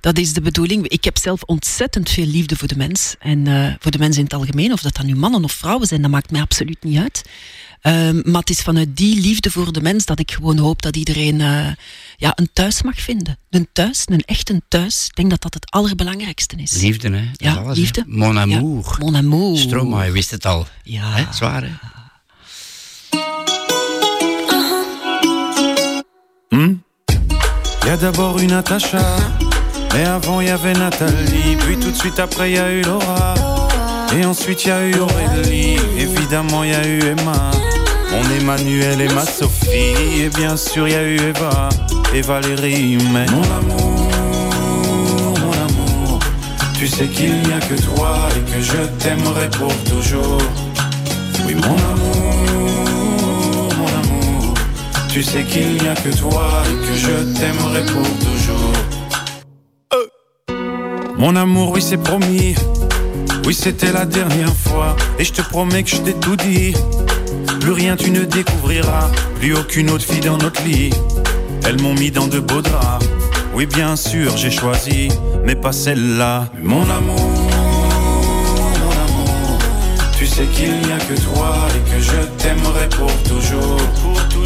Dat 0.00 0.18
is 0.18 0.32
de 0.32 0.40
bedoeling. 0.40 0.88
Ik 0.88 1.04
heb 1.04 1.18
zelf 1.18 1.42
ontzettend 1.42 2.10
veel 2.10 2.26
liefde 2.26 2.56
voor 2.56 2.68
de 2.68 2.76
mens. 2.76 3.14
En 3.18 3.46
eh, 3.46 3.74
voor 3.78 3.90
de 3.90 3.98
mens 3.98 4.16
in 4.16 4.24
het 4.24 4.34
algemeen. 4.34 4.72
Of 4.72 4.80
dat 4.82 4.94
dan 4.96 5.06
nu 5.06 5.14
mannen 5.16 5.44
of 5.44 5.52
vrouwen 5.52 5.86
zijn, 5.86 6.02
dat 6.02 6.10
maakt 6.10 6.30
mij 6.30 6.40
absoluut 6.40 6.82
niet 6.84 6.98
uit. 6.98 7.24
Ehm, 7.80 8.20
maar 8.30 8.40
het 8.40 8.50
is 8.50 8.60
vanuit 8.60 8.96
die 8.96 9.20
liefde 9.20 9.50
voor 9.50 9.72
de 9.72 9.80
mens 9.80 10.04
dat 10.04 10.18
ik 10.18 10.30
gewoon 10.32 10.58
hoop 10.58 10.82
dat 10.82 10.96
iedereen 10.96 11.40
eh, 11.40 11.66
ja, 12.16 12.32
een 12.34 12.48
thuis 12.52 12.82
mag 12.82 13.00
vinden. 13.00 13.38
Een 13.50 13.68
thuis, 13.72 14.02
een 14.06 14.20
echte 14.24 14.62
thuis. 14.68 15.06
Ik 15.06 15.14
denk 15.16 15.30
dat 15.30 15.42
dat 15.42 15.54
het 15.54 15.70
allerbelangrijkste 15.70 16.56
is. 16.56 16.72
Liefde, 16.80 17.08
hè? 17.10 17.24
Dat 17.24 17.40
Ja, 17.40 17.50
is 17.52 17.56
alles, 17.58 17.76
hè. 17.76 17.80
liefde. 17.82 18.04
Mon 18.06 18.38
amour. 18.38 18.84
Ja, 18.84 18.96
mon 18.98 19.16
amour. 19.16 19.58
Stromae 19.58 20.10
wist 20.12 20.30
het 20.30 20.46
al. 20.46 20.66
Ja. 20.82 21.10
Hè? 21.12 21.24
Zwaar, 21.32 21.62
hè? 21.62 21.70
Y 26.54 27.90
a 27.90 27.96
d'abord 27.96 28.38
eu 28.38 28.46
Natacha, 28.46 28.98
mais 29.92 30.04
avant 30.04 30.40
y 30.40 30.50
avait 30.50 30.72
Nathalie, 30.72 31.56
puis 31.58 31.76
tout 31.76 31.90
de 31.90 31.96
suite 31.96 32.20
après 32.20 32.52
y 32.52 32.58
a 32.58 32.70
eu 32.70 32.82
Laura, 32.82 33.34
et 34.16 34.24
ensuite 34.24 34.64
y 34.64 34.70
a 34.70 34.86
eu 34.86 34.94
Aurélie, 35.00 35.76
évidemment 35.98 36.62
y 36.62 36.72
a 36.72 36.86
eu 36.86 37.00
Emma, 37.00 37.50
mon 38.12 38.40
Emmanuel 38.40 39.00
et 39.00 39.08
ma 39.08 39.26
Sophie, 39.26 40.22
et 40.22 40.28
bien 40.28 40.56
sûr 40.56 40.86
y 40.86 40.94
a 40.94 41.02
eu 41.02 41.16
Eva. 41.16 41.68
Et 42.14 42.22
Valérie, 42.22 42.98
mais 43.12 43.26
mon 43.26 43.42
amour, 43.42 44.08
mon 45.40 45.52
amour, 45.52 46.20
tu 46.78 46.86
sais 46.86 47.08
qu'il 47.08 47.42
n'y 47.42 47.52
a 47.52 47.58
que 47.58 47.74
toi 47.74 48.28
et 48.36 48.42
que 48.52 48.60
je 48.60 48.86
t'aimerai 49.00 49.50
pour 49.50 49.74
toujours. 49.90 50.38
Oui 51.44 51.54
mon 51.56 51.74
amour, 51.74 52.13
tu 55.14 55.22
sais 55.22 55.44
qu'il 55.44 55.74
n'y 55.74 55.88
a 55.88 55.94
que 55.94 56.08
toi 56.18 56.50
et 56.68 56.86
que 56.88 56.92
je 56.92 57.38
t'aimerai 57.38 57.82
pour 57.82 58.02
toujours. 58.18 58.72
Euh. 59.92 61.12
Mon 61.16 61.36
amour, 61.36 61.70
oui 61.70 61.80
c'est 61.80 61.98
promis, 62.02 62.56
oui 63.46 63.54
c'était 63.54 63.92
la 63.92 64.06
dernière 64.06 64.52
fois 64.52 64.96
et 65.20 65.22
je 65.22 65.32
te 65.32 65.42
promets 65.42 65.84
que 65.84 65.90
je 65.90 65.98
t'ai 65.98 66.14
tout 66.14 66.34
dit. 66.34 66.74
Plus 67.60 67.70
rien 67.70 67.94
tu 67.94 68.10
ne 68.10 68.24
découvriras, 68.24 69.08
plus 69.38 69.54
aucune 69.54 69.88
autre 69.90 70.04
fille 70.04 70.18
dans 70.18 70.36
notre 70.36 70.60
lit. 70.64 70.90
Elles 71.64 71.80
m'ont 71.80 71.94
mis 71.94 72.10
dans 72.10 72.26
de 72.26 72.40
beaux 72.40 72.62
draps. 72.62 73.06
Oui 73.54 73.66
bien 73.66 73.94
sûr 73.94 74.36
j'ai 74.36 74.50
choisi, 74.50 75.10
mais 75.44 75.54
pas 75.54 75.70
celle-là. 75.70 76.48
Mon 76.60 76.82
amour, 76.90 77.30
mon 78.82 78.94
amour, 79.06 79.58
tu 80.18 80.26
sais 80.26 80.46
qu'il 80.46 80.72
n'y 80.72 80.92
a 80.92 80.98
que 80.98 81.14
toi 81.20 81.54
et 81.70 81.88
que 81.88 82.00
je 82.00 82.20
t'aimerai 82.42 82.88
pour 82.88 83.12
toujours, 83.22 83.80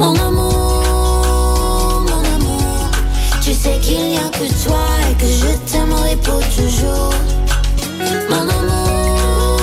Mon 0.00 0.14
amour, 0.14 2.04
mon 2.06 2.22
amour, 2.36 2.88
tu 3.42 3.52
sais 3.52 3.80
qu'il 3.82 4.10
n'y 4.10 4.16
a 4.16 4.28
que 4.28 4.46
toi 4.64 4.78
et 5.10 5.14
que 5.20 5.26
je 5.26 5.72
t'aimerai 5.72 6.14
pour 6.22 6.38
toujours. 6.54 7.12
Mon 8.30 8.48
amour, 8.48 9.60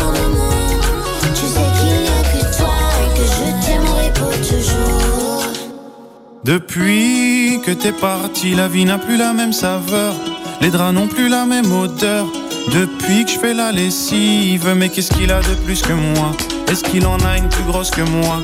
mon 0.00 0.12
amour, 0.26 0.90
tu 1.36 1.46
sais 1.46 1.68
qu'il 1.78 2.00
n'y 2.02 2.08
a 2.08 2.22
que 2.32 2.56
toi 2.58 2.74
et 2.98 3.10
que 3.16 3.24
je 3.24 3.64
t'aimerai 3.64 4.12
pour 4.14 4.32
toujours. 4.38 5.44
Depuis 6.42 7.60
que 7.64 7.70
t'es 7.70 7.92
parti, 7.92 8.56
la 8.56 8.66
vie 8.66 8.84
n'a 8.84 8.98
plus 8.98 9.16
la 9.16 9.32
même 9.32 9.52
saveur. 9.52 10.14
Les 10.60 10.70
draps 10.70 10.94
n'ont 10.94 11.06
plus 11.06 11.28
la 11.28 11.46
même 11.46 11.70
odeur. 11.70 12.26
Depuis 12.72 13.24
que 13.24 13.30
je 13.30 13.38
fais 13.38 13.54
la 13.54 13.70
lessive, 13.70 14.74
mais 14.76 14.88
qu'est-ce 14.88 15.12
qu'il 15.12 15.30
a 15.30 15.40
de 15.42 15.54
plus 15.64 15.80
que 15.80 15.92
moi? 15.92 16.32
Est-ce 16.66 16.82
qu'il 16.82 17.06
en 17.06 17.18
a 17.20 17.36
une 17.36 17.48
plus 17.48 17.62
grosse 17.62 17.92
que 17.92 18.02
moi? 18.02 18.42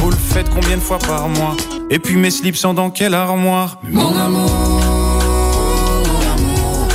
Vous 0.00 0.10
le 0.10 0.16
faites 0.16 0.48
combien 0.50 0.76
de 0.76 0.82
fois 0.82 0.98
par 0.98 1.28
mois 1.28 1.56
Et 1.90 1.98
puis 1.98 2.16
mes 2.16 2.30
slips 2.30 2.56
sont 2.56 2.74
dans 2.74 2.90
quelle 2.90 3.14
armoire 3.14 3.78
Mon 3.82 4.16
amour, 4.16 4.50
mon 6.06 6.20
amour, 6.34 6.88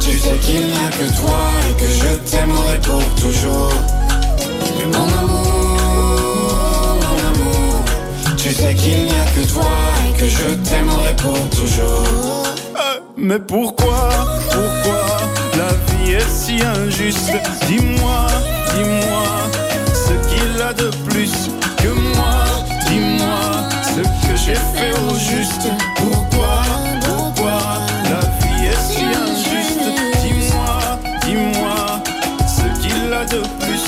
tu 0.00 0.18
sais 0.18 0.36
qu'il 0.42 0.66
n'y 0.66 0.72
a 0.72 0.90
que 0.90 1.16
toi 1.20 1.38
et 1.68 1.74
que 1.80 1.88
je 1.88 2.30
t'aimerai 2.30 2.78
pour 2.82 3.02
toujours. 3.20 3.72
Mais 4.78 4.86
mon 4.86 5.08
amour, 5.18 5.78
mon 7.00 7.18
amour, 7.28 7.84
tu 8.36 8.52
sais 8.52 8.74
qu'il 8.74 9.04
n'y 9.04 9.10
a 9.10 9.24
que 9.34 9.52
toi 9.52 9.70
et 10.08 10.18
que 10.18 10.26
je 10.28 10.54
t'aimerai 10.68 11.14
pour 11.16 11.50
toujours. 11.50 12.44
Mais 13.16 13.38
pourquoi, 13.38 14.10
pourquoi 14.50 15.18
la 15.56 15.72
vie 15.96 16.12
est 16.12 16.28
si 16.28 16.62
injuste? 16.62 17.32
Dis-moi, 17.66 18.26
dis-moi 18.74 19.24
ce 19.92 20.12
qu'il 20.28 20.62
a 20.62 20.72
de 20.72 20.90
plus 21.08 21.50
juste. 25.18 25.68
Pourquoi, 25.96 26.62
pourquoi 27.00 27.60
la 28.10 28.20
vie 28.38 28.66
est 28.72 28.82
si 28.88 29.04
injuste 29.04 29.88
Dis-moi, 30.22 31.00
dis-moi 31.24 32.02
ce 32.56 32.66
qu'il 32.80 33.12
a 33.12 33.24
de 33.24 33.42
plus 33.58 33.86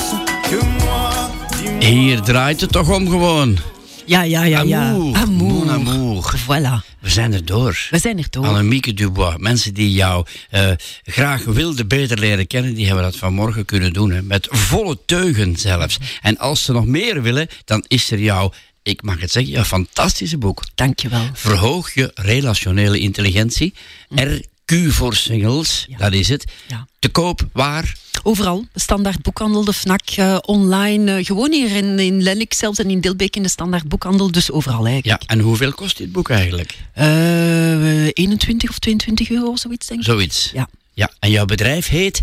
que 0.49 0.59
moi. 0.83 1.31
Dis-moi. 1.57 1.89
Hier 1.89 2.21
draait 2.21 2.61
het 2.61 2.71
toch 2.71 2.89
om 2.89 3.09
gewoon. 3.09 3.57
Ja, 4.05 4.21
ja, 4.23 4.43
ja, 4.43 4.61
ja. 4.61 4.89
Amour. 5.13 5.69
Amour. 5.69 6.33
Voilà. 6.47 6.91
We 6.99 7.09
zijn 7.09 7.33
er 7.33 7.45
door. 7.45 7.87
We 7.89 7.97
zijn 7.97 8.17
er 8.17 8.27
door. 8.29 8.47
Annemieke 8.47 8.93
Dubois. 8.93 9.35
Mensen 9.37 9.73
die 9.73 9.91
jou 9.91 10.25
eh, 10.49 10.71
graag 11.03 11.43
wilden 11.43 11.87
beter 11.87 12.19
leren 12.19 12.47
kennen, 12.47 12.73
die 12.73 12.85
hebben 12.85 13.03
dat 13.03 13.15
vanmorgen 13.15 13.65
kunnen 13.65 13.93
doen. 13.93 14.11
Hè, 14.11 14.21
met 14.21 14.47
volle 14.51 14.97
teugen 15.05 15.55
zelfs. 15.57 15.97
En 16.21 16.37
als 16.37 16.63
ze 16.63 16.71
nog 16.71 16.85
meer 16.85 17.21
willen, 17.21 17.47
dan 17.65 17.83
is 17.87 18.11
er 18.11 18.19
jouw, 18.19 18.51
ik 18.83 19.01
mag 19.01 19.19
het 19.19 19.31
zeggen, 19.31 19.51
jouw 19.51 19.63
fantastische 19.63 20.37
boek. 20.37 20.63
Dankjewel. 20.75 21.29
Verhoog 21.33 21.93
je 21.93 22.11
relationele 22.15 22.99
intelligentie. 22.99 23.73
RQ 24.15 24.75
voor 24.87 25.15
singles, 25.15 25.87
dat 25.97 26.13
is 26.13 26.27
het. 26.29 26.45
Ja. 26.67 26.87
Te 26.99 27.09
koop 27.09 27.47
waar? 27.53 27.95
Overal. 28.23 28.65
De 28.73 28.79
standaard 28.79 29.21
boekhandel, 29.21 29.63
de 29.65 29.73
FNAC, 29.73 30.09
eh, 30.15 30.37
online. 30.41 31.17
eh, 31.17 31.25
gewoon 31.25 31.51
hier 31.51 31.75
in, 31.75 31.99
in 31.99 32.23
Lennik 32.23 32.53
zelfs 32.53 32.79
en 32.79 32.89
in 32.89 33.01
Dilbeek 33.01 33.35
in 33.35 33.43
de 33.43 33.49
standaard 33.49 33.87
boekhandel. 33.87 34.31
Dus 34.31 34.51
overal 34.51 34.85
eigenlijk. 34.85 35.21
Ja, 35.21 35.27
en 35.35 35.39
hoeveel 35.39 35.71
kost 35.73 35.97
dit 35.97 36.11
boek 36.11 36.29
eigenlijk? 36.29 36.77
Eh, 36.93 38.05
21 38.13 38.69
of 38.69 38.79
22 38.79 39.29
euro, 39.29 39.55
zoiets 39.55 39.87
denk 39.87 39.99
ik. 39.99 40.05
Zoiets. 40.05 40.51
Ja. 40.53 40.69
Ja, 40.93 41.11
en 41.19 41.29
jouw 41.31 41.45
bedrijf 41.45 41.87
heet 41.87 42.21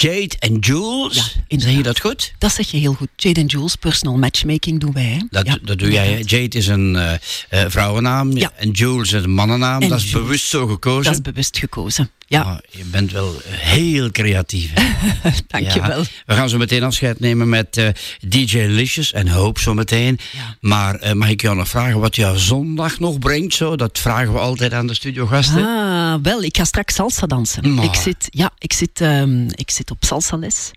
Jade 0.00 0.36
and 0.38 0.66
Jules. 0.66 1.36
zeg 1.48 1.72
je 1.76 1.82
dat 1.82 2.00
goed? 2.00 2.32
Dat 2.38 2.52
zeg 2.52 2.70
je 2.70 2.76
heel 2.76 2.92
goed. 2.94 3.08
Jade 3.16 3.40
and 3.40 3.50
Jules, 3.50 3.74
personal 3.76 4.16
matchmaking 4.18 4.80
doen 4.80 4.92
wij. 4.92 5.02
Hè? 5.04 5.18
Dat, 5.30 5.46
Ja. 5.46 5.58
dat 5.62 5.78
doe 5.78 5.90
jij. 5.90 6.08
hè? 6.12 6.16
Jade 6.24 6.56
is 6.58 6.66
een 6.66 6.96
eh, 6.96 7.64
vrouwennaam 7.68 8.36
en 8.36 8.70
Jules 8.70 9.12
is 9.12 9.22
een 9.22 9.30
mannennaam. 9.30 9.82
En 9.82 9.88
dat 9.88 9.98
is 9.98 10.10
Jules. 10.10 10.22
bewust 10.26 10.46
zo 10.46 10.66
gekozen. 10.66 11.04
Dat 11.04 11.12
is 11.12 11.32
bewust 11.32 11.58
gekozen. 11.58 12.10
Ja. 12.28 12.42
Ah, 12.42 12.58
je 12.70 12.84
bent 12.84 13.12
wel 13.12 13.34
heel 13.46 14.10
creatief. 14.10 14.70
hè? 14.74 14.82
Dankjewel. 15.46 15.98
Ja. 15.98 16.06
We 16.26 16.34
gaan 16.34 16.48
zo 16.48 16.58
meteen 16.58 16.82
afscheid 16.82 17.20
nemen 17.20 17.48
met 17.48 17.76
eh, 17.76 17.88
DJ 18.28 18.58
Licious 18.58 19.12
en 19.12 19.28
Hoop 19.28 19.58
zo 19.58 19.74
meteen. 19.74 20.18
Maar 20.60 20.94
eh, 20.94 21.12
mag 21.12 21.28
ik 21.28 21.40
jou 21.42 21.56
nog 21.56 21.68
vragen 21.68 22.00
wat 22.00 22.16
jouw 22.16 22.36
zondag 22.36 22.98
nog 22.98 23.18
brengt? 23.18 23.54
Zo? 23.54 23.76
Dat 23.76 23.98
vragen 23.98 24.32
we 24.32 24.38
altijd 24.38 24.72
aan 24.72 24.86
de 24.86 24.94
studiogasten. 24.94 25.64
Ah, 25.66 26.14
wel, 26.22 26.42
ik 26.42 26.56
ga 26.56 26.64
straks 26.64 26.94
salsa 26.94 27.26
dansen. 27.26 27.74
Maar. 27.74 27.84
Ik 27.84 27.94
zit, 27.94 28.28
ja, 28.30 28.50
ik 28.58 28.72
zit, 28.72 29.00
ehm, 29.00 29.46
ik 29.48 29.70
zit 29.70 29.90
op 29.90 30.04
salsa 30.04 30.36
les. 30.36 30.70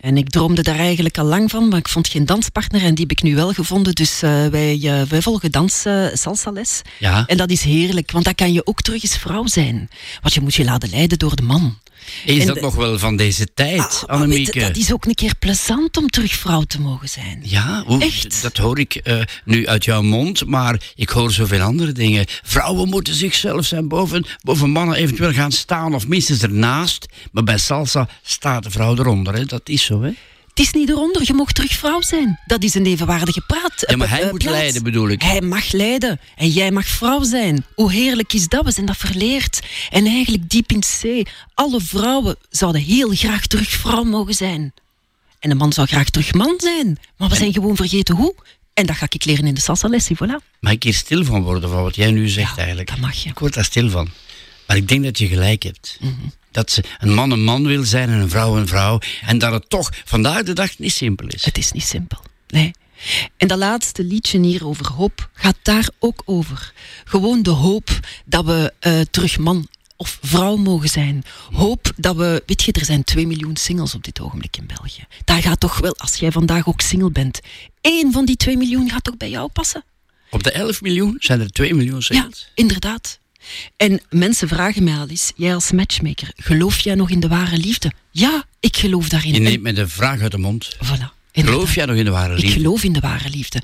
En 0.00 0.16
ik 0.16 0.30
droomde 0.30 0.62
daar 0.62 0.78
eigenlijk 0.78 1.18
al 1.18 1.24
lang 1.24 1.50
van, 1.50 1.68
maar 1.68 1.78
ik 1.78 1.88
vond 1.88 2.08
geen 2.08 2.26
danspartner 2.26 2.82
en 2.82 2.94
die 2.94 3.06
heb 3.08 3.18
ik 3.18 3.22
nu 3.22 3.34
wel 3.34 3.52
gevonden. 3.52 3.94
Dus 3.94 4.22
eh, 4.22 4.46
wij, 4.46 4.80
eh, 4.82 5.02
wij 5.02 5.22
volgen 5.22 5.52
dans 5.52 5.84
eh, 5.84 6.06
salsa 6.12 6.50
les. 6.50 6.82
Ja. 6.98 7.26
En 7.26 7.36
dat 7.36 7.50
is 7.50 7.62
heerlijk, 7.62 8.10
want 8.10 8.24
dan 8.24 8.34
kan 8.34 8.52
je 8.52 8.66
ook 8.66 8.82
terug 8.82 9.02
eens 9.02 9.16
vrouw 9.16 9.46
zijn. 9.46 9.88
Want 10.20 10.34
je 10.34 10.40
moet 10.40 10.54
je 10.54 10.64
laten 10.64 10.90
leiden 10.90 11.18
door 11.18 11.36
de 11.36 11.42
man. 11.42 11.78
Is 12.24 12.40
En 12.40 12.46
dat 12.46 12.54
de- 12.54 12.60
nog 12.60 12.74
wel 12.74 12.98
van 12.98 13.16
deze 13.16 13.46
tijd, 13.54 13.70
weet 13.80 14.00
je, 14.00 14.06
Annemieke? 14.06 14.60
dat 14.60 14.76
is 14.76 14.92
ook 14.92 15.04
een 15.04 15.14
keer 15.14 15.34
plezant 15.38 15.96
om 15.96 16.08
terug 16.08 16.32
vrouw 16.32 16.62
te 16.62 16.80
mogen 16.80 17.08
zijn. 17.08 17.40
Ja, 17.42 17.82
hoe, 17.86 18.02
Echt? 18.02 18.42
dat 18.42 18.56
hoor 18.56 18.78
ik 18.78 18.94
eh, 18.94 19.20
nu 19.44 19.66
uit 19.68 19.84
jouw 19.84 20.02
mond, 20.02 20.46
maar 20.46 20.80
ik 20.94 21.08
hoor 21.08 21.32
zoveel 21.32 21.60
andere 21.60 21.92
dingen. 21.92 22.24
Vrouwen 22.42 22.88
moeten 22.88 23.14
zichzelf 23.14 23.66
zijn 23.66 23.88
boven, 23.88 24.26
boven 24.42 24.70
mannen 24.70 24.96
eventueel 24.96 25.32
gaan 25.32 25.52
staan 25.52 25.94
of 25.94 26.06
minstens 26.08 26.42
ernaast. 26.42 27.06
Maar 27.32 27.42
bij 27.42 27.58
salsa 27.58 28.08
staat 28.22 28.62
de 28.62 28.70
vrouw 28.70 28.96
eronder, 28.96 29.34
hè? 29.34 29.44
dat 29.44 29.68
is 29.68 29.84
zo. 29.84 30.02
Hè? 30.02 30.10
Het 30.56 30.66
is 30.66 30.72
niet 30.72 30.88
eronder, 30.88 31.22
je 31.24 31.32
mag 31.32 31.52
terug 31.52 31.72
vrouw 31.72 32.00
zijn. 32.00 32.40
Dat 32.46 32.62
is 32.62 32.74
een 32.74 32.86
evenwaardige 32.86 33.40
praat. 33.46 33.84
Ja, 33.86 33.96
maar 33.96 34.10
hij 34.10 34.22
eh, 34.22 34.30
moet 34.30 34.42
plaats. 34.42 34.58
leiden, 34.58 34.82
bedoel 34.82 35.08
ik. 35.08 35.22
Hij 35.22 35.40
mag 35.40 35.72
leiden 35.72 36.20
en 36.36 36.48
jij 36.48 36.70
mag 36.70 36.86
vrouw 36.86 37.22
zijn. 37.22 37.64
Hoe 37.74 37.92
heerlijk 37.92 38.32
is 38.32 38.48
dat? 38.48 38.64
We 38.64 38.70
zijn 38.70 38.86
dat 38.86 38.96
verleerd. 38.96 39.60
En 39.90 40.06
eigenlijk 40.06 40.50
diep 40.50 40.72
in 40.72 40.80
C, 40.80 41.28
alle 41.54 41.80
vrouwen 41.80 42.36
zouden 42.50 42.80
heel 42.80 43.10
graag 43.14 43.46
terug 43.46 43.68
vrouw 43.68 44.02
mogen 44.02 44.34
zijn. 44.34 44.72
En 45.38 45.50
een 45.50 45.56
man 45.56 45.72
zou 45.72 45.86
graag 45.86 46.10
terug 46.10 46.34
man 46.34 46.54
zijn. 46.58 46.98
Maar 47.16 47.28
we 47.28 47.36
zijn 47.36 47.52
gewoon 47.52 47.76
vergeten 47.76 48.14
hoe. 48.14 48.34
En 48.74 48.86
dat 48.86 48.96
ga 48.96 49.06
ik 49.08 49.24
leren 49.24 49.46
in 49.46 49.54
de 49.54 49.60
salsa 49.60 49.88
lessie, 49.88 50.16
voilà. 50.16 50.58
Mag 50.60 50.72
ik 50.72 50.82
hier 50.82 50.94
stil 50.94 51.24
van 51.24 51.42
worden 51.42 51.70
van 51.70 51.82
wat 51.82 51.96
jij 51.96 52.10
nu 52.10 52.28
zegt 52.28 52.58
eigenlijk? 52.58 52.88
dat 52.88 52.98
mag 52.98 53.22
je. 53.22 53.28
Ik 53.28 53.38
word 53.38 53.54
daar 53.54 53.64
stil 53.64 53.90
van. 53.90 54.08
Maar 54.66 54.76
ik 54.76 54.88
denk 54.88 55.04
dat 55.04 55.18
je 55.18 55.26
gelijk 55.26 55.62
hebt. 55.62 55.98
Mhm. 56.00 56.12
Dat 56.56 56.70
ze 56.70 56.84
een 56.98 57.14
man 57.14 57.30
een 57.30 57.44
man 57.44 57.66
wil 57.66 57.84
zijn 57.84 58.08
en 58.08 58.20
een 58.20 58.30
vrouw 58.30 58.56
een 58.56 58.66
vrouw. 58.66 58.98
En 59.26 59.38
dat 59.38 59.52
het 59.52 59.68
toch 59.68 59.90
vandaag 60.04 60.42
de 60.42 60.52
dag 60.52 60.78
niet 60.78 60.92
simpel 60.92 61.26
is. 61.26 61.44
Het 61.44 61.58
is 61.58 61.72
niet 61.72 61.84
simpel. 61.84 62.18
Nee. 62.48 62.70
En 63.36 63.48
dat 63.48 63.58
laatste 63.58 64.04
liedje 64.04 64.40
hier 64.40 64.66
over 64.66 64.92
hoop 64.92 65.30
gaat 65.32 65.56
daar 65.62 65.88
ook 65.98 66.22
over. 66.24 66.72
Gewoon 67.04 67.42
de 67.42 67.50
hoop 67.50 67.90
dat 68.24 68.44
we 68.44 68.72
eh, 68.78 69.00
terug 69.00 69.38
man 69.38 69.68
of 69.96 70.18
vrouw 70.22 70.56
mogen 70.56 70.88
zijn. 70.88 71.24
Hoop 71.52 71.92
dat 71.96 72.16
we, 72.16 72.42
weet 72.46 72.62
je, 72.62 72.72
er 72.72 72.84
zijn 72.84 73.04
2 73.04 73.26
miljoen 73.26 73.56
singles 73.56 73.94
op 73.94 74.04
dit 74.04 74.20
ogenblik 74.20 74.56
in 74.56 74.66
België. 74.66 75.04
Daar 75.24 75.42
gaat 75.42 75.60
toch 75.60 75.78
wel, 75.78 75.96
als 75.96 76.16
jij 76.16 76.32
vandaag 76.32 76.68
ook 76.68 76.80
single 76.80 77.10
bent, 77.10 77.40
één 77.80 78.12
van 78.12 78.24
die 78.24 78.36
2 78.36 78.56
miljoen 78.56 78.90
gaat 78.90 79.04
toch 79.04 79.16
bij 79.16 79.30
jou 79.30 79.48
passen? 79.48 79.84
Op 80.30 80.42
de 80.42 80.50
11 80.50 80.80
miljoen 80.82 81.16
zijn 81.18 81.40
er 81.40 81.50
2 81.50 81.74
miljoen 81.74 82.02
singles. 82.02 82.40
Ja, 82.40 82.52
inderdaad. 82.54 83.18
En 83.76 84.00
mensen 84.10 84.48
vragen 84.48 84.84
mij 84.84 84.96
al 84.96 85.08
eens, 85.08 85.32
jij 85.36 85.54
als 85.54 85.72
matchmaker, 85.72 86.30
geloof 86.36 86.80
jij 86.80 86.94
nog 86.94 87.10
in 87.10 87.20
de 87.20 87.28
ware 87.28 87.56
liefde? 87.56 87.92
Ja, 88.10 88.44
ik 88.60 88.76
geloof 88.76 89.08
daarin. 89.08 89.32
Je 89.32 89.40
neemt 89.40 89.62
me 89.62 89.72
de 89.72 89.88
vraag 89.88 90.20
uit 90.20 90.30
de 90.30 90.38
mond. 90.38 90.76
Voilà. 90.84 91.14
Geloof 91.32 91.74
jij 91.74 91.84
nog 91.86 91.96
in 91.96 92.04
de 92.04 92.10
ware 92.10 92.34
Ik 92.36 92.40
liefde? 92.42 92.56
geloof 92.60 92.82
in 92.84 92.92
de 92.92 93.00
ware 93.00 93.30
liefde. 93.30 93.62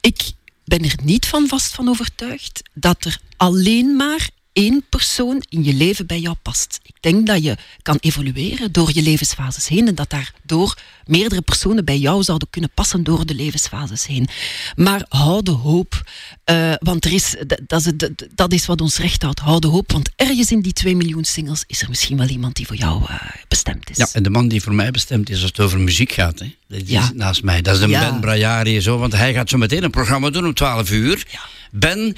Ik 0.00 0.20
ben 0.64 0.84
er 0.84 0.94
niet 1.02 1.26
van 1.26 1.48
vast 1.48 1.74
van 1.74 1.88
overtuigd 1.88 2.62
dat 2.74 3.04
er 3.04 3.18
alleen 3.36 3.96
maar 3.96 4.28
één 4.52 4.84
persoon 4.88 5.42
in 5.48 5.64
je 5.64 5.74
leven 5.74 6.06
bij 6.06 6.20
jou 6.20 6.36
past. 6.42 6.80
Ik 6.82 6.94
denk 7.00 7.26
dat 7.26 7.42
je 7.42 7.56
kan 7.82 7.96
evolueren 8.00 8.72
door 8.72 8.90
je 8.94 9.02
levensfases 9.02 9.68
heen 9.68 9.88
en 9.88 9.94
dat 9.94 10.10
daardoor 10.10 10.76
meerdere 11.06 11.40
personen 11.42 11.84
bij 11.84 11.98
jou 11.98 12.22
zouden 12.22 12.48
kunnen 12.50 12.70
passen 12.74 13.02
door 13.04 13.26
de 13.26 13.34
levensfases 13.34 14.06
heen. 14.06 14.28
Maar 14.76 15.04
hou 15.08 15.42
de 15.42 15.50
hoop, 15.50 16.02
eh, 16.44 16.72
want 16.78 17.04
er 17.04 17.12
is, 17.12 17.36
dat, 17.66 17.80
is, 17.80 17.84
het- 17.86 18.28
dat- 18.34 18.52
is 18.52 18.66
wat 18.66 18.80
ons 18.80 18.98
recht 18.98 19.22
houdt. 19.22 19.40
Hou 19.40 19.60
de 19.60 19.66
hoop, 19.66 19.92
want 19.92 20.10
ergens 20.16 20.50
in 20.50 20.60
die 20.62 20.72
2 20.72 20.96
miljoen 20.96 21.24
singles 21.24 21.64
is 21.66 21.82
er 21.82 21.88
misschien 21.88 22.16
wel 22.16 22.28
iemand 22.28 22.54
die 22.56 22.66
voor 22.66 22.76
jou 22.76 23.02
eh, 23.08 23.16
bestemd 23.48 23.90
is. 23.90 23.96
Ja, 23.96 24.08
en 24.12 24.22
de 24.22 24.30
man 24.30 24.48
die 24.48 24.62
voor 24.62 24.74
mij 24.74 24.90
bestemd 24.90 25.30
is 25.30 25.36
als 25.36 25.44
het 25.50 25.60
over 25.60 25.80
muziek 25.80 26.12
gaat. 26.12 26.38
Hè. 26.38 26.54
Dat 26.68 26.80
is 26.82 26.88
Ja. 26.88 27.10
naast 27.14 27.42
mij. 27.42 27.62
Dat 27.62 27.80
is 27.80 27.88
Ja. 27.88 28.10
Ben 28.10 28.20
Brajari 28.20 28.80
zo, 28.80 28.98
want 28.98 29.12
hij 29.12 29.34
gaat 29.34 29.48
zo 29.48 29.58
meteen 29.58 29.82
een 29.84 29.90
programma 29.90 30.30
doen 30.30 30.46
om 30.46 30.54
12 30.54 30.90
uur. 30.90 31.26
Ben, 31.70 32.16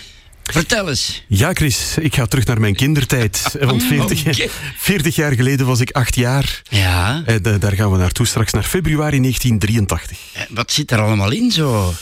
vertel 0.52 0.88
eens. 0.88 1.24
Ja, 1.26 1.52
Chris, 1.52 1.96
ik 1.98 2.14
ga 2.14 2.26
terug 2.26 2.44
naar 2.44 2.60
mijn 2.60 2.74
kindertijd. 2.74 3.42
Want 3.60 3.82
40, 3.82 4.26
Oké. 4.26 4.48
40 4.78 5.14
jaar 5.14 5.32
geleden 5.32 5.66
was 5.66 5.80
ik 5.80 5.90
acht 5.90 6.14
jaar. 6.14 6.62
Ja. 6.68 7.22
En 7.26 7.42
eh, 7.42 7.54
daar 7.58 7.72
gaan 7.72 7.90
we 7.90 7.98
naartoe 7.98 8.26
straks, 8.26 8.52
naar 8.52 8.62
februari 8.62 9.20
1983. 9.20 10.18
Eh, 10.32 10.42
Wat 10.50 10.72
zit 10.72 10.90
er 10.90 11.00
allemaal 11.00 11.32
in 11.32 11.50
zo? 11.50 11.94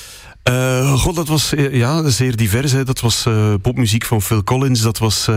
Eh, 0.42 0.92
God, 0.92 1.14
dat 1.14 1.28
was 1.28 1.52
ja, 1.70 2.08
zeer 2.08 2.36
divers. 2.36 2.72
Hè. 2.72 2.84
Dat 2.84 3.00
was 3.00 3.26
popmuziek 3.62 4.04
van 4.04 4.22
Phil 4.22 4.44
Collins. 4.44 4.80
Dat 4.80 4.98
was... 4.98 5.28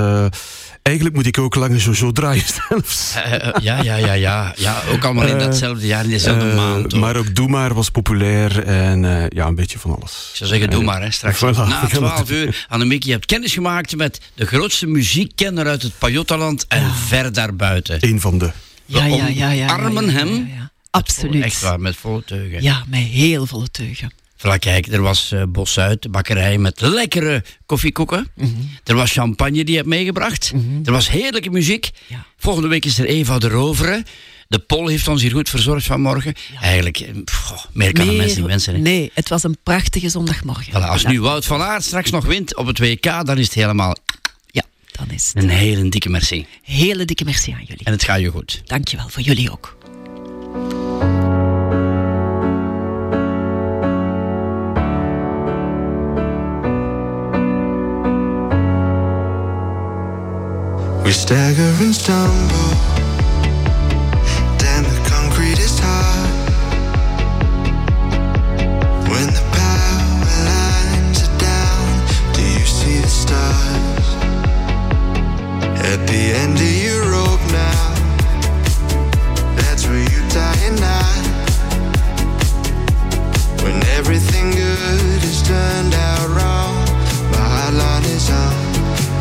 eh, 0.85 0.91
eigenlijk 0.91 1.15
moet 1.15 1.25
ik 1.25 1.37
ook 1.37 1.55
Lange 1.55 1.77
Jojo 1.77 2.11
draaien 2.11 2.43
zelfs. 2.69 3.13
Eh, 3.15 3.33
eh, 3.47 3.53
ja, 3.61 3.81
ja, 3.83 3.95
ja, 3.95 4.13
ja, 4.13 4.53
ja. 4.57 4.81
Ook 4.91 5.03
allemaal 5.03 5.25
in 5.27 5.33
Eh, 5.33 5.39
datzelfde 5.39 5.87
jaar, 5.87 6.03
in 6.03 6.09
dezelfde 6.09 6.49
Eh, 6.49 6.55
maand. 6.55 6.93
ook. 6.93 6.99
maar 7.01 7.15
ook 7.15 7.35
Doe 7.35 7.47
Maar 7.47 7.73
was 7.73 7.89
populair. 7.89 8.63
En 8.63 9.05
eh, 9.05 9.25
ja, 9.29 9.45
een 9.47 9.55
beetje 9.55 9.79
van 9.79 9.95
alles. 9.95 10.27
Ik 10.31 10.35
zou 10.37 10.49
zeggen, 10.49 10.69
doe 10.69 10.79
Eh, 10.79 10.85
maar, 10.85 11.01
hè, 11.01 11.11
straks. 11.11 11.37
voilà, 11.37 11.41
Na 11.55 11.65
gaan 11.67 11.89
12 11.89 12.19
het- 12.19 12.29
uur. 12.29 12.65
Annemieke, 12.69 13.05
je 13.07 13.11
hebt 13.13 13.25
kennis 13.25 13.53
gemaakt 13.53 13.95
met 13.95 14.19
de 14.33 14.45
grootste 14.45 14.87
muziekkenner 14.87 15.67
uit 15.67 15.81
het 15.81 15.97
Pajottaland 15.97 16.65
en 16.67 16.91
ver 17.07 17.33
daarbuiten. 17.33 17.97
Een 17.99 18.21
van 18.21 18.37
de. 18.37 18.51
Ja, 18.85 19.05
ja, 19.05 19.15
ja, 19.15 19.27
ja, 19.27 19.49
ja, 19.51 19.67
Armen 19.67 20.05
ja, 20.05 20.11
ja, 20.11 20.17
hem. 20.17 20.27
ja, 20.27 20.55
ja. 20.55 20.71
Absoluut. 20.91 21.43
Echt 21.43 21.61
waar, 21.61 21.79
met 21.79 21.95
volle 21.95 22.23
teugen. 22.25 22.61
Ja, 22.63 22.83
met 22.87 22.99
heel 22.99 23.45
volle 23.45 23.69
teugen. 23.71 24.11
Voilà, 24.45 24.59
kijk, 24.59 24.87
er 24.87 25.01
was 25.01 25.31
eh 25.31 25.43
Bos 25.49 25.79
uit, 25.79 26.01
de 26.01 26.09
bakkerij 26.09 26.57
met 26.57 26.81
lekkere 26.81 27.43
koffiekoeken. 27.65 28.27
Mhm. 28.35 28.49
Er 28.83 28.95
was 28.95 29.11
champagne 29.11 29.51
die 29.63 29.69
je 29.69 29.75
hebt 29.75 29.87
meegebracht. 29.87 30.53
Er 30.85 30.91
was 30.91 31.09
heerlijke 31.09 31.49
muziek. 31.49 31.89
Volgende 32.37 32.67
week 32.67 32.85
is 32.85 32.97
er 32.99 33.05
Eva 33.05 33.37
de 33.37 33.47
Rovere. 33.49 34.03
De 34.47 34.59
Pol 34.59 34.87
heeft 34.87 35.07
ons 35.07 35.21
hier 35.21 35.31
goed 35.31 35.49
verzorgd 35.49 35.85
vanmorgen. 35.85 36.33
Eigenlijk, 36.61 36.99
eh, 36.99 37.13
pff, 37.23 37.67
meer 37.73 37.91
kan 37.93 38.07
een 38.07 38.15
mens 38.17 38.35
niet 38.35 38.45
wensen. 38.45 38.73
hè. 38.73 38.79
Nee, 38.79 39.11
het 39.13 39.29
was 39.29 39.43
een 39.43 39.57
prachtige 39.63 40.09
zondagmorgen. 40.09 40.71
Voilà, 40.73 40.87
als 40.87 41.01
Ja. 41.01 41.09
nu 41.09 41.21
Wout 41.21 41.45
van 41.45 41.61
Aert 41.61 41.83
straks 41.83 42.09
nog 42.11 42.25
wint 42.25 42.55
op 42.55 42.65
het 42.67 42.79
WK, 42.79 43.03
dan 43.25 43.37
is 43.37 43.45
het 43.45 43.53
helemaal 43.53 43.95
Ja, 44.45 44.63
dan 44.91 45.09
is 45.11 45.31
het. 45.33 45.43
een 45.43 45.49
hele 45.49 45.89
dikke 45.89 46.09
merci. 46.09 46.45
Hele 46.61 47.05
dikke 47.05 47.23
merci 47.25 47.51
aan 47.51 47.63
jullie. 47.65 47.85
En 47.85 47.91
het 47.91 48.03
gaat 48.03 48.19
je 48.19 48.29
goed. 48.29 48.61
Dankjewel, 48.65 49.09
voor 49.09 49.21
jullie 49.21 49.51
ook. 49.51 49.77
We 61.05 61.11
stagger 61.11 61.71
and 61.83 61.93
stumble. 61.93 62.73
Damn, 64.57 64.83
the 64.83 64.99
concrete 65.07 65.59
is 65.59 65.77
hard. 65.79 66.29
When 69.11 69.27
the 69.37 69.45
power 69.53 70.41
lines 70.49 71.21
are 71.21 71.37
down, 71.37 71.85
do 72.33 72.41
you 72.41 72.65
see 72.65 72.97
the 73.01 73.07
stars? 73.07 74.07
At 75.91 76.07
the 76.07 76.23
end 76.41 76.57
of 76.57 76.73
your 76.83 77.03
rope 77.11 77.45
now, 77.53 77.93
that's 79.57 79.85
where 79.85 80.01
you 80.01 80.21
tie 80.29 80.57
a 80.65 80.71
knot. 80.81 81.25
When 83.61 83.77
everything 83.99 84.49
good 84.49 85.21
turned 85.45 85.93
out 85.93 86.27
wrong, 86.29 86.73
my 87.31 87.69
is 88.05 88.29
on. 88.31 88.55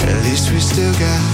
At 0.09 0.25
least 0.25 0.51
we 0.51 0.59
still 0.61 0.95
got. 0.95 1.34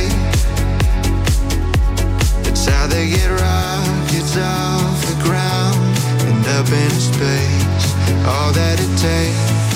They 2.91 3.07
get 3.09 3.29
rockets 3.29 4.35
off 4.35 4.99
the 5.07 5.23
ground 5.23 5.79
and 6.27 6.45
up 6.47 6.67
in 6.67 6.91
space. 6.91 7.85
All 8.27 8.51
that 8.51 8.79
it 8.79 8.91
takes. 8.99 9.70